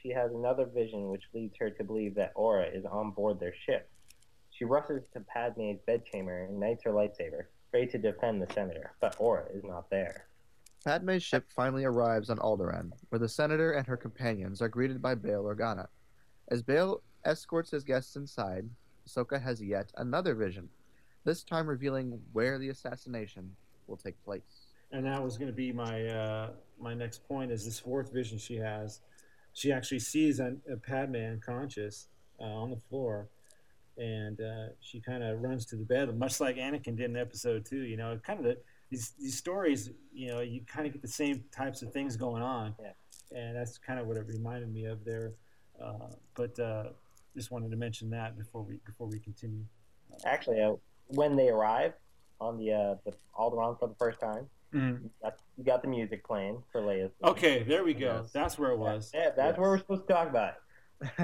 she 0.02 0.10
has 0.10 0.30
another 0.32 0.66
vision 0.66 1.08
which 1.08 1.22
leads 1.32 1.56
her 1.58 1.70
to 1.70 1.84
believe 1.84 2.14
that 2.16 2.34
Aurra 2.34 2.74
is 2.76 2.84
on 2.84 3.12
board 3.12 3.40
their 3.40 3.54
ship. 3.64 3.88
She 4.54 4.64
rushes 4.64 5.02
to 5.12 5.20
Padme's 5.20 5.80
bedchamber 5.84 6.44
and 6.44 6.54
ignites 6.54 6.84
her 6.84 6.92
lightsaber, 6.92 7.46
ready 7.72 7.88
to 7.88 7.98
defend 7.98 8.40
the 8.40 8.52
senator, 8.52 8.92
but 9.00 9.18
Aurra 9.18 9.46
is 9.52 9.64
not 9.64 9.90
there. 9.90 10.26
Padme's 10.84 11.24
ship 11.24 11.46
finally 11.50 11.84
arrives 11.84 12.30
on 12.30 12.38
Alderaan, 12.38 12.92
where 13.08 13.18
the 13.18 13.28
senator 13.28 13.72
and 13.72 13.86
her 13.86 13.96
companions 13.96 14.62
are 14.62 14.68
greeted 14.68 15.02
by 15.02 15.14
Bail 15.16 15.42
Organa. 15.44 15.88
As 16.48 16.62
Bail 16.62 17.02
escorts 17.24 17.70
his 17.72 17.82
guests 17.82 18.14
inside, 18.14 18.68
Ahsoka 19.08 19.42
has 19.42 19.60
yet 19.60 19.90
another 19.96 20.34
vision, 20.34 20.68
this 21.24 21.42
time 21.42 21.66
revealing 21.66 22.20
where 22.32 22.58
the 22.58 22.68
assassination 22.68 23.50
will 23.88 23.96
take 23.96 24.22
place. 24.24 24.68
and 24.92 25.04
that 25.06 25.22
was 25.22 25.36
going 25.36 25.50
to 25.50 25.56
be 25.56 25.72
my 25.72 26.06
uh, 26.06 26.50
my 26.78 26.94
next 26.94 27.26
point 27.26 27.50
is 27.50 27.64
this 27.64 27.80
fourth 27.80 28.12
vision 28.12 28.38
she 28.38 28.54
has 28.56 29.00
she 29.52 29.72
actually 29.72 29.98
sees 29.98 30.38
an, 30.38 30.60
a 30.70 30.76
padme 30.76 31.16
unconscious 31.16 32.08
uh, 32.40 32.44
on 32.44 32.70
the 32.70 32.76
floor 32.76 33.28
and 33.98 34.40
uh, 34.40 34.66
she 34.80 35.00
kind 35.00 35.22
of 35.22 35.40
runs 35.40 35.64
to 35.66 35.76
the 35.76 35.84
bed 35.84 36.16
much 36.18 36.40
like 36.40 36.56
anakin 36.56 36.96
did 36.96 37.10
in 37.10 37.16
episode 37.16 37.64
two 37.64 37.82
you 37.82 37.96
know 37.96 38.18
kind 38.26 38.38
of 38.40 38.44
the, 38.44 38.56
these, 38.90 39.12
these 39.20 39.36
stories 39.36 39.90
you 40.12 40.28
know 40.28 40.40
you 40.40 40.60
kind 40.66 40.86
of 40.86 40.92
get 40.92 41.02
the 41.02 41.08
same 41.08 41.42
types 41.52 41.82
of 41.82 41.92
things 41.92 42.16
going 42.16 42.42
on 42.42 42.74
Yeah. 42.82 43.38
and 43.38 43.56
that's 43.56 43.78
kind 43.78 43.98
of 44.00 44.06
what 44.06 44.16
it 44.16 44.26
reminded 44.26 44.72
me 44.72 44.86
of 44.86 45.04
there 45.04 45.32
uh, 45.82 46.08
but 46.34 46.58
uh, 46.58 46.84
just 47.36 47.50
wanted 47.50 47.70
to 47.70 47.76
mention 47.76 48.10
that 48.10 48.36
before 48.38 48.62
we 48.62 48.80
before 48.86 49.06
we 49.06 49.18
continue 49.18 49.64
Actually, 50.24 50.60
uh, 50.62 50.74
when 51.08 51.34
they 51.34 51.48
arrive 51.48 51.92
on 52.40 52.56
the 52.58 52.72
uh, 52.72 52.94
the 53.04 53.12
Alderaan 53.38 53.78
for 53.80 53.88
the 53.88 53.94
first 53.96 54.20
time, 54.20 54.46
you, 54.72 55.10
got, 55.22 55.36
you 55.56 55.64
got 55.64 55.82
the 55.82 55.88
music 55.88 56.24
playing 56.24 56.62
for 56.70 56.80
Leia's. 56.80 57.10
okay 57.22 57.62
there 57.64 57.82
we 57.84 57.94
go 57.94 58.24
that's 58.32 58.58
where 58.58 58.70
it 58.70 58.78
was 58.78 59.10
Yeah, 59.14 59.30
that's 59.36 59.58
what 59.58 59.68
we're 59.68 59.78
supposed 59.78 60.06
to 60.08 60.12
talk 60.12 60.28
about. 60.28 60.54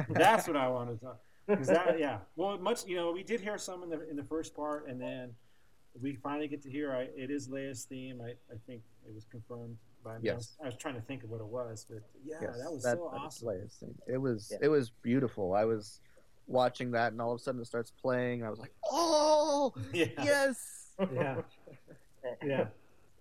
That's 0.08 0.46
what 0.48 0.56
I 0.56 0.68
wanted 0.68 0.98
to 1.00 1.06
talk. 1.06 1.20
Because 1.50 1.66
that, 1.68 1.98
yeah. 1.98 2.18
Well, 2.36 2.58
much 2.58 2.86
you 2.86 2.96
know, 2.96 3.12
we 3.12 3.22
did 3.22 3.40
hear 3.40 3.58
some 3.58 3.82
in 3.82 3.90
the 3.90 4.08
in 4.08 4.16
the 4.16 4.24
first 4.24 4.54
part, 4.54 4.88
and 4.88 5.00
then 5.00 5.34
we 6.00 6.14
finally 6.16 6.48
get 6.48 6.62
to 6.62 6.70
hear. 6.70 6.92
I, 6.92 7.08
it 7.16 7.30
is 7.30 7.48
Leia's 7.48 7.84
theme. 7.84 8.20
I, 8.20 8.30
I 8.52 8.56
think 8.66 8.82
it 9.06 9.14
was 9.14 9.24
confirmed 9.30 9.76
by. 10.04 10.16
Yes. 10.22 10.32
I 10.32 10.36
was, 10.36 10.56
I 10.62 10.66
was 10.66 10.76
trying 10.76 10.94
to 10.94 11.00
think 11.02 11.24
of 11.24 11.30
what 11.30 11.40
it 11.40 11.46
was, 11.46 11.86
but 11.88 12.02
yeah, 12.24 12.36
Yes, 12.42 12.58
that 12.62 12.72
was 12.72 12.82
that- 12.84 12.96
so 12.96 13.10
that 13.12 13.18
is 13.18 13.22
awesome. 13.26 13.48
Leia's 13.48 13.74
thing. 13.74 13.94
It 14.06 14.18
was 14.18 14.48
Yeah. 14.52 14.58
it 14.62 14.68
was 14.68 14.90
beautiful. 15.02 15.54
I 15.54 15.64
was 15.64 16.00
watching 16.46 16.90
that, 16.92 17.12
and 17.12 17.20
all 17.20 17.32
of 17.32 17.40
a 17.40 17.42
sudden 17.42 17.60
it 17.60 17.66
starts 17.66 17.90
playing, 17.90 18.40
and 18.40 18.46
I 18.46 18.50
was 18.50 18.58
like, 18.60 18.74
"Oh, 18.90 19.72
Yeah. 19.92 20.06
yes!" 20.22 20.86
Yeah. 21.12 21.36
Yeah. 22.44 22.66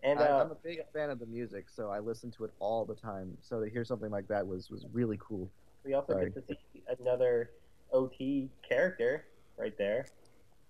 And 0.03 0.19
I, 0.19 0.25
uh, 0.25 0.43
I'm 0.43 0.51
a 0.51 0.55
big 0.55 0.79
fan 0.93 1.09
of 1.09 1.19
the 1.19 1.25
music, 1.25 1.67
so 1.73 1.89
I 1.89 1.99
listen 1.99 2.31
to 2.31 2.43
it 2.45 2.51
all 2.59 2.83
the 2.85 2.95
time. 2.95 3.37
So 3.41 3.61
to 3.63 3.69
hear 3.69 3.83
something 3.85 4.09
like 4.11 4.27
that 4.27 4.45
was 4.45 4.69
was 4.69 4.85
really 4.93 5.17
cool. 5.21 5.49
we 5.85 5.93
also 5.93 6.13
Sorry. 6.13 6.29
get 6.31 6.47
to 6.47 6.55
see 6.73 6.83
another 6.99 7.51
OT 7.93 8.49
character 8.67 9.25
right 9.57 9.77
there 9.77 10.05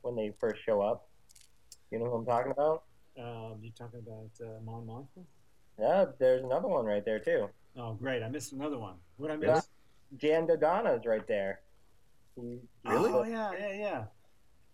when 0.02 0.16
they 0.16 0.34
first 0.40 0.62
show 0.66 0.82
up. 0.82 1.08
You 1.92 2.00
know 2.00 2.06
who 2.06 2.16
I'm 2.18 2.26
talking 2.26 2.52
about? 2.52 2.84
Um, 3.20 3.58
you 3.62 3.72
talking 3.78 4.00
about 4.00 4.30
uh, 4.42 4.60
Mon 4.64 4.86
Mothma? 4.86 5.24
Yeah, 5.80 6.06
there's 6.20 6.44
another 6.44 6.68
one 6.68 6.86
right 6.86 7.04
there 7.04 7.20
too. 7.20 7.48
Oh, 7.78 7.94
great! 7.94 8.24
I 8.24 8.30
missed 8.30 8.54
another 8.54 8.78
one. 8.78 8.96
What 9.18 9.32
I 9.32 9.36
Yeah. 9.36 9.56
miss? 9.56 9.68
Jan 10.18 10.48
Dodonna's 10.48 11.06
right 11.06 11.28
there. 11.28 11.62
He- 12.36 12.60
Really? 12.86 13.12
Oh 13.12 13.24
yeah, 13.24 13.52
yeah, 13.58 13.74
yeah. 13.74 14.04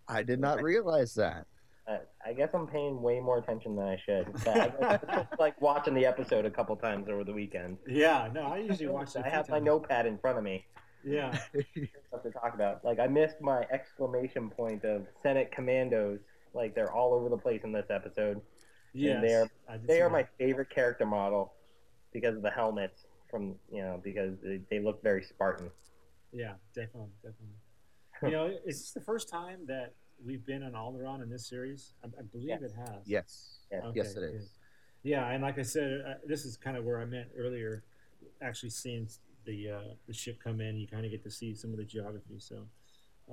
I 0.08 0.24
did 0.24 0.40
not 0.40 0.62
realize 0.62 1.14
that. 1.16 1.48
Uh, 1.88 1.98
I 2.26 2.34
guess 2.34 2.50
I'm 2.54 2.66
paying 2.68 3.02
way 3.02 3.20
more 3.20 3.38
attention 3.38 3.76
than 3.76 3.86
I 3.88 3.98
should. 4.04 4.32
But 4.44 4.48
I 4.58 4.98
guess 4.98 5.26
like 5.40 5.60
watching 5.62 5.94
the 5.94 6.06
episode 6.06 6.46
a 6.46 6.50
couple 6.50 6.76
times 6.76 7.08
over 7.10 7.24
the 7.24 7.34
weekend. 7.34 7.78
Yeah. 7.88 8.28
No, 8.34 8.42
I 8.44 8.58
usually 8.58 8.88
watch. 8.88 9.10
it 9.10 9.18
a 9.18 9.20
I 9.20 9.24
few 9.24 9.32
have 9.32 9.50
my 9.50 9.60
notepad 9.60 10.06
in 10.08 10.18
front 10.18 10.38
of 10.38 10.44
me. 10.44 10.66
Yeah. 11.06 11.32
Stuff 12.08 12.24
to 12.24 12.32
talk 12.32 12.54
about. 12.54 12.84
Like 12.84 13.00
I 13.00 13.08
missed 13.08 13.40
my 13.42 13.66
exclamation 13.72 14.50
point 14.50 14.84
of 14.84 15.06
Senate 15.22 15.52
commandos. 15.52 16.20
Like 16.54 16.74
they're 16.76 16.92
all 16.92 17.14
over 17.14 17.30
the 17.30 17.38
place 17.38 17.62
in 17.64 17.72
this 17.72 17.88
episode. 17.90 18.42
Yes. 18.94 19.16
And 19.16 19.24
they're 19.24 19.50
they 19.86 20.02
are 20.02 20.06
that. 20.10 20.12
my 20.14 20.28
favorite 20.38 20.70
character 20.70 21.06
model 21.06 21.54
because 22.14 22.36
of 22.36 22.42
the 22.42 22.50
helmets 22.50 23.06
from 23.30 23.56
you 23.72 23.82
know 23.82 24.00
because 24.04 24.36
they, 24.44 24.62
they 24.70 24.80
look 24.80 25.04
very 25.04 25.24
Spartan. 25.24 25.70
Yeah, 26.32 26.54
definitely, 26.74 27.12
definitely. 27.22 27.56
You 28.24 28.32
know, 28.32 28.46
is 28.66 28.80
this 28.80 28.92
the 28.92 29.02
first 29.02 29.30
time 29.30 29.66
that 29.68 29.94
we've 30.26 30.46
been 30.46 30.64
on 30.64 30.72
Alderaan 30.72 31.22
in 31.22 31.30
this 31.30 31.46
series? 31.48 31.94
I, 32.04 32.08
I 32.08 32.22
believe 32.24 32.48
Yes. 32.50 32.62
it 32.64 32.72
has. 32.78 33.02
Yes, 33.06 33.58
Yeah. 33.72 33.92
yes, 33.94 34.12
it 34.12 34.16
good. 34.16 34.36
is. 34.36 34.50
Yeah, 35.04 35.28
and 35.30 35.44
like 35.44 35.60
I 35.60 35.64
said, 35.64 36.02
uh, 36.08 36.14
this 36.26 36.46
is 36.46 36.58
kind 36.58 36.78
of 36.78 36.86
where 36.86 37.00
I 37.00 37.06
meant 37.06 37.28
earlier. 37.38 37.84
Actually, 38.42 38.70
seeing 38.72 39.08
the 39.46 39.72
uh, 39.72 39.94
the 40.08 40.14
ship 40.14 40.40
come 40.44 40.62
in, 40.62 40.78
you 40.78 40.88
kind 40.88 41.06
of 41.06 41.12
get 41.12 41.24
to 41.24 41.32
see 41.32 41.54
some 41.56 41.72
of 41.72 41.78
the 41.78 41.84
geography. 41.84 42.40
So, 42.40 42.66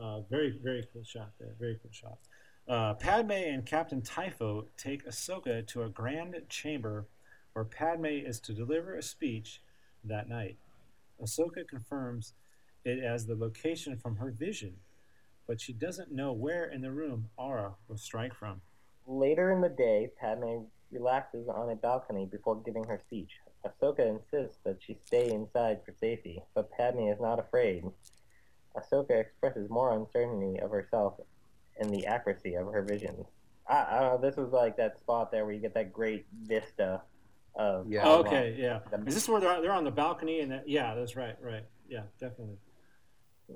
uh, 0.00 0.20
very 0.30 0.58
very 0.62 0.86
cool 0.92 1.04
shot 1.04 1.30
there. 1.38 1.54
Very 1.58 1.78
cool 1.82 1.92
shot. 1.92 2.18
Uh, 2.68 2.94
Padme 2.94 3.32
and 3.32 3.66
Captain 3.66 4.00
Typho 4.02 4.66
take 4.76 5.06
Ahsoka 5.06 5.66
to 5.66 5.82
a 5.82 5.88
grand 5.88 6.36
chamber 6.48 7.06
where 7.52 7.64
Padme 7.64 8.06
is 8.06 8.38
to 8.40 8.52
deliver 8.52 8.96
a 8.96 9.02
speech 9.02 9.60
that 10.04 10.28
night. 10.28 10.56
Ahsoka 11.20 11.66
confirms 11.66 12.34
it 12.84 13.02
as 13.02 13.26
the 13.26 13.34
location 13.34 13.96
from 13.96 14.16
her 14.16 14.30
vision, 14.30 14.74
but 15.46 15.60
she 15.60 15.72
doesn't 15.72 16.12
know 16.12 16.32
where 16.32 16.64
in 16.64 16.82
the 16.82 16.90
room 16.90 17.28
Aurra 17.38 17.74
will 17.88 17.96
strike 17.96 18.34
from. 18.34 18.60
Later 19.06 19.50
in 19.50 19.60
the 19.60 19.68
day, 19.68 20.10
Padme 20.20 20.64
relaxes 20.90 21.48
on 21.48 21.70
a 21.70 21.76
balcony 21.76 22.26
before 22.26 22.62
giving 22.62 22.84
her 22.84 22.98
speech. 22.98 23.30
Ahsoka 23.66 24.00
insists 24.00 24.58
that 24.64 24.78
she 24.80 24.96
stay 25.04 25.30
inside 25.30 25.80
for 25.84 25.92
safety, 25.92 26.42
but 26.54 26.70
Padme 26.72 27.08
is 27.08 27.20
not 27.20 27.38
afraid. 27.38 27.84
Ahsoka 28.76 29.12
expresses 29.12 29.70
more 29.70 29.94
uncertainty 29.94 30.60
of 30.60 30.70
herself 30.70 31.14
and 31.78 31.92
the 31.92 32.06
accuracy 32.06 32.54
of 32.54 32.66
her 32.66 32.82
visions. 32.82 33.26
I, 33.68 33.86
I 33.90 34.00
don't 34.00 34.22
know, 34.22 34.28
this 34.28 34.36
was 34.36 34.52
like 34.52 34.76
that 34.78 34.98
spot 34.98 35.30
there 35.30 35.44
where 35.44 35.54
you 35.54 35.60
get 35.60 35.74
that 35.74 35.92
great 35.92 36.26
vista 36.42 37.02
of. 37.54 37.86
Yeah. 37.88 38.02
Oh, 38.04 38.20
okay, 38.20 38.56
yeah. 38.58 38.80
Is 39.06 39.14
this 39.14 39.28
where 39.28 39.40
they're, 39.40 39.60
they're 39.60 39.72
on 39.72 39.84
the 39.84 39.90
balcony? 39.90 40.40
And 40.40 40.50
that, 40.50 40.68
yeah, 40.68 40.94
that's 40.94 41.16
right, 41.16 41.36
right. 41.40 41.64
Yeah, 41.88 42.02
definitely. 42.18 42.56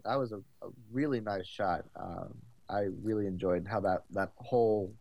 That 0.04 0.16
was 0.16 0.32
a, 0.32 0.38
a 0.62 0.68
really 0.92 1.20
nice 1.20 1.46
shot. 1.46 1.84
Um, 1.96 2.34
I 2.68 2.88
really 3.02 3.26
enjoyed 3.26 3.66
how 3.66 3.80
that, 3.80 4.04
that 4.10 4.32
whole 4.36 4.92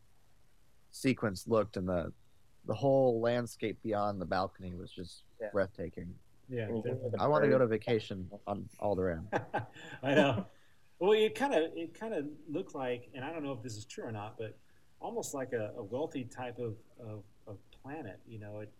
sequence 0.92 1.48
looked, 1.48 1.78
and 1.78 1.88
the 1.88 2.14
the 2.68 2.74
whole 2.74 3.20
landscape 3.22 3.78
beyond 3.84 4.20
the 4.22 4.26
balcony 4.26 4.74
was 4.76 4.92
just 4.92 5.24
Yeah. 5.40 5.50
breathtaking. 5.52 6.14
Yeah, 6.50 6.68
And 6.68 6.78
you 6.78 6.84
can 6.84 7.00
hear 7.00 7.10
the 7.10 7.22
I 7.22 7.28
want 7.28 7.44
to 7.44 7.50
go 7.50 7.58
to 7.58 7.68
vacation 7.68 8.30
on 8.48 8.70
Alderaan. 8.80 9.26
I 10.04 10.14
know. 10.14 10.46
Well, 11.00 11.12
it 11.14 11.36
kind 11.36 11.54
of 11.54 11.72
it 11.76 11.94
kind 12.00 12.14
of 12.14 12.26
looked 12.50 12.74
like, 12.76 13.10
and 13.14 13.26
I 13.26 13.32
don't 13.34 13.44
know 13.44 13.52
if 13.52 13.62
this 13.64 13.76
is 13.76 13.86
true 13.86 14.06
or 14.06 14.12
not, 14.12 14.38
but 14.38 14.58
almost 15.00 15.34
like 15.34 15.54
a, 15.54 15.72
a 15.78 15.84
wealthy 15.84 16.24
type 16.24 16.58
of, 16.60 16.76
of, 17.00 17.24
of 17.48 17.58
planet. 17.84 18.20
You 18.28 18.40
know, 18.40 18.60
it, 18.60 18.72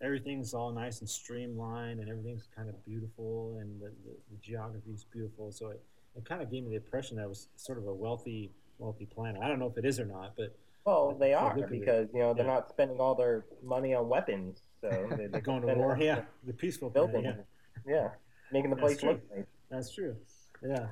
everything's 0.00 0.54
all 0.54 0.70
nice 0.70 1.00
and 1.00 1.08
streamlined, 1.08 2.00
and 2.00 2.08
everything's 2.08 2.46
kind 2.54 2.68
of 2.68 2.84
beautiful, 2.84 3.56
and 3.60 3.80
the, 3.80 3.86
the, 4.04 4.14
the 4.30 4.36
geography 4.40 4.90
is 4.92 5.04
beautiful. 5.04 5.50
So 5.50 5.70
it, 5.70 5.82
it 6.16 6.24
kind 6.24 6.42
of 6.42 6.50
gave 6.50 6.62
me 6.62 6.70
the 6.70 6.76
impression 6.76 7.16
that 7.16 7.24
it 7.24 7.28
was 7.28 7.48
sort 7.56 7.78
of 7.78 7.86
a 7.86 7.92
wealthy 7.94 8.50
wealthy 8.78 9.06
planet. 9.06 9.40
I 9.42 9.48
don't 9.48 9.58
know 9.58 9.68
if 9.68 9.78
it 9.78 9.84
is 9.84 9.98
or 9.98 10.04
not, 10.04 10.34
but 10.36 10.54
Well, 10.84 11.16
they 11.18 11.32
are 11.32 11.56
look 11.56 11.70
because 11.70 12.08
you 12.12 12.20
know 12.20 12.34
they're 12.34 12.44
Yeah. 12.44 12.54
not 12.54 12.68
spending 12.68 13.00
all 13.00 13.14
their 13.14 13.46
money 13.62 13.94
on 13.94 14.08
weapons, 14.08 14.60
so 14.80 14.88
they, 15.16 15.26
they're 15.26 15.40
going 15.40 15.62
to 15.62 15.66
spend 15.68 15.78
it 15.80 15.82
war. 15.82 15.92
on 15.94 16.00
Yeah, 16.00 16.24
the 16.44 16.52
peaceful 16.52 16.90
planet. 16.90 17.12
building. 17.12 17.44
Yeah, 17.86 17.94
Yeah, 17.94 18.08
making 18.52 18.70
the 18.70 18.76
That's 18.76 18.94
place 19.00 19.02
look 19.02 19.20
nice. 19.34 19.46
that's 19.70 19.94
true. 19.94 20.16
Yeah. 20.62 20.88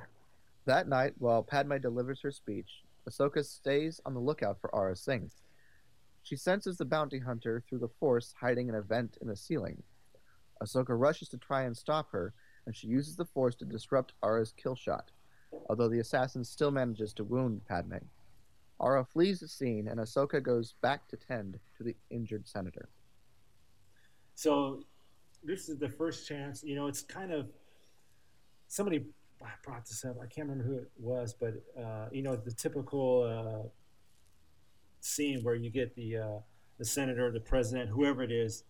That 0.64 0.88
night, 0.88 1.14
while 1.18 1.42
Padme 1.42 1.76
delivers 1.78 2.20
her 2.22 2.30
speech, 2.30 2.84
Ahsoka 3.08 3.44
stays 3.44 4.00
on 4.06 4.14
the 4.14 4.20
lookout 4.20 4.60
for 4.60 4.70
Aurra 4.70 4.96
Singh. 4.96 5.30
She 6.22 6.36
senses 6.36 6.78
the 6.78 6.84
bounty 6.84 7.18
hunter 7.18 7.62
through 7.68 7.80
the 7.80 7.88
Force 8.00 8.32
hiding 8.40 8.68
in 8.68 8.76
a 8.76 8.80
vent 8.82 9.18
in 9.20 9.26
the 9.28 9.36
ceiling. 9.36 9.82
Ahsoka 10.62 10.90
rushes 10.98 11.28
to 11.30 11.36
try 11.38 11.62
and 11.64 11.76
stop 11.76 12.12
her, 12.12 12.32
and 12.64 12.74
she 12.76 12.86
uses 12.86 13.16
the 13.16 13.24
Force 13.24 13.56
to 13.56 13.64
disrupt 13.64 14.12
Aurra's 14.22 14.52
kill 14.56 14.76
shot, 14.76 15.10
although 15.68 15.88
the 15.88 15.98
assassin 15.98 16.44
still 16.44 16.70
manages 16.70 17.12
to 17.14 17.24
wound 17.24 17.62
Padme. 17.66 17.96
Aurra 18.82 19.06
flees 19.06 19.40
the 19.40 19.48
scene, 19.48 19.86
and 19.88 20.00
Ahsoka 20.00 20.42
goes 20.42 20.74
back 20.82 21.06
to 21.08 21.16
tend 21.16 21.58
to 21.76 21.84
the 21.84 21.94
injured 22.10 22.48
senator. 22.48 22.88
So 24.34 24.84
this 25.44 25.68
is 25.68 25.78
the 25.78 25.88
first 25.88 26.26
chance. 26.26 26.62
You 26.64 26.74
know, 26.74 26.88
it's 26.88 27.02
kind 27.02 27.32
of 27.32 27.48
somebody 28.66 29.04
brought 29.62 29.86
this 29.86 30.04
up. 30.04 30.16
I 30.20 30.26
can't 30.26 30.48
remember 30.48 30.64
who 30.64 30.78
it 30.78 30.90
was, 30.98 31.34
but 31.34 31.54
uh, 31.78 32.08
you 32.10 32.22
know, 32.22 32.36
the 32.36 32.52
typical 32.52 33.22
uh, 33.22 33.68
scene 35.00 35.42
where 35.42 35.54
you 35.54 35.70
get 35.70 35.94
the 35.94 36.16
uh, 36.16 36.38
the 36.78 36.84
senator, 36.84 37.30
the 37.30 37.40
president, 37.40 37.90
whoever 37.90 38.22
it 38.22 38.32
is, 38.32 38.64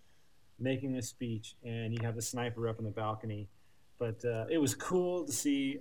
making 0.58 0.96
a 0.96 1.02
speech, 1.02 1.56
and 1.64 1.94
you 1.94 2.04
have 2.04 2.16
the 2.16 2.22
sniper 2.22 2.68
up 2.68 2.78
in 2.78 2.84
the 2.84 2.90
balcony. 2.90 3.48
But 3.98 4.24
uh, 4.24 4.46
it 4.50 4.58
was 4.58 4.74
cool 4.74 5.24
to 5.24 5.32
see 5.32 5.78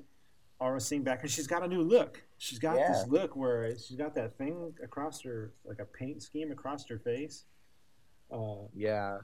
Aurra 0.61 0.81
Singh 0.81 1.01
back, 1.03 1.21
and 1.23 1.29
she's 1.31 1.47
got 1.47 1.63
a 1.63 1.67
new 1.67 1.81
look. 1.81 2.21
She's 2.37 2.59
got 2.59 2.77
Yeah. 2.77 2.91
this 2.91 3.07
look 3.07 3.35
where 3.35 3.75
she's 3.77 3.97
got 3.97 4.13
that 4.15 4.37
thing 4.37 4.73
across 4.83 5.21
her, 5.21 5.53
like 5.65 5.79
a 5.79 5.85
paint 5.85 6.21
scheme 6.21 6.51
across 6.51 6.87
her 6.87 6.99
face. 6.99 7.45
Uh, 8.31 8.67
Yeah, 8.73 9.19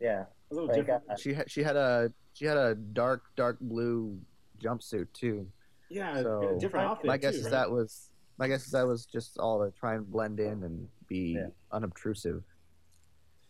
Yeah, 0.00 0.26
a 0.50 0.54
little 0.54 0.68
Like, 0.68 0.76
different. 0.76 1.04
uh, 1.08 1.16
she 1.16 1.32
had 1.32 1.50
she 1.50 1.62
had 1.62 1.76
a 1.76 2.12
she 2.34 2.44
had 2.44 2.56
a 2.58 2.74
dark 2.74 3.22
dark 3.36 3.58
blue 3.60 4.20
jumpsuit 4.58 5.10
too. 5.12 5.50
Yeah, 5.88 6.22
So, 6.22 6.56
a 6.56 6.58
different 6.58 6.86
outfit. 6.90 7.06
my 7.06 7.16
guess 7.16 7.32
too, 7.34 7.38
is 7.38 7.44
right? 7.44 7.50
that 7.52 7.70
was 7.70 8.10
my 8.36 8.48
guess 8.48 8.66
is 8.66 8.72
that 8.72 8.86
was 8.86 9.06
just 9.06 9.38
all 9.38 9.64
to 9.64 9.70
try 9.78 9.94
and 9.94 10.10
blend 10.10 10.40
in 10.40 10.62
and 10.64 10.88
be 11.08 11.34
Yeah. 11.34 11.48
unobtrusive. 11.72 12.42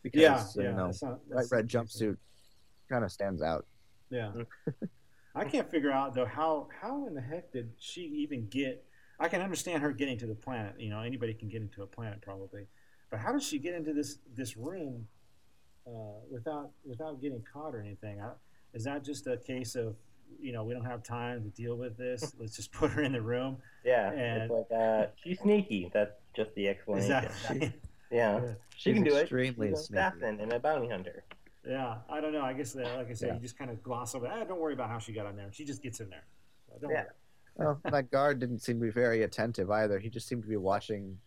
Because 0.03 0.21
Yeah, 0.21 0.47
you 0.63 0.63
yeah. 0.71 0.77
know, 0.77 0.87
that's 0.87 1.03
not, 1.03 1.27
bright 1.29 1.37
that's 1.39 1.53
red 1.53 1.67
jumpsuit 1.69 2.19
kind 2.89 3.05
of 3.05 3.11
stands 3.11 3.43
out. 3.43 3.67
Yeah. 4.11 4.33
I 5.35 5.45
can't 5.45 5.69
figure 5.71 5.91
out 5.91 6.15
though 6.15 6.27
how 6.27 6.69
how 6.81 7.07
in 7.07 7.15
the 7.15 7.21
heck 7.21 7.53
did 7.53 7.71
she 7.79 8.03
even 8.03 8.47
get? 8.49 8.85
I 9.19 9.29
can 9.29 9.41
understand 9.43 9.83
her 9.83 9.93
getting 9.93 10.19
to 10.19 10.27
the 10.27 10.35
planet. 10.35 10.75
You 10.79 10.91
know, 10.91 11.01
anybody 11.01 11.35
can 11.35 11.49
get 11.49 11.63
into 11.63 11.83
a 11.83 11.87
planet 11.87 12.21
probably, 12.21 12.67
but 13.11 13.21
how 13.21 13.33
did 13.33 13.43
she 13.43 13.59
get 13.59 13.75
into 13.75 13.93
this 13.93 14.19
this 14.35 14.57
room 14.57 15.07
uh, 15.87 15.91
without 16.31 16.71
without 16.85 17.21
getting 17.21 17.43
caught 17.53 17.75
or 17.75 17.81
anything? 17.81 18.21
I, 18.21 18.31
is 18.75 18.85
that 18.85 19.05
just 19.05 19.27
a 19.27 19.37
case 19.37 19.75
of 19.75 19.97
you 20.41 20.53
know 20.53 20.65
we 20.65 20.73
don't 20.75 20.85
have 20.85 21.03
time 21.03 21.43
to 21.43 21.49
deal 21.51 21.77
with 21.77 21.97
this? 21.97 22.35
Let's 22.41 22.55
just 22.57 22.73
put 22.73 22.91
her 22.93 23.03
in 23.03 23.13
the 23.13 23.23
room. 23.23 23.57
yeah. 23.85 24.13
And- 24.13 24.43
it's 24.43 24.53
like 24.53 24.67
uh, 24.81 25.07
she's 25.23 25.41
sneaky. 25.41 25.91
That's 25.93 26.13
just 26.37 26.55
the 26.55 26.69
explanation. 26.69 27.13
Exactly. 27.25 27.73
Yeah, 28.11 28.41
Yeah. 28.41 28.53
she 28.77 28.91
She's 28.91 28.95
can 28.95 29.05
do 29.05 29.17
it. 29.17 29.23
extremely 29.23 29.71
She's 29.71 29.79
an 29.79 29.85
sneaky. 29.87 29.99
assassin 30.01 30.41
and 30.41 30.53
a 30.53 30.59
bounty 30.61 30.89
hunter. 30.89 31.25
Yeah, 31.67 31.97
I 32.11 32.21
don't 32.21 32.33
know. 32.33 32.43
I 32.43 32.53
guess 32.53 32.73
that, 32.73 32.97
like 32.97 33.11
I 33.11 33.15
said, 33.15 33.29
Yeah. 33.29 33.35
you 33.35 33.41
just 33.41 33.59
kind 33.59 33.71
of 33.71 33.83
gloss 33.83 34.15
over. 34.15 34.27
Ah, 34.31 34.45
don't 34.45 34.61
worry 34.61 34.75
about 34.75 34.91
how 34.91 34.99
she 34.99 35.13
got 35.13 35.27
in 35.27 35.37
there. 35.37 35.51
She 35.53 35.65
just 35.65 35.83
gets 35.83 36.01
in 36.01 36.11
there. 36.11 36.25
So 36.69 36.79
don't 36.81 36.91
Yeah. 36.91 37.05
Well, 37.57 37.81
that 37.91 38.11
guard 38.11 38.39
didn't 38.41 38.61
seem 38.61 38.79
to 38.81 38.85
be 38.87 38.91
very 38.91 39.23
attentive 39.23 39.71
either. 39.71 39.99
He 39.99 40.11
just 40.11 40.29
seemed 40.29 40.43
to 40.43 40.49
be 40.49 40.57
watching 40.57 41.19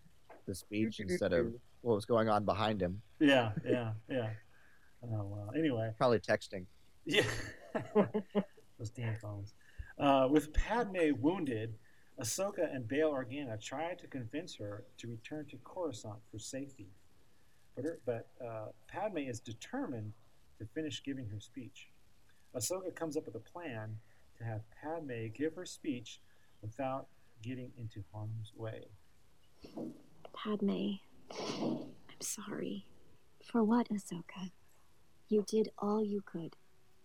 the 0.46 0.54
speech 0.54 1.00
instead 1.00 1.34
of 1.34 1.54
what 1.82 1.96
was 1.96 2.06
going 2.06 2.30
on 2.30 2.46
behind 2.46 2.82
him. 2.82 3.02
Yeah, 3.20 3.52
yeah, 3.66 3.94
yeah. 4.10 4.30
Oh 5.04 5.24
well. 5.26 5.52
Anyway. 5.56 5.92
Probably 5.98 6.20
texting. 6.20 6.66
Yeah. 7.06 7.24
Those 8.78 8.90
damn 8.96 9.16
phones. 9.16 9.54
Uh, 9.98 10.28
with 10.30 10.54
Padme 10.54 11.14
wounded, 11.20 11.74
Ahsoka 12.22 12.74
and 12.74 12.88
Bail 12.88 13.12
Organa 13.12 13.60
try 13.62 13.94
to 13.96 14.08
convince 14.08 14.56
her 14.56 14.84
to 14.98 15.08
return 15.08 15.46
to 15.50 15.58
Coruscant 15.64 16.18
for 16.32 16.40
safety. 16.40 16.88
But, 17.76 17.86
her, 17.86 18.00
but 18.06 18.28
uh, 18.44 18.68
Padme 18.88 19.18
is 19.20 19.40
determined 19.40 20.14
to 20.58 20.66
finish 20.66 21.04
giving 21.04 21.28
her 21.30 21.40
speech. 21.40 21.90
Ahsoka 22.56 22.94
comes 22.96 23.18
up 23.18 23.26
with 23.26 23.36
a 23.36 23.40
plan 23.40 23.98
to 24.38 24.44
have 24.44 24.62
Padme 24.82 25.28
give 25.36 25.56
her 25.56 25.66
speech 25.66 26.20
without 26.62 27.08
getting 27.44 27.72
into 27.78 28.04
harm's 28.14 28.54
way. 28.56 28.86
Padme, 30.34 31.00
I'm 31.32 32.22
sorry. 32.22 32.86
For 33.44 33.64
what, 33.64 33.90
Ahsoka? 33.90 34.52
You 35.30 35.44
did 35.48 35.70
all 35.78 36.04
you 36.04 36.22
could. 36.26 36.56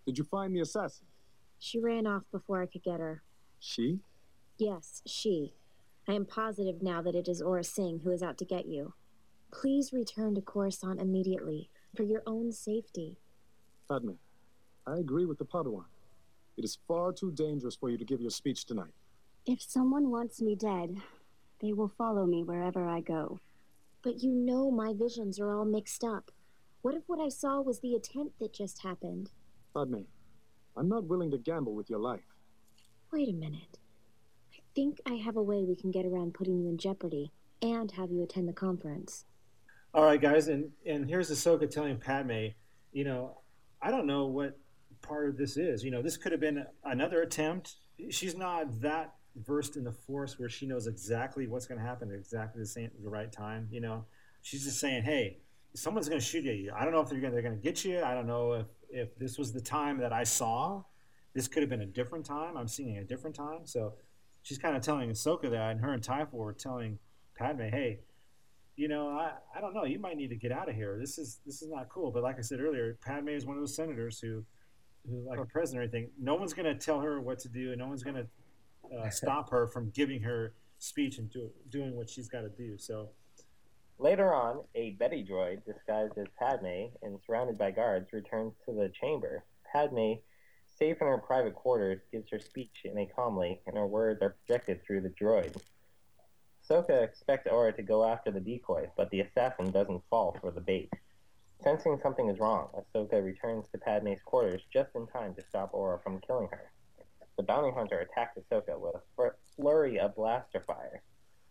Did 0.06 0.18
you 0.18 0.24
find 0.24 0.54
the 0.54 0.60
assassin? 0.60 1.06
She 1.58 1.78
ran 1.78 2.06
off 2.06 2.22
before 2.32 2.62
I 2.62 2.66
could 2.66 2.82
get 2.82 3.00
her. 3.00 3.22
She? 3.60 4.00
Yes, 4.58 5.02
she. 5.06 5.54
I 6.08 6.14
am 6.14 6.26
positive 6.26 6.82
now 6.82 7.02
that 7.02 7.14
it 7.14 7.28
is 7.28 7.42
Aurra 7.42 7.64
Singh 7.64 8.00
who 8.00 8.10
is 8.10 8.22
out 8.22 8.38
to 8.38 8.44
get 8.44 8.66
you. 8.66 8.94
Please 9.52 9.92
return 9.92 10.34
to 10.34 10.40
Coruscant 10.40 11.00
immediately, 11.00 11.70
for 11.94 12.02
your 12.02 12.22
own 12.26 12.52
safety. 12.52 13.18
Padme, 13.92 14.12
I 14.86 14.96
agree 14.96 15.26
with 15.26 15.36
the 15.36 15.44
Padawan. 15.44 15.84
It 16.56 16.64
is 16.64 16.78
far 16.88 17.12
too 17.12 17.30
dangerous 17.30 17.76
for 17.76 17.90
you 17.90 17.98
to 17.98 18.06
give 18.06 18.22
your 18.22 18.30
speech 18.30 18.64
tonight. 18.64 18.94
If 19.44 19.60
someone 19.60 20.10
wants 20.10 20.40
me 20.40 20.56
dead, 20.56 20.96
they 21.60 21.74
will 21.74 21.92
follow 21.98 22.24
me 22.24 22.42
wherever 22.42 22.88
I 22.88 23.02
go. 23.02 23.38
But 24.02 24.22
you 24.22 24.30
know 24.32 24.70
my 24.70 24.94
visions 24.94 25.38
are 25.38 25.54
all 25.54 25.66
mixed 25.66 26.04
up. 26.04 26.30
What 26.80 26.94
if 26.94 27.02
what 27.06 27.20
I 27.20 27.28
saw 27.28 27.60
was 27.60 27.80
the 27.80 27.94
attempt 27.94 28.38
that 28.38 28.54
just 28.54 28.82
happened? 28.82 29.28
Padme, 29.74 30.04
I'm 30.74 30.88
not 30.88 31.04
willing 31.04 31.30
to 31.30 31.36
gamble 31.36 31.74
with 31.74 31.90
your 31.90 31.98
life. 31.98 32.24
Wait 33.12 33.28
a 33.28 33.32
minute. 33.34 33.78
I 34.54 34.60
think 34.74 35.02
I 35.04 35.16
have 35.16 35.36
a 35.36 35.42
way 35.42 35.64
we 35.64 35.76
can 35.76 35.90
get 35.90 36.06
around 36.06 36.32
putting 36.32 36.58
you 36.58 36.70
in 36.70 36.78
jeopardy 36.78 37.30
and 37.60 37.90
have 37.90 38.10
you 38.10 38.22
attend 38.22 38.48
the 38.48 38.54
conference. 38.54 39.26
All 39.92 40.04
right, 40.04 40.20
guys, 40.20 40.48
and 40.48 40.70
and 40.86 41.06
here's 41.06 41.30
Ahsoka 41.30 41.68
telling 41.68 41.98
Padme, 41.98 42.46
you 42.92 43.04
know, 43.04 43.41
I 43.82 43.90
don't 43.90 44.06
know 44.06 44.26
what 44.26 44.58
part 45.02 45.28
of 45.28 45.36
this 45.36 45.56
is. 45.56 45.82
You 45.82 45.90
know, 45.90 46.02
this 46.02 46.16
could 46.16 46.32
have 46.32 46.40
been 46.40 46.64
another 46.84 47.22
attempt. 47.22 47.76
She's 48.10 48.36
not 48.36 48.80
that 48.80 49.14
versed 49.36 49.76
in 49.76 49.84
the 49.84 49.92
Force 49.92 50.38
where 50.38 50.48
she 50.48 50.66
knows 50.66 50.86
exactly 50.86 51.46
what's 51.46 51.66
going 51.66 51.80
to 51.80 51.86
happen 51.86 52.10
at 52.10 52.18
exactly 52.18 52.60
the 52.60 52.66
same 52.66 52.90
the 53.02 53.10
right 53.10 53.32
time. 53.32 53.68
You 53.70 53.80
know, 53.80 54.04
she's 54.42 54.64
just 54.64 54.78
saying, 54.78 55.02
hey, 55.02 55.38
someone's 55.74 56.08
going 56.08 56.20
to 56.20 56.26
shoot 56.26 56.46
at 56.46 56.56
you. 56.56 56.72
I 56.76 56.84
don't 56.84 56.92
know 56.92 57.00
if 57.00 57.08
they're 57.08 57.20
going 57.20 57.42
to 57.42 57.50
get 57.62 57.84
you. 57.84 58.02
I 58.02 58.14
don't 58.14 58.26
know 58.26 58.52
if 58.52 58.66
if 58.92 59.16
this 59.18 59.38
was 59.38 59.52
the 59.52 59.60
time 59.60 59.98
that 59.98 60.12
I 60.12 60.22
saw. 60.22 60.82
This 61.34 61.48
could 61.48 61.62
have 61.62 61.70
been 61.70 61.80
a 61.80 61.86
different 61.86 62.26
time. 62.26 62.56
I'm 62.56 62.68
seeing 62.68 62.98
a 62.98 63.04
different 63.04 63.34
time. 63.34 63.60
So 63.64 63.94
she's 64.42 64.58
kind 64.58 64.76
of 64.76 64.82
telling 64.82 65.10
Ahsoka 65.10 65.50
that, 65.50 65.70
and 65.72 65.80
her 65.80 65.92
and 65.92 66.02
Typho 66.02 66.36
were 66.36 66.52
telling 66.52 66.98
Padme, 67.36 67.62
hey, 67.62 68.00
you 68.76 68.88
know, 68.88 69.08
I, 69.08 69.32
I 69.56 69.60
don't 69.60 69.74
know, 69.74 69.84
you 69.84 69.98
might 69.98 70.16
need 70.16 70.28
to 70.28 70.36
get 70.36 70.52
out 70.52 70.68
of 70.68 70.74
here. 70.74 70.96
This 71.00 71.18
is 71.18 71.40
this 71.44 71.62
is 71.62 71.70
not 71.70 71.88
cool. 71.88 72.10
But 72.10 72.22
like 72.22 72.38
I 72.38 72.42
said 72.42 72.60
earlier, 72.60 72.98
Padme 73.04 73.28
is 73.28 73.44
one 73.44 73.56
of 73.56 73.62
those 73.62 73.76
senators 73.76 74.18
who, 74.20 74.44
who 75.08 75.28
like 75.28 75.38
a 75.38 75.44
president 75.44 75.80
or 75.80 75.82
anything. 75.82 76.10
No 76.20 76.34
one's 76.34 76.52
going 76.52 76.66
to 76.66 76.74
tell 76.74 77.00
her 77.00 77.20
what 77.20 77.38
to 77.40 77.48
do, 77.48 77.70
and 77.70 77.78
no 77.78 77.88
one's 77.88 78.02
going 78.02 78.16
to 78.16 78.98
uh, 78.98 79.10
stop 79.10 79.50
her 79.50 79.66
from 79.68 79.90
giving 79.90 80.22
her 80.22 80.54
speech 80.78 81.18
and 81.18 81.30
do, 81.30 81.50
doing 81.70 81.94
what 81.94 82.10
she's 82.10 82.28
got 82.28 82.40
to 82.40 82.48
do. 82.48 82.76
So 82.78 83.10
Later 84.02 84.34
on, 84.34 84.64
a 84.74 84.90
Betty 84.98 85.24
droid 85.24 85.64
disguised 85.64 86.18
as 86.18 86.26
Padme 86.36 86.88
and 87.02 87.20
surrounded 87.24 87.56
by 87.56 87.70
guards 87.70 88.12
returns 88.12 88.52
to 88.66 88.72
the 88.72 88.90
chamber. 89.00 89.44
Padme, 89.72 90.14
safe 90.76 90.96
in 91.00 91.06
her 91.06 91.18
private 91.18 91.54
quarters, 91.54 92.00
gives 92.10 92.28
her 92.30 92.40
speech 92.40 92.82
in 92.84 92.98
a 92.98 93.06
calmly, 93.06 93.60
and 93.64 93.76
her 93.76 93.86
words 93.86 94.20
are 94.20 94.34
projected 94.44 94.82
through 94.84 95.02
the 95.02 95.10
droid. 95.10 95.54
Ahsoka 96.62 97.02
expects 97.02 97.48
Aurra 97.48 97.74
to 97.74 97.82
go 97.82 98.04
after 98.04 98.30
the 98.30 98.40
decoy, 98.40 98.88
but 98.96 99.10
the 99.10 99.20
assassin 99.20 99.72
doesn't 99.72 100.04
fall 100.08 100.36
for 100.40 100.52
the 100.52 100.60
bait. 100.60 100.92
Sensing 101.60 101.98
something 102.02 102.28
is 102.28 102.38
wrong, 102.38 102.68
Ahsoka 102.74 103.22
returns 103.22 103.66
to 103.72 103.78
Padme's 103.78 104.22
quarters 104.22 104.62
just 104.72 104.94
in 104.94 105.06
time 105.08 105.34
to 105.34 105.42
stop 105.42 105.72
Aurra 105.72 106.02
from 106.02 106.20
killing 106.20 106.48
her. 106.52 106.70
The 107.36 107.42
bounty 107.42 107.72
hunter 107.72 107.98
attacks 107.98 108.38
Ahsoka 108.38 108.78
with 108.78 108.94
a 108.94 109.30
flurry 109.56 109.98
of 109.98 110.14
blaster 110.14 110.60
fire. 110.60 111.02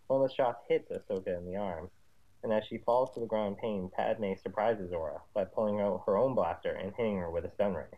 One 0.08 0.22
of 0.22 0.30
the 0.30 0.34
shots 0.34 0.64
hits 0.70 0.90
Ahsoka 0.90 1.38
in 1.38 1.46
the 1.46 1.58
arm, 1.58 1.90
and 2.44 2.54
as 2.54 2.66
she 2.66 2.78
falls 2.78 3.14
to 3.14 3.20
the 3.20 3.28
ground 3.28 3.56
in 3.56 3.62
pain, 3.62 3.92
Padme 3.94 4.34
surprises 4.42 4.92
Aurra 4.92 5.22
by 5.34 5.44
pulling 5.44 5.82
out 5.82 6.04
her 6.06 6.18
own 6.18 6.36
blaster 6.36 6.72
and 6.72 6.94
hitting 6.96 7.18
her 7.18 7.30
with 7.30 7.46
a 7.46 7.52
stun 7.52 7.74
ray. 7.74 7.98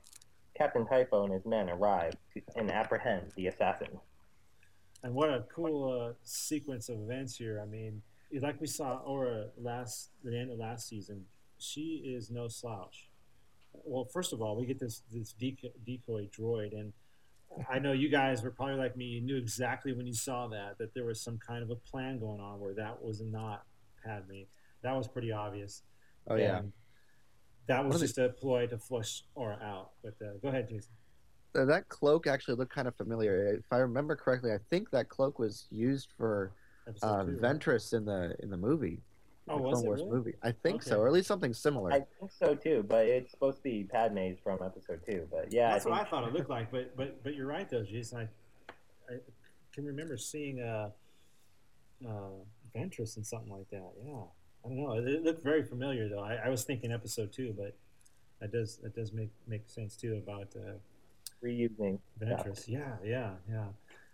Captain 0.55 0.85
Typho 0.87 1.23
and 1.23 1.33
his 1.33 1.45
men 1.45 1.69
arrive 1.69 2.13
to, 2.33 2.41
and 2.55 2.71
apprehend 2.71 3.31
the 3.35 3.47
assassin. 3.47 3.99
And 5.03 5.13
what 5.13 5.29
a 5.29 5.43
cool 5.53 5.91
uh, 5.91 6.13
sequence 6.23 6.89
of 6.89 6.99
events 6.99 7.35
here. 7.35 7.61
I 7.61 7.65
mean, 7.65 8.01
like 8.41 8.59
we 8.59 8.67
saw 8.67 9.01
Aurra 9.07 9.47
last 9.61 10.09
the 10.23 10.37
end 10.37 10.51
of 10.51 10.57
last 10.57 10.87
season, 10.87 11.25
she 11.57 12.01
is 12.05 12.31
no 12.31 12.47
slouch. 12.47 13.09
Well, 13.73 14.05
first 14.05 14.33
of 14.33 14.41
all, 14.41 14.55
we 14.55 14.65
get 14.65 14.79
this 14.79 15.03
this 15.11 15.33
decoy 15.33 16.29
droid, 16.37 16.73
and 16.73 16.93
I 17.69 17.79
know 17.79 17.91
you 17.91 18.09
guys 18.09 18.43
were 18.43 18.51
probably 18.51 18.75
like 18.75 18.95
me. 18.95 19.05
You 19.05 19.21
knew 19.21 19.37
exactly 19.37 19.93
when 19.93 20.07
you 20.07 20.13
saw 20.13 20.47
that 20.47 20.77
that 20.77 20.93
there 20.93 21.05
was 21.05 21.21
some 21.21 21.37
kind 21.37 21.63
of 21.63 21.69
a 21.69 21.75
plan 21.75 22.19
going 22.19 22.39
on 22.39 22.59
where 22.59 22.73
that 22.75 23.01
was 23.03 23.21
not 23.21 23.63
Padme. 24.05 24.43
That 24.83 24.95
was 24.95 25.07
pretty 25.07 25.31
obvious. 25.31 25.81
Oh 26.27 26.35
yeah. 26.35 26.59
And 26.59 26.71
that 27.67 27.85
was 27.85 28.01
just 28.01 28.17
a 28.17 28.29
ploy 28.29 28.67
to 28.67 28.77
flush 28.77 29.23
Aurra 29.37 29.61
out. 29.61 29.91
But 30.03 30.15
uh, 30.21 30.33
go 30.41 30.49
ahead, 30.49 30.69
Jason. 30.69 30.91
That 31.53 31.87
cloak 31.89 32.25
actually 32.27 32.55
looked 32.55 32.73
kind 32.73 32.87
of 32.87 32.95
familiar. 32.95 33.55
If 33.55 33.65
I 33.71 33.77
remember 33.77 34.15
correctly, 34.15 34.51
I 34.51 34.57
think 34.69 34.89
that 34.91 35.07
cloak 35.09 35.37
was 35.37 35.67
used 35.69 36.09
for 36.17 36.51
uh, 37.01 37.23
two, 37.23 37.31
Ventress 37.37 37.93
right? 37.93 37.97
in 37.99 38.05
the 38.05 38.35
in 38.41 38.49
the 38.49 38.57
movie. 38.57 39.01
Oh, 39.47 39.57
the 39.57 39.63
was 39.63 39.73
Clone 39.73 39.83
it 39.83 39.87
Wars 39.87 39.99
really? 39.99 40.11
movie. 40.11 40.33
I 40.41 40.51
think 40.51 40.75
Okay. 40.81 40.89
so, 40.89 40.99
or 40.99 41.07
at 41.07 41.13
least 41.13 41.27
something 41.27 41.53
similar. 41.53 41.91
I 41.91 42.05
think 42.19 42.31
so 42.31 42.55
too, 42.55 42.83
but 42.87 43.05
it's 43.07 43.31
supposed 43.31 43.57
to 43.57 43.63
be 43.63 43.83
Padme's 43.83 44.39
from 44.39 44.59
episode 44.63 45.01
two. 45.05 45.27
But 45.29 45.51
yeah, 45.53 45.71
That's 45.71 45.85
I 45.85 45.89
what 45.89 45.99
I 46.01 46.03
thought 46.05 46.27
it 46.27 46.33
looked 46.33 46.49
like. 46.57 46.71
But 46.71 46.95
but 46.97 47.23
but 47.23 47.35
you're 47.35 47.47
right 47.47 47.69
though, 47.69 47.83
Jason. 47.83 48.19
I 48.19 49.13
I 49.13 49.17
can 49.73 49.85
remember 49.85 50.17
seeing 50.17 50.61
uh, 50.61 50.89
uh, 52.07 52.29
Ventress 52.75 53.17
and 53.17 53.25
something 53.25 53.51
like 53.51 53.69
that. 53.69 53.91
Yeah, 54.03 54.23
I 54.65 54.69
don't 54.69 54.77
know. 54.77 54.93
It, 54.93 55.07
it 55.07 55.23
looked 55.23 55.43
very 55.43 55.61
familiar 55.63 56.09
though. 56.09 56.23
I, 56.23 56.35
I 56.45 56.49
was 56.49 56.63
thinking 56.63 56.91
episode 56.91 57.31
two, 57.31 57.53
but 57.55 57.75
that 58.39 58.51
does 58.51 58.77
that 58.77 58.95
does 58.95 59.11
make 59.11 59.29
make 59.45 59.69
sense 59.69 59.95
too 59.95 60.15
about 60.15 60.47
uh, 60.55 60.73
reusing 61.43 61.99
Ventress. 62.19 62.67
Yeah, 62.67 62.95
yeah, 63.03 63.31
yeah. 63.49 63.65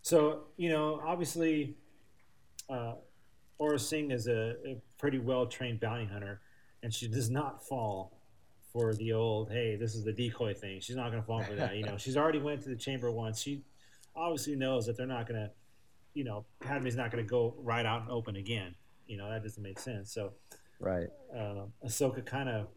So 0.02 0.44
you 0.58 0.70
know, 0.70 1.02
obviously, 1.06 1.76
uh, 2.70 2.94
Aurra 3.62 3.80
Singh 3.80 4.12
is 4.12 4.28
a, 4.28 4.56
a 4.66 4.82
pretty 4.98 5.20
well 5.20 5.46
trained 5.46 5.80
bounty 5.80 6.06
hunter, 6.06 6.42
and 6.84 6.94
she 6.94 7.08
does 7.08 7.30
not 7.30 7.66
fall 7.66 8.20
for 8.72 8.94
the 8.94 9.14
old 9.14 9.52
"Hey, 9.52 9.76
this 9.76 9.96
is 9.96 10.04
the 10.04 10.14
decoy" 10.14 10.54
thing. 10.54 10.80
She's 10.80 10.96
not 10.96 11.12
going 11.12 11.22
to 11.22 11.28
fall 11.28 11.44
for 11.44 11.56
that. 11.56 11.76
You 11.76 11.86
know, 11.86 11.98
she's 11.98 12.18
already 12.18 12.40
went 12.40 12.62
to 12.64 12.70
the 12.70 12.76
chamber 12.76 13.12
once. 13.12 13.42
She 13.42 13.64
obviously 14.16 14.56
knows 14.56 14.86
that 14.86 14.98
they're 14.98 15.08
not 15.08 15.28
going 15.28 15.40
to, 15.40 15.52
you 16.14 16.24
know, 16.24 16.46
Padme's 16.60 16.96
not 16.96 17.12
going 17.12 17.24
to 17.24 17.30
go 17.30 17.56
right 17.60 17.86
out 17.86 18.02
and 18.02 18.12
open 18.12 18.36
again. 18.36 18.76
You 19.08 19.18
know, 19.18 19.30
that 19.30 19.44
doesn't 19.44 19.62
make 19.62 19.80
sense. 19.80 20.14
So, 20.14 20.34
right. 20.80 21.08
uh, 21.36 21.66
Ahsoka 21.86 22.26
kind 22.26 22.50
of 22.50 22.68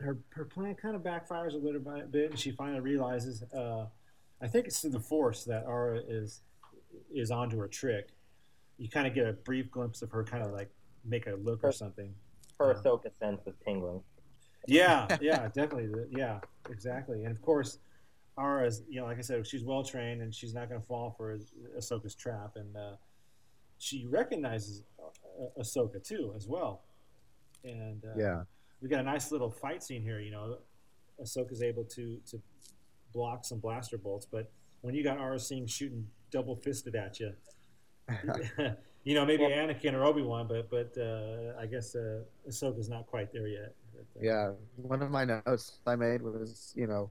her 0.00 0.18
her 0.30 0.44
plan 0.44 0.74
kind 0.74 0.94
of 0.94 1.02
backfires 1.02 1.54
a 1.54 1.56
little 1.56 1.80
bit, 2.10 2.30
and 2.30 2.38
she 2.38 2.50
finally 2.50 2.80
realizes. 2.80 3.42
Uh, 3.52 3.86
I 4.40 4.46
think 4.46 4.66
it's 4.66 4.80
through 4.80 4.90
the 4.90 5.00
Force 5.00 5.44
that 5.44 5.66
Aurra 5.66 6.02
is 6.08 6.42
is 7.12 7.30
onto 7.30 7.58
her 7.58 7.68
trick. 7.68 8.10
You 8.78 8.88
kind 8.88 9.06
of 9.06 9.14
get 9.14 9.26
a 9.26 9.32
brief 9.32 9.70
glimpse 9.70 10.02
of 10.02 10.10
her, 10.12 10.22
kind 10.24 10.44
of 10.44 10.52
like 10.52 10.70
make 11.04 11.26
a 11.26 11.32
look 11.32 11.64
or 11.64 11.72
something. 11.72 12.14
her 12.60 12.74
Ahsoka 12.74 13.10
sense 13.18 13.40
was 13.44 13.54
tingling. 13.64 14.02
Yeah, 14.66 15.08
yeah, 15.20 15.48
definitely. 15.48 15.88
Yeah, 16.10 16.40
exactly. 16.70 17.24
And 17.24 17.32
of 17.34 17.42
course, 17.42 17.78
Aurra 18.38 18.66
is, 18.66 18.82
you 18.88 19.00
know, 19.00 19.06
like 19.06 19.18
I 19.18 19.22
said, 19.22 19.44
she's 19.46 19.64
well 19.64 19.82
trained 19.82 20.22
and 20.22 20.32
she's 20.32 20.54
not 20.54 20.68
going 20.68 20.80
to 20.80 20.86
fall 20.86 21.14
for 21.16 21.36
Ahsoka's 21.76 22.14
trap. 22.14 22.52
And 22.54 22.76
uh, 22.76 22.92
she 23.78 24.06
recognizes 24.06 24.82
uh, 25.02 25.60
Ahsoka 25.60 26.02
too, 26.06 26.32
as 26.36 26.46
well. 26.46 26.82
And 27.64 28.04
uh, 28.04 28.16
Yeah. 28.16 28.42
We 28.80 28.88
got 28.88 29.00
a 29.00 29.04
nice 29.04 29.32
little 29.32 29.50
fight 29.50 29.82
scene 29.82 30.02
here. 30.02 30.20
You 30.20 30.30
know, 30.30 30.58
Ahsoka's 31.20 31.62
able 31.62 31.84
to 31.84 32.20
to 32.30 32.40
block 33.12 33.44
some 33.44 33.58
blaster 33.58 33.98
bolts, 33.98 34.26
but 34.30 34.50
when 34.82 34.94
you 34.94 35.02
got 35.02 35.18
Aurra 35.18 35.40
Singh 35.40 35.66
shooting 35.66 36.06
double 36.30 36.54
fisted 36.56 36.94
at 36.94 37.18
you, 37.18 37.32
you 39.04 39.14
know, 39.14 39.24
maybe 39.24 39.44
Anakin 39.44 39.94
or 39.94 40.04
Obi 40.04 40.22
Wan, 40.22 40.46
but 40.46 40.70
but 40.70 40.96
uh, 40.98 41.58
I 41.60 41.66
guess 41.66 41.94
uh, 41.94 42.20
Ahsoka's 42.48 42.88
not 42.88 43.06
quite 43.06 43.32
there 43.32 43.48
yet. 43.48 43.74
But, 43.94 44.20
uh, 44.20 44.24
Yeah, 44.24 44.52
one 44.76 45.02
of 45.02 45.10
my 45.10 45.24
notes 45.24 45.80
I 45.86 45.96
made 45.96 46.22
was, 46.22 46.72
you 46.76 46.86
know, 46.86 47.10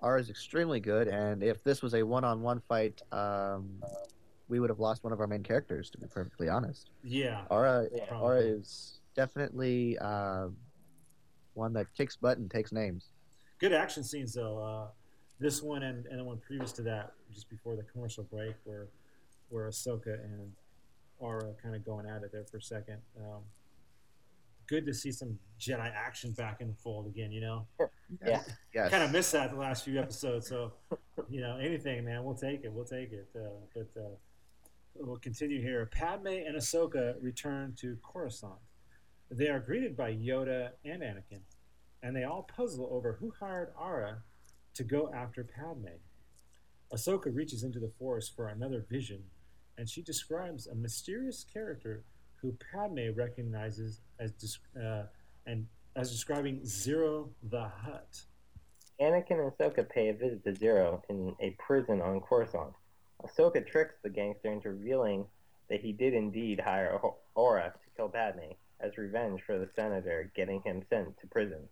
R 0.00 0.18
is 0.18 0.30
extremely 0.30 0.80
good, 0.80 1.08
and 1.08 1.42
if 1.42 1.64
this 1.64 1.82
was 1.82 1.94
a 1.94 2.02
one-on-one 2.02 2.60
fight, 2.68 3.02
um, 3.10 3.82
we 4.48 4.60
would 4.60 4.70
have 4.70 4.78
lost 4.78 5.02
one 5.04 5.12
of 5.12 5.20
our 5.20 5.26
main 5.26 5.42
characters. 5.42 5.90
To 5.90 5.98
be 5.98 6.06
perfectly 6.06 6.48
honest, 6.48 6.90
Yeah. 7.02 7.42
Aurra, 7.50 7.88
Yeah. 7.92 8.06
Aurra 8.10 8.58
is 8.58 9.00
definitely 9.14 9.98
uh, 9.98 10.48
one 11.58 11.74
that 11.74 11.86
kicks 11.96 12.16
butt 12.16 12.38
and 12.38 12.50
takes 12.50 12.72
names. 12.72 13.08
Good 13.58 13.72
action 13.72 14.02
scenes 14.02 14.32
though. 14.32 14.58
Uh, 14.58 14.86
this 15.38 15.62
one 15.62 15.82
and, 15.82 16.06
and 16.06 16.18
the 16.18 16.24
one 16.24 16.38
previous 16.38 16.72
to 16.72 16.82
that, 16.82 17.12
just 17.34 17.50
before 17.50 17.76
the 17.76 17.82
commercial 17.82 18.24
break, 18.24 18.54
where 18.64 18.88
where 19.50 19.68
Ahsoka 19.68 20.14
and 20.24 20.52
Aurra 21.20 21.54
kind 21.62 21.74
of 21.74 21.84
going 21.84 22.06
at 22.06 22.22
it 22.22 22.32
there 22.32 22.44
for 22.44 22.56
a 22.56 22.62
second. 22.62 22.98
Um, 23.18 23.42
good 24.66 24.86
to 24.86 24.94
see 24.94 25.12
some 25.12 25.38
Jedi 25.60 25.92
action 25.94 26.32
back 26.32 26.60
in 26.60 26.68
the 26.68 26.74
fold 26.74 27.06
again. 27.06 27.32
You 27.32 27.40
know. 27.40 27.66
Yeah. 28.24 28.42
Yes. 28.74 28.90
Kind 28.90 29.02
of 29.02 29.12
missed 29.12 29.32
that 29.32 29.50
the 29.50 29.56
last 29.58 29.84
few 29.84 29.98
episodes. 29.98 30.48
So, 30.48 30.72
you 31.28 31.42
know, 31.42 31.58
anything, 31.58 32.04
man, 32.04 32.24
we'll 32.24 32.34
take 32.34 32.64
it. 32.64 32.72
We'll 32.72 32.86
take 32.86 33.12
it. 33.12 33.28
Uh, 33.36 33.60
but 33.74 34.00
uh, 34.00 34.14
we'll 34.94 35.18
continue 35.18 35.60
here. 35.60 35.84
Padme 35.92 36.28
and 36.28 36.56
Ahsoka 36.56 37.14
return 37.20 37.74
to 37.80 37.98
Coruscant. 38.02 38.54
They 39.30 39.48
are 39.48 39.60
greeted 39.60 39.96
by 39.96 40.14
Yoda 40.14 40.70
and 40.84 41.02
Anakin, 41.02 41.42
and 42.02 42.16
they 42.16 42.24
all 42.24 42.44
puzzle 42.44 42.88
over 42.90 43.12
who 43.20 43.32
hired 43.38 43.74
Aurra 43.74 44.22
to 44.74 44.84
go 44.84 45.10
after 45.12 45.44
Padme. 45.44 45.98
Ahsoka 46.92 47.34
reaches 47.34 47.62
into 47.62 47.78
the 47.78 47.92
Force 47.98 48.28
for 48.28 48.48
another 48.48 48.86
vision, 48.88 49.22
and 49.76 49.88
she 49.88 50.00
describes 50.00 50.66
a 50.66 50.74
mysterious 50.74 51.44
character 51.52 52.04
who 52.36 52.56
Padme 52.72 53.10
recognizes 53.14 54.00
as 54.18 54.32
uh, 54.80 55.02
and 55.46 55.66
as 55.94 56.10
describing 56.10 56.60
Ziro 56.60 57.28
the 57.50 57.68
Hutt. 57.68 58.22
Anakin 58.98 59.32
and 59.32 59.52
Ahsoka 59.52 59.86
pay 59.86 60.08
a 60.08 60.14
visit 60.14 60.42
to 60.44 60.52
Ziro 60.52 61.02
in 61.10 61.36
a 61.40 61.50
prison 61.58 62.00
on 62.00 62.20
Coruscant. 62.20 62.72
Ahsoka 63.22 63.66
tricks 63.66 63.94
the 64.02 64.08
gangster 64.08 64.50
into 64.50 64.70
revealing 64.70 65.26
that 65.68 65.80
he 65.80 65.92
did 65.92 66.14
indeed 66.14 66.60
hire 66.60 66.98
Aurra 67.36 67.74
to 67.74 67.90
kill 67.94 68.08
Padme 68.08 68.54
as 68.80 68.96
revenge 68.96 69.40
for 69.46 69.58
the 69.58 69.68
senator 69.74 70.30
getting 70.36 70.62
him 70.62 70.82
sent 70.90 71.18
to 71.20 71.26
prison. 71.26 71.68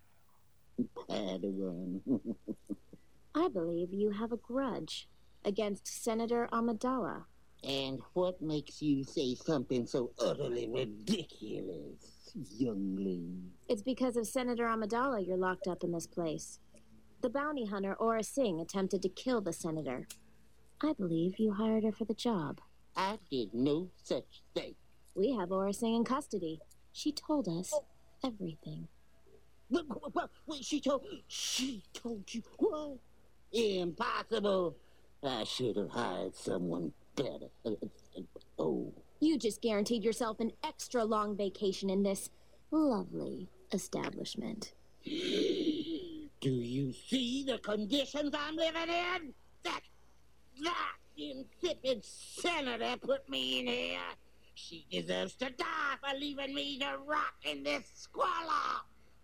Padawan. 1.09 2.01
I 3.35 3.49
believe 3.49 3.93
you 3.93 4.11
have 4.11 4.33
a 4.33 4.37
grudge 4.39 5.09
against 5.45 5.87
Senator 6.05 6.49
Amidala. 6.53 7.25
and 7.65 8.01
what 8.15 8.41
makes 8.43 8.83
you 8.83 9.05
say 9.05 9.35
something 9.35 9.87
so 9.87 10.11
utterly 10.19 10.69
ridiculous, 10.69 12.31
youngling? 12.57 13.51
It's 13.69 13.83
because 13.83 14.17
of 14.17 14.27
Senator 14.27 14.65
Amidala 14.65 15.27
you're 15.27 15.37
locked 15.37 15.67
up 15.69 15.85
in 15.85 15.93
this 15.93 16.07
place. 16.07 16.59
The 17.23 17.31
bounty 17.31 17.65
hunter 17.67 17.97
Aurra 18.01 18.25
Singh 18.25 18.61
attempted 18.61 19.03
to 19.03 19.09
kill 19.09 19.41
the 19.41 19.53
senator. 19.53 20.07
I 20.83 20.93
believe 20.93 21.39
you 21.39 21.53
hired 21.53 21.85
her 21.85 21.93
for 21.93 22.05
the 22.05 22.15
job. 22.15 22.61
I 22.97 23.19
did 23.31 23.55
no 23.55 23.89
such 24.03 24.43
thing. 24.55 24.75
We 25.15 25.33
have 25.33 25.49
Aurra 25.51 25.75
Singh 25.75 25.95
in 25.97 26.05
custody. 26.05 26.61
She 26.97 27.13
told 27.13 27.47
us 27.47 27.75
everything. 28.25 28.89
What, 29.69 29.85
what, 29.87 30.15
what, 30.15 30.31
what 30.47 30.65
she 30.65 30.81
told 30.81 31.05
she 31.29 31.83
told 31.93 32.23
you 32.33 32.43
what? 32.57 32.97
Impossible. 33.53 34.77
I 35.23 35.45
should 35.45 35.77
have 35.77 35.91
hired 35.91 36.35
someone 36.35 36.93
better. 37.15 37.51
Oh, 38.59 38.91
You 39.21 39.37
just 39.39 39.61
guaranteed 39.61 40.03
yourself 40.03 40.41
an 40.41 40.51
extra 40.65 41.05
long 41.05 41.37
vacation 41.37 41.91
in 41.91 42.03
this 42.03 42.31
lovely 42.71 43.51
establishment. 43.71 44.73
Do 45.05 46.51
you 46.51 46.95
see 46.95 47.45
the 47.47 47.59
conditions 47.59 48.35
I'm 48.35 48.57
living 48.57 48.89
in? 48.89 49.35
That, 49.65 49.81
that 50.65 50.95
insipid 51.19 52.03
senator 52.03 52.97
put 52.97 53.29
me 53.29 53.61
in 53.61 53.67
here. 53.67 53.99
She 54.57 54.87
deserves 54.91 55.35
to 55.37 55.51
die 55.51 55.97
for 56.01 56.19
leaving 56.19 56.55
me 56.55 56.79
to 56.79 56.97
rot 57.07 57.35
in 57.45 57.63
this 57.63 57.85
squalor. 57.95 58.81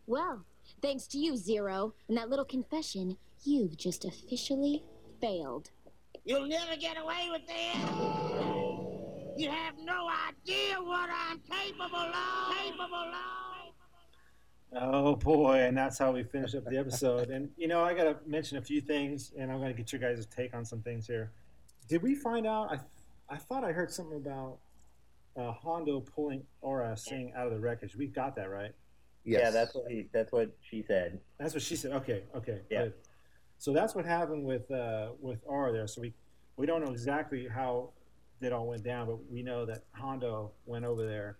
Well, 0.06 0.44
thanks 0.82 1.06
to 1.08 1.18
you, 1.18 1.32
Ziro, 1.32 1.92
and 2.06 2.18
that 2.18 2.28
little 2.28 2.44
confession, 2.44 3.16
you've 3.42 3.78
just 3.78 4.04
officially 4.04 4.82
failed. 5.22 5.70
You'll 6.24 6.46
never 6.46 6.76
get 6.76 6.98
away 6.98 7.30
with 7.30 7.46
this. 7.46 7.76
You 9.38 9.50
have 9.50 9.74
no 9.82 10.10
idea 10.28 10.76
what 10.76 11.08
I'm 11.10 11.40
capable 11.40 11.96
of. 11.96 12.56
Capable 12.56 12.94
of. 12.94 13.74
Oh 14.74 15.16
boy, 15.16 15.60
and 15.60 15.76
that's 15.76 15.98
how 15.98 16.12
we 16.12 16.24
finish 16.24 16.54
up 16.54 16.66
the 16.66 16.76
episode. 16.76 17.30
And 17.30 17.48
you 17.56 17.68
know, 17.68 17.82
I 17.82 17.94
gotta 17.94 18.18
mention 18.26 18.58
a 18.58 18.62
few 18.62 18.82
things, 18.82 19.32
and 19.38 19.50
I'm 19.50 19.60
gonna 19.60 19.72
get 19.72 19.92
your 19.92 20.00
guys' 20.00 20.26
take 20.26 20.54
on 20.54 20.66
some 20.66 20.82
things 20.82 21.06
here. 21.06 21.32
Did 21.88 22.02
we 22.02 22.14
find 22.14 22.46
out? 22.46 22.70
I 22.70 22.78
I 23.34 23.38
thought 23.38 23.64
I 23.64 23.72
heard 23.72 23.90
something 23.90 24.18
about 24.18 24.58
uh, 25.36 25.52
Hondo 25.52 26.00
pulling 26.00 26.44
Aurra 26.62 26.98
Singh 26.98 27.32
out 27.36 27.46
of 27.46 27.52
the 27.52 27.60
wreckage. 27.60 27.96
We 27.96 28.06
got 28.06 28.36
that 28.36 28.50
right. 28.50 28.72
Yeah, 29.24 29.50
that's 29.50 29.74
what 29.74 29.90
he. 29.90 30.08
That's 30.12 30.32
what 30.32 30.50
she 30.60 30.82
said. 30.82 31.20
That's 31.38 31.54
what 31.54 31.62
she 31.62 31.76
said. 31.76 31.92
Okay, 31.92 32.24
okay. 32.34 32.60
Yeah. 32.70 32.84
good. 32.84 32.94
So 33.58 33.72
that's 33.72 33.94
what 33.94 34.04
happened 34.04 34.44
with 34.44 34.70
uh, 34.70 35.10
with 35.20 35.46
Aurra 35.46 35.72
there. 35.72 35.86
So 35.86 36.00
we 36.00 36.12
we 36.56 36.66
don't 36.66 36.84
know 36.84 36.90
exactly 36.90 37.46
how 37.46 37.90
it 38.40 38.52
all 38.52 38.66
went 38.66 38.82
down, 38.82 39.06
but 39.06 39.18
we 39.30 39.42
know 39.42 39.64
that 39.66 39.84
Hondo 39.92 40.50
went 40.66 40.84
over 40.84 41.06
there, 41.06 41.38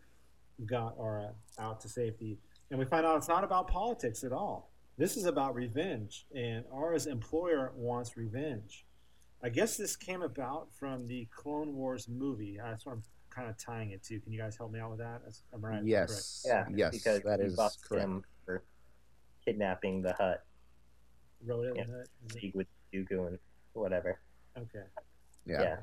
got 0.67 0.97
Aurra 0.97 1.33
out 1.59 1.81
to 1.81 1.89
safety, 1.89 2.39
and 2.71 2.79
we 2.79 2.85
find 2.85 3.05
out 3.05 3.17
it's 3.17 3.29
not 3.29 3.43
about 3.43 3.67
politics 3.67 4.23
at 4.23 4.33
all. 4.33 4.71
This 4.97 5.17
is 5.17 5.25
about 5.25 5.55
revenge, 5.55 6.27
and 6.35 6.65
Aurra's 6.67 7.07
employer 7.07 7.73
wants 7.75 8.17
revenge. 8.17 8.85
I 9.43 9.49
guess 9.49 9.77
this 9.77 9.97
came 9.97 10.23
about 10.23 10.69
from 10.79 11.09
the 11.09 11.27
Clone 11.35 11.75
Wars 11.75 12.07
movie. 12.09 12.59
That's 12.63 12.87
what 12.87 12.93
I'm 12.93 13.03
kind 13.33 13.49
of 13.49 13.57
tying 13.57 13.91
it 13.91 14.03
to. 14.05 14.19
Can 14.21 14.33
you 14.33 14.39
guys 14.39 14.57
help 14.57 14.73
me 14.73 14.81
out 14.81 14.91
with 14.91 14.99
that? 15.01 15.23
That's, 15.25 15.43
I'm 15.53 15.65
right. 15.65 15.83
Yes. 15.85 16.43
correct. 16.45 16.69
Yeah, 16.71 16.77
Yes, 16.77 16.93
because 16.93 17.21
that 17.23 17.41
he 17.41 17.47
is 17.47 17.57
busts 17.57 17.83
correct. 17.83 18.05
him 18.05 18.25
for 18.45 18.63
kidnapping 19.45 20.03
the 20.03 20.13
Hutt, 20.13 20.45
Wrote 21.45 21.67
it. 21.67 21.73
Yeah. 21.77 21.85
was 21.89 22.37
it? 22.37 22.43
league 22.43 22.55
with 22.55 22.67
Dooku 22.93 23.27
and 23.29 23.39
whatever. 23.73 24.21
Okay. 24.57 24.85
Yeah. 25.47 25.63
Yeah, 25.63 25.77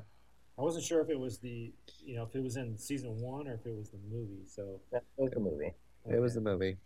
I 0.58 0.62
wasn't 0.62 0.84
sure 0.84 1.00
if 1.02 1.10
it 1.10 1.18
was 1.18 1.38
the, 1.38 1.72
you 2.02 2.16
know, 2.16 2.22
if 2.22 2.34
it 2.34 2.42
was 2.42 2.56
in 2.56 2.78
season 2.78 3.20
one 3.20 3.46
or 3.48 3.54
if 3.54 3.66
it 3.66 3.76
was 3.76 3.90
the 3.90 3.98
movie. 4.10 4.46
So 4.46 4.80
that 4.92 5.02
was 5.16 5.30
the 5.32 5.40
movie. 5.40 5.74
It 6.08 6.18
was 6.18 6.34
the 6.34 6.40
movie. 6.40 6.78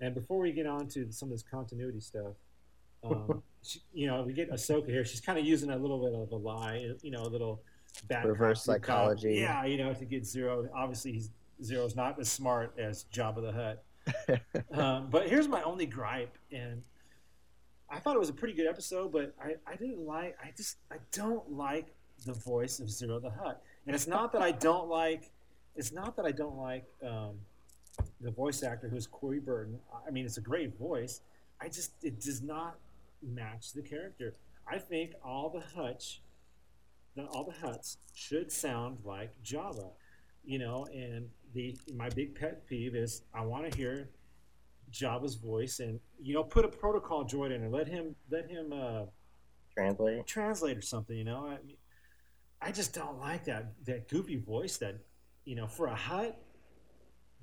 And 0.00 0.14
before 0.14 0.38
we 0.40 0.52
get 0.52 0.66
on 0.66 0.88
to 0.88 1.10
some 1.12 1.28
of 1.28 1.32
this 1.32 1.42
continuity 1.42 2.00
stuff, 2.00 2.34
um, 3.04 3.42
she, 3.62 3.80
you 3.94 4.06
know, 4.08 4.22
we 4.22 4.32
get 4.34 4.50
Ahsoka 4.50 4.88
here. 4.88 5.04
She's 5.04 5.20
kind 5.20 5.38
of 5.38 5.46
using 5.46 5.70
a 5.70 5.76
little 5.76 6.04
bit 6.04 6.12
of 6.14 6.30
a 6.32 6.36
lie, 6.36 6.92
you 7.02 7.10
know, 7.10 7.22
a 7.22 7.28
little 7.28 7.62
bad 8.08 8.24
Reverse 8.24 8.66
good 8.66 8.82
cop. 8.82 8.82
psychology. 8.82 9.34
Yeah, 9.40 9.64
you 9.64 9.78
know, 9.78 9.92
to 9.92 10.04
get 10.04 10.22
Ziro. 10.22 10.68
Obviously, 10.74 11.12
he's 11.12 11.30
Ziro's 11.62 11.96
not 11.96 12.18
as 12.20 12.30
smart 12.30 12.74
as 12.78 13.06
Jabba 13.12 13.42
the 13.42 13.52
Hutt. 13.52 13.84
um, 14.72 15.08
but 15.10 15.28
here's 15.28 15.48
my 15.48 15.62
only 15.62 15.86
gripe, 15.86 16.36
and 16.50 16.82
I 17.88 17.98
thought 17.98 18.16
it 18.16 18.18
was 18.18 18.30
a 18.30 18.34
pretty 18.34 18.54
good 18.54 18.66
episode, 18.66 19.12
but 19.12 19.34
I, 19.40 19.54
I 19.70 19.76
didn't 19.76 20.04
like. 20.04 20.36
I 20.42 20.52
just 20.56 20.78
I 20.90 20.96
don't 21.12 21.52
like 21.52 21.94
the 22.26 22.32
voice 22.32 22.80
of 22.80 22.88
Ziro 22.88 23.20
the 23.20 23.30
Hutt, 23.30 23.62
and 23.86 23.94
it's 23.94 24.06
not 24.06 24.32
that 24.32 24.42
I 24.42 24.52
don't 24.52 24.88
like. 24.88 25.30
It's 25.76 25.92
not 25.92 26.16
that 26.16 26.26
I 26.26 26.32
don't 26.32 26.58
like 26.58 26.84
um, 27.06 27.32
the 28.20 28.30
voice 28.30 28.62
actor 28.62 28.88
who's 28.88 29.06
Corey 29.06 29.38
Burton. 29.38 29.78
I 30.06 30.10
mean, 30.10 30.24
it's 30.24 30.36
a 30.36 30.42
great 30.42 30.76
voice. 30.78 31.20
I 31.60 31.68
just 31.68 31.92
it 32.02 32.20
does 32.20 32.42
not 32.42 32.76
match 33.22 33.72
the 33.72 33.82
character. 33.82 34.34
I 34.66 34.78
think 34.78 35.12
all 35.24 35.48
the 35.48 35.60
Hutch, 35.60 36.20
the, 37.16 37.24
all 37.26 37.44
the 37.44 37.66
Hutts 37.66 37.96
should 38.14 38.50
sound 38.50 38.98
like 39.04 39.30
Jabba, 39.44 39.90
you 40.44 40.58
know. 40.58 40.86
And 40.92 41.28
the 41.54 41.76
my 41.94 42.08
big 42.10 42.34
pet 42.34 42.66
peeve 42.66 42.94
is 42.94 43.22
I 43.34 43.42
want 43.42 43.70
to 43.70 43.76
hear 43.76 44.10
Jabba's 44.90 45.36
voice, 45.36 45.80
and 45.80 46.00
you 46.20 46.34
know, 46.34 46.42
put 46.42 46.64
a 46.64 46.68
protocol 46.68 47.24
droid 47.24 47.54
in 47.54 47.62
and 47.62 47.72
let 47.72 47.88
him 47.88 48.14
let 48.30 48.48
him 48.48 48.72
uh, 48.72 49.02
Translate. 49.74 50.26
translate 50.26 50.76
or 50.76 50.82
something. 50.82 51.16
You 51.16 51.24
know, 51.24 51.46
I, 51.46 51.64
mean, 51.66 51.76
I 52.60 52.72
just 52.72 52.94
don't 52.94 53.18
like 53.20 53.44
that 53.44 53.72
that 53.86 54.08
goofy 54.08 54.36
voice 54.36 54.76
that 54.78 54.96
you 55.44 55.56
know 55.56 55.66
for 55.66 55.86
a 55.86 55.94
Hutt 55.94 56.38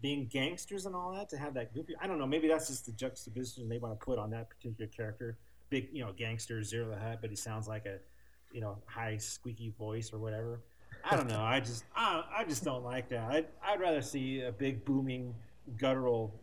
being 0.02 0.28
gangsters 0.28 0.86
and 0.86 0.96
all 0.96 1.14
that 1.14 1.30
to 1.30 1.38
have 1.38 1.54
that 1.56 1.74
goofy. 1.74 1.94
I 2.02 2.08
don't 2.08 2.20
know. 2.20 2.28
Maybe 2.28 2.48
that's 2.48 2.68
just 2.68 2.86
the 2.86 2.94
juxtaposition 2.94 3.68
they 3.68 3.80
want 3.80 4.00
to 4.00 4.06
put 4.06 4.18
on 4.18 4.30
that 4.32 4.50
particular 4.50 4.88
character. 4.88 5.38
Big, 5.70 5.90
you 5.92 6.04
know, 6.04 6.14
gangster 6.14 6.60
Ziro 6.62 6.90
the 6.90 7.00
Hutt, 7.00 7.20
but 7.22 7.30
he 7.30 7.36
sounds 7.36 7.68
like 7.68 7.86
a 7.86 7.98
you 8.52 8.62
know 8.62 8.78
high 8.86 9.18
squeaky 9.18 9.74
voice 9.78 10.12
or 10.14 10.20
whatever. 10.20 10.60
I 11.10 11.16
don't 11.16 11.28
know. 11.30 11.42
I 11.42 11.60
just 11.60 11.86
I, 11.96 12.24
I 12.38 12.44
just 12.44 12.64
don't 12.64 12.84
like 12.84 13.10
that. 13.10 13.32
I'd, 13.32 13.48
I'd 13.66 13.80
rather 13.80 14.02
see 14.02 14.42
a 14.42 14.52
big 14.52 14.84
booming 14.86 15.34
guttural 15.78 16.34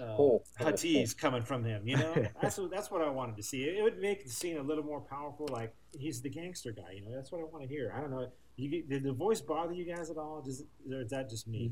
uh, 0.00 0.04
Oh. 0.18 0.42
Huttese 0.60 1.16
coming 1.16 1.42
from 1.42 1.64
him. 1.64 1.86
You 1.86 1.96
know, 1.96 2.14
that's 2.42 2.58
what 2.58 2.70
that's 2.70 2.90
what 2.90 3.02
I 3.02 3.08
wanted 3.08 3.36
to 3.36 3.42
see. 3.42 3.62
It 3.64 3.82
would 3.82 3.98
make 4.00 4.24
the 4.24 4.30
scene 4.30 4.58
a 4.58 4.62
little 4.62 4.84
more 4.84 5.00
powerful. 5.00 5.48
Like 5.50 5.74
he's 5.98 6.20
the 6.20 6.28
gangster 6.30 6.72
guy. 6.72 6.92
You 6.94 7.02
know, 7.04 7.14
that's 7.14 7.30
what 7.32 7.40
I 7.40 7.44
want 7.44 7.62
to 7.62 7.68
hear. 7.68 7.94
I 7.96 8.00
don't 8.00 8.10
know. 8.10 8.26
You, 8.58 8.82
did 8.84 9.02
the 9.02 9.12
voice 9.12 9.42
bother 9.42 9.74
you 9.74 9.84
guys 9.84 10.08
at 10.10 10.16
all? 10.16 10.40
Does, 10.42 10.64
or 10.90 11.02
is 11.02 11.10
that 11.10 11.28
just 11.28 11.46
me? 11.46 11.70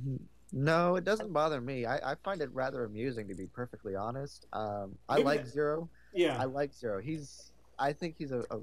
No, 0.53 0.97
it 0.97 1.05
doesn't 1.05 1.33
bother 1.33 1.61
me. 1.63 1.87
I, 1.87 2.13
I 2.13 2.15
find 2.23 2.43
it 2.43 2.51
rather 2.53 2.85
amusing, 2.85 3.27
to 3.29 3.35
be 3.35 3.47
perfectly 3.47 3.97
honest. 3.97 4.47
Um, 4.53 4.95
I 5.09 5.15
Maybe 5.15 5.25
like 5.25 5.45
that- 5.47 5.55
Ziro. 5.55 5.89
Yeah. 6.13 6.37
I 6.39 6.45
like 6.45 6.73
Ziro. 6.73 7.03
He's, 7.03 7.53
I 7.79 7.95
think 7.95 8.17
he's 8.19 8.33
a, 8.33 8.41
a 8.51 8.59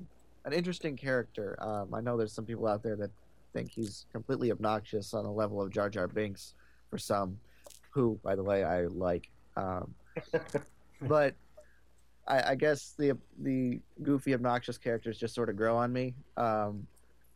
an 0.46 0.54
interesting 0.54 0.96
character. 0.96 1.58
Um, 1.62 1.94
I 1.94 2.02
know 2.02 2.18
there's 2.18 2.34
some 2.34 2.46
people 2.46 2.68
out 2.68 2.84
there 2.84 2.96
that 2.96 3.12
think 3.54 3.72
he's 3.72 4.06
completely 4.12 4.52
obnoxious 4.52 5.14
on 5.14 5.24
the 5.24 5.32
level 5.32 5.62
of 5.62 5.72
Jar 5.72 5.90
Jar 5.90 6.08
Binks 6.08 6.54
for 6.90 6.98
some, 6.98 7.38
who, 7.92 8.20
by 8.24 8.36
the 8.36 8.44
way, 8.44 8.64
I 8.64 8.86
like. 8.86 9.30
Um, 9.58 9.94
but 11.02 11.36
I, 12.28 12.52
I 12.52 12.56
guess 12.56 12.94
the 12.98 13.18
the 13.40 13.80
goofy, 14.04 14.34
obnoxious 14.34 14.78
characters 14.78 15.18
just 15.18 15.36
sort 15.36 15.50
of 15.50 15.56
grow 15.56 15.78
on 15.78 15.92
me. 15.92 16.16
Um, 16.38 16.88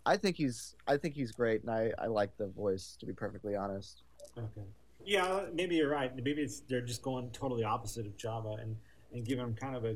I 0.06 0.18
think 0.18 0.38
he's 0.38 0.76
I 0.88 0.98
think 0.98 1.16
he's 1.16 1.32
great, 1.32 1.62
and 1.62 1.72
I, 1.72 1.92
I 1.98 2.08
like 2.08 2.36
the 2.38 2.48
voice. 2.48 2.96
To 3.00 3.06
be 3.06 3.14
perfectly 3.14 3.56
honest. 3.56 4.04
Okay. 4.38 4.68
Yeah, 5.04 5.42
maybe 5.54 5.76
you're 5.76 5.90
right. 5.90 6.16
Maybe 6.16 6.42
it's 6.42 6.62
they're 6.62 6.82
just 6.82 7.02
going 7.02 7.30
totally 7.32 7.64
opposite 7.64 8.06
of 8.06 8.18
Jabba 8.18 8.62
and 8.62 8.76
and 9.14 9.26
giving 9.26 9.46
him 9.46 9.56
kind 9.56 9.76
of 9.76 9.86
a, 9.86 9.96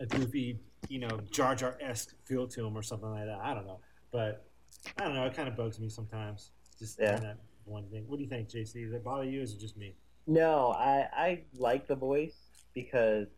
a 0.00 0.06
goofy, 0.06 0.58
you 0.88 0.98
know, 0.98 1.20
Jar 1.30 1.54
Jar 1.54 1.76
esque 1.80 2.14
feel 2.24 2.46
to 2.48 2.66
him 2.66 2.76
or 2.76 2.82
something 2.82 3.10
like 3.10 3.26
that. 3.26 3.38
I 3.42 3.54
don't 3.54 3.66
know, 3.66 3.80
but 4.10 4.46
I 4.98 5.04
don't 5.04 5.14
know. 5.14 5.24
It 5.26 5.34
kind 5.34 5.48
of 5.48 5.56
bugs 5.56 5.78
me 5.78 5.88
sometimes. 5.88 6.50
Just 6.78 6.98
Yeah. 7.00 7.16
that 7.16 7.38
one 7.64 7.88
thing. 7.90 8.04
What 8.08 8.16
do 8.16 8.22
you 8.24 8.28
think, 8.28 8.48
JC? 8.48 8.84
Does 8.84 8.92
it 8.92 9.04
bother 9.04 9.24
you? 9.24 9.40
Or 9.40 9.42
is 9.42 9.52
it 9.54 9.60
just 9.60 9.76
me? 9.76 9.94
No, 10.26 10.72
I 10.72 11.08
I 11.12 11.42
like 11.54 11.86
the 11.86 11.94
voice 11.96 12.36
because 12.74 13.28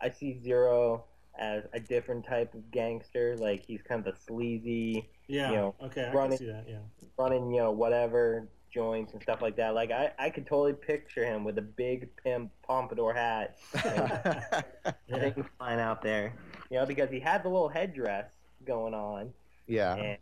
I 0.00 0.10
see 0.10 0.40
Ziro 0.44 1.02
as 1.38 1.64
a 1.72 1.80
different 1.80 2.24
type 2.26 2.54
of 2.54 2.70
gangster. 2.70 3.36
Like 3.36 3.64
he's 3.64 3.82
kind 3.82 4.06
of 4.06 4.14
a 4.14 4.18
sleazy, 4.18 5.08
Yeah. 5.26 5.50
you 5.50 5.56
know, 5.56 5.74
okay, 5.82 6.04
I 6.04 6.12
running, 6.12 6.38
can 6.38 6.46
see 6.46 6.52
that. 6.52 6.64
Yeah. 6.68 6.78
running, 7.18 7.50
you 7.50 7.60
know, 7.60 7.70
whatever 7.72 8.48
joints 8.74 9.12
and 9.12 9.22
stuff 9.22 9.40
like 9.40 9.56
that. 9.56 9.74
Like 9.74 9.90
I 9.92 10.10
I 10.18 10.30
could 10.30 10.46
totally 10.46 10.72
picture 10.72 11.24
him 11.24 11.44
with 11.44 11.56
a 11.58 11.62
big 11.62 12.08
pimp 12.16 12.50
pompadour 12.66 13.14
hat, 13.14 13.56
and 15.08 15.44
flying 15.58 15.80
out 15.80 16.02
there. 16.02 16.34
You 16.70 16.78
know, 16.78 16.86
because 16.86 17.10
he 17.10 17.20
had 17.20 17.44
the 17.44 17.48
little 17.48 17.68
headdress 17.68 18.30
going 18.66 18.94
on. 18.94 19.32
Yeah. 19.66 19.94
And 19.94 20.18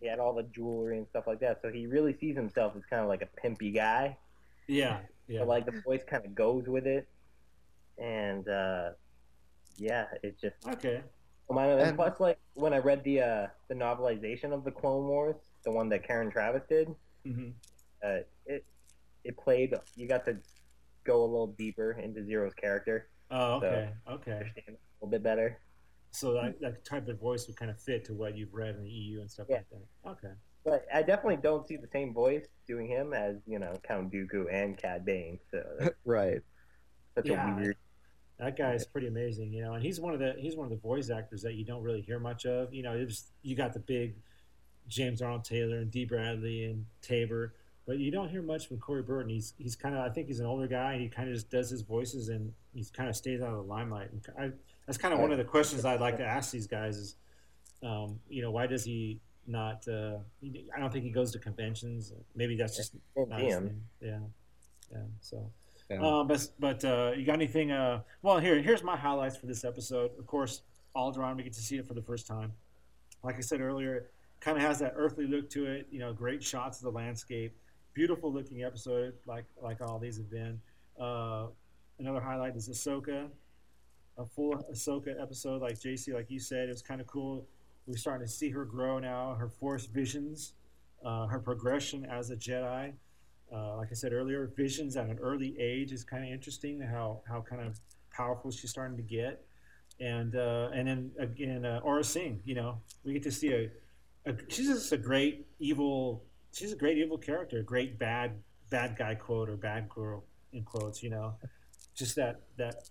he 0.00 0.06
had 0.08 0.18
all 0.18 0.34
the 0.34 0.42
jewelry 0.44 0.98
and 0.98 1.06
stuff 1.08 1.26
like 1.26 1.40
that. 1.40 1.60
So 1.62 1.70
he 1.70 1.86
really 1.86 2.16
sees 2.18 2.34
himself 2.34 2.72
as 2.76 2.82
kind 2.88 3.02
of 3.02 3.08
like 3.08 3.22
a 3.22 3.46
pimpy 3.46 3.74
guy. 3.74 4.16
Yeah. 4.66 5.00
Yeah. 5.28 5.40
But 5.40 5.48
like 5.48 5.66
the 5.66 5.80
voice 5.82 6.02
kind 6.08 6.24
of 6.24 6.34
goes 6.34 6.66
with 6.66 6.86
it, 6.86 7.06
and 7.98 8.48
uh, 8.48 8.90
yeah, 9.76 10.06
it's 10.22 10.40
just 10.40 10.56
okay. 10.68 11.02
My, 11.50 11.66
and 11.66 11.80
And- 11.80 11.96
plus, 11.96 12.18
like 12.18 12.38
when 12.54 12.72
I 12.72 12.78
read 12.78 13.04
the 13.04 13.20
uh, 13.20 13.46
the 13.68 13.74
novelization 13.74 14.52
of 14.52 14.64
the 14.64 14.70
Clone 14.70 15.06
Wars, 15.06 15.36
the 15.64 15.70
one 15.70 15.88
that 15.90 16.06
Karen 16.06 16.30
Traviss 16.30 16.66
did, 16.68 16.94
hmm 17.24 17.50
uh, 18.04 18.18
it 18.46 18.64
it 19.24 19.36
played. 19.36 19.74
You 19.94 20.08
got 20.08 20.24
to 20.24 20.38
go 21.04 21.22
a 21.22 21.26
little 21.26 21.48
deeper 21.58 21.92
into 21.92 22.20
Ziro's 22.22 22.54
character. 22.54 23.08
Oh, 23.30 23.60
So, 23.60 23.66
okay. 23.66 23.90
Okay. 24.10 24.32
understand 24.32 24.64
a 24.68 24.72
little 25.00 25.10
bit 25.10 25.22
better. 25.22 25.60
So 26.10 26.34
that, 26.34 26.60
that 26.60 26.84
type 26.84 27.08
of 27.08 27.18
voice 27.20 27.46
would 27.46 27.56
kind 27.56 27.70
of 27.70 27.80
fit 27.80 28.04
to 28.06 28.14
what 28.14 28.36
you've 28.36 28.52
read 28.52 28.74
in 28.74 28.82
the 28.82 28.90
EU 28.90 29.20
and 29.20 29.30
stuff 29.30 29.46
Yeah. 29.48 29.58
like 29.58 29.68
that. 29.70 30.10
Okay. 30.10 30.34
But 30.64 30.86
I 30.92 31.02
definitely 31.02 31.38
don't 31.38 31.66
see 31.66 31.76
the 31.76 31.88
same 31.92 32.12
voice 32.12 32.46
doing 32.66 32.86
him 32.86 33.12
as 33.12 33.36
you 33.46 33.58
know 33.58 33.74
Count 33.82 34.12
Dooku 34.12 34.46
and 34.52 34.76
Cad 34.76 35.04
Bane. 35.04 35.38
So 35.50 35.62
that's 35.78 35.94
right. 36.04 36.40
such 37.16 37.26
Yeah. 37.26 37.52
a 37.52 37.60
weird. 37.60 37.76
That 38.38 38.56
guy 38.56 38.72
is 38.74 38.84
pretty 38.84 39.06
amazing, 39.06 39.52
you 39.52 39.62
know, 39.62 39.74
and 39.74 39.82
he's 39.84 40.00
one 40.00 40.14
of 40.14 40.20
the 40.20 40.34
he's 40.38 40.56
one 40.56 40.66
of 40.66 40.70
the 40.70 40.78
voice 40.78 41.10
actors 41.10 41.42
that 41.42 41.54
you 41.54 41.64
don't 41.64 41.82
really 41.82 42.00
hear 42.02 42.18
much 42.18 42.44
of. 42.46 42.72
You 42.74 42.82
know, 42.82 42.92
it's 42.94 43.32
you 43.42 43.54
got 43.56 43.72
the 43.72 43.80
big 43.80 44.16
James 44.88 45.22
Arnold 45.22 45.44
Taylor 45.44 45.78
and 45.78 45.90
Dee 45.90 46.04
Bradley 46.04 46.64
and 46.64 46.84
Tabor, 47.00 47.54
but 47.86 47.98
you 47.98 48.10
don't 48.10 48.28
hear 48.28 48.42
much 48.42 48.68
from 48.68 48.78
Corey 48.78 49.02
Burton. 49.02 49.30
He's 49.30 49.54
he's 49.58 49.76
kind 49.76 49.94
of 49.94 50.00
I 50.02 50.08
think 50.08 50.28
he's 50.28 50.40
an 50.40 50.46
older 50.46 50.66
guy. 50.66 50.98
He 50.98 51.08
kind 51.08 51.28
of 51.28 51.34
just 51.34 51.50
does 51.50 51.70
his 51.70 51.82
voices 51.82 52.28
and 52.28 52.52
he 52.74 52.84
kind 52.92 53.08
of 53.08 53.16
stays 53.16 53.40
out 53.40 53.50
of 53.50 53.56
the 53.56 53.62
limelight. 53.62 54.10
And 54.12 54.22
I, 54.38 54.50
that's 54.86 54.98
kind 54.98 55.14
of 55.14 55.20
one 55.20 55.32
of 55.32 55.38
the 55.38 55.44
questions 55.44 55.84
I'd 55.84 56.00
like 56.00 56.16
to 56.18 56.24
ask 56.24 56.50
these 56.50 56.66
guys 56.66 56.96
is, 56.96 57.16
um, 57.82 58.18
you 58.28 58.42
know, 58.42 58.50
why 58.50 58.66
does 58.66 58.84
he 58.84 59.20
not? 59.46 59.86
Uh, 59.88 60.18
I 60.74 60.80
don't 60.80 60.92
think 60.92 61.04
he 61.04 61.10
goes 61.10 61.32
to 61.32 61.38
conventions. 61.38 62.12
Maybe 62.34 62.56
that's 62.56 62.76
just 62.76 62.94
not 63.16 63.40
his 63.40 63.54
thing. 63.54 63.82
Yeah, 64.00 64.18
yeah. 64.90 64.98
So. 65.20 65.50
Yeah. 65.90 66.00
Um, 66.00 66.26
but 66.26 66.48
but 66.58 66.84
uh, 66.84 67.12
you 67.16 67.26
got 67.26 67.34
anything? 67.34 67.70
Uh, 67.70 68.00
well, 68.22 68.38
here 68.38 68.62
here's 68.62 68.82
my 68.82 68.96
highlights 68.96 69.36
for 69.36 69.46
this 69.46 69.64
episode. 69.64 70.12
Of 70.18 70.26
course, 70.26 70.62
Alderaan, 70.96 71.36
we 71.36 71.42
get 71.42 71.52
to 71.54 71.60
see 71.60 71.76
it 71.76 71.86
for 71.86 71.94
the 71.94 72.00
first 72.00 72.26
time. 72.26 72.52
Like 73.22 73.36
I 73.36 73.40
said 73.40 73.60
earlier, 73.60 74.08
kind 74.42 74.56
of 74.56 74.62
has 74.62 74.78
that 74.80 74.94
earthly 74.96 75.26
look 75.26 75.48
to 75.50 75.66
it. 75.66 75.86
You 75.90 76.00
know, 76.00 76.12
great 76.12 76.42
shots 76.42 76.78
of 76.78 76.84
the 76.84 76.90
landscape, 76.90 77.56
beautiful 77.94 78.32
looking 78.32 78.64
episode, 78.64 79.14
like 79.26 79.44
like 79.60 79.80
all 79.80 79.98
these 79.98 80.16
have 80.16 80.30
been. 80.30 80.60
Uh, 81.00 81.46
another 81.98 82.20
highlight 82.20 82.56
is 82.56 82.68
Ahsoka, 82.68 83.28
a 84.18 84.26
full 84.26 84.54
Ahsoka 84.70 85.20
episode, 85.20 85.62
like 85.62 85.78
JC, 85.78 86.12
like 86.12 86.30
you 86.30 86.40
said, 86.40 86.68
it 86.68 86.72
was 86.72 86.82
kind 86.82 87.00
of 87.00 87.06
cool. 87.06 87.46
We're 87.86 87.96
starting 87.96 88.26
to 88.26 88.32
see 88.32 88.50
her 88.50 88.64
grow 88.64 88.98
now, 88.98 89.34
her 89.34 89.48
Force 89.48 89.86
visions, 89.86 90.52
uh, 91.04 91.26
her 91.26 91.38
progression 91.38 92.04
as 92.04 92.30
a 92.30 92.36
Jedi. 92.36 92.92
Uh, 93.52 93.76
like 93.76 93.88
I 93.90 93.94
said 93.94 94.12
earlier, 94.12 94.50
visions 94.56 94.96
at 94.96 95.06
an 95.06 95.18
early 95.20 95.58
age 95.58 95.92
is 95.92 96.04
kind 96.04 96.24
of 96.24 96.30
interesting. 96.30 96.80
How 96.80 97.20
how 97.28 97.42
kind 97.42 97.62
of 97.62 97.78
powerful 98.10 98.50
she's 98.50 98.70
starting 98.70 98.96
to 98.96 99.02
get, 99.02 99.44
and 100.00 100.34
uh, 100.34 100.70
and 100.74 100.88
then 100.88 101.10
again, 101.18 101.64
uh, 101.64 101.80
Aurra 101.84 102.04
Singh. 102.04 102.40
You 102.44 102.54
know, 102.54 102.78
we 103.04 103.12
get 103.12 103.22
to 103.24 103.32
see 103.32 103.52
a, 103.52 103.70
a 104.26 104.34
she's 104.48 104.68
just 104.68 104.92
a 104.92 104.96
great 104.96 105.46
evil. 105.58 106.24
She's 106.52 106.72
a 106.72 106.76
great 106.76 106.98
evil 106.98 107.18
character, 107.18 107.58
a 107.58 107.62
great 107.62 107.98
bad 107.98 108.32
bad 108.70 108.96
guy 108.96 109.14
quote 109.14 109.48
or 109.48 109.56
bad 109.56 109.88
girl 109.88 110.24
in 110.52 110.62
quotes. 110.64 111.02
You 111.02 111.10
know, 111.10 111.34
just 111.94 112.16
that 112.16 112.40
that 112.56 112.88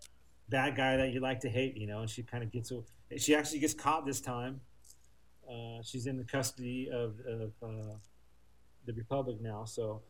bad 0.49 0.75
guy 0.75 0.97
that 0.97 1.11
you 1.11 1.19
like 1.19 1.39
to 1.41 1.49
hate. 1.49 1.77
You 1.77 1.87
know, 1.87 1.99
and 2.01 2.09
she 2.09 2.23
kind 2.23 2.43
of 2.43 2.51
gets. 2.51 2.71
She 3.17 3.35
actually 3.35 3.59
gets 3.59 3.73
caught 3.73 4.05
this 4.05 4.21
time. 4.21 4.61
Uh, 5.49 5.81
she's 5.83 6.07
in 6.07 6.17
the 6.17 6.23
custody 6.23 6.89
of, 6.89 7.15
of 7.27 7.51
uh, 7.61 7.95
the 8.85 8.93
Republic 8.93 9.41
now, 9.41 9.65
so 9.65 10.01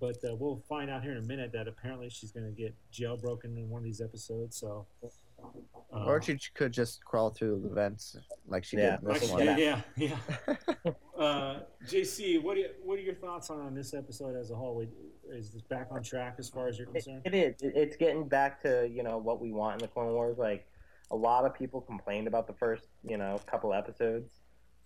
but 0.00 0.16
uh, 0.24 0.34
we'll 0.34 0.62
find 0.68 0.90
out 0.90 1.02
here 1.02 1.12
in 1.12 1.18
a 1.18 1.26
minute 1.26 1.52
that 1.52 1.66
apparently 1.66 2.08
she's 2.08 2.30
going 2.30 2.46
to 2.46 2.52
get 2.52 2.74
jailbroken 2.92 3.56
in 3.56 3.68
one 3.68 3.80
of 3.80 3.84
these 3.84 4.00
episodes. 4.00 4.56
So, 4.56 4.86
uh, 5.94 6.04
or 6.04 6.20
she 6.20 6.38
could 6.54 6.72
just 6.72 7.02
crawl 7.04 7.30
through 7.30 7.60
the 7.62 7.68
vents 7.74 8.16
like 8.46 8.64
she 8.64 8.76
Yeah, 8.76 8.96
did 8.98 9.08
this 9.08 9.30
like- 9.30 9.46
one. 9.46 9.58
yeah, 9.58 9.80
yeah, 9.96 10.16
yeah. 10.86 10.92
uh, 11.18 11.60
JC, 11.86 12.42
what 12.42 12.56
are, 12.56 12.60
you- 12.60 12.74
what 12.82 12.98
are 12.98 13.02
your 13.02 13.14
thoughts 13.14 13.50
on 13.50 13.74
this 13.74 13.94
episode 13.94 14.36
as 14.36 14.50
a 14.50 14.54
whole? 14.56 14.84
Is 15.30 15.50
this 15.50 15.62
back 15.62 15.88
on 15.90 16.02
track 16.02 16.36
as 16.38 16.48
far 16.48 16.68
as 16.68 16.78
you're 16.78 16.88
It, 16.88 16.92
concerned? 17.04 17.22
it 17.24 17.34
is. 17.34 17.54
It's 17.60 17.96
getting 17.96 18.28
back 18.28 18.62
to 18.62 18.88
you 18.88 19.02
know 19.02 19.18
what 19.18 19.40
we 19.40 19.52
want 19.52 19.74
in 19.74 19.78
the 19.86 19.88
Clone 19.88 20.12
Wars. 20.12 20.38
Like 20.38 20.66
a 21.10 21.16
lot 21.16 21.44
of 21.44 21.54
people 21.54 21.80
complained 21.82 22.26
about 22.26 22.46
the 22.46 22.54
first 22.54 22.84
you 23.06 23.18
know 23.18 23.38
couple 23.46 23.74
episodes. 23.74 24.32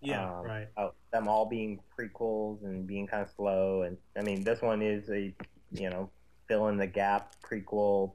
Yeah, 0.00 0.38
um, 0.38 0.44
right. 0.44 0.66
About 0.76 0.96
them 1.12 1.28
all 1.28 1.46
being 1.46 1.78
prequels 1.96 2.64
and 2.64 2.84
being 2.88 3.06
kind 3.06 3.22
of 3.22 3.30
slow. 3.30 3.82
And 3.82 3.96
I 4.18 4.22
mean, 4.22 4.42
this 4.42 4.60
one 4.62 4.82
is 4.82 5.08
a 5.10 5.32
you 5.70 5.90
know 5.90 6.10
fill 6.48 6.66
in 6.68 6.76
the 6.76 6.88
gap 6.88 7.36
prequel 7.48 8.14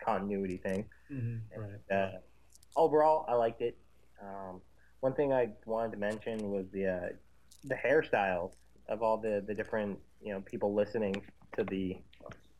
continuity 0.00 0.58
thing. 0.58 0.84
Hmm 1.08 1.36
right. 1.56 1.80
Uh, 1.90 2.18
overall, 2.76 3.24
I 3.28 3.34
liked 3.34 3.60
it. 3.62 3.76
Um, 4.22 4.60
one 5.00 5.14
thing 5.14 5.32
I 5.32 5.50
wanted 5.66 5.92
to 5.92 5.98
mention 5.98 6.50
was 6.50 6.66
the 6.72 6.86
uh, 6.86 7.08
the 7.64 7.74
hairstyles 7.74 8.52
of 8.88 9.02
all 9.02 9.16
the, 9.18 9.42
the 9.46 9.54
different 9.54 9.98
you 10.22 10.32
know 10.32 10.40
people 10.40 10.74
listening 10.74 11.14
to 11.56 11.64
the 11.64 11.96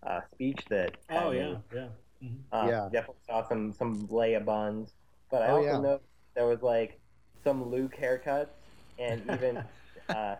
uh, 0.06 0.20
speech 0.32 0.64
that. 0.70 0.96
Oh 1.10 1.30
Padme 1.32 1.36
yeah, 1.36 1.56
yeah. 1.72 1.88
hmm 2.20 2.34
uh, 2.52 2.68
Yeah. 2.68 2.88
Definitely 2.92 3.22
saw 3.26 3.48
some 3.48 3.72
some 3.72 4.06
Leia 4.08 4.44
buns, 4.44 4.92
but 5.30 5.42
I 5.42 5.48
Oh, 5.48 5.56
also 5.56 5.64
yeah. 5.70 5.78
noticed 5.80 6.08
there 6.34 6.46
was 6.46 6.62
like 6.62 7.00
some 7.42 7.70
Luke 7.70 7.94
haircuts 7.96 8.54
and 8.98 9.22
even 9.30 9.62
uh, 10.08 10.36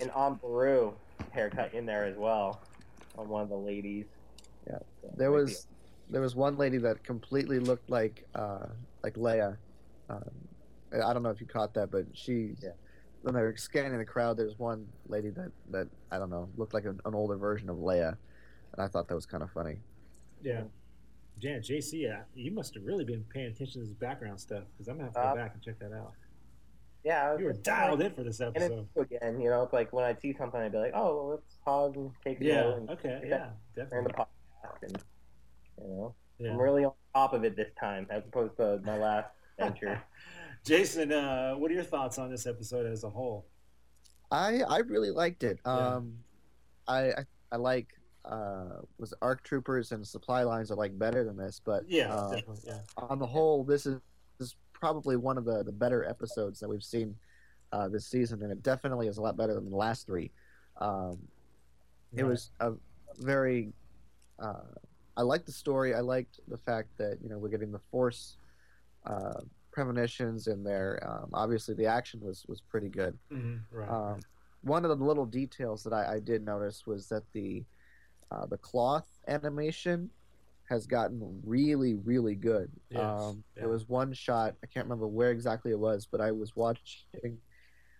an 0.00 0.10
Aunt 0.10 0.40
Beru 0.40 0.94
haircut 1.32 1.74
in 1.74 1.86
there 1.86 2.04
as 2.04 2.16
well 2.16 2.62
on 3.16 3.28
one 3.28 3.42
of 3.42 3.48
the 3.48 3.56
ladies. 3.56 4.06
Yeah. 4.66 4.78
So, 5.02 5.10
There 5.16 5.30
might 5.30 5.36
be- 5.38 5.42
was 5.44 5.66
there 6.10 6.20
was 6.22 6.34
one 6.34 6.56
lady 6.56 6.78
that 6.78 7.02
completely 7.04 7.58
looked 7.58 7.90
like 7.90 8.26
uh, 8.34 8.66
like 9.02 9.14
Leia. 9.14 9.56
Um, 10.08 10.30
I 10.92 11.12
don't 11.12 11.22
know 11.22 11.30
if 11.30 11.40
you 11.40 11.46
caught 11.46 11.74
that, 11.74 11.90
but 11.90 12.06
she 12.14 12.54
Yeah. 12.62 12.70
when 13.22 13.34
they 13.34 13.42
were 13.42 13.54
scanning 13.56 13.98
the 13.98 14.04
crowd, 14.04 14.36
there's 14.36 14.58
one 14.58 14.86
lady 15.06 15.30
that 15.30 15.52
that 15.70 15.88
I 16.10 16.18
don't 16.18 16.30
know 16.30 16.48
looked 16.56 16.72
like 16.74 16.84
an, 16.84 17.00
an 17.04 17.14
older 17.14 17.36
version 17.36 17.68
of 17.68 17.76
Leia, 17.76 18.16
and 18.72 18.82
I 18.84 18.88
thought 18.88 19.08
that 19.08 19.14
was 19.14 19.26
kind 19.26 19.42
of 19.42 19.50
funny. 19.50 19.78
Yeah. 20.42 20.62
Jan, 21.38 21.60
JC, 21.60 22.00
yeah, 22.02 22.22
you 22.34 22.50
must 22.50 22.74
have 22.74 22.82
really 22.84 23.04
been 23.04 23.24
paying 23.32 23.46
attention 23.46 23.80
to 23.82 23.86
this 23.86 23.94
background 23.94 24.40
stuff 24.40 24.64
because 24.72 24.88
I'm 24.88 24.96
gonna 24.96 25.04
have 25.04 25.14
to 25.14 25.20
go 25.20 25.26
Uh, 25.28 25.34
back 25.36 25.54
and 25.54 25.62
check 25.62 25.78
that 25.78 25.92
out. 25.92 26.12
yeah, 27.04 27.28
I 27.28 27.32
was 27.32 27.40
You 27.40 27.46
were 27.46 27.52
dialed 27.52 28.00
like, 28.00 28.08
in 28.10 28.14
for 28.16 28.24
this 28.24 28.40
episode. 28.40 28.88
it's 28.96 29.12
again, 29.12 29.40
you 29.40 29.48
know, 29.48 29.62
it's 29.62 29.72
like 29.72 29.92
when 29.92 30.04
I 30.04 30.14
see 30.14 30.32
something, 30.36 30.60
I'd 30.60 30.72
be 30.72 30.78
like, 30.78 30.92
oh, 30.94 31.14
well, 31.16 31.28
let's 31.28 31.56
pause 31.64 31.94
and 31.94 32.10
take 32.24 32.40
a 32.40 32.44
Yeah. 32.44 32.60
note 32.62 32.76
and 32.78 32.90
Okay. 32.90 33.20
Yeah. 33.24 33.50
that 33.76 33.90
during 33.90 34.04
the 34.04 34.10
Definitely. 34.10 34.24
podcast, 34.64 34.82
and 34.82 35.04
you 35.82 35.88
know, 35.88 36.14
Yeah. 36.38 36.52
I'm 36.52 36.60
really 36.60 36.84
on 36.84 36.92
top 37.14 37.32
of 37.32 37.44
it 37.44 37.56
this 37.56 37.70
time 37.80 38.06
as 38.10 38.22
opposed 38.26 38.56
to 38.58 38.80
my 38.84 38.96
last 38.98 39.28
venture. 39.58 40.00
Jason, 40.64 41.12
uh, 41.12 41.54
what 41.54 41.70
are 41.70 41.74
your 41.74 41.84
thoughts 41.84 42.18
on 42.18 42.30
this 42.30 42.46
episode 42.46 42.86
as 42.86 43.04
a 43.04 43.10
whole? 43.10 43.46
I 44.30 44.60
I 44.68 44.78
really 44.78 45.10
liked 45.10 45.42
it. 45.42 45.58
Yeah. 45.64 45.94
Um, 45.96 46.18
I, 46.86 47.10
I 47.12 47.24
I 47.52 47.56
like 47.56 47.88
uh 48.24 48.80
was 48.98 49.14
arc 49.22 49.42
troopers 49.42 49.92
and 49.92 50.06
supply 50.06 50.42
lines 50.42 50.70
I 50.70 50.74
like 50.74 50.98
better 50.98 51.24
than 51.24 51.36
this, 51.36 51.60
but 51.64 51.84
Yeah, 51.88 52.12
uh, 52.12 52.30
definitely. 52.34 52.62
Yeah. 52.66 52.80
on 52.98 53.18
the 53.18 53.26
whole, 53.26 53.64
this 53.64 53.86
is, 53.86 54.00
is 54.40 54.56
probably 54.72 55.16
one 55.16 55.38
of 55.38 55.44
the, 55.44 55.62
the 55.64 55.72
better 55.72 56.04
episodes 56.04 56.60
that 56.60 56.68
we've 56.68 56.84
seen 56.84 57.16
uh, 57.72 57.88
this 57.88 58.06
season, 58.06 58.42
and 58.42 58.52
it 58.52 58.62
definitely 58.62 59.06
is 59.08 59.16
a 59.18 59.22
lot 59.22 59.36
better 59.36 59.54
than 59.54 59.70
the 59.70 59.76
last 59.76 60.06
three. 60.06 60.30
Um, 60.78 61.18
it 62.14 62.22
Right. 62.22 62.28
was 62.30 62.50
a 62.60 62.72
very. 63.18 63.72
Uh, 64.38 64.60
I 65.18 65.22
liked 65.22 65.46
the 65.46 65.52
story. 65.52 65.94
I 65.94 66.00
liked 66.00 66.40
the 66.48 66.56
fact 66.56 66.96
that 66.98 67.18
you 67.22 67.28
know 67.28 67.38
we're 67.38 67.48
getting 67.48 67.72
the 67.72 67.80
force 67.90 68.36
uh, 69.04 69.40
premonitions 69.72 70.46
in 70.46 70.62
there. 70.62 71.02
Um, 71.06 71.30
obviously, 71.34 71.74
the 71.74 71.86
action 71.86 72.20
was 72.22 72.46
was 72.48 72.60
pretty 72.60 72.88
good. 72.88 73.18
Mhm, 73.30 73.60
right. 73.70 73.90
Um, 73.90 74.20
one 74.62 74.84
of 74.84 74.96
the 74.96 75.04
little 75.04 75.26
details 75.26 75.82
that 75.84 75.92
I, 75.92 76.14
I 76.14 76.20
did 76.20 76.44
notice 76.44 76.86
was 76.86 77.08
that 77.08 77.24
the 77.32 77.64
uh, 78.30 78.46
the 78.46 78.58
cloth 78.58 79.08
animation 79.26 80.08
has 80.68 80.86
gotten 80.86 81.40
really, 81.44 81.94
really 81.94 82.34
good. 82.34 82.70
Yes, 82.90 83.00
um, 83.02 83.42
yeah. 83.56 83.62
There 83.62 83.70
was 83.70 83.88
one 83.88 84.12
shot 84.12 84.54
I 84.62 84.66
can't 84.66 84.86
remember 84.86 85.08
where 85.08 85.30
exactly 85.30 85.72
it 85.72 85.78
was, 85.78 86.06
but 86.06 86.20
I 86.20 86.30
was 86.30 86.54
watching 86.54 87.38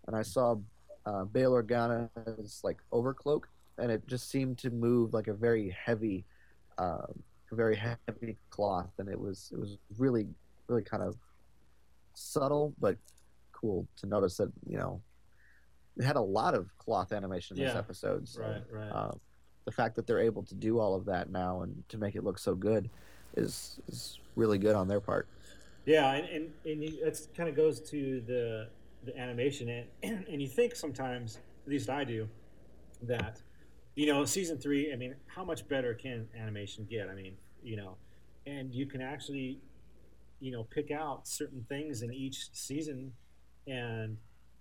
and 0.06 0.14
I 0.16 0.22
saw 0.22 0.56
uh, 1.06 1.24
Bail 1.24 1.52
Organa's 1.52 2.60
like 2.62 2.78
overcloak, 2.92 3.44
and 3.78 3.90
it 3.90 4.06
just 4.06 4.30
seemed 4.30 4.58
to 4.58 4.70
move 4.70 5.14
like 5.14 5.28
a 5.28 5.34
very 5.34 5.70
heavy, 5.70 6.26
uh, 6.78 7.06
very 7.52 7.76
heavy 7.76 8.36
cloth, 8.50 8.90
and 8.98 9.08
it 9.08 9.18
was 9.18 9.50
it 9.52 9.58
was 9.58 9.78
really, 9.98 10.26
really 10.68 10.82
kind 10.82 11.02
of 11.02 11.16
subtle 12.14 12.74
but 12.80 12.96
cool 13.52 13.86
to 13.96 14.06
notice 14.06 14.36
that 14.36 14.50
you 14.66 14.76
know 14.76 15.00
it 15.96 16.04
had 16.04 16.16
a 16.16 16.20
lot 16.20 16.54
of 16.54 16.66
cloth 16.78 17.12
animation 17.12 17.56
in 17.58 17.64
this 17.64 17.74
Yeah. 17.74 17.78
episode. 17.78 18.28
So, 18.28 18.42
Right, 18.42 18.62
right. 18.72 18.92
um, 18.92 19.20
the 19.64 19.72
fact 19.72 19.96
that 19.96 20.06
they're 20.06 20.20
able 20.20 20.42
to 20.44 20.54
do 20.54 20.78
all 20.78 20.94
of 20.94 21.04
that 21.06 21.30
now 21.30 21.62
and 21.62 21.84
to 21.88 21.98
make 21.98 22.14
it 22.14 22.24
look 22.24 22.38
so 22.38 22.54
good 22.54 22.88
is 23.36 23.78
is 23.88 24.18
really 24.36 24.58
good 24.58 24.76
on 24.76 24.88
their 24.88 25.00
part. 25.00 25.28
Yeah, 25.86 26.12
and 26.12 26.52
and, 26.64 26.82
and 26.82 27.20
kind 27.36 27.48
of 27.48 27.56
goes 27.56 27.80
to 27.90 28.20
the 28.26 28.68
the 29.04 29.16
animation, 29.18 29.68
and 30.02 30.26
and 30.28 30.40
you 30.42 30.48
think 30.48 30.76
sometimes, 30.76 31.38
at 31.66 31.70
least 31.70 31.90
I 31.90 32.04
do, 32.04 32.28
that 33.02 33.40
you 33.98 34.06
know 34.06 34.24
season 34.24 34.58
three. 34.58 34.92
I 34.92 34.96
mean, 34.96 35.16
how 35.26 35.44
much 35.44 35.66
better 35.66 35.92
can 35.92 36.28
animation 36.40 36.86
get? 36.88 37.08
I 37.08 37.16
mean, 37.16 37.34
you 37.64 37.76
know, 37.76 37.96
and 38.46 38.72
you 38.72 38.86
can 38.86 39.02
actually, 39.02 39.58
you 40.38 40.52
know, 40.52 40.62
pick 40.62 40.92
out 40.92 41.26
certain 41.26 41.66
things 41.68 42.02
in 42.02 42.12
each 42.12 42.50
season, 42.52 43.12
and 43.66 44.16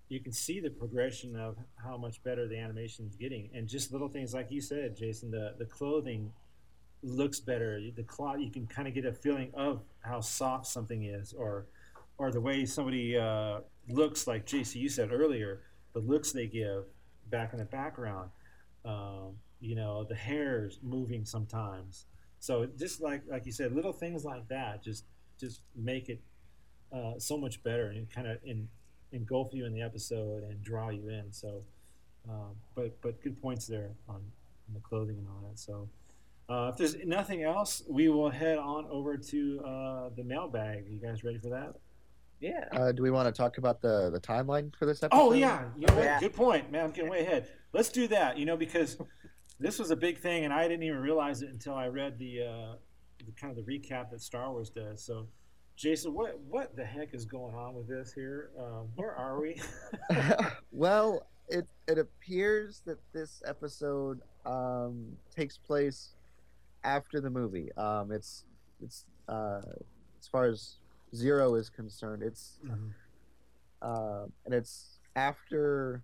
you 0.09 0.19
can 0.21 0.31
see 0.31 0.59
the 0.59 0.71
progression 0.71 1.35
of 1.35 1.55
how 1.75 1.97
much 1.97 2.23
better 2.23 2.47
the 2.47 2.57
animation 2.57 3.05
is 3.05 3.15
getting, 3.15 3.51
and 3.53 3.67
just 3.67 3.91
little 3.91 4.09
things 4.09 4.33
like 4.33 4.49
you 4.49 4.59
said, 4.59 4.97
Jason. 4.97 5.29
The 5.29 5.53
the 5.59 5.65
clothing 5.65 6.31
looks 7.03 7.39
better. 7.39 7.79
The 7.95 8.03
cloth, 8.03 8.39
you 8.39 8.49
can 8.49 8.65
kind 8.65 8.87
of 8.87 8.95
get 8.95 9.05
a 9.05 9.13
feeling 9.13 9.51
of 9.53 9.83
how 9.99 10.19
soft 10.19 10.65
something 10.65 11.03
is, 11.03 11.31
or 11.33 11.67
or 12.17 12.31
the 12.31 12.41
way 12.41 12.65
somebody 12.65 13.15
uh, 13.15 13.59
looks. 13.87 14.25
Like 14.25 14.47
JC, 14.47 14.77
you 14.77 14.89
said 14.89 15.11
earlier, 15.11 15.61
the 15.93 15.99
looks 15.99 16.31
they 16.31 16.47
give 16.47 16.85
back 17.29 17.53
in 17.53 17.59
the 17.59 17.65
background. 17.65 18.31
Um, 18.87 19.35
you 19.59 19.75
know, 19.75 20.03
the 20.03 20.15
hair's 20.15 20.79
moving 20.81 21.25
sometimes. 21.25 22.05
So 22.39 22.67
just 22.77 23.01
like 23.01 23.21
like 23.29 23.45
you 23.45 23.51
said, 23.51 23.73
little 23.73 23.93
things 23.93 24.23
like 24.23 24.47
that 24.47 24.83
just 24.83 25.03
just 25.39 25.61
make 25.75 26.09
it 26.09 26.21
uh, 26.93 27.13
so 27.17 27.37
much 27.37 27.61
better 27.63 27.87
and 27.89 28.09
kind 28.09 28.27
of 28.27 28.37
and 28.45 28.67
engulf 29.11 29.53
you 29.53 29.65
in 29.65 29.73
the 29.73 29.81
episode 29.81 30.43
and 30.43 30.63
draw 30.63 30.89
you 30.89 31.09
in. 31.09 31.31
So, 31.31 31.63
um, 32.29 32.55
but 32.75 32.99
but 33.01 33.21
good 33.21 33.41
points 33.41 33.67
there 33.67 33.91
on, 34.07 34.15
on 34.15 34.73
the 34.73 34.79
clothing 34.79 35.17
and 35.17 35.27
all 35.27 35.49
that. 35.49 35.59
So. 35.59 35.89
Uh, 36.49 36.69
if 36.71 36.77
there's 36.77 36.95
nothing 37.05 37.43
else, 37.43 37.83
we 37.89 38.07
will 38.07 38.29
head 38.29 38.57
on 38.57 38.85
over 38.89 39.17
to 39.17 39.59
uh, 39.65 40.09
the 40.15 40.23
mailbag. 40.23 40.85
You 40.89 40.97
guys 40.97 41.21
ready 41.21 41.39
for 41.39 41.49
that? 41.49 41.75
Yeah. 42.39 42.65
Uh, 42.71 42.91
do 42.91 43.01
we 43.03 43.11
want 43.11 43.27
to 43.27 43.37
talk 43.37 43.57
about 43.57 43.81
the 43.81 44.09
the 44.09 44.19
timeline 44.19 44.73
for 44.77 44.85
this 44.85 45.03
episode? 45.03 45.19
Oh 45.19 45.33
yeah, 45.33 45.63
you 45.77 45.87
know? 45.87 45.97
Yeah. 45.97 46.19
Good 46.19 46.33
point, 46.33 46.71
man. 46.71 46.85
I'm 46.85 46.91
getting 46.91 47.09
way 47.09 47.21
ahead. 47.21 47.47
Let's 47.77 47.89
do 47.89 48.07
that. 48.07 48.39
You 48.39 48.45
know, 48.47 48.57
because 48.57 48.97
this 49.59 49.77
was 49.77 49.91
a 49.91 49.95
big 49.95 50.17
thing, 50.17 50.45
and 50.45 50.51
I 50.53 50.67
didn't 50.67 50.81
even 50.81 50.97
realize 50.97 51.43
it 51.43 51.49
until 51.49 51.75
I 51.75 51.85
read 51.85 52.17
the, 52.17 52.41
uh, 52.41 52.75
the 53.23 53.31
kind 53.39 53.55
of 53.55 53.63
the 53.63 53.71
recap 53.71 54.09
that 54.09 54.19
Star 54.19 54.51
Wars 54.51 54.71
does. 54.71 55.05
So, 55.05 55.27
Jason, 55.75 56.15
what 56.15 56.39
what 56.39 56.75
the 56.75 56.83
heck 56.83 57.13
is 57.13 57.23
going 57.23 57.53
on 57.53 57.75
with 57.75 57.87
this 57.87 58.11
here? 58.11 58.49
Um, 58.59 58.87
where 58.95 59.15
are 59.15 59.39
we? 59.39 59.61
well, 60.71 61.27
it 61.49 61.67
it 61.87 61.99
appears 61.99 62.81
that 62.87 62.97
this 63.13 63.43
episode 63.45 64.21
um, 64.47 65.15
takes 65.35 65.59
place 65.59 66.15
after 66.83 67.21
the 67.21 67.29
movie. 67.29 67.71
Um, 67.73 68.11
it's 68.11 68.45
it's 68.81 69.05
uh, 69.29 69.61
as 70.19 70.27
far 70.27 70.45
as 70.45 70.77
Ziro 71.13 71.59
is 71.59 71.69
concerned, 71.69 72.23
it's 72.23 72.57
uh, 73.83 74.23
and 74.45 74.55
it's 74.55 74.97
after 75.15 76.01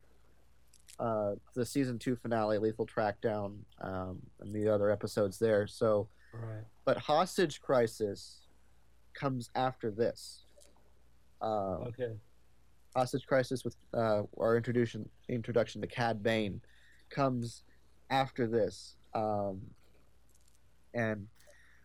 uh, 0.99 1.33
the 1.55 1.65
season 1.65 1.97
two 1.97 2.15
finale, 2.15 2.57
Lethal 2.57 2.85
Trackdown, 2.85 3.57
um, 3.81 4.19
and 4.39 4.53
the 4.53 4.67
other 4.67 4.89
episodes 4.91 5.39
there. 5.39 5.67
So, 5.67 6.07
right. 6.33 6.63
but 6.85 6.97
Hostage 6.97 7.61
Crisis 7.61 8.41
comes 9.13 9.49
after 9.55 9.91
this. 9.91 10.45
Uh, 11.41 11.77
Okay. 11.87 12.13
Hostage 12.95 13.25
Crisis 13.25 13.63
with 13.63 13.75
uh, 13.93 14.21
our 14.39 14.55
introduction 14.55 15.09
introduction 15.27 15.81
to 15.81 15.87
Cad 15.87 16.21
Bane 16.21 16.61
comes 17.09 17.63
after 18.11 18.45
this, 18.45 18.97
um, 19.15 19.61
and 20.93 21.27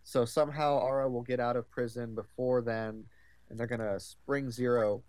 so 0.04 0.26
somehow 0.26 0.78
Aurra 0.82 1.10
will 1.10 1.22
get 1.22 1.40
out 1.40 1.56
of 1.56 1.70
prison 1.70 2.14
before 2.14 2.60
then, 2.60 3.04
and 3.48 3.58
they're 3.58 3.66
gonna 3.66 3.98
spring 3.98 4.48
Ziro. 4.48 5.02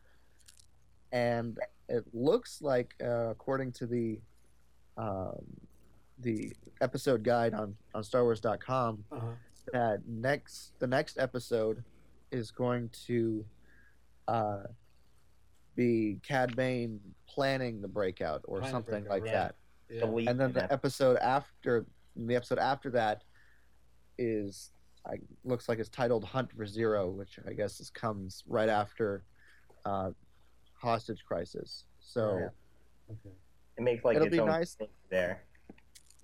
And 1.12 1.60
it 1.90 2.06
looks 2.14 2.62
like, 2.62 2.96
uh, 3.04 3.30
according 3.30 3.72
to 3.74 3.86
the 3.88 4.20
um, 4.98 5.44
the 6.20 6.54
episode 6.82 7.24
guide 7.24 7.54
on 7.54 7.76
on 7.94 8.04
StarWars.com, 8.04 9.04
Uh-huh. 9.12 9.28
that 9.74 10.08
next 10.08 10.74
the 10.80 10.88
next 10.88 11.18
episode 11.20 11.84
is 12.32 12.52
going 12.52 12.90
to 13.08 13.44
uh, 14.28 14.64
be 15.76 16.20
Cad 16.24 16.56
Bane 16.56 17.00
planning 17.28 17.82
the 17.82 17.88
breakout 17.88 18.42
or 18.46 18.60
Planning 18.60 18.72
something 18.76 19.04
breakout, 19.04 19.10
like 19.10 19.24
right. 19.24 19.32
that. 19.34 19.56
Yeah. 19.90 20.30
And 20.30 20.40
then 20.40 20.54
the 20.54 20.72
episode 20.72 21.18
after 21.18 21.86
the 22.16 22.36
episode 22.36 22.60
after 22.60 22.90
that 22.92 23.24
is 24.18 24.72
I, 25.08 25.14
looks 25.44 25.68
like 25.70 25.80
it's 25.80 25.90
titled 25.90 26.24
Hunt 26.26 26.52
for 26.56 26.66
Ziro, 26.66 27.12
which 27.12 27.40
I 27.48 27.54
guess 27.54 27.80
is, 27.80 27.90
comes 27.90 28.44
right 28.48 28.70
after 28.70 29.24
uh, 29.86 30.12
Hostage 30.84 31.24
Crisis. 31.28 31.86
So 32.00 32.38
Yeah. 32.40 32.48
Okay. 33.12 33.36
It 33.78 33.82
makes 33.84 34.04
like 34.04 34.16
It'll 34.16 34.28
its 34.28 34.36
be 34.36 34.40
own 34.40 34.48
nice. 34.48 34.74
thing 34.76 34.88
there. 35.10 35.44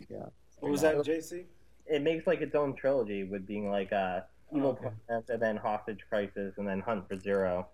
yeah, 0.10 0.26
What 0.60 0.72
was 0.72 0.82
that, 0.82 0.96
JC? 0.98 1.46
It 1.88 2.02
makes 2.02 2.26
like 2.28 2.42
its 2.42 2.56
own 2.56 2.76
trilogy 2.76 3.24
with 3.24 3.46
being 3.46 3.70
like 3.70 3.94
uh, 3.94 4.22
Evil 4.54 4.70
Oh, 4.70 4.86
okay. 4.88 4.96
Planet 5.08 5.30
and 5.30 5.42
then 5.42 5.58
Hostage 5.58 6.02
Crisis 6.10 6.54
and 6.58 6.68
then 6.68 6.80
Hunt 6.82 7.08
for 7.08 7.16
Ziro 7.16 7.66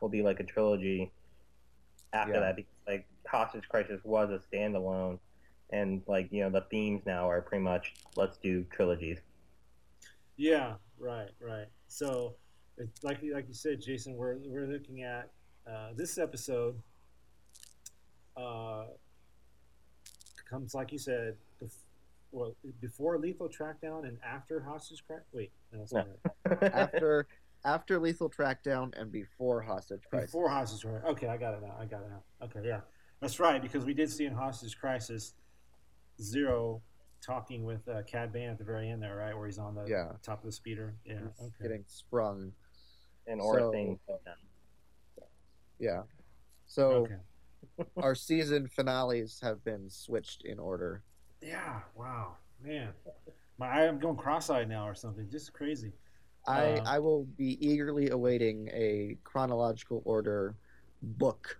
will 0.00 0.08
be 0.08 0.22
like 0.22 0.40
a 0.40 0.44
trilogy 0.44 1.10
after 2.12 2.34
Yeah. 2.34 2.40
that 2.40 2.56
because 2.56 2.72
like 2.86 3.06
Hostage 3.26 3.68
Crisis 3.68 4.00
was 4.04 4.30
a 4.30 4.40
standalone 4.54 5.18
and 5.70 6.02
like 6.06 6.28
you 6.32 6.42
know 6.42 6.50
the 6.50 6.62
themes 6.70 7.02
now 7.06 7.28
are 7.28 7.40
pretty 7.42 7.62
much 7.62 7.94
let's 8.16 8.38
do 8.38 8.64
trilogies. 8.70 9.18
Yeah, 10.36 10.74
right, 10.98 11.30
right. 11.40 11.66
So, 11.88 12.36
it's 12.76 13.02
like 13.02 13.22
you- 13.22 13.34
like 13.34 13.48
you 13.48 13.54
said, 13.54 13.80
Jason, 13.80 14.14
we're 14.16 14.36
we're 14.46 14.66
looking 14.66 15.02
at 15.02 15.30
uh, 15.66 15.90
this 15.96 16.18
episode. 16.18 16.76
Uh, 18.36 18.84
comes 20.48 20.74
like 20.74 20.92
you 20.92 20.98
said, 20.98 21.34
bef- 21.62 21.72
well, 22.32 22.54
before 22.80 23.18
Lethal 23.18 23.48
Trackdown 23.48 24.06
and 24.06 24.16
after 24.24 24.60
Hostage 24.60 25.04
Crack. 25.06 25.22
Wait, 25.32 25.50
no, 25.72 25.80
that's 25.80 25.92
not 25.92 26.06
right. 26.48 26.62
after 26.74 27.26
after 27.64 27.98
Lethal 27.98 28.30
Trackdown 28.30 28.96
and 28.98 29.10
before 29.12 29.60
Hostage 29.60 30.02
Crisis. 30.08 30.30
Before 30.30 30.48
Hostage 30.48 30.82
Crisis. 30.82 31.04
Okay, 31.08 31.26
I 31.26 31.36
got 31.36 31.54
it 31.54 31.62
now. 31.62 31.74
I 31.78 31.84
got 31.84 32.02
it 32.02 32.10
now. 32.10 32.22
Okay, 32.46 32.66
yeah, 32.66 32.80
that's 33.20 33.38
right 33.40 33.60
because 33.60 33.84
we 33.84 33.92
did 33.92 34.10
see 34.10 34.24
in 34.24 34.32
Hostage 34.34 34.78
Crisis 34.78 35.34
Ziro 36.20 36.80
talking 37.20 37.64
with 37.64 37.86
uh, 37.88 38.02
Cad 38.06 38.32
Bane 38.32 38.48
at 38.48 38.58
the 38.58 38.64
very 38.64 38.88
end 38.90 39.02
there, 39.02 39.16
right, 39.16 39.36
where 39.36 39.46
he's 39.46 39.58
on 39.58 39.74
the 39.74 39.84
Yeah. 39.86 40.12
top 40.22 40.38
of 40.38 40.44
the 40.46 40.52
speeder. 40.52 40.94
Yeah. 41.04 41.16
Okay. 41.40 41.50
getting 41.62 41.84
sprung. 41.88 42.52
and 43.26 43.40
or 43.40 43.58
So- 43.58 43.72
things. 43.72 43.98
Yeah. 45.78 46.02
So 46.66 47.06
Okay. 47.06 47.16
our 48.02 48.14
season 48.14 48.68
finales 48.68 49.40
have 49.42 49.64
been 49.64 49.88
switched 49.88 50.44
in 50.44 50.58
order. 50.58 51.02
Yeah. 51.40 51.80
Wow, 51.94 52.36
man, 52.62 52.92
my 53.58 53.66
I'm 53.86 53.98
going 53.98 54.16
cross-eyed 54.16 54.68
now 54.68 54.86
or 54.88 54.94
something. 54.94 55.28
Just 55.30 55.52
crazy. 55.52 55.92
I, 56.46 56.74
Uh, 56.78 56.84
I 56.86 56.98
will 56.98 57.24
be 57.36 57.58
eagerly 57.66 58.10
awaiting 58.10 58.68
a 58.72 59.16
chronological 59.24 60.02
order 60.04 60.56
book 61.02 61.58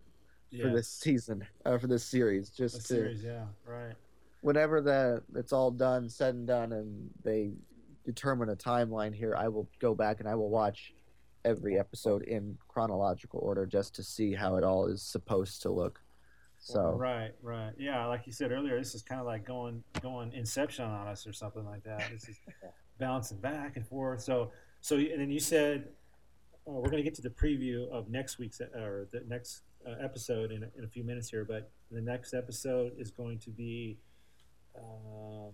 for 0.62 0.70
this 0.70 0.88
season, 0.88 1.46
uh, 1.66 1.76
for 1.78 1.86
this 1.88 2.04
series. 2.04 2.50
Just 2.50 2.76
A 2.76 2.78
to 2.78 2.84
series, 2.86 3.22
yeah, 3.22 3.44
right. 3.66 3.94
whenever 4.40 4.80
the 4.80 5.22
it's 5.34 5.52
all 5.52 5.70
done, 5.70 6.08
said 6.08 6.34
and 6.34 6.46
done, 6.46 6.72
and 6.72 7.10
they 7.22 7.52
determine 8.04 8.48
a 8.48 8.56
timeline 8.56 9.14
here, 9.14 9.34
I 9.36 9.48
will 9.48 9.68
go 9.78 9.94
back 9.94 10.20
and 10.20 10.28
I 10.28 10.34
will 10.34 10.48
watch 10.48 10.94
every 11.48 11.78
episode 11.78 12.22
in 12.22 12.58
chronological 12.68 13.40
order 13.42 13.64
just 13.64 13.94
to 13.94 14.02
see 14.02 14.34
how 14.34 14.56
it 14.56 14.64
all 14.64 14.86
is 14.86 15.02
supposed 15.02 15.62
to 15.62 15.70
look. 15.70 16.00
So 16.58 16.94
Right, 16.98 17.32
right. 17.42 17.72
Yeah, 17.78 18.04
like 18.06 18.26
you 18.26 18.32
said 18.32 18.52
earlier, 18.52 18.78
this 18.78 18.94
is 18.94 19.02
kind 19.02 19.20
of 19.20 19.26
like 19.26 19.46
going 19.46 19.82
going 20.02 20.32
Inception 20.32 20.84
on 20.84 21.06
us 21.06 21.26
or 21.26 21.32
something 21.32 21.64
like 21.64 21.84
that. 21.84 22.10
This 22.12 22.28
is 22.28 22.36
bouncing 22.98 23.38
back 23.38 23.76
and 23.76 23.86
forth. 23.86 24.20
So, 24.20 24.50
so 24.80 24.96
and 24.96 25.20
then 25.20 25.30
you 25.30 25.40
said 25.40 25.88
uh, 26.66 26.72
we're 26.72 26.90
going 26.90 27.02
to 27.02 27.08
get 27.08 27.14
to 27.14 27.22
the 27.22 27.30
preview 27.30 27.88
of 27.90 28.10
next 28.10 28.38
week's 28.38 28.60
uh, 28.60 28.78
or 28.78 29.08
the 29.12 29.22
next 29.26 29.62
uh, 29.86 29.94
episode 30.02 30.50
in 30.50 30.64
in 30.76 30.84
a 30.84 30.88
few 30.88 31.04
minutes 31.04 31.30
here. 31.30 31.44
But 31.44 31.70
the 31.90 32.02
next 32.02 32.34
episode 32.34 32.92
is 32.98 33.10
going 33.10 33.38
to 33.38 33.50
be 33.50 33.96
um, 34.76 35.52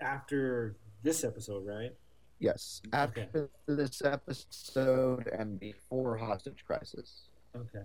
after 0.00 0.76
this 1.02 1.22
episode, 1.22 1.66
right? 1.66 1.92
Yes, 2.38 2.82
after 2.92 3.28
Okay. 3.34 3.48
this 3.66 4.02
episode 4.02 5.26
and 5.28 5.58
before 5.58 6.16
Hostage 6.16 6.64
Crisis. 6.66 7.28
Okay. 7.56 7.84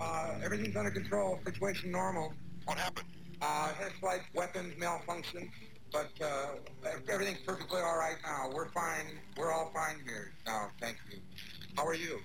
Uh, 0.00 0.34
everything's 0.42 0.74
under 0.74 0.90
control. 0.90 1.38
Situation 1.44 1.92
normal. 1.92 2.32
What 2.64 2.78
happened? 2.78 3.06
Uh, 3.40 3.72
his 3.74 3.92
flight 4.00 4.22
weapons 4.34 4.74
malfunction, 4.78 5.48
but 5.92 6.10
uh, 6.20 6.56
everything's 7.08 7.38
perfectly 7.46 7.80
all 7.80 7.96
right 7.96 8.16
now. 8.24 8.50
We're 8.52 8.70
fine. 8.70 9.20
We're 9.36 9.52
all 9.52 9.70
fine 9.72 10.00
here 10.04 10.32
now. 10.44 10.72
Thank 10.80 10.96
you. 11.08 11.20
How 11.76 11.86
are 11.86 11.94
you? 11.94 12.18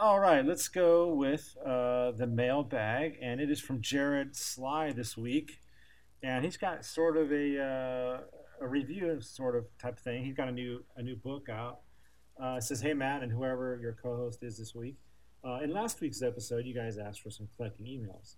All 0.00 0.20
right, 0.20 0.46
let's 0.46 0.68
go 0.68 1.12
with 1.12 1.56
uh, 1.66 2.12
the 2.12 2.28
mailbag, 2.28 3.18
and 3.20 3.40
it 3.40 3.50
is 3.50 3.58
from 3.58 3.80
Jared 3.80 4.36
Sly 4.36 4.92
this 4.92 5.16
week, 5.16 5.58
and 6.22 6.44
he's 6.44 6.56
got 6.56 6.84
sort 6.84 7.16
of 7.16 7.32
a, 7.32 7.60
uh, 7.60 8.64
a 8.64 8.68
review 8.68 9.20
sort 9.20 9.56
of 9.56 9.64
type 9.76 9.98
thing. 9.98 10.24
He's 10.24 10.36
got 10.36 10.46
a 10.46 10.52
new 10.52 10.84
a 10.96 11.02
new 11.02 11.16
book 11.16 11.48
out. 11.48 11.80
Uh, 12.40 12.60
says, 12.60 12.80
"Hey 12.80 12.94
Matt 12.94 13.24
and 13.24 13.32
whoever 13.32 13.76
your 13.82 13.96
co-host 14.00 14.44
is 14.44 14.56
this 14.56 14.72
week. 14.72 14.98
Uh, 15.42 15.58
in 15.64 15.72
last 15.72 16.00
week's 16.00 16.22
episode, 16.22 16.64
you 16.64 16.74
guys 16.74 16.96
asked 16.96 17.20
for 17.20 17.30
some 17.30 17.48
collecting 17.56 17.86
emails, 17.86 18.36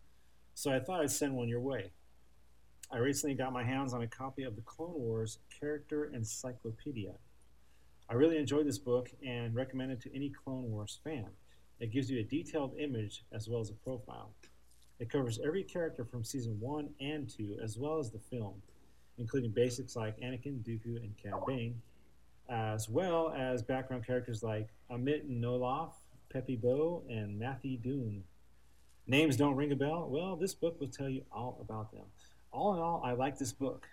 so 0.54 0.72
I 0.72 0.80
thought 0.80 1.02
I'd 1.02 1.10
send 1.10 1.34
one 1.36 1.48
your 1.48 1.60
way. 1.60 1.92
I 2.90 2.96
recently 2.96 3.34
got 3.34 3.52
my 3.52 3.64
hands 3.64 3.92
on 3.92 4.00
a 4.00 4.08
copy 4.08 4.44
of 4.44 4.56
the 4.56 4.62
Clone 4.62 4.94
Wars 4.94 5.40
Character 5.60 6.06
Encyclopedia. 6.06 7.16
I 8.08 8.14
really 8.14 8.38
enjoyed 8.38 8.66
this 8.66 8.78
book 8.78 9.10
and 9.26 9.54
recommend 9.54 9.92
it 9.92 10.00
to 10.00 10.16
any 10.16 10.30
Clone 10.30 10.70
Wars 10.70 11.00
fan. 11.04 11.26
It 11.80 11.90
gives 11.90 12.10
you 12.10 12.20
a 12.20 12.22
detailed 12.22 12.74
image 12.78 13.24
as 13.32 13.48
well 13.48 13.60
as 13.60 13.70
a 13.70 13.74
profile. 13.74 14.30
It 14.98 15.08
covers 15.08 15.40
every 15.42 15.62
character 15.62 16.04
from 16.04 16.22
season 16.22 16.60
1 16.60 16.90
and 17.00 17.28
2, 17.28 17.58
as 17.62 17.78
well 17.78 17.98
as 17.98 18.10
the 18.10 18.18
film, 18.18 18.60
including 19.16 19.50
basics 19.50 19.96
like 19.96 20.20
Anakin, 20.20 20.62
Dooku, 20.62 20.96
and 20.96 21.14
Cad 21.16 21.32
Bane, 21.46 21.80
as 22.50 22.88
well 22.90 23.32
as 23.34 23.62
background 23.62 24.06
characters 24.06 24.42
like 24.42 24.68
Amit 24.90 25.26
Noloff, 25.26 25.92
Peppi 26.32 26.60
Bow, 26.60 27.02
and 27.08 27.38
Matthew 27.38 27.78
Dune. 27.78 28.24
Names 29.06 29.36
don't 29.36 29.56
ring 29.56 29.72
a 29.72 29.76
bell? 29.76 30.06
Well, 30.08 30.36
this 30.36 30.52
book 30.52 30.78
will 30.78 30.88
tell 30.88 31.08
you 31.08 31.22
all 31.32 31.58
about 31.62 31.92
them. 31.92 32.04
All 32.52 32.74
in 32.74 32.80
all, 32.80 33.00
I 33.02 33.12
like 33.12 33.38
this 33.38 33.52
book. 33.52 33.88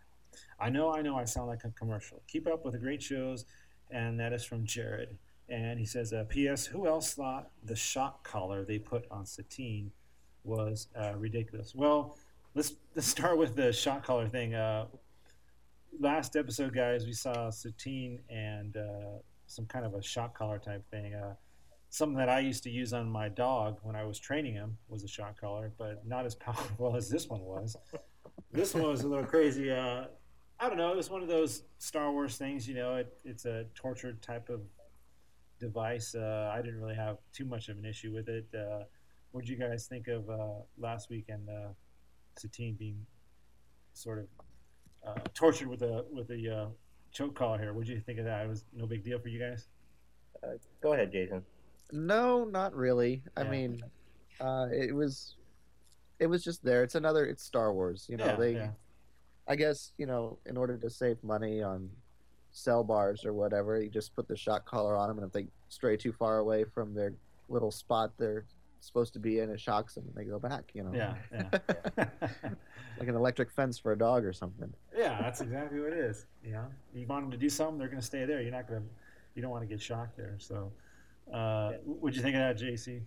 I 0.59 0.69
know, 0.69 0.93
I 0.93 1.01
know 1.01 1.15
I 1.15 1.23
sound 1.23 1.47
like 1.47 1.63
a 1.63 1.69
commercial. 1.69 2.21
Keep 2.27 2.47
up 2.47 2.65
with 2.65 2.73
the 2.73 2.79
great 2.79 3.01
shows, 3.01 3.45
and 3.89 4.19
that 4.19 4.33
is 4.33 4.43
from 4.43 4.65
Jared. 4.65 5.17
And 5.49 5.79
he 5.79 5.85
says, 5.85 6.11
uh, 6.11 6.25
P.S. 6.27 6.65
Who 6.65 6.87
else 6.87 7.13
thought 7.13 7.51
the 7.63 7.75
shock 7.75 8.23
collar 8.23 8.65
they 8.65 8.79
put 8.79 9.05
on 9.09 9.25
Satine 9.25 9.91
was 10.43 10.87
uh, 10.99 11.13
ridiculous? 11.15 11.73
Well, 11.73 12.17
let's 12.53 12.73
let's 12.95 13.07
start 13.07 13.37
with 13.37 13.55
the 13.55 13.71
shock 13.71 14.03
collar 14.03 14.27
thing. 14.27 14.55
Uh, 14.55 14.87
last 15.99 16.35
episode, 16.35 16.73
guys, 16.73 17.05
we 17.05 17.13
saw 17.13 17.49
Satine 17.49 18.19
and 18.29 18.75
uh, 18.75 19.19
some 19.45 19.65
kind 19.65 19.85
of 19.85 19.93
a 19.93 20.01
shock 20.01 20.37
collar 20.37 20.59
type 20.59 20.83
thing. 20.91 21.13
Uh, 21.13 21.35
something 21.89 22.17
that 22.17 22.29
I 22.29 22.39
used 22.39 22.63
to 22.63 22.69
use 22.69 22.93
on 22.93 23.09
my 23.09 23.29
dog 23.29 23.79
when 23.83 23.95
I 23.95 24.03
was 24.03 24.19
training 24.19 24.53
him 24.53 24.77
was 24.89 25.03
a 25.03 25.07
shock 25.07 25.39
collar, 25.39 25.71
but 25.77 26.05
not 26.05 26.25
as 26.25 26.35
powerful 26.47 26.95
as 26.95 27.09
this 27.09 27.27
one 27.27 27.41
was. 27.41 27.77
this 28.51 28.73
one 28.73 28.83
was 28.83 29.01
a 29.01 29.07
little 29.07 29.25
crazy. 29.25 29.71
Uh, 29.71 30.05
I 30.59 30.67
don't 30.67 30.77
know. 30.77 30.91
It 30.91 30.97
was 30.97 31.09
one 31.09 31.21
of 31.21 31.27
those 31.27 31.63
Star 31.77 32.11
Wars 32.11 32.37
things. 32.37 32.67
You 32.67 32.75
know, 32.75 32.95
it, 32.95 33.13
it's 33.23 33.45
a 33.45 33.65
tortured 33.75 34.21
type 34.21 34.49
of 34.49 34.61
device. 35.59 36.15
Uh, 36.15 36.51
I 36.53 36.61
didn't 36.61 36.79
really 36.79 36.95
have 36.95 37.17
too 37.33 37.45
much 37.45 37.69
of 37.69 37.77
an 37.77 37.85
issue 37.85 38.13
with 38.13 38.29
it. 38.29 38.45
Uh, 38.53 38.83
what 39.31 39.41
did 39.41 39.49
you 39.49 39.57
guys 39.57 39.87
think 39.87 40.07
of 40.07 40.29
uh, 40.29 40.61
last 40.77 41.09
week 41.09 41.25
and 41.29 41.47
uh, 41.49 41.69
Satine 42.37 42.75
being 42.75 43.05
sort 43.93 44.19
of 44.19 44.27
uh, 45.07 45.19
tortured 45.33 45.67
with 45.67 45.81
a 45.81 46.05
with 46.11 46.29
a 46.31 46.55
uh, 46.55 46.67
choke 47.11 47.35
collar 47.35 47.57
here? 47.57 47.73
What 47.73 47.85
did 47.85 47.93
you 47.95 48.01
think 48.01 48.19
of 48.19 48.25
that? 48.25 48.45
It 48.45 48.49
was 48.49 48.65
no 48.73 48.85
big 48.85 49.03
deal 49.03 49.19
for 49.19 49.27
you 49.29 49.39
guys. 49.39 49.67
Uh, 50.43 50.57
go 50.81 50.93
ahead, 50.93 51.11
Jason. 51.11 51.43
No, 51.91 52.45
not 52.45 52.75
really. 52.75 53.23
I 53.35 53.43
mean, 53.43 53.81
uh, 54.41 54.67
it 54.71 54.93
was, 54.93 55.35
it 56.19 56.27
was 56.27 56.43
just 56.43 56.63
there. 56.63 56.83
It's 56.83 56.95
another. 56.95 57.25
It's 57.25 57.43
Star 57.43 57.73
Wars. 57.73 58.05
You 58.09 58.17
know, 58.17 58.25
Yeah, 58.25 58.35
they. 58.35 58.53
yeah. 58.53 58.69
I 59.49 59.55
guess 59.55 59.93
you 59.97 60.05
know, 60.05 60.39
in 60.45 60.57
order 60.57 60.77
to 60.77 60.89
save 60.89 61.23
money 61.23 61.63
on 61.63 61.89
cell 62.57 62.83
bars 62.83 63.25
or 63.25 63.33
whatever, 63.33 63.81
you 63.81 63.89
just 63.89 64.15
put 64.15 64.27
the 64.27 64.35
shock 64.35 64.65
collar 64.65 64.95
on 64.95 65.07
them, 65.07 65.17
and 65.17 65.27
if 65.27 65.33
they 65.33 65.47
stray 65.69 65.95
too 65.95 66.11
far 66.11 66.39
away 66.39 66.63
from 66.63 66.93
their 66.93 67.13
little 67.49 67.71
spot 67.71 68.11
they're 68.17 68.45
supposed 68.79 69.13
to 69.13 69.19
be 69.19 69.39
in, 69.39 69.49
it 69.49 69.59
shocks 69.59 69.95
them, 69.95 70.05
and 70.07 70.15
they 70.15 70.29
go 70.29 70.39
back. 70.39 70.71
You 70.73 70.83
know. 70.83 70.93
Yeah, 70.93 71.15
yeah. 71.31 71.59
like 72.99 73.07
an 73.07 73.15
electric 73.15 73.51
fence 73.51 73.77
for 73.77 73.91
a 73.91 73.97
dog 73.97 74.25
or 74.25 74.33
something. 74.33 74.73
Yeah, 74.95 75.21
that's 75.21 75.41
exactly 75.41 75.79
what 75.79 75.93
it 75.93 75.99
is. 75.99 76.25
You 76.43 76.53
know, 76.53 76.65
you 76.95 77.05
want 77.05 77.25
them 77.25 77.31
to 77.31 77.37
do 77.37 77.49
something, 77.49 77.77
they're 77.77 77.89
going 77.89 77.99
to 77.99 78.05
stay 78.05 78.23
there. 78.23 78.41
You're 78.41 78.53
not 78.53 78.69
going 78.69 78.81
to, 78.81 78.87
you 79.35 79.41
don't 79.41 79.51
want 79.51 79.63
to 79.63 79.67
get 79.67 79.81
shocked 79.81 80.15
there. 80.15 80.37
So, 80.37 80.71
uh, 81.33 81.73
what'd 81.83 82.15
you 82.15 82.21
think 82.21 82.37
of 82.37 82.39
that, 82.39 82.57
JC? 82.57 83.01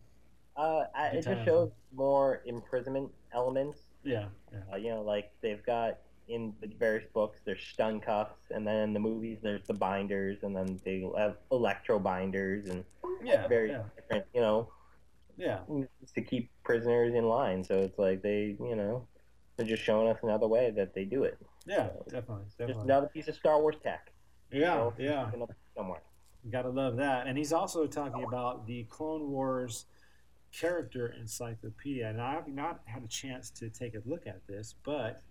Uh, 0.58 0.82
I, 0.94 1.06
it 1.06 1.24
just 1.24 1.46
shows 1.46 1.70
more 1.94 2.42
imprisonment 2.44 3.10
elements. 3.32 3.78
Yeah, 4.04 4.26
yeah. 4.52 4.58
Uh, 4.70 4.76
you 4.76 4.90
know, 4.90 5.00
like 5.00 5.30
they've 5.40 5.64
got 5.64 6.00
in 6.30 6.54
the 6.60 6.68
various 6.78 7.04
books, 7.12 7.40
there's 7.44 7.60
stun 7.62 8.00
cuffs, 8.00 8.38
and 8.50 8.66
then 8.66 8.76
in 8.76 8.92
the 8.94 9.00
movies, 9.00 9.38
there's 9.42 9.66
the 9.66 9.74
binders, 9.74 10.38
and 10.42 10.56
then 10.56 10.80
they 10.84 11.04
have 11.18 11.36
electro 11.50 11.98
binders, 11.98 12.68
and 12.68 12.84
Yeah, 13.22 13.48
very 13.48 13.70
yeah. 13.70 13.82
different, 13.96 14.24
you 14.32 14.40
know, 14.40 14.72
Yeah, 15.36 15.60
to 16.14 16.22
keep 16.22 16.50
prisoners 16.62 17.14
in 17.14 17.24
line. 17.24 17.64
So 17.64 17.78
it's 17.78 17.98
like 17.98 18.22
they, 18.22 18.56
you 18.60 18.76
know, 18.76 19.08
they're 19.56 19.66
just 19.66 19.82
showing 19.82 20.08
us 20.08 20.18
another 20.22 20.46
way 20.46 20.70
that 20.70 20.94
they 20.94 21.04
do 21.04 21.24
it. 21.24 21.36
yeah, 21.66 21.88
definitely, 22.08 22.44
definitely. 22.56 22.74
Just 22.74 22.84
another 22.84 23.08
piece 23.08 23.28
of 23.28 23.34
Star 23.34 23.60
Wars 23.60 23.76
tech. 23.82 24.12
Yeah, 24.52 24.74
So, 24.74 24.94
yeah. 24.98 25.30
Somewhere. 25.76 26.02
You 26.44 26.50
gotta 26.50 26.70
love 26.70 26.96
that. 26.96 27.26
And 27.26 27.36
he's 27.36 27.52
also 27.52 27.86
talking 27.86 28.24
about 28.24 28.66
the 28.66 28.84
Clone 28.84 29.30
Wars 29.30 29.86
character 30.52 31.08
encyclopedia. 31.18 32.08
And 32.08 32.20
I've 32.20 32.48
not 32.48 32.80
had 32.86 33.02
a 33.04 33.08
chance 33.08 33.50
to 33.50 33.68
take 33.68 33.94
a 33.94 34.02
look 34.06 34.26
at 34.26 34.46
this, 34.46 34.74
but 34.84 35.22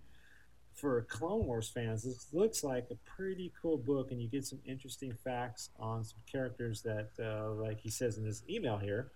for 0.80 1.02
Clone 1.02 1.44
Wars 1.44 1.68
fans, 1.68 2.02
this 2.02 2.26
looks 2.32 2.64
like 2.64 2.86
a 2.90 2.94
pretty 3.08 3.52
cool 3.60 3.76
book, 3.76 4.10
and 4.10 4.20
you 4.20 4.28
get 4.28 4.46
some 4.46 4.58
interesting 4.64 5.12
facts 5.22 5.70
on 5.78 6.02
some 6.02 6.18
characters 6.30 6.80
that, 6.82 7.10
uh, 7.22 7.50
like 7.52 7.78
he 7.80 7.90
says 7.90 8.16
in 8.16 8.24
his 8.24 8.42
email 8.48 8.78
here, 8.78 9.12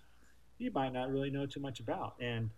you 0.59 0.71
might 0.73 0.93
not 0.93 1.11
really 1.11 1.31
know 1.31 1.47
too 1.47 1.61
much 1.61 1.81
about. 1.81 2.15
And 2.21 2.51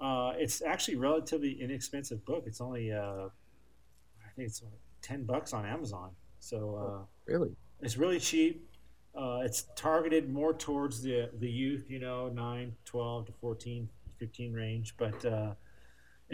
uh, 0.00 0.32
it's 0.36 0.62
actually 0.62 0.94
a 0.94 0.98
relatively 0.98 1.60
inexpensive 1.60 2.24
book. 2.26 2.44
It's 2.46 2.60
only, 2.60 2.92
uh, 2.92 3.28
I 3.28 4.30
think 4.36 4.48
it's 4.48 4.62
ten 5.00 5.24
bucks 5.24 5.52
on 5.52 5.64
Amazon. 5.64 6.10
So 6.38 6.76
uh, 6.76 7.04
Really? 7.26 7.56
it's 7.80 7.96
really 7.96 8.20
cheap. 8.20 8.68
Uh, 9.16 9.40
it's 9.44 9.66
targeted 9.76 10.28
more 10.30 10.52
towards 10.52 11.00
the 11.00 11.30
the 11.38 11.48
youth, 11.48 11.88
you 11.88 12.00
know, 12.00 12.28
9, 12.28 12.74
12 12.84 13.26
to 13.26 13.32
14, 13.40 13.88
15 14.18 14.52
range. 14.52 14.94
But 14.98 15.24
uh, 15.24 15.54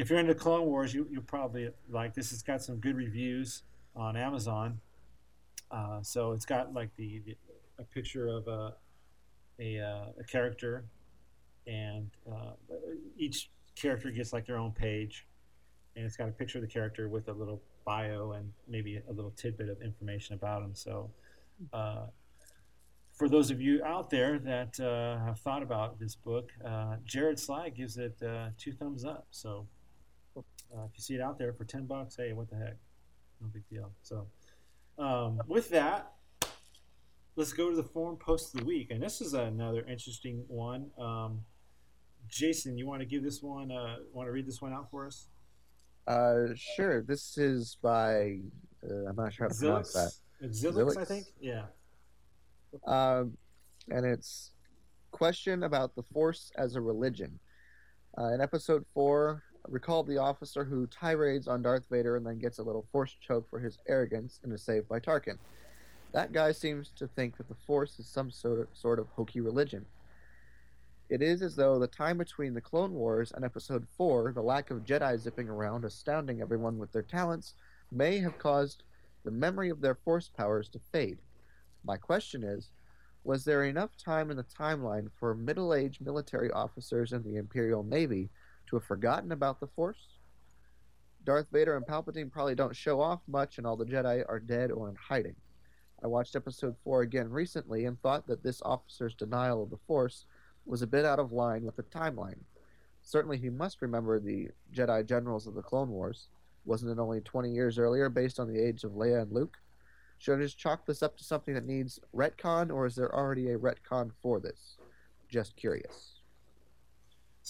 if 0.01 0.09
you're 0.09 0.19
into 0.19 0.35
Clone 0.35 0.65
Wars, 0.65 0.95
you, 0.95 1.07
you'll 1.11 1.23
probably 1.23 1.69
like 1.91 2.15
this. 2.15 2.33
It's 2.33 2.43
got 2.43 2.63
some 2.63 2.77
good 2.77 2.97
reviews 2.97 3.65
on 3.95 4.17
Amazon. 4.17 4.81
Uh, 5.71 6.01
so 6.01 6.33
it's 6.33 6.47
got 6.47 6.73
like 6.73 6.89
the, 6.97 7.21
the 7.27 7.37
a 7.79 7.85
picture 7.85 8.27
of 8.27 8.49
a 8.49 8.75
a, 9.59 9.79
uh, 9.79 10.07
a 10.19 10.25
character, 10.25 10.85
and 11.67 12.11
uh, 12.27 12.53
each 13.19 13.51
character 13.77 14.11
gets 14.11 14.33
like 14.33 14.47
their 14.47 14.57
own 14.57 14.73
page, 14.73 15.27
and 15.95 16.07
it's 16.07 16.17
got 16.17 16.31
a 16.31 16.33
picture 16.33 16.57
of 16.57 16.63
the 16.63 16.69
character 16.69 17.11
with 17.11 17.29
a 17.29 17.33
little 17.33 17.61
bio 17.85 18.33
and 18.33 18.51
maybe 18.67 19.03
a 19.07 19.13
little 19.13 19.33
tidbit 19.33 19.69
of 19.69 19.83
information 19.83 20.35
about 20.35 20.63
him. 20.63 20.75
So, 20.75 21.11
uh, 21.75 22.07
for 23.13 23.29
those 23.29 23.51
of 23.51 23.61
you 23.61 23.85
out 23.85 24.09
there 24.09 24.39
that 24.39 24.81
uh, 24.81 25.23
have 25.27 25.41
thought 25.41 25.63
about 25.63 26.01
this 26.01 26.15
book, 26.15 26.53
uh, 26.65 26.97
Jared 27.05 27.39
Sly 27.39 27.69
gives 27.69 27.99
it 27.99 28.19
two 28.57 28.73
thumbs 28.73 29.05
up. 29.05 29.27
So, 29.31 29.67
uh, 30.75 30.85
if 30.85 30.91
you 30.97 31.03
see 31.03 31.15
it 31.15 31.21
out 31.21 31.39
there 31.39 31.53
for 31.53 31.65
ten 31.65 31.87
bucks, 31.87 32.17
hey, 32.17 32.33
what 32.33 32.51
the 32.51 32.57
heck? 32.57 32.77
No 33.41 33.49
big 33.53 33.69
deal. 33.69 33.91
So, 34.03 34.27
um, 34.99 35.41
with 35.47 35.71
that, 35.71 36.13
let's 37.37 37.53
go 37.53 37.71
to 37.71 37.77
the 37.77 37.83
forum 37.83 38.17
post 38.17 38.55
of 38.55 38.61
the 38.61 38.67
week, 38.67 38.91
and 38.91 39.03
this 39.03 39.21
is 39.21 39.35
another 39.35 39.85
interesting 39.89 40.45
one. 40.49 40.91
Um, 40.99 41.41
Jason, 42.29 42.77
you 42.77 42.87
want 42.87 43.01
to 43.01 43.07
give 43.07 43.23
this 43.23 43.43
one? 43.43 43.73
Uh, 43.73 43.97
want 44.13 44.29
to 44.29 44.33
read 44.33 44.47
this 44.47 44.61
one 44.61 44.73
out 44.73 44.91
for 44.91 45.07
us? 45.07 45.29
Uh, 46.07 46.55
sure. 46.55 47.03
This 47.03 47.39
is 47.39 47.77
by. 47.83 48.39
Uh, 48.83 49.09
I'm 49.09 49.17
not 49.17 49.33
sure 49.33 49.47
how 49.47 49.55
to 49.55 49.59
pronounce 49.59 49.93
that. 49.93 50.13
Zilix, 50.45 50.97
I 50.97 51.05
think. 51.05 51.27
Yeah. 51.41 51.65
Um, 52.87 53.37
and 53.89 54.07
it's 54.07 54.53
question 55.11 55.65
about 55.65 55.95
the 55.95 56.03
Force 56.13 56.53
as 56.57 56.77
a 56.77 56.81
religion. 56.81 57.39
Uh, 58.19 58.33
in 58.33 58.41
episode 58.41 58.85
four, 58.95 59.43
recall 59.69 60.03
the 60.03 60.19
officer 60.19 60.65
who 60.65 60.87
tirades 60.87 61.49
on 61.49 61.63
Darth 61.63 61.85
Vader 61.91 62.17
and 62.17 62.27
then 62.27 62.39
gets 62.39 62.59
a 62.59 62.63
little 62.63 62.87
Force 62.93 63.17
choke 63.21 63.49
for 63.49 63.59
his 63.59 63.79
arrogance 63.89 64.41
and 64.43 64.53
is 64.53 64.63
saved 64.63 64.89
by 64.89 65.01
Tarkin. 65.01 65.39
That 66.13 66.33
guy 66.33 66.53
seems 66.53 66.91
to 66.97 67.07
think 67.07 67.37
that 67.37 67.49
the 67.49 67.57
Force 67.67 67.99
is 67.99 68.07
some 68.07 68.31
sort 68.31 68.61
of, 68.61 68.69
sort 68.73 68.99
of 68.99 69.07
hokey 69.09 69.41
religion. 69.41 69.87
It 71.09 71.23
is 71.23 71.43
as 71.43 71.57
though 71.57 71.79
the 71.79 71.89
time 71.89 72.19
between 72.19 72.55
the 72.55 72.61
Clone 72.61 72.93
Wars 72.93 73.33
and 73.33 73.45
Episode 73.45 73.87
4, 73.97 74.33
the 74.33 74.43
lack 74.43 74.71
of 74.71 74.85
Jedi 74.85 75.19
zipping 75.19 75.49
around 75.49 75.85
astounding 75.85 76.41
everyone 76.41 76.79
with 76.79 76.93
their 76.93 77.03
talents, 77.03 77.55
may 77.91 78.19
have 78.19 78.39
caused 78.39 78.85
the 79.25 79.31
memory 79.31 79.71
of 79.71 79.81
their 79.81 79.95
Force 79.95 80.29
powers 80.29 80.69
to 80.69 80.81
fade. 80.93 81.19
My 81.85 81.97
question 81.97 82.45
is 82.45 82.71
Was 83.25 83.45
there 83.45 83.65
enough 83.65 83.97
time 83.97 84.31
in 84.31 84.37
the 84.37 84.45
timeline 84.45 85.11
for 85.19 85.35
middle 85.35 85.75
aged 85.75 86.01
military 86.01 86.51
officers 86.51 87.13
in 87.13 87.23
the 87.23 87.37
Imperial 87.37 87.83
Navy 87.83 88.31
to 88.71 88.77
have 88.77 88.85
forgotten 88.85 89.33
about 89.33 89.61
the 89.61 89.67
Force? 89.67 90.19
Darth 91.25 91.49
Vader 91.53 91.77
and 91.77 91.85
Palpatine 91.85 92.31
probably 92.31 92.55
don't 92.55 92.75
show 92.75 93.01
off 93.01 93.21
much, 93.27 93.59
and 93.59 93.67
all 93.67 93.77
the 93.77 93.85
Jedi 93.85 94.25
are 94.29 94.41
dead 94.41 94.71
or 94.71 94.89
in 94.89 94.95
hiding. 94.95 95.35
I 96.03 96.07
watched 96.07 96.37
episode 96.37 96.77
4 96.83 97.03
again 97.03 97.29
recently 97.29 97.85
and 97.85 98.01
thought 98.01 98.27
that 98.29 98.43
this 98.43 98.63
officer's 98.63 99.15
denial 99.15 99.63
of 99.63 99.71
the 99.71 99.77
Force 99.87 100.25
was 100.65 100.83
a 100.83 100.87
bit 100.87 101.05
out 101.05 101.19
of 101.19 101.33
line 101.33 101.65
with 101.65 101.77
the 101.77 101.83
timeline. 101.83 102.39
Certainly, 103.03 103.39
he 103.39 103.51
must 103.51 103.83
remember 103.83 104.19
the 104.19 104.49
Jedi 104.73 105.05
generals 105.05 105.47
of 105.47 105.55
the 105.55 105.63
Clone 105.63 105.91
Wars. 105.91 106.29
Wasn't 106.65 106.91
it 106.91 107.01
only 107.01 107.21
20 107.21 107.51
years 107.51 107.79
earlier 107.79 108.09
based 108.09 108.39
on 108.39 108.47
the 108.47 108.61
age 108.61 108.85
of 108.85 108.93
Leia 108.93 109.23
and 109.23 109.33
Luke? 109.33 109.59
Should 110.19 110.39
I 110.39 110.43
just 110.43 110.59
chalk 110.59 110.87
this 110.87 111.03
up 111.03 111.17
to 111.19 111.25
something 111.25 111.55
that 111.55 111.67
needs 111.67 111.99
retcon, 112.15 112.73
or 112.73 112.87
is 112.87 112.95
there 112.95 113.15
already 113.15 113.51
a 113.51 113.59
retcon 113.59 114.11
for 114.23 114.39
this? 114.39 114.77
Just 115.29 115.57
curious. 115.57 116.20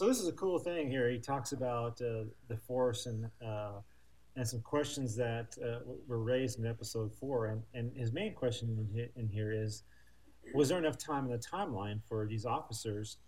So 0.01 0.07
this 0.07 0.19
is 0.19 0.29
a 0.29 0.33
cool 0.33 0.59
thing 0.59 0.89
here. 0.89 1.11
He 1.11 1.19
talks 1.19 1.53
about 1.53 2.01
uh, 2.01 2.25
the 2.49 2.57
Force 2.57 3.05
and 3.05 3.27
uh, 3.47 3.83
and 4.35 4.49
some 4.49 4.63
questions 4.63 5.15
that 5.17 5.55
uh, 5.63 5.81
were 6.09 6.23
raised 6.23 6.59
in 6.59 6.65
episode 6.65 7.13
four. 7.13 7.49
And, 7.49 7.63
and 7.75 7.95
his 7.95 8.11
main 8.11 8.33
question 8.33 8.89
in, 8.95 9.11
in 9.15 9.29
here 9.29 9.53
is, 9.53 9.83
was 10.55 10.71
there 10.71 10.79
enough 10.79 10.97
time 10.97 11.27
in 11.27 11.31
the 11.31 11.37
timeline 11.37 12.01
for 12.09 12.27
these 12.27 12.47
officers 12.47 13.19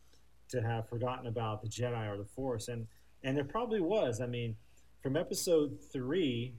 to 0.48 0.62
have 0.62 0.88
forgotten 0.88 1.26
about 1.26 1.60
the 1.60 1.68
Jedi 1.68 2.10
or 2.10 2.16
the 2.16 2.24
Force? 2.24 2.68
And 2.68 2.86
and 3.22 3.36
there 3.36 3.44
probably 3.44 3.82
was. 3.82 4.22
I 4.22 4.26
mean, 4.26 4.56
from 5.02 5.14
episode 5.14 5.76
three 5.92 6.54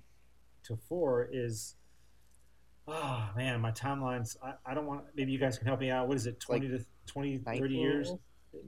to 0.65 0.75
four 0.75 1.27
is. 1.33 1.73
Oh 2.87 3.29
man, 3.35 3.61
my 3.61 3.71
timelines. 3.71 4.37
I, 4.43 4.53
I 4.63 4.75
don't 4.75 4.85
want. 4.85 5.05
Maybe 5.15 5.31
you 5.31 5.39
guys 5.39 5.57
can 5.57 5.65
help 5.65 5.79
me 5.79 5.89
out. 5.89 6.07
What 6.07 6.17
is 6.17 6.27
it? 6.27 6.39
Twenty 6.39 6.67
to 6.67 6.85
20, 7.07 7.39
30 7.39 7.75
years. 7.75 8.13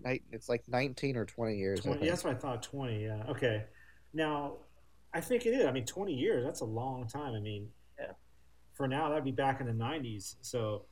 Ni- 0.03 0.21
It's 0.31 0.49
like 0.49 0.63
19 0.67 1.15
or 1.17 1.25
20 1.25 1.55
years. 1.57 1.81
20, 1.81 1.99
think. 1.99 2.09
that's 2.09 2.23
what 2.23 2.35
I 2.35 2.39
thought. 2.39 2.63
Twenty. 2.63 3.03
Yeah. 3.03 3.23
Okay. 3.29 3.65
Now, 4.13 4.57
I 5.13 5.21
think 5.21 5.45
it 5.45 5.51
is. 5.51 5.65
I 5.65 5.71
mean, 5.71 5.85
twenty 5.85 6.13
years. 6.13 6.43
That's 6.45 6.61
a 6.61 6.65
long 6.65 7.07
time. 7.07 7.33
I 7.35 7.39
mean, 7.39 7.69
Yeah. 7.99 8.11
for 8.73 8.87
now 8.87 9.09
that'd 9.09 9.23
be 9.23 9.31
back 9.31 9.59
in 9.61 9.67
the 9.67 9.73
nineties. 9.73 10.35
So, 10.41 10.85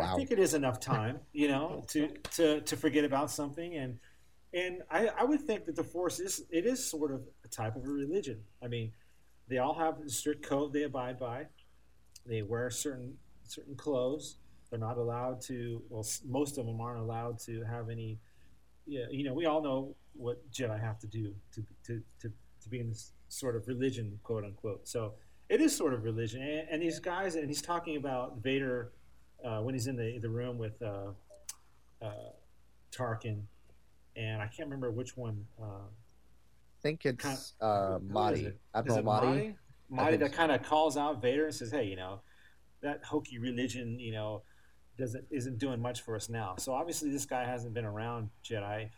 I 0.00 0.14
think 0.16 0.30
it 0.30 0.38
is 0.38 0.54
enough 0.54 0.78
time, 0.80 1.20
you 1.32 1.48
know, 1.48 1.84
to 1.88 2.08
to 2.34 2.60
to 2.60 2.76
forget 2.76 3.04
about 3.04 3.30
something. 3.30 3.74
And 3.76 3.98
and 4.54 4.82
I 4.90 5.08
I 5.08 5.24
would 5.24 5.40
think 5.40 5.64
that 5.66 5.76
the 5.76 5.84
Force 5.84 6.20
is 6.20 6.44
it 6.50 6.66
is 6.66 6.84
sort 6.84 7.12
of 7.12 7.22
a 7.44 7.48
type 7.48 7.76
of 7.76 7.84
a 7.84 7.88
religion. 7.88 8.42
I 8.62 8.68
mean, 8.68 8.92
they 9.48 9.58
all 9.58 9.74
have 9.74 10.00
a 10.00 10.08
strict 10.08 10.44
code 10.44 10.72
they 10.72 10.82
abide 10.84 11.18
by. 11.18 11.46
They 12.24 12.42
wear 12.42 12.70
certain 12.70 13.16
certain 13.44 13.74
clothes. 13.76 14.36
They're 14.70 14.78
not 14.78 14.98
allowed 14.98 15.40
to. 15.42 15.82
Well, 15.88 16.06
most 16.26 16.58
of 16.58 16.66
them 16.66 16.80
aren't 16.80 17.00
allowed 17.00 17.38
to 17.40 17.62
have 17.64 17.88
any. 17.88 18.18
Yeah, 18.86 19.06
you 19.10 19.24
know, 19.24 19.34
we 19.34 19.46
all 19.46 19.62
know 19.62 19.94
what 20.14 20.48
Jedi 20.50 20.80
have 20.80 20.98
to 21.00 21.06
do 21.06 21.34
to 21.54 21.64
to 21.84 22.02
to, 22.20 22.32
to 22.62 22.68
be 22.68 22.80
in 22.80 22.88
this 22.88 23.12
sort 23.28 23.56
of 23.56 23.66
religion, 23.68 24.18
quote 24.22 24.44
unquote. 24.44 24.86
So 24.88 25.14
it 25.48 25.60
is 25.60 25.76
sort 25.76 25.94
of 25.94 26.04
religion. 26.04 26.42
And, 26.42 26.68
and 26.70 26.82
these 26.82 26.98
guys, 26.98 27.36
and 27.36 27.48
he's 27.48 27.62
talking 27.62 27.96
about 27.96 28.38
Vader 28.42 28.92
uh, 29.44 29.60
when 29.60 29.74
he's 29.74 29.86
in 29.86 29.96
the 29.96 30.18
the 30.18 30.28
room 30.28 30.58
with 30.58 30.80
uh, 30.82 31.10
uh, 32.02 32.10
Tarkin, 32.92 33.42
and 34.16 34.42
I 34.42 34.46
can't 34.46 34.68
remember 34.68 34.90
which 34.90 35.16
one. 35.16 35.44
Uh, 35.60 35.64
I 35.64 36.82
think 36.82 37.06
it's 37.06 37.22
Kind 37.24 37.38
uh, 37.60 37.98
who 37.98 38.06
is 38.06 38.12
Motti. 38.12 38.46
it? 38.46 38.60
Admiral 38.74 39.02
Motti. 39.02 39.04
Motti? 39.04 39.54
I 39.92 39.94
Motti 39.94 40.10
think 40.10 40.20
that 40.20 40.30
so. 40.32 40.36
kind 40.36 40.52
of 40.52 40.62
calls 40.62 40.96
out 40.96 41.22
Vader 41.22 41.46
and 41.46 41.54
says, 41.54 41.70
"Hey, 41.72 41.84
you 41.84 41.96
know, 41.96 42.20
that 42.82 43.02
hokey 43.04 43.38
religion, 43.38 43.98
you 43.98 44.12
know, 44.12 44.42
doesn't 44.98 45.24
isn't 45.30 45.58
doing 45.58 45.80
much 45.80 46.02
for 46.02 46.16
us 46.16 46.28
now." 46.28 46.56
So 46.58 46.72
obviously, 46.72 47.10
this 47.10 47.26
guy 47.26 47.44
hasn't 47.44 47.74
been 47.74 47.84
around 47.84 48.30
Jedi. 48.44 48.90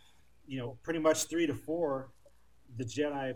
You 0.47 0.59
know, 0.59 0.79
pretty 0.83 1.01
much 1.01 1.25
three 1.25 1.47
to 1.47 1.55
four, 1.55 2.11
the 2.77 2.85
Jedi. 2.85 3.35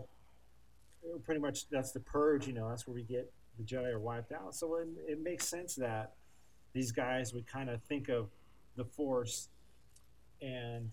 Pretty 1.25 1.41
much, 1.41 1.69
that's 1.69 1.91
the 1.91 1.99
purge. 1.99 2.47
You 2.47 2.53
know, 2.53 2.69
that's 2.69 2.87
where 2.87 2.95
we 2.95 3.03
get 3.03 3.31
the 3.57 3.63
Jedi 3.63 3.91
are 3.91 3.99
wiped 3.99 4.31
out. 4.31 4.55
So 4.55 4.75
it, 4.77 4.87
it 5.07 5.21
makes 5.21 5.47
sense 5.47 5.75
that 5.75 6.13
these 6.73 6.91
guys 6.91 7.33
would 7.33 7.45
kind 7.45 7.69
of 7.69 7.83
think 7.83 8.09
of 8.09 8.29
the 8.75 8.85
Force 8.85 9.49
and 10.41 10.89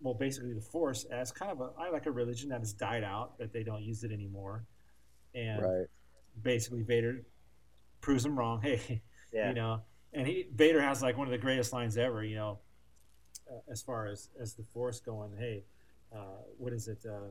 well, 0.00 0.14
basically 0.14 0.52
the 0.52 0.60
Force 0.60 1.04
as 1.04 1.32
kind 1.32 1.50
of 1.50 1.60
a 1.62 1.70
I 1.78 1.90
like 1.90 2.06
a 2.06 2.10
religion 2.10 2.50
that 2.50 2.60
has 2.60 2.72
died 2.74 3.02
out, 3.02 3.38
that 3.38 3.52
they 3.52 3.62
don't 3.62 3.82
use 3.82 4.04
it 4.04 4.12
anymore, 4.12 4.64
and 5.34 5.62
Right. 5.62 5.86
basically 6.42 6.82
Vader 6.82 7.22
proves 8.02 8.22
them 8.22 8.38
wrong. 8.38 8.60
Hey, 8.62 9.00
Yeah. 9.32 9.48
you 9.48 9.54
know, 9.54 9.82
and 10.14 10.26
he 10.26 10.46
Vader 10.54 10.80
has 10.80 11.02
like 11.02 11.16
one 11.16 11.26
of 11.26 11.32
the 11.32 11.38
greatest 11.38 11.72
lines 11.72 11.96
ever. 11.96 12.24
You 12.24 12.36
know, 12.36 12.58
uh, 13.50 13.58
as 13.70 13.82
far 13.82 14.06
as 14.06 14.28
as 14.40 14.54
the 14.54 14.62
Force 14.62 15.00
going. 15.00 15.32
Hey, 15.38 15.64
uh, 16.14 16.18
what 16.58 16.72
is 16.72 16.88
it? 16.88 17.04
Uh, 17.06 17.28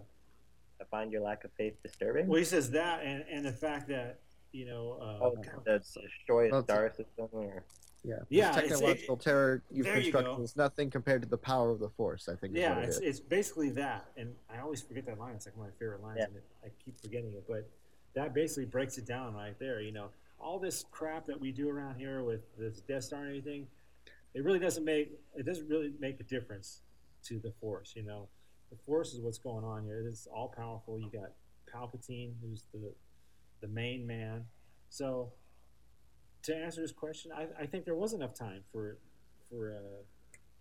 I 0.82 0.86
find 0.92 1.12
your 1.12 1.22
lack 1.22 1.44
of 1.44 1.52
faith 1.58 1.76
disturbing. 1.82 2.28
well, 2.28 2.40
he 2.40 2.46
says 2.46 2.72
that, 2.72 3.04
and 3.04 3.24
and 3.30 3.46
the 3.46 3.52
fact 3.54 3.88
that 3.90 4.20
you 4.52 4.66
know. 4.66 4.98
Uh, 5.02 5.26
oh, 5.26 5.36
the 5.66 5.80
destroy 5.80 6.50
Well, 6.50 6.58
a 6.58 6.60
it's 6.60 6.70
a- 6.70 6.74
star 6.74 6.90
system, 6.90 7.30
or 7.32 7.64
Yeah. 8.04 8.16
Yeah, 8.30 8.48
This 8.52 8.58
it's- 8.66 8.70
technological 8.80 9.18
terror 9.18 9.62
you've 9.72 9.86
there 9.86 9.98
you 10.00 10.12
constructed 10.12 10.44
is 10.44 10.56
nothing 10.58 10.90
compared 10.92 11.22
to 11.22 11.28
the 11.30 11.38
power 11.38 11.70
of 11.72 11.80
the 11.80 11.90
Force. 11.90 12.28
I 12.28 12.36
think. 12.36 12.54
Yeah, 12.56 12.76
what 12.76 12.84
it 12.84 12.88
it's, 12.90 12.98
it's 12.98 13.20
basically 13.22 13.70
that, 13.72 14.12
and 14.18 14.36
I 14.50 14.60
always 14.60 14.82
forget 14.82 15.06
that 15.06 15.18
line. 15.18 15.36
It's 15.36 15.46
like 15.46 15.56
one 15.56 15.68
of 15.68 15.74
my 15.74 15.80
favorite 15.80 16.02
lines, 16.04 16.18
Yeah. 16.20 16.26
and 16.26 16.36
it, 16.36 16.44
I 16.66 16.68
keep 16.84 17.00
forgetting 17.00 17.32
it. 17.34 17.46
But 17.48 17.70
that 18.14 18.34
basically 18.34 18.66
breaks 18.66 18.98
it 18.98 19.06
down 19.06 19.34
right 19.36 19.58
there. 19.58 19.80
You 19.82 19.94
know, 19.94 20.10
all 20.40 20.60
this 20.60 20.86
crap 20.92 21.26
that 21.28 21.40
we 21.40 21.52
do 21.52 21.70
around 21.70 21.96
here 21.96 22.24
with 22.24 22.42
this 22.58 22.82
Death 22.82 23.04
Star 23.04 23.22
and 23.22 23.30
everything, 23.30 23.68
it 24.34 24.44
really 24.44 24.60
doesn't 24.60 24.84
make 24.84 25.12
it 25.36 25.46
doesn't 25.46 25.68
really 25.68 25.94
make 26.00 26.20
a 26.20 26.24
difference 26.24 26.82
to 27.26 27.40
the 27.40 27.52
Force. 27.62 27.94
You 27.96 28.04
know, 28.04 28.28
the 28.72 28.78
Force 28.86 29.14
is 29.14 29.22
what's 29.22 29.38
going 29.38 29.64
on 29.64 29.84
here. 29.84 30.00
It 30.00 30.10
is 30.10 30.28
all 30.34 30.54
powerful. 30.56 31.00
You 31.00 31.10
got 31.10 31.32
Palpatine, 31.74 32.34
who's 32.42 32.66
the 32.74 32.94
the 33.62 33.68
main 33.68 34.06
man. 34.06 34.46
So, 34.90 35.32
to 36.44 36.56
answer 36.56 36.82
this 36.82 36.92
question, 36.92 37.32
I, 37.32 37.48
I 37.60 37.66
think 37.66 37.86
there 37.86 37.96
was 37.96 38.14
enough 38.14 38.34
time 38.34 38.64
for 38.72 38.98
for 39.50 39.78
uh, 39.78 40.04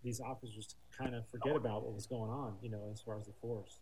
these 0.03 0.19
officers 0.19 0.67
to 0.67 0.75
kind 0.97 1.15
of 1.15 1.27
forget 1.27 1.55
about 1.55 1.83
what 1.83 1.93
was 1.93 2.05
going 2.05 2.29
on, 2.29 2.55
you 2.61 2.69
know, 2.69 2.89
as 2.91 3.01
far 3.01 3.17
as 3.17 3.25
the 3.25 3.33
Force. 3.41 3.79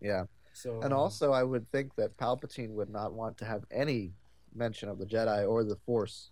Yeah. 0.00 0.24
So, 0.52 0.80
and 0.82 0.92
um, 0.92 0.98
also, 0.98 1.32
I 1.32 1.42
would 1.42 1.70
think 1.70 1.94
that 1.96 2.16
Palpatine 2.16 2.70
would 2.70 2.90
not 2.90 3.12
want 3.12 3.38
to 3.38 3.44
have 3.44 3.64
any 3.70 4.12
mention 4.54 4.88
of 4.88 4.98
the 4.98 5.06
Jedi 5.06 5.48
or 5.48 5.64
the 5.64 5.76
Force 5.76 6.30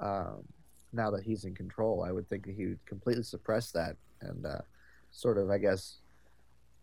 um, 0.00 0.42
now 0.92 1.10
that 1.10 1.22
he's 1.24 1.44
in 1.44 1.54
control. 1.54 2.02
I 2.02 2.12
would 2.12 2.28
think 2.28 2.46
that 2.46 2.54
he 2.54 2.66
would 2.66 2.86
completely 2.86 3.22
suppress 3.22 3.70
that 3.72 3.96
and 4.20 4.46
uh, 4.46 4.58
sort 5.10 5.38
of, 5.38 5.50
I 5.50 5.58
guess, 5.58 5.98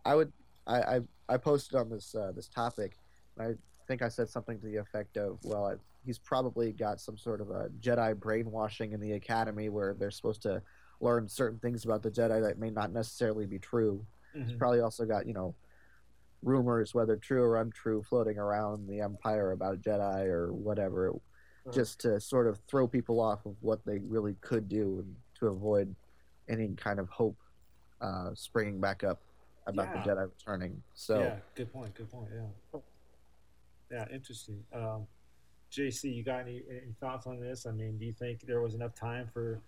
I 0.05 0.15
would. 0.15 0.31
I 0.68 0.81
I, 0.81 0.99
I 1.30 1.38
posted 1.38 1.76
on 1.76 1.89
this 1.89 2.15
uh, 2.15 2.31
this 2.35 2.47
topic. 2.47 2.97
And 3.38 3.47
I 3.47 3.53
think 3.88 4.01
I 4.01 4.10
said 4.10 4.30
something 4.30 4.60
to 4.60 4.65
the 4.65 4.77
effect 4.77 5.18
of, 5.18 5.39
well, 5.43 5.65
I, 5.65 5.73
he's 6.05 6.19
probably 6.19 6.72
got 6.72 7.01
some 7.01 7.18
sort 7.18 7.41
of 7.41 7.49
a 7.49 7.69
Jedi 7.81 8.15
brainwashing 8.18 8.91
in 8.93 8.99
the 8.99 9.14
academy 9.14 9.69
where 9.69 9.93
they're 9.95 10.11
supposed 10.11 10.41
to 10.43 10.61
learn 11.01 11.27
certain 11.27 11.60
things 11.60 11.84
about 11.84 12.03
the 12.03 12.11
Jedi 12.11 12.41
that 12.41 12.60
may 12.60 12.69
not 12.69 12.91
necessarily 12.93 13.45
be 13.45 13.60
true. 13.60 14.05
He's 14.34 14.51
Mhm. 14.51 14.57
probably 14.60 14.80
also 14.81 15.05
got 15.05 15.26
you 15.27 15.34
know 15.34 15.53
rumors, 16.53 16.94
whether 16.94 17.15
true 17.15 17.41
or 17.44 17.57
untrue, 17.57 18.03
floating 18.03 18.38
around 18.38 18.88
the 18.88 19.02
Empire 19.02 19.52
about 19.52 19.82
Jedi 19.82 20.26
or 20.26 20.52
whatever, 20.53 21.14
just 21.74 21.99
to 22.02 22.20
sort 22.20 22.48
of 22.48 22.60
throw 22.68 22.88
people 22.88 23.20
off 23.20 23.45
of 23.45 23.56
what 23.61 23.80
they 23.86 23.99
really 23.99 24.36
could 24.41 24.68
do 24.68 24.99
and 24.99 25.15
to 25.40 25.48
avoid 25.48 25.95
any 26.49 26.68
kind 26.76 26.99
of 26.99 27.07
hope 27.10 27.38
uh, 28.02 28.32
springing 28.34 28.80
back 28.82 29.03
up 29.03 29.20
about 29.65 29.88
Yeah. 29.95 30.03
the 30.03 30.10
Jedi 30.10 30.30
returning. 30.30 30.84
So 30.94 31.20
yeah, 31.20 31.36
good 31.56 31.72
point. 31.72 31.95
Good 31.95 32.11
point. 32.11 32.30
Yeah. 32.34 32.80
Yeah, 33.91 34.06
interesting. 34.14 34.64
Um, 34.74 35.07
JC, 35.72 36.14
you 36.15 36.24
got 36.24 36.41
any, 36.41 36.61
any 36.70 36.94
thoughts 36.99 37.28
on 37.28 37.40
this? 37.40 37.65
I 37.65 37.72
mean, 37.72 37.98
do 37.98 38.06
you 38.06 38.14
think 38.14 38.41
there 38.45 38.61
was 38.61 38.74
enough 38.76 38.94
time 38.95 39.30
for, 39.34 39.61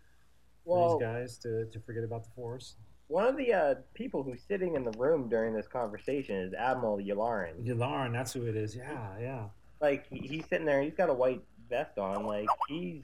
for 0.66 0.78
Well- 0.90 0.98
these 1.00 1.06
guys 1.08 1.38
to, 1.40 1.66
to 1.66 1.80
forget 1.80 2.04
about 2.04 2.24
the 2.24 2.30
Force? 2.32 2.76
One 3.08 3.28
of 3.28 3.38
the 3.38 3.54
uh, 3.54 3.76
people 3.94 4.24
who's 4.24 4.42
sitting 4.48 4.76
in 4.76 4.84
the 4.84 4.92
room 4.98 5.30
during 5.30 5.54
this 5.54 5.68
conversation 5.68 6.38
is 6.38 6.54
Admiral 6.54 6.98
Yularen. 6.98 7.64
Yularen, 7.64 8.12
that's 8.12 8.34
who 8.34 8.46
it 8.46 8.56
is. 8.56 8.76
Yeah, 8.76 9.10
yeah. 9.20 9.44
Like 9.82 10.06
he, 10.10 10.20
he's 10.28 10.46
sitting 10.50 10.66
there, 10.66 10.82
he's 10.82 10.96
got 10.96 11.10
a 11.10 11.14
white 11.14 11.44
vest 11.70 11.98
on. 11.98 12.26
Like 12.26 12.48
he's 12.68 13.04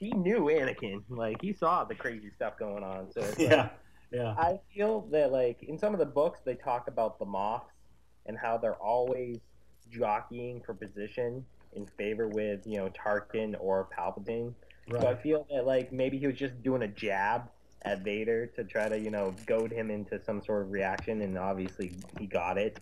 he 0.00 0.10
knew 0.10 0.40
Anakin. 0.42 1.02
Like 1.08 1.40
he 1.40 1.52
saw 1.52 1.84
the 1.84 1.94
crazy 1.94 2.30
stuff 2.34 2.58
going 2.58 2.82
on. 2.82 3.12
So 3.12 3.20
it's 3.20 3.38
like, 3.38 3.48
Yeah, 3.48 3.68
yeah. 4.10 4.34
I 4.36 4.60
feel 4.74 5.02
that 5.12 5.30
like 5.30 5.62
in 5.62 5.78
some 5.78 5.92
of 5.92 6.00
the 6.00 6.06
books 6.06 6.40
they 6.44 6.54
talk 6.54 6.88
about 6.88 7.18
the 7.18 7.26
Moffs 7.26 7.70
and 8.26 8.36
how 8.36 8.58
they're 8.58 8.74
always 8.76 9.38
jockeying 9.90 10.62
for 10.64 10.74
position 10.74 11.44
in 11.74 11.86
favor 11.86 12.28
with 12.28 12.66
you 12.66 12.78
know 12.78 12.90
Tarkin 12.90 13.54
or 13.60 13.88
Palpatine. 13.96 14.54
So 14.90 15.06
I 15.06 15.14
feel 15.14 15.46
that 15.50 15.66
like 15.66 15.92
maybe 15.92 16.18
he 16.18 16.26
was 16.26 16.36
just 16.36 16.62
doing 16.62 16.82
a 16.82 16.88
jab 16.88 17.50
at 17.88 18.04
Vader 18.04 18.46
to 18.46 18.64
try 18.64 18.88
to 18.88 18.98
you 18.98 19.10
know 19.10 19.34
goad 19.46 19.72
him 19.72 19.90
into 19.90 20.22
some 20.22 20.42
sort 20.42 20.62
of 20.62 20.70
reaction, 20.70 21.22
and 21.22 21.38
obviously 21.38 21.94
he 22.18 22.26
got 22.26 22.58
it. 22.58 22.78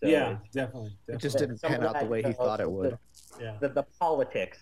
So 0.00 0.08
yeah, 0.08 0.32
it's- 0.32 0.50
definitely. 0.52 0.92
it 1.08 1.18
just 1.18 1.38
didn't 1.38 1.62
pan 1.62 1.82
out 1.84 1.98
the 1.98 2.06
way 2.06 2.20
he 2.22 2.28
uh, 2.28 2.32
thought 2.32 2.60
it 2.60 2.64
the- 2.64 2.70
would. 2.70 2.98
Yeah. 3.40 3.56
the, 3.60 3.68
the 3.70 3.84
politics 3.98 4.58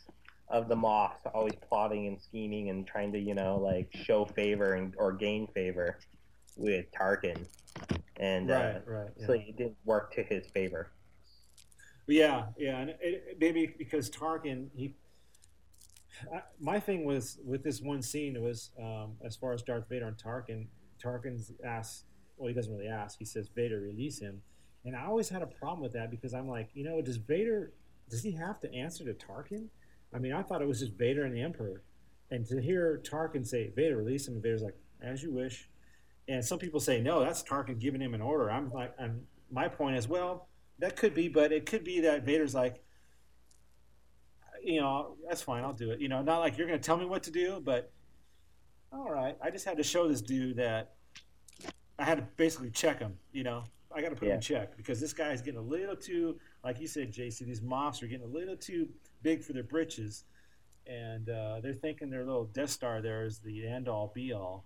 of 0.48 0.68
the 0.68 0.76
Moffs 0.76 1.18
always 1.34 1.54
plotting 1.68 2.06
and 2.06 2.20
scheming 2.20 2.70
and 2.70 2.86
trying 2.86 3.12
to 3.12 3.18
you 3.18 3.34
know 3.34 3.56
like 3.58 3.88
show 3.94 4.24
favor 4.24 4.74
and 4.74 4.94
or 4.98 5.12
gain 5.12 5.46
favor 5.48 5.98
with 6.56 6.86
Tarkin, 6.92 7.44
and 8.18 8.50
uh, 8.50 8.54
Right, 8.54 8.88
right, 8.88 9.10
so 9.26 9.32
it 9.32 9.56
didn't 9.56 9.76
work 9.84 10.14
to 10.14 10.22
his 10.22 10.46
favor. 10.48 10.92
Yeah, 12.06 12.46
yeah, 12.58 12.78
and 12.78 12.90
it, 12.90 12.98
it- 13.02 13.36
maybe 13.40 13.74
because 13.78 14.10
Tarkin 14.10 14.68
he 14.74 14.94
My 16.60 16.80
thing 16.80 17.04
was 17.04 17.38
with 17.44 17.62
this 17.62 17.80
one 17.80 18.02
scene 18.02 18.36
it 18.36 18.42
was 18.42 18.70
um, 18.80 19.12
as 19.24 19.36
far 19.36 19.52
as 19.52 19.62
Darth 19.62 19.88
Vader 19.88 20.08
and 20.08 20.16
Tarkin. 20.16 20.66
Tarkin's 21.02 21.52
asks, 21.64 22.04
well, 22.36 22.48
he 22.48 22.54
doesn't 22.54 22.72
really 22.72 22.88
ask. 22.88 23.18
He 23.18 23.24
says, 23.24 23.48
"Vader, 23.54 23.80
release 23.80 24.18
him." 24.18 24.42
And 24.84 24.96
I 24.96 25.04
always 25.04 25.28
had 25.28 25.42
a 25.42 25.46
problem 25.46 25.80
with 25.80 25.92
that 25.92 26.10
because 26.10 26.32
I'm 26.32 26.48
like, 26.48 26.70
you 26.72 26.84
know, 26.84 27.02
does 27.02 27.16
Vader 27.16 27.72
does 28.08 28.22
he 28.22 28.32
have 28.32 28.58
to 28.60 28.74
answer 28.74 29.04
to 29.04 29.14
Tarkin? 29.14 29.66
I 30.12 30.18
mean, 30.18 30.32
I 30.32 30.42
thought 30.42 30.62
it 30.62 30.68
was 30.68 30.80
just 30.80 30.94
Vader 30.94 31.24
and 31.24 31.34
the 31.34 31.42
Emperor, 31.42 31.82
and 32.30 32.46
to 32.46 32.60
hear 32.60 33.00
Tarkin 33.04 33.46
say, 33.46 33.70
"Vader, 33.76 33.98
release 33.98 34.26
him," 34.26 34.40
Vader's 34.40 34.62
like, 34.62 34.76
"As 35.02 35.22
you 35.22 35.32
wish." 35.32 35.68
And 36.28 36.44
some 36.44 36.58
people 36.58 36.80
say, 36.80 37.00
"No, 37.00 37.20
that's 37.20 37.42
Tarkin 37.42 37.78
giving 37.78 38.00
him 38.00 38.14
an 38.14 38.22
order." 38.22 38.50
I'm 38.50 38.72
like, 38.72 38.94
and 38.98 39.26
my 39.50 39.68
point 39.68 39.96
is, 39.96 40.08
well, 40.08 40.48
that 40.78 40.96
could 40.96 41.14
be, 41.14 41.28
but 41.28 41.52
it 41.52 41.66
could 41.66 41.84
be 41.84 42.00
that 42.00 42.24
Vader's 42.24 42.54
like, 42.54 42.82
you 44.62 44.80
know, 44.80 45.16
that's 45.28 45.42
fine, 45.42 45.64
I'll 45.64 45.72
do 45.72 45.90
it. 45.90 46.00
You 46.00 46.08
know, 46.08 46.22
not 46.22 46.38
like 46.38 46.58
you're 46.58 46.66
going 46.66 46.78
to 46.78 46.84
tell 46.84 46.96
me 46.96 47.04
what 47.04 47.22
to 47.24 47.30
do, 47.30 47.60
but 47.64 47.92
all 48.92 49.10
right, 49.10 49.36
I 49.42 49.50
just 49.50 49.64
had 49.64 49.76
to 49.76 49.82
show 49.82 50.08
this 50.08 50.20
dude 50.20 50.56
that 50.56 50.94
I 51.98 52.04
had 52.04 52.18
to 52.18 52.26
basically 52.36 52.70
check 52.70 52.98
him. 52.98 53.16
You 53.32 53.44
know, 53.44 53.64
I 53.94 54.00
got 54.00 54.10
to 54.10 54.14
put 54.16 54.28
him 54.28 54.34
in 54.34 54.40
check 54.40 54.76
because 54.76 55.00
this 55.00 55.12
guy 55.12 55.32
is 55.32 55.42
getting 55.42 55.60
a 55.60 55.62
little 55.62 55.96
too, 55.96 56.38
like 56.64 56.80
you 56.80 56.86
said, 56.86 57.12
JC. 57.12 57.40
These 57.40 57.60
Moffs 57.60 58.02
are 58.02 58.06
getting 58.06 58.26
a 58.26 58.30
little 58.30 58.56
too 58.56 58.88
big 59.22 59.42
for 59.42 59.52
their 59.52 59.62
britches, 59.62 60.24
and 60.86 61.28
uh, 61.28 61.60
they're 61.62 61.74
thinking 61.74 62.10
their 62.10 62.24
little 62.24 62.44
Death 62.46 62.70
Star 62.70 63.00
there 63.00 63.24
is 63.24 63.38
the 63.38 63.66
end 63.66 63.88
all 63.88 64.10
be 64.14 64.32
all, 64.32 64.64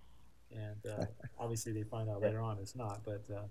and 0.51 0.87
uh, 0.87 1.05
obviously 1.39 1.73
they 1.73 1.83
find 1.83 2.09
out 2.09 2.23
later 2.23 2.41
on 2.41 2.59
it's 2.59 2.77
not. 2.77 3.01
But 3.05 3.25
uh, 3.35 3.43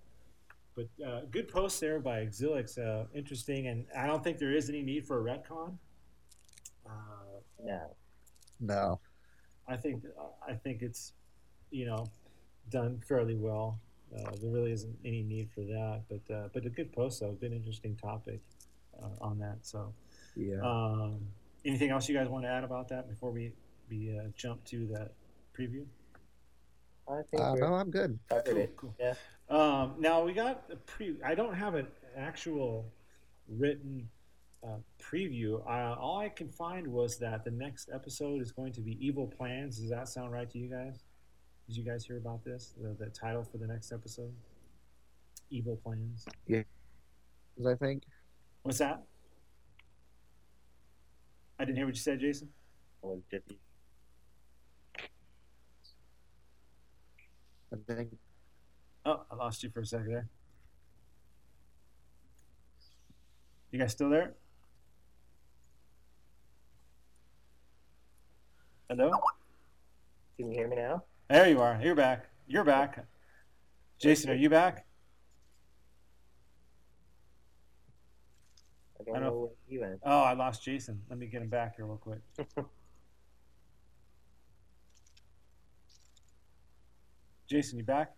but 0.75 0.87
uh, 1.05 1.21
good 1.29 1.47
post 1.47 1.79
there 1.79 1.99
by 1.99 2.25
Exilix, 2.25 2.79
uh, 2.79 3.05
interesting, 3.13 3.67
and 3.67 3.85
I 3.95 4.07
don't 4.07 4.23
think 4.23 4.39
there 4.39 4.55
is 4.55 4.69
any 4.69 4.81
need 4.81 5.05
for 5.05 5.19
a 5.19 5.23
retcon. 5.37 5.77
Uh, 6.85 7.39
no. 7.63 7.95
No. 8.59 8.99
I 9.67 9.77
think 9.77 10.03
I 10.47 10.53
think 10.53 10.81
it's 10.81 11.13
you 11.71 11.85
know 11.85 12.09
done 12.69 13.01
fairly 13.07 13.35
well. 13.35 13.79
Uh, 14.15 14.31
there 14.41 14.51
really 14.51 14.71
isn't 14.71 14.95
any 15.03 15.23
need 15.23 15.49
for 15.55 15.61
that, 15.61 16.03
but 16.09 16.33
uh, 16.33 16.49
but 16.53 16.65
a 16.65 16.69
good 16.69 16.91
post 16.93 17.19
though, 17.21 17.31
good 17.31 17.51
interesting 17.53 17.95
topic 17.95 18.41
uh, 19.01 19.07
on 19.21 19.39
that. 19.39 19.57
So 19.61 19.93
Yeah. 20.35 20.61
um, 20.61 21.19
anything 21.65 21.89
else 21.89 22.07
you 22.09 22.15
guys 22.15 22.27
want 22.27 22.43
to 22.43 22.49
add 22.49 22.63
about 22.63 22.89
that 22.89 23.07
before 23.09 23.31
we 23.31 23.53
we 23.89 24.17
uh, 24.17 24.23
jump 24.35 24.63
to 24.65 24.85
that 24.87 25.13
preview? 25.57 25.85
I 27.09 27.21
think 27.31 27.43
Uh, 27.43 27.53
no, 27.55 27.73
I'm 27.73 27.89
good. 27.91 28.19
covered 28.29 28.45
Cool, 28.45 28.57
it. 28.57 28.77
cool. 28.77 28.95
Yeah. 28.99 29.13
Um, 29.49 29.95
now 29.99 30.23
we 30.23 30.33
got 30.33 30.63
a 30.71 30.75
pre. 30.75 31.15
I 31.23 31.35
don't 31.35 31.53
have 31.53 31.75
an 31.75 31.87
actual 32.15 32.85
written 33.49 34.09
uh, 34.63 34.77
preview. 35.01 35.61
Uh, 35.67 35.95
all 35.99 36.19
I 36.19 36.29
can 36.29 36.49
find 36.49 36.87
was 36.87 37.17
that 37.19 37.43
the 37.43 37.51
next 37.51 37.89
episode 37.93 38.41
is 38.41 38.51
going 38.51 38.73
to 38.73 38.81
be 38.81 38.97
Evil 39.05 39.27
Plans. 39.27 39.77
Does 39.77 39.89
that 39.89 40.07
sound 40.07 40.31
right 40.31 40.49
to 40.49 40.57
you 40.57 40.69
guys? 40.69 41.03
Did 41.67 41.77
you 41.77 41.83
guys 41.83 42.05
hear 42.05 42.17
about 42.17 42.43
this? 42.43 42.73
The, 42.79 42.95
the 42.97 43.09
title 43.09 43.43
for 43.43 43.57
the 43.57 43.67
next 43.67 43.91
episode? 43.91 44.33
Evil 45.49 45.79
Plans. 45.83 46.25
Yeah. 46.47 46.63
I 47.67 47.75
think. 47.75 48.03
What's 48.63 48.79
that? 48.79 49.03
I 51.59 51.65
didn't 51.65 51.77
hear 51.77 51.85
what 51.85 51.95
you 51.95 52.01
said, 52.01 52.19
Jason. 52.19 52.49
Was 53.01 53.19
just 53.29 53.43
I 57.71 57.93
think. 57.93 58.15
Oh, 59.05 59.23
I 59.29 59.35
lost 59.35 59.63
you 59.63 59.69
for 59.69 59.81
a 59.81 59.85
second 59.85 60.11
there. 60.11 60.27
You 63.71 63.79
guys 63.79 63.91
still 63.91 64.09
there? 64.09 64.35
Hello? 68.95 69.09
Can 70.37 70.51
you 70.51 70.57
hear 70.59 70.67
me 70.67 70.75
now? 70.75 71.03
There 71.27 71.49
you 71.49 71.59
are. 71.61 71.79
You're 71.81 71.95
back. 71.95 72.27
You're 72.45 72.63
back. 72.63 73.03
Jason, 73.99 74.29
are 74.29 74.35
you 74.35 74.51
back? 74.51 74.85
I 78.99 79.03
don't 79.03 79.15
I 79.15 79.19
know 79.19 79.25
don't- 79.25 79.39
where 79.39 79.49
you 79.67 79.79
went. 79.81 79.99
Oh, 80.03 80.19
I 80.21 80.33
lost 80.33 80.63
Jason. 80.63 81.01
Let 81.09 81.17
me 81.17 81.25
get 81.25 81.41
him 81.41 81.49
back 81.49 81.75
here 81.75 81.87
real 81.87 81.97
quick. 81.97 82.19
Jason, 87.49 87.79
you 87.79 87.83
back? 87.83 88.11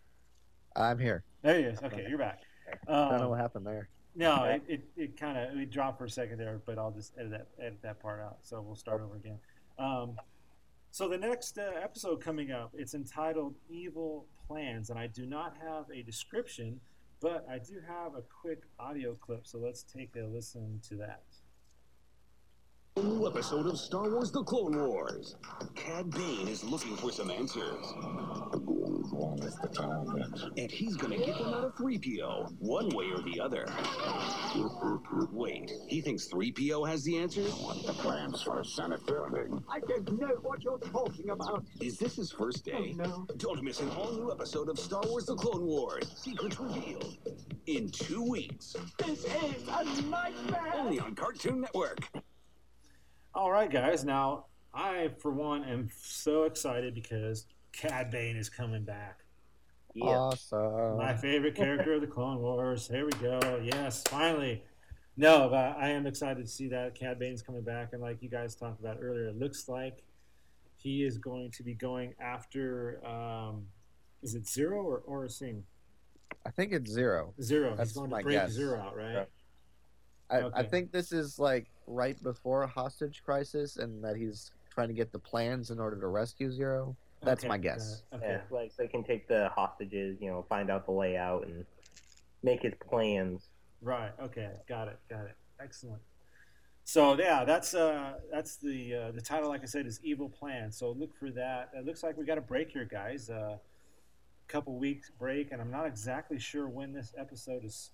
I'm 0.75 0.99
here. 0.99 1.23
There 1.41 1.57
he 1.57 1.63
is. 1.63 1.81
Okay, 1.83 2.05
you're 2.09 2.17
back. 2.17 2.41
I 2.89 2.91
don't 2.91 3.17
know 3.19 3.23
Um, 3.25 3.29
what 3.29 3.39
happened 3.39 3.65
there. 3.65 3.87
No, 4.13 4.43
it, 4.43 4.61
it, 4.67 4.83
it 4.97 5.17
kind 5.17 5.37
of 5.37 5.55
we 5.55 5.63
dropped 5.65 5.99
for 5.99 6.05
a 6.05 6.09
second 6.09 6.37
there, 6.37 6.59
but 6.65 6.77
I'll 6.77 6.91
just 6.91 7.13
edit 7.17 7.31
that 7.31 7.47
edit 7.59 7.79
that 7.83 8.01
part 8.01 8.19
out. 8.19 8.39
So 8.41 8.61
we'll 8.61 8.75
start 8.75 9.01
over 9.01 9.15
again. 9.15 9.39
Um, 9.79 10.17
so 10.95 11.09
the 11.09 11.17
next 11.17 11.57
uh, 11.57 11.71
episode 11.83 12.21
coming 12.21 12.53
up, 12.53 12.71
it's 12.73 12.93
entitled 12.93 13.55
"Evil 13.69 14.27
Plans," 14.47 14.89
and 14.89 14.97
I 14.97 15.07
do 15.07 15.25
not 15.25 15.53
have 15.61 15.89
a 15.93 16.01
description, 16.01 16.79
but 17.19 17.45
I 17.51 17.57
do 17.57 17.81
have 17.85 18.15
a 18.15 18.21
quick 18.21 18.61
audio 18.79 19.13
clip. 19.15 19.45
So 19.45 19.57
let's 19.57 19.83
take 19.83 20.15
a 20.15 20.25
listen 20.25 20.79
to 20.87 20.95
that. 20.95 21.23
New 22.95 23.27
episode 23.27 23.65
of 23.65 23.77
Star 23.77 24.09
Wars 24.09 24.31
The 24.31 24.41
Clone 24.43 24.77
Wars. 24.87 25.35
Cad 25.75 26.11
Bane 26.11 26.47
is 26.47 26.63
looking 26.63 26.95
for 26.95 27.11
some 27.11 27.29
answers. 27.29 27.93
And 30.57 30.71
he's 30.71 30.95
gonna 30.95 31.17
get 31.17 31.37
them 31.37 31.53
out 31.53 31.63
of 31.65 31.75
3PO, 31.75 32.55
one 32.59 32.89
way 32.89 33.05
or 33.11 33.21
the 33.21 33.39
other. 33.39 33.65
Wait, 35.31 35.71
he 35.87 36.01
thinks 36.01 36.27
3PO 36.27 36.87
has 36.87 37.03
the 37.03 37.17
answers? 37.17 37.51
The 37.85 37.93
plans 37.93 38.41
for 38.41 38.59
a 38.59 38.65
Senate 38.65 39.05
building. 39.05 39.63
I 39.69 39.79
don't 39.79 40.19
know 40.19 40.35
what 40.41 40.63
you're 40.63 40.79
talking 40.79 41.29
about. 41.29 41.63
Is 41.81 41.97
this 41.97 42.15
his 42.15 42.31
first 42.31 42.65
day? 42.65 42.93
Oh, 42.99 43.03
no. 43.03 43.27
Don't 43.37 43.63
miss 43.63 43.79
an 43.79 43.89
all 43.91 44.13
new 44.13 44.31
episode 44.31 44.69
of 44.69 44.79
Star 44.79 45.03
Wars 45.05 45.25
The 45.25 45.35
Clone 45.35 45.65
Wars. 45.65 46.11
Secrets 46.15 46.59
revealed. 46.59 47.17
In 47.67 47.89
two 47.89 48.23
weeks. 48.23 48.75
This 49.05 49.25
is 49.25 49.67
a 49.67 49.83
nightmare! 50.03 50.73
Only 50.73 50.99
on 50.99 51.15
Cartoon 51.15 51.61
Network. 51.61 51.99
All 53.33 53.51
right, 53.51 53.69
guys. 53.69 54.05
Now 54.05 54.45
I, 54.73 55.09
for 55.19 55.31
one, 55.31 55.63
am 55.63 55.89
so 55.97 56.43
excited 56.43 56.93
because 56.93 57.45
Cad 57.75 58.09
Bane 58.11 58.37
is 58.37 58.49
coming 58.49 58.83
back. 58.83 59.19
Yeah. 59.93 60.05
Awesome. 60.05 60.97
My 60.97 61.13
favorite 61.15 61.55
character 61.63 61.93
of 61.93 62.01
the 62.01 62.07
Clone 62.07 62.39
Wars. 62.39 62.87
Here 62.87 63.05
we 63.05 63.11
go. 63.13 63.61
Yes, 63.63 64.03
finally. 64.07 64.63
No, 65.17 65.47
but 65.49 65.77
I 65.77 65.89
am 65.89 66.05
excited 66.07 66.45
to 66.45 66.51
see 66.51 66.67
that 66.69 66.95
Cad 66.95 67.19
Bane's 67.19 67.41
coming 67.41 67.61
back, 67.63 67.93
and 67.93 68.01
like 68.01 68.21
you 68.21 68.29
guys 68.29 68.55
talked 68.55 68.79
about 68.81 68.97
earlier, 69.01 69.27
it 69.27 69.37
looks 69.39 69.69
like 69.69 70.03
he 70.77 71.03
is 71.03 71.17
going 71.17 71.51
to 71.51 71.63
be 71.63 71.73
going 71.73 72.13
after. 72.19 73.01
Um, 73.05 73.67
is 74.21 74.35
it 74.35 74.43
Ziro 74.43 74.83
or 74.83 74.97
or 75.05 75.29
Singh? 75.29 75.63
I 76.45 76.51
think 76.51 76.73
it's 76.73 76.91
Ziro. 76.95 77.33
Ziro. 77.39 77.75
That's 77.77 77.91
He's 77.91 77.97
going 77.97 78.09
my 78.09 78.19
to 78.19 78.23
break 78.25 78.35
guess. 78.37 78.57
Ziro 78.57 78.79
out, 78.79 78.95
right? 78.97 79.25
I, 80.29 80.37
I 80.37 80.41
Okay. 80.43 80.67
think 80.67 80.91
this 80.91 81.11
is 81.13 81.39
like 81.39 81.67
right 81.87 82.21
before 82.21 82.63
a 82.63 82.67
hostage 82.67 83.21
crisis, 83.23 83.77
and 83.77 84.03
that 84.03 84.17
he's 84.17 84.51
trying 84.69 84.89
to 84.89 84.93
get 84.93 85.13
the 85.13 85.19
plans 85.19 85.71
in 85.71 85.79
order 85.79 85.97
to 85.99 86.07
rescue 86.07 86.49
Ziro. 86.51 86.93
That's 87.25 87.43
Okay, 87.43 87.49
my 87.49 87.57
guess. 87.57 88.03
got. 88.11 88.17
Okay. 88.23 88.31
Yeah, 88.33 88.55
like 88.55 88.71
so 88.71 88.83
they 88.83 88.87
can 88.87 89.03
take 89.03 89.27
the 89.27 89.49
hostages, 89.49 90.17
you 90.21 90.29
know, 90.29 90.45
find 90.47 90.69
out 90.69 90.85
the 90.85 90.91
layout 90.91 91.45
and 91.47 91.65
make 92.43 92.61
his 92.61 92.73
plans. 92.89 93.49
Right. 93.81 94.11
Okay. 94.21 94.51
Got 94.67 94.87
it. 94.87 94.99
Got 95.09 95.25
it. 95.25 95.35
Excellent. 95.59 96.01
So 96.83 97.17
yeah, 97.17 97.43
that's 97.43 97.73
uh, 97.73 98.13
that's 98.31 98.57
the 98.57 98.95
uh, 98.95 99.11
the 99.11 99.21
title. 99.21 99.49
Like 99.49 99.63
I 99.63 99.65
said, 99.65 99.87
is 99.87 99.99
Evil 100.03 100.29
Plan. 100.29 100.71
So 100.71 100.91
look 100.91 101.15
for 101.17 101.31
that. 101.31 101.71
It 101.75 101.85
looks 101.85 102.03
like 102.03 102.15
we 102.15 102.25
got 102.25 102.37
a 102.37 102.41
break 102.41 102.69
here, 102.69 102.85
guys. 102.85 103.29
A 103.29 103.35
uh, 103.35 103.57
couple 104.47 104.77
weeks 104.77 105.11
break, 105.17 105.51
and 105.51 105.59
I'm 105.59 105.71
not 105.71 105.87
exactly 105.87 106.37
sure 106.37 106.69
when 106.69 106.93
this 106.93 107.13
episode 107.17 107.65
is 107.65 107.91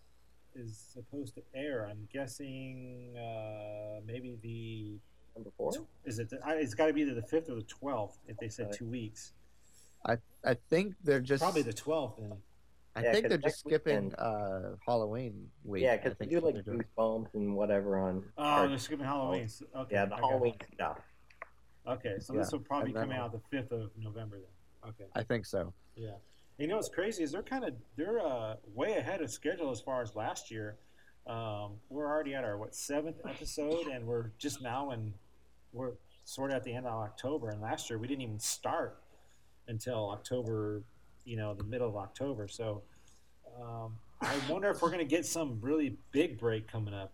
is 0.55 0.77
supposed 0.91 1.35
to 1.35 1.41
air. 1.55 1.87
I'm 1.89 2.07
guessing 2.11 3.15
uh, 3.17 4.01
maybe 4.05 4.37
the 4.41 4.99
number 5.35 5.49
four. 5.57 5.71
Is 6.05 6.19
it? 6.19 6.29
The, 6.29 6.39
it's 6.57 6.73
got 6.73 6.87
to 6.87 6.93
be 6.93 7.01
either 7.01 7.13
the 7.13 7.21
fifth 7.23 7.49
or 7.49 7.55
the 7.55 7.61
twelfth. 7.63 8.17
If 8.27 8.37
they 8.37 8.49
said 8.49 8.67
Right. 8.67 8.75
two 8.75 8.85
weeks, 8.85 9.33
I 10.05 10.17
I 10.43 10.55
think 10.69 10.95
they're 11.03 11.19
just 11.21 11.41
probably 11.41 11.61
the 11.61 11.73
twelfth. 11.73 12.17
Then. 12.19 12.33
I 12.93 13.03
Yeah, 13.03 13.11
think 13.13 13.23
'cause 13.23 13.29
they're 13.29 13.37
just 13.37 13.59
skipping 13.59 14.03
weekend- 14.09 14.15
uh, 14.19 14.75
Halloween 14.85 15.49
week. 15.63 15.81
yeah, 15.83 15.95
because 15.95 16.17
they 16.17 16.25
do 16.25 16.41
like 16.41 16.55
they're 16.55 16.63
doing. 16.63 16.83
goosebumps 16.97 17.33
and 17.35 17.55
whatever 17.55 17.97
on. 17.97 18.29
Oh, 18.37 18.43
Cartoon 18.43 18.69
they're 18.71 18.79
skipping 18.79 19.05
Halloween. 19.05 19.47
So- 19.47 19.65
Okay, 19.73 19.95
yeah, 19.95 20.05
the 20.05 20.15
I 20.15 20.19
got 20.19 20.25
it. 20.25 20.29
Halloween 20.31 20.55
stuff. 20.73 20.99
Okay, 21.87 22.19
so 22.19 22.33
Yeah, 22.33 22.39
this 22.41 22.51
will 22.51 22.59
probably 22.59 22.89
and 22.91 22.99
come 22.99 23.11
out 23.13 23.31
the 23.31 23.39
fifth 23.49 23.71
of 23.71 23.91
November 23.97 24.39
then. 24.41 24.89
Okay. 24.89 25.05
I 25.15 25.23
think 25.23 25.45
so. 25.45 25.73
Yeah. 25.95 26.15
You 26.57 26.67
know 26.67 26.75
what's 26.75 26.89
crazy 26.89 27.23
is 27.23 27.31
they're 27.31 27.41
kind 27.41 27.63
of 27.63 27.73
they're 27.95 28.19
uh, 28.19 28.57
way 28.75 28.97
ahead 28.97 29.21
of 29.21 29.31
schedule 29.31 29.71
as 29.71 29.79
far 29.79 30.01
as 30.01 30.13
last 30.15 30.51
year. 30.51 30.77
Um, 31.27 31.73
we're 31.89 32.07
already 32.07 32.33
at 32.33 32.43
our 32.43 32.57
what 32.57 32.75
seventh 32.75 33.17
episode, 33.27 33.87
and 33.87 34.05
we're 34.07 34.31
just 34.37 34.61
now 34.61 34.91
in 34.91 35.13
we're 35.73 35.91
sort 36.25 36.51
of 36.51 36.57
at 36.57 36.63
the 36.63 36.73
end 36.73 36.85
of 36.85 36.93
October. 36.93 37.49
And 37.49 37.61
last 37.61 37.89
year 37.89 37.99
we 37.99 38.07
didn't 38.07 38.21
even 38.21 38.39
start 38.39 39.01
until 39.67 40.09
October, 40.09 40.83
you 41.25 41.37
know, 41.37 41.53
the 41.53 41.63
middle 41.63 41.87
of 41.87 41.95
October. 41.95 42.47
So 42.47 42.81
um, 43.61 43.97
I 44.21 44.33
wonder 44.49 44.69
if 44.69 44.81
we're 44.81 44.89
going 44.89 44.99
to 44.99 45.05
get 45.05 45.25
some 45.25 45.59
really 45.61 45.97
big 46.11 46.39
break 46.39 46.67
coming 46.67 46.93
up. 46.93 47.13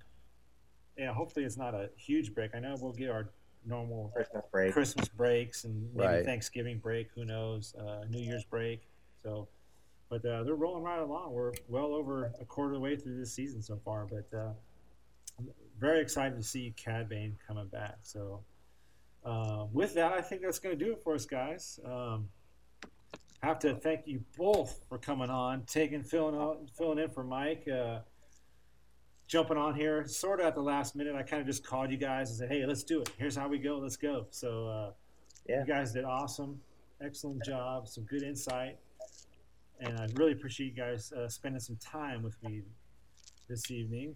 Yeah, 0.97 1.13
hopefully 1.13 1.45
it's 1.45 1.57
not 1.57 1.75
a 1.75 1.89
huge 1.95 2.33
break. 2.33 2.55
I 2.55 2.59
know 2.59 2.75
we'll 2.79 2.93
get 2.93 3.09
our 3.11 3.29
normal 3.65 4.09
Christmas 4.15 4.43
break. 4.51 4.73
Christmas 4.73 5.07
breaks 5.09 5.63
and 5.63 5.93
maybe 5.93 6.07
Right. 6.07 6.25
Thanksgiving 6.25 6.79
break. 6.79 7.09
Who 7.13 7.25
knows? 7.25 7.75
Uh, 7.75 8.05
New 8.09 8.21
Year's 8.21 8.45
break. 8.45 8.81
So, 9.23 9.47
but 10.09 10.25
uh, 10.25 10.43
they're 10.43 10.55
rolling 10.55 10.83
right 10.83 10.99
along. 10.99 11.33
We're 11.33 11.51
well 11.67 11.93
over 11.93 12.31
a 12.39 12.45
quarter 12.45 12.71
of 12.71 12.75
the 12.75 12.79
way 12.81 12.95
through 12.95 13.17
this 13.17 13.33
season 13.33 13.61
so 13.61 13.79
far. 13.83 14.05
But 14.05 14.35
uh, 14.37 14.51
I'm 15.39 15.49
very 15.79 16.01
excited 16.01 16.35
to 16.37 16.43
see 16.43 16.73
Cad 16.77 17.09
Bane 17.09 17.37
coming 17.47 17.67
back. 17.67 17.97
So, 18.03 18.41
uh, 19.25 19.65
with 19.73 19.93
that, 19.95 20.13
I 20.13 20.21
think 20.21 20.41
that's 20.41 20.59
going 20.59 20.77
to 20.77 20.85
do 20.85 20.91
it 20.93 21.03
for 21.03 21.13
us, 21.15 21.25
guys. 21.25 21.79
Um, 21.85 22.29
have 23.43 23.59
to 23.59 23.75
thank 23.75 24.07
you 24.07 24.23
both 24.37 24.81
for 24.89 24.97
coming 24.97 25.29
on, 25.29 25.63
taking 25.67 26.01
filling 26.03 26.35
out, 26.35 26.59
filling 26.77 26.99
in 26.99 27.09
for 27.09 27.23
Mike. 27.23 27.67
Uh, 27.67 27.99
jumping 29.27 29.57
on 29.57 29.75
here 29.75 30.07
sort 30.07 30.39
of 30.39 30.45
at 30.45 30.55
the 30.55 30.61
last 30.61 30.95
minute. 30.95 31.13
I 31.15 31.21
kind 31.21 31.41
of 31.41 31.47
just 31.47 31.65
called 31.65 31.91
you 31.91 31.97
guys 31.97 32.29
and 32.29 32.39
said, 32.39 32.49
"Hey, 32.49 32.65
let's 32.65 32.83
do 32.83 33.01
it. 33.01 33.09
Here's 33.17 33.35
how 33.35 33.47
we 33.49 33.57
go. 33.59 33.77
Let's 33.77 33.97
go." 33.97 34.25
So 34.31 34.67
uh, 34.67 34.91
Yeah. 35.47 35.59
you 35.61 35.65
guys 35.67 35.91
did 35.91 36.05
awesome, 36.05 36.59
excellent 37.01 37.43
job, 37.43 37.87
some 37.89 38.05
good 38.05 38.23
insight, 38.23 38.77
and 39.79 39.97
I 39.99 40.07
really 40.15 40.31
appreciate 40.33 40.67
you 40.67 40.71
guys 40.81 41.11
uh, 41.13 41.27
spending 41.29 41.59
some 41.59 41.77
time 41.77 42.23
with 42.23 42.41
me 42.43 42.61
this 43.49 43.69
evening. 43.71 44.15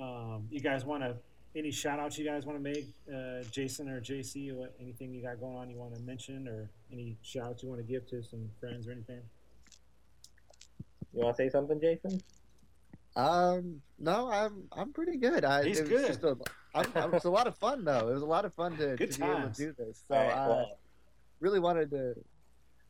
Um, 0.00 0.46
you 0.50 0.60
guys 0.60 0.84
want 0.84 1.02
to 1.02 1.16
any 1.56 1.72
shout 1.72 1.98
outs 1.98 2.16
you 2.16 2.24
guys 2.24 2.46
want 2.46 2.56
to 2.58 2.62
make, 2.62 2.86
uh, 3.12 3.42
Jason 3.50 3.88
or 3.88 4.00
JC, 4.00 4.56
or 4.56 4.70
anything 4.80 5.12
you 5.12 5.20
got 5.22 5.40
going 5.40 5.56
on 5.56 5.68
you 5.68 5.76
want 5.76 5.92
to 5.96 6.00
mention, 6.02 6.46
or 6.46 6.70
any 6.92 7.16
shout 7.22 7.46
outs 7.48 7.62
you 7.64 7.68
want 7.68 7.80
to 7.80 7.86
give 7.92 8.06
to 8.08 8.22
some 8.22 8.48
friends 8.60 8.86
or 8.86 8.92
anything? 8.92 9.20
You 11.12 11.24
want 11.24 11.36
to 11.36 11.42
say 11.42 11.48
something, 11.48 11.80
Jason? 11.80 12.20
Um, 13.16 13.82
no, 13.98 14.30
I'm 14.30 14.68
I'm 14.70 14.92
pretty 14.92 15.16
good. 15.16 15.44
I, 15.44 15.64
He's 15.64 15.80
it 15.80 15.82
was 15.82 15.90
good. 15.90 16.06
Just 16.06 16.22
a, 16.22 16.36
I'm, 16.74 16.86
I'm- 16.94 17.12
a 17.24 17.28
lot 17.28 17.48
of 17.48 17.56
fun 17.56 17.84
though. 17.84 18.08
It 18.08 18.12
was 18.14 18.22
a 18.22 18.26
lot 18.26 18.44
of 18.44 18.54
fun 18.54 18.76
to, 18.76 18.96
to 18.96 19.18
be 19.18 19.24
able 19.26 19.50
to 19.50 19.52
do 19.56 19.74
this. 19.76 20.04
So 20.06 20.14
All 20.14 20.22
right, 20.24 20.32
I 20.36 20.48
well- 20.48 20.78
really 21.40 21.58
wanted 21.58 21.90
to. 21.90 22.14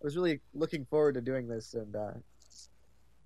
I 0.00 0.04
was 0.04 0.16
really 0.16 0.40
looking 0.54 0.86
forward 0.86 1.14
to 1.14 1.20
doing 1.20 1.46
this, 1.46 1.74
and 1.74 1.94
uh, 1.94 2.12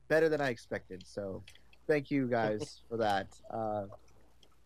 better 0.08 0.28
than 0.28 0.40
I 0.40 0.48
expected. 0.48 1.04
So, 1.06 1.42
thank 1.86 2.10
you 2.10 2.26
guys 2.26 2.80
for 2.88 2.96
that. 2.96 3.28
Uh, 3.50 3.82
thank 3.82 3.90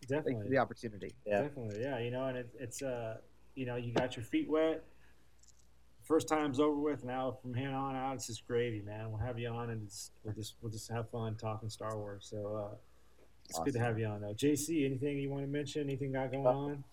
you 0.00 0.16
Definitely. 0.16 0.42
for 0.44 0.50
the 0.50 0.58
opportunity. 0.58 1.12
Yeah. 1.26 1.42
Definitely, 1.42 1.82
yeah. 1.82 1.98
You 1.98 2.10
know, 2.10 2.24
and 2.24 2.38
it, 2.38 2.48
it's 2.58 2.82
uh, 2.82 3.18
you 3.54 3.66
know, 3.66 3.76
you 3.76 3.92
got 3.92 4.16
your 4.16 4.24
feet 4.24 4.48
wet. 4.48 4.84
First 6.04 6.28
time's 6.28 6.58
over 6.58 6.80
with. 6.80 7.04
Now 7.04 7.36
from 7.42 7.52
here 7.52 7.72
on 7.72 7.94
out, 7.94 8.14
it's 8.14 8.28
just 8.28 8.46
gravy, 8.46 8.80
man. 8.80 9.10
We'll 9.10 9.20
have 9.20 9.38
you 9.38 9.48
on, 9.48 9.68
and 9.68 9.82
it's, 9.84 10.12
we'll 10.24 10.34
just 10.34 10.54
we'll 10.62 10.72
just 10.72 10.90
have 10.90 11.10
fun 11.10 11.34
talking 11.34 11.68
Star 11.68 11.94
Wars. 11.98 12.26
So 12.30 12.70
uh, 12.70 12.76
it's 13.50 13.58
good 13.58 13.74
to 13.74 13.80
have 13.80 13.98
you 13.98 14.06
on. 14.06 14.22
Though, 14.22 14.32
JC, 14.32 14.86
anything 14.86 15.18
you 15.18 15.28
want 15.28 15.42
to 15.42 15.48
mention? 15.48 15.82
Anything 15.82 16.12
got 16.12 16.32
going 16.32 16.46
on? 16.46 16.84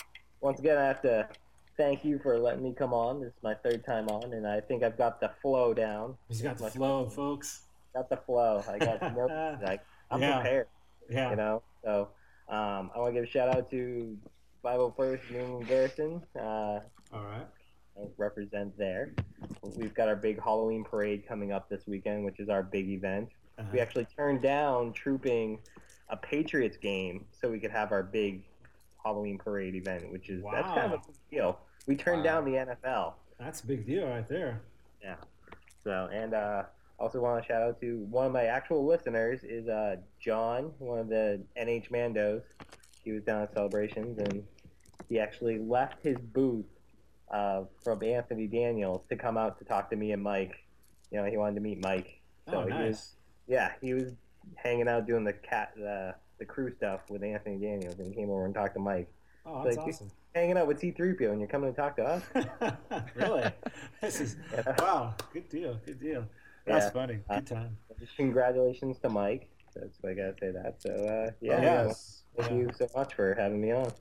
Once 0.42 0.60
again, 0.60 0.78
I 0.78 0.86
have 0.86 1.02
to 1.04 1.30
thank 1.78 2.04
you 2.06 2.20
for 2.20 2.38
letting 2.38 2.64
me 2.64 2.74
come 2.78 2.94
on. 2.94 3.20
This 3.22 3.30
is 3.30 3.44
my 3.44 3.54
third 3.54 3.86
time 3.86 4.08
on, 4.10 4.34
and 4.34 4.48
I 4.48 4.62
think 4.62 4.84
I've 4.84 4.98
got 4.98 5.20
the 5.20 5.30
flow 5.42 5.74
down. 5.74 6.16
He's 6.28 6.42
got 6.42 6.58
the 6.58 6.70
flow, 6.70 7.10
folks. 7.10 7.62
Got 7.94 8.10
the 8.10 8.18
flow. 8.18 8.64
I 8.70 8.78
got 8.78 9.02
no. 9.16 9.58
Like 9.64 9.82
I'm 10.12 10.22
Yeah. 10.22 10.36
prepared. 10.42 10.68
Yeah. 11.10 11.30
You 11.32 11.36
know. 11.36 11.64
So 11.84 12.10
um, 12.50 12.92
I 12.96 13.00
want 13.00 13.14
to 13.16 13.22
give 13.22 13.24
a 13.28 13.32
shout 13.32 13.56
out 13.56 13.70
to 13.72 14.18
501st 14.64 15.30
Union 15.32 15.60
Garrison. 15.64 16.22
Uh, 16.36 16.80
All 17.14 17.24
right. 17.24 17.46
Represent 18.18 18.78
there. 18.78 19.14
We've 19.78 19.94
got 19.94 20.10
our 20.10 20.18
big 20.18 20.42
Halloween 20.44 20.84
parade 20.84 21.26
coming 21.28 21.54
up 21.54 21.70
this 21.70 21.88
weekend, 21.88 22.26
which 22.26 22.40
is 22.42 22.50
our 22.50 22.62
big 22.62 22.90
event. 22.90 23.30
Uh-huh. 23.58 23.70
We 23.72 23.80
actually 23.80 24.06
turned 24.18 24.42
down 24.42 24.92
trooping 24.92 25.60
a 26.10 26.18
Patriots 26.18 26.76
game 26.76 27.24
so 27.32 27.50
we 27.50 27.58
could 27.60 27.72
have 27.72 27.94
our 27.94 28.04
big 28.04 28.44
Halloween 29.06 29.38
parade 29.38 29.76
event, 29.76 30.12
which 30.12 30.30
is 30.30 30.44
that's 30.52 30.68
kind 30.68 30.92
of 30.94 30.94
a 30.94 30.98
big 31.06 31.16
deal. 31.30 31.60
We 31.88 31.96
turned 31.96 32.24
Wow. 32.26 32.42
down 32.42 32.46
the 32.46 32.58
NFL. 32.58 33.14
That's 33.40 33.62
a 33.62 33.68
big 33.68 33.86
deal 33.86 34.08
right 34.08 34.28
there. 34.28 34.62
Yeah. 35.02 35.16
So 35.84 36.10
and 36.12 36.34
uh, 36.34 36.64
also 37.00 37.22
want 37.22 37.44
to 37.44 37.48
shout 37.48 37.62
out 37.62 37.80
to 37.82 38.00
one 38.10 38.26
of 38.26 38.32
my 38.32 38.46
actual 38.46 38.86
listeners 38.86 39.44
is 39.44 39.68
uh, 39.68 39.98
John, 40.20 40.72
one 40.80 41.00
of 41.00 41.08
the 41.10 41.42
NH 41.58 41.92
Mandos. 41.92 42.42
He 43.04 43.12
was 43.12 43.22
down 43.24 43.44
at 43.44 43.54
celebrations 43.54 44.18
and 44.18 44.44
he 45.08 45.20
actually 45.20 45.60
left 45.60 46.02
his 46.02 46.18
booth 46.18 46.66
uh, 47.32 47.64
from 47.84 48.02
Anthony 48.04 48.48
Daniels 48.48 49.04
to 49.10 49.16
come 49.16 49.38
out 49.38 49.60
to 49.60 49.66
talk 49.66 49.92
to 49.92 49.96
me 49.96 50.12
and 50.12 50.24
Mike. 50.24 50.56
You 51.12 51.22
know, 51.22 51.30
he 51.30 51.38
wanted 51.38 51.56
to 51.56 51.62
meet 51.62 51.84
Mike. 51.84 52.20
So 52.50 52.62
oh, 52.62 52.66
he 52.66 52.74
was, 52.74 52.80
nice. 52.80 53.14
yeah, 53.48 53.74
he 53.82 53.94
was 53.94 54.14
hanging 54.56 54.88
out 54.88 55.06
doing 55.06 55.24
the 55.24 55.34
cat 55.34 55.74
the 55.76 56.16
the 56.38 56.46
crew 56.46 56.72
stuff 56.76 57.02
with 57.10 57.24
Anthony 57.24 57.58
Daniels 57.58 57.98
and 58.00 58.08
he 58.08 58.14
came 58.14 58.30
over 58.30 58.46
and 58.46 58.54
talked 58.54 58.74
to 58.76 58.80
Mike. 58.80 59.08
Oh, 59.46 59.64
that's 59.64 59.78
like, 59.78 59.88
awesome. 59.88 60.12
Hanging 60.34 60.58
out 60.58 60.68
with 60.68 60.82
C3PO 60.82 61.32
and 61.32 61.40
you're 61.40 61.48
coming 61.48 61.74
to 61.74 61.76
talk 61.80 61.96
to 61.98 62.04
us? 62.04 62.24
really? 63.16 63.50
This 64.02 64.20
is 64.22 64.36
Yeah. 64.54 64.76
wow. 64.80 65.14
Good 65.34 65.50
deal. 65.50 65.80
Good 65.86 66.00
deal. 66.00 66.26
That's 66.66 66.86
Yeah. 66.86 66.90
funny. 66.92 67.20
Uh, 67.30 67.36
Good 67.36 67.48
time. 67.48 67.78
Congratulations 68.18 68.98
to 69.00 69.10
Mike. 69.10 69.48
That's 69.76 69.98
what 70.02 70.12
I 70.12 70.16
gotta 70.16 70.36
say 70.40 70.52
that. 70.52 70.76
So 70.82 70.90
uh, 70.92 71.32
yeah, 71.42 71.58
Oh, 71.58 71.62
yes. 71.62 72.24
thank 72.38 72.52
Yeah. 72.52 72.58
you 72.58 72.70
so 72.78 72.88
much 72.96 73.14
for 73.14 73.34
having 73.36 73.62
me 73.62 73.72
on. 73.72 73.92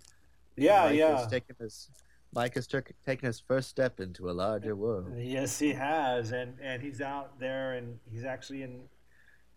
Yeah, 0.57 0.85
Mike 0.87 0.97
yeah. 0.97 1.17
Has 1.19 1.27
taken 1.27 1.57
his, 1.61 1.91
Mike 2.33 2.55
has 2.55 2.67
took 2.67 2.91
taken 3.05 3.27
his 3.27 3.41
first 3.41 3.69
step 3.69 4.01
into 4.01 4.31
a 4.31 4.33
larger 4.33 4.77
world. 4.77 5.13
Yes, 5.17 5.59
he 5.59 5.73
has, 5.73 6.31
and 6.33 6.55
and 6.63 6.81
he's 6.83 7.01
out 7.01 7.39
there, 7.41 7.73
and 7.75 7.99
he's 8.11 8.25
actually 8.25 8.63
in 8.63 8.81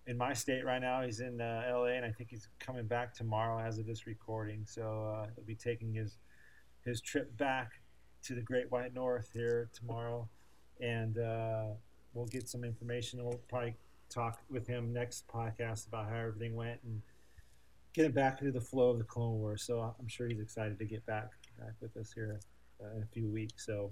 in 0.07 0.17
my 0.17 0.33
state 0.33 0.65
right 0.65 0.81
now. 0.81 1.01
He's 1.03 1.19
in 1.19 1.39
uh, 1.41 1.63
L.A., 1.69 1.95
and 1.95 2.05
I 2.05 2.11
think 2.11 2.29
he's 2.29 2.47
coming 2.59 2.85
back 2.85 3.13
tomorrow 3.13 3.59
as 3.59 3.77
of 3.77 3.85
this 3.85 4.07
recording. 4.07 4.63
So 4.65 5.15
uh, 5.15 5.27
he'll 5.35 5.45
be 5.45 5.55
taking 5.55 5.93
his 5.93 6.17
his 6.85 7.01
trip 7.01 7.35
back 7.37 7.71
to 8.23 8.33
the 8.33 8.41
Great 8.41 8.71
White 8.71 8.93
North 8.93 9.29
here 9.33 9.69
tomorrow, 9.73 10.27
and 10.79 11.17
uh, 11.17 11.65
we'll 12.13 12.27
get 12.27 12.47
some 12.47 12.63
information. 12.63 13.23
We'll 13.23 13.41
probably 13.49 13.75
talk 14.09 14.39
with 14.49 14.65
him 14.65 14.93
next 14.93 15.27
podcast 15.27 15.87
about 15.87 16.09
how 16.09 16.15
everything 16.15 16.55
went 16.55 16.79
and 16.83 17.01
get 17.93 18.05
him 18.05 18.13
back 18.13 18.39
into 18.39 18.53
the 18.53 18.61
flow 18.61 18.89
of 18.89 18.97
the 18.97 19.03
Clone 19.03 19.39
Wars. 19.39 19.63
So 19.63 19.93
I'm 19.99 20.07
sure 20.07 20.27
he's 20.29 20.39
excited 20.39 20.79
to 20.79 20.85
get 20.85 21.05
back 21.05 21.31
back 21.59 21.73
with 21.81 21.97
us 21.97 22.13
here 22.13 22.39
uh, 22.81 22.95
in 22.95 23.03
a 23.03 23.07
few 23.07 23.27
weeks. 23.27 23.65
So 23.65 23.89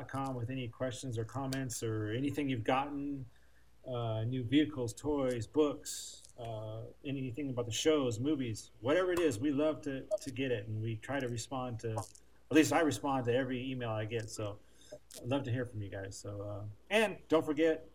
com 0.07 0.35
with 0.35 0.49
any 0.49 0.67
questions 0.67 1.17
or 1.17 1.23
comments 1.23 1.81
or 1.83 2.11
anything 2.11 2.49
you've 2.49 2.63
gotten 2.63 3.25
uh, 3.87 4.23
new 4.23 4.43
vehicles 4.43 4.93
toys 4.93 5.45
books 5.47 6.23
uh, 6.39 6.81
anything 7.05 7.49
about 7.49 7.65
the 7.65 7.71
shows 7.71 8.19
movies 8.19 8.71
whatever 8.81 9.13
it 9.13 9.19
is 9.19 9.39
we 9.39 9.51
love 9.51 9.81
to, 9.81 10.03
to 10.21 10.29
get 10.31 10.51
it. 10.51 10.67
And 10.67 10.81
we 10.81 10.95
try 10.97 11.19
to 11.19 11.27
respond 11.27 11.79
to 11.79 11.93
at 11.93 12.55
least 12.55 12.71
i 12.73 12.81
respond 12.81 13.25
to 13.25 13.35
every 13.35 13.71
email 13.71 13.89
i 13.89 14.05
get. 14.05 14.29
So 14.29 14.57
i'd 15.21 15.29
love 15.29 15.43
to 15.43 15.51
hear 15.51 15.65
from 15.65 15.81
you 15.81 15.89
guys. 15.89 16.17
So 16.17 16.45
uh, 16.49 16.61
and 16.89 17.17
don't 17.29 17.45
forget 17.45 17.85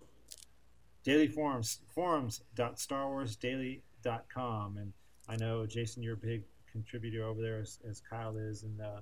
daily 1.04 1.28
forums 1.28 1.80
forums.starwarsdaily.com 1.94 4.76
and 4.78 4.92
i 5.28 5.36
know 5.36 5.64
jason 5.66 6.02
you're 6.02 6.14
a 6.14 6.16
big 6.16 6.42
contributor 6.72 7.24
over 7.24 7.40
there 7.40 7.60
as, 7.60 7.78
as 7.88 8.00
kyle 8.00 8.36
is. 8.36 8.64
And 8.64 8.80
uh, 8.80 9.00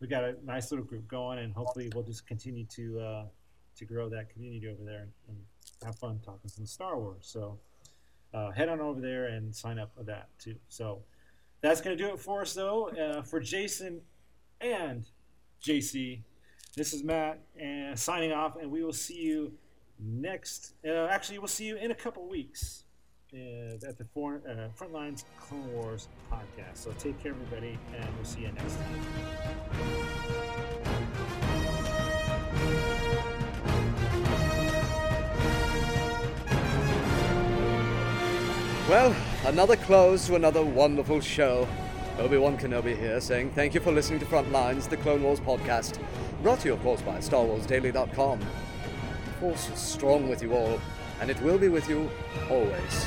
we 0.00 0.06
got 0.06 0.24
a 0.24 0.34
nice 0.44 0.70
little 0.70 0.84
group 0.84 1.06
going, 1.08 1.38
and 1.38 1.52
hopefully 1.52 1.90
we'll 1.94 2.04
just 2.04 2.26
continue 2.26 2.64
to 2.66 3.00
uh, 3.00 3.24
to 3.76 3.84
grow 3.84 4.08
that 4.08 4.30
community 4.30 4.68
over 4.68 4.84
there 4.84 5.08
and, 5.28 5.36
have 5.82 5.96
fun 5.96 6.20
talking 6.22 6.50
some 6.50 6.66
Star 6.66 6.98
Wars. 6.98 7.22
So 7.22 7.58
uh, 8.34 8.50
head 8.50 8.68
on 8.68 8.82
over 8.82 9.00
there 9.00 9.28
and 9.28 9.56
sign 9.56 9.78
up 9.78 9.94
for 9.96 10.02
that 10.02 10.28
too. 10.38 10.56
So 10.68 11.00
that's 11.62 11.80
to 11.80 11.96
do 11.96 12.12
it 12.12 12.20
for 12.20 12.42
us, 12.42 12.52
though. 12.52 12.88
Uh, 12.90 13.22
for 13.22 13.40
Jason 13.40 14.02
and 14.60 15.06
JC, 15.64 16.20
this 16.76 16.92
is 16.92 17.02
Matt 17.02 17.40
and 17.58 17.98
signing 17.98 18.30
off, 18.30 18.56
and 18.56 18.70
we 18.70 18.84
will 18.84 18.92
see 18.92 19.22
you 19.22 19.54
next. 19.98 20.74
Uh, 20.86 21.06
actually, 21.06 21.38
we'll 21.38 21.48
see 21.48 21.64
you 21.64 21.76
in 21.76 21.90
a 21.90 21.94
couple 21.94 22.28
weeks. 22.28 22.84
Uh, 23.32 23.74
at 23.86 23.96
the 23.96 24.04
uh, 24.04 24.68
Frontlines 24.76 25.22
Clone 25.38 25.72
Wars 25.72 26.08
podcast. 26.32 26.78
So 26.78 26.90
take 26.98 27.22
care, 27.22 27.30
everybody, 27.30 27.78
and 27.96 28.08
we'll 28.16 28.24
see 28.24 28.40
you 28.40 28.50
next 28.50 28.74
time. 28.74 29.00
Well, 38.88 39.14
another 39.46 39.76
close 39.76 40.26
to 40.26 40.34
another 40.34 40.64
wonderful 40.64 41.20
show. 41.20 41.68
Obi-Wan 42.18 42.58
Kenobi 42.58 42.98
here, 42.98 43.20
saying 43.20 43.52
thank 43.52 43.74
you 43.74 43.80
for 43.80 43.92
listening 43.92 44.18
to 44.18 44.26
Frontlines, 44.26 44.88
the 44.88 44.96
Clone 44.96 45.22
Wars 45.22 45.38
podcast, 45.38 46.02
brought 46.42 46.58
to 46.60 46.68
you, 46.68 46.74
of 46.74 46.82
course, 46.82 47.00
by 47.00 47.18
StarWarsDaily.com. 47.18 48.40
The 48.40 49.30
Force 49.38 49.70
is 49.70 49.78
strong 49.78 50.28
with 50.28 50.42
you 50.42 50.52
all, 50.52 50.80
and 51.20 51.30
it 51.30 51.40
will 51.42 51.58
be 51.58 51.68
with 51.68 51.88
you 51.88 52.10
always. 52.50 53.06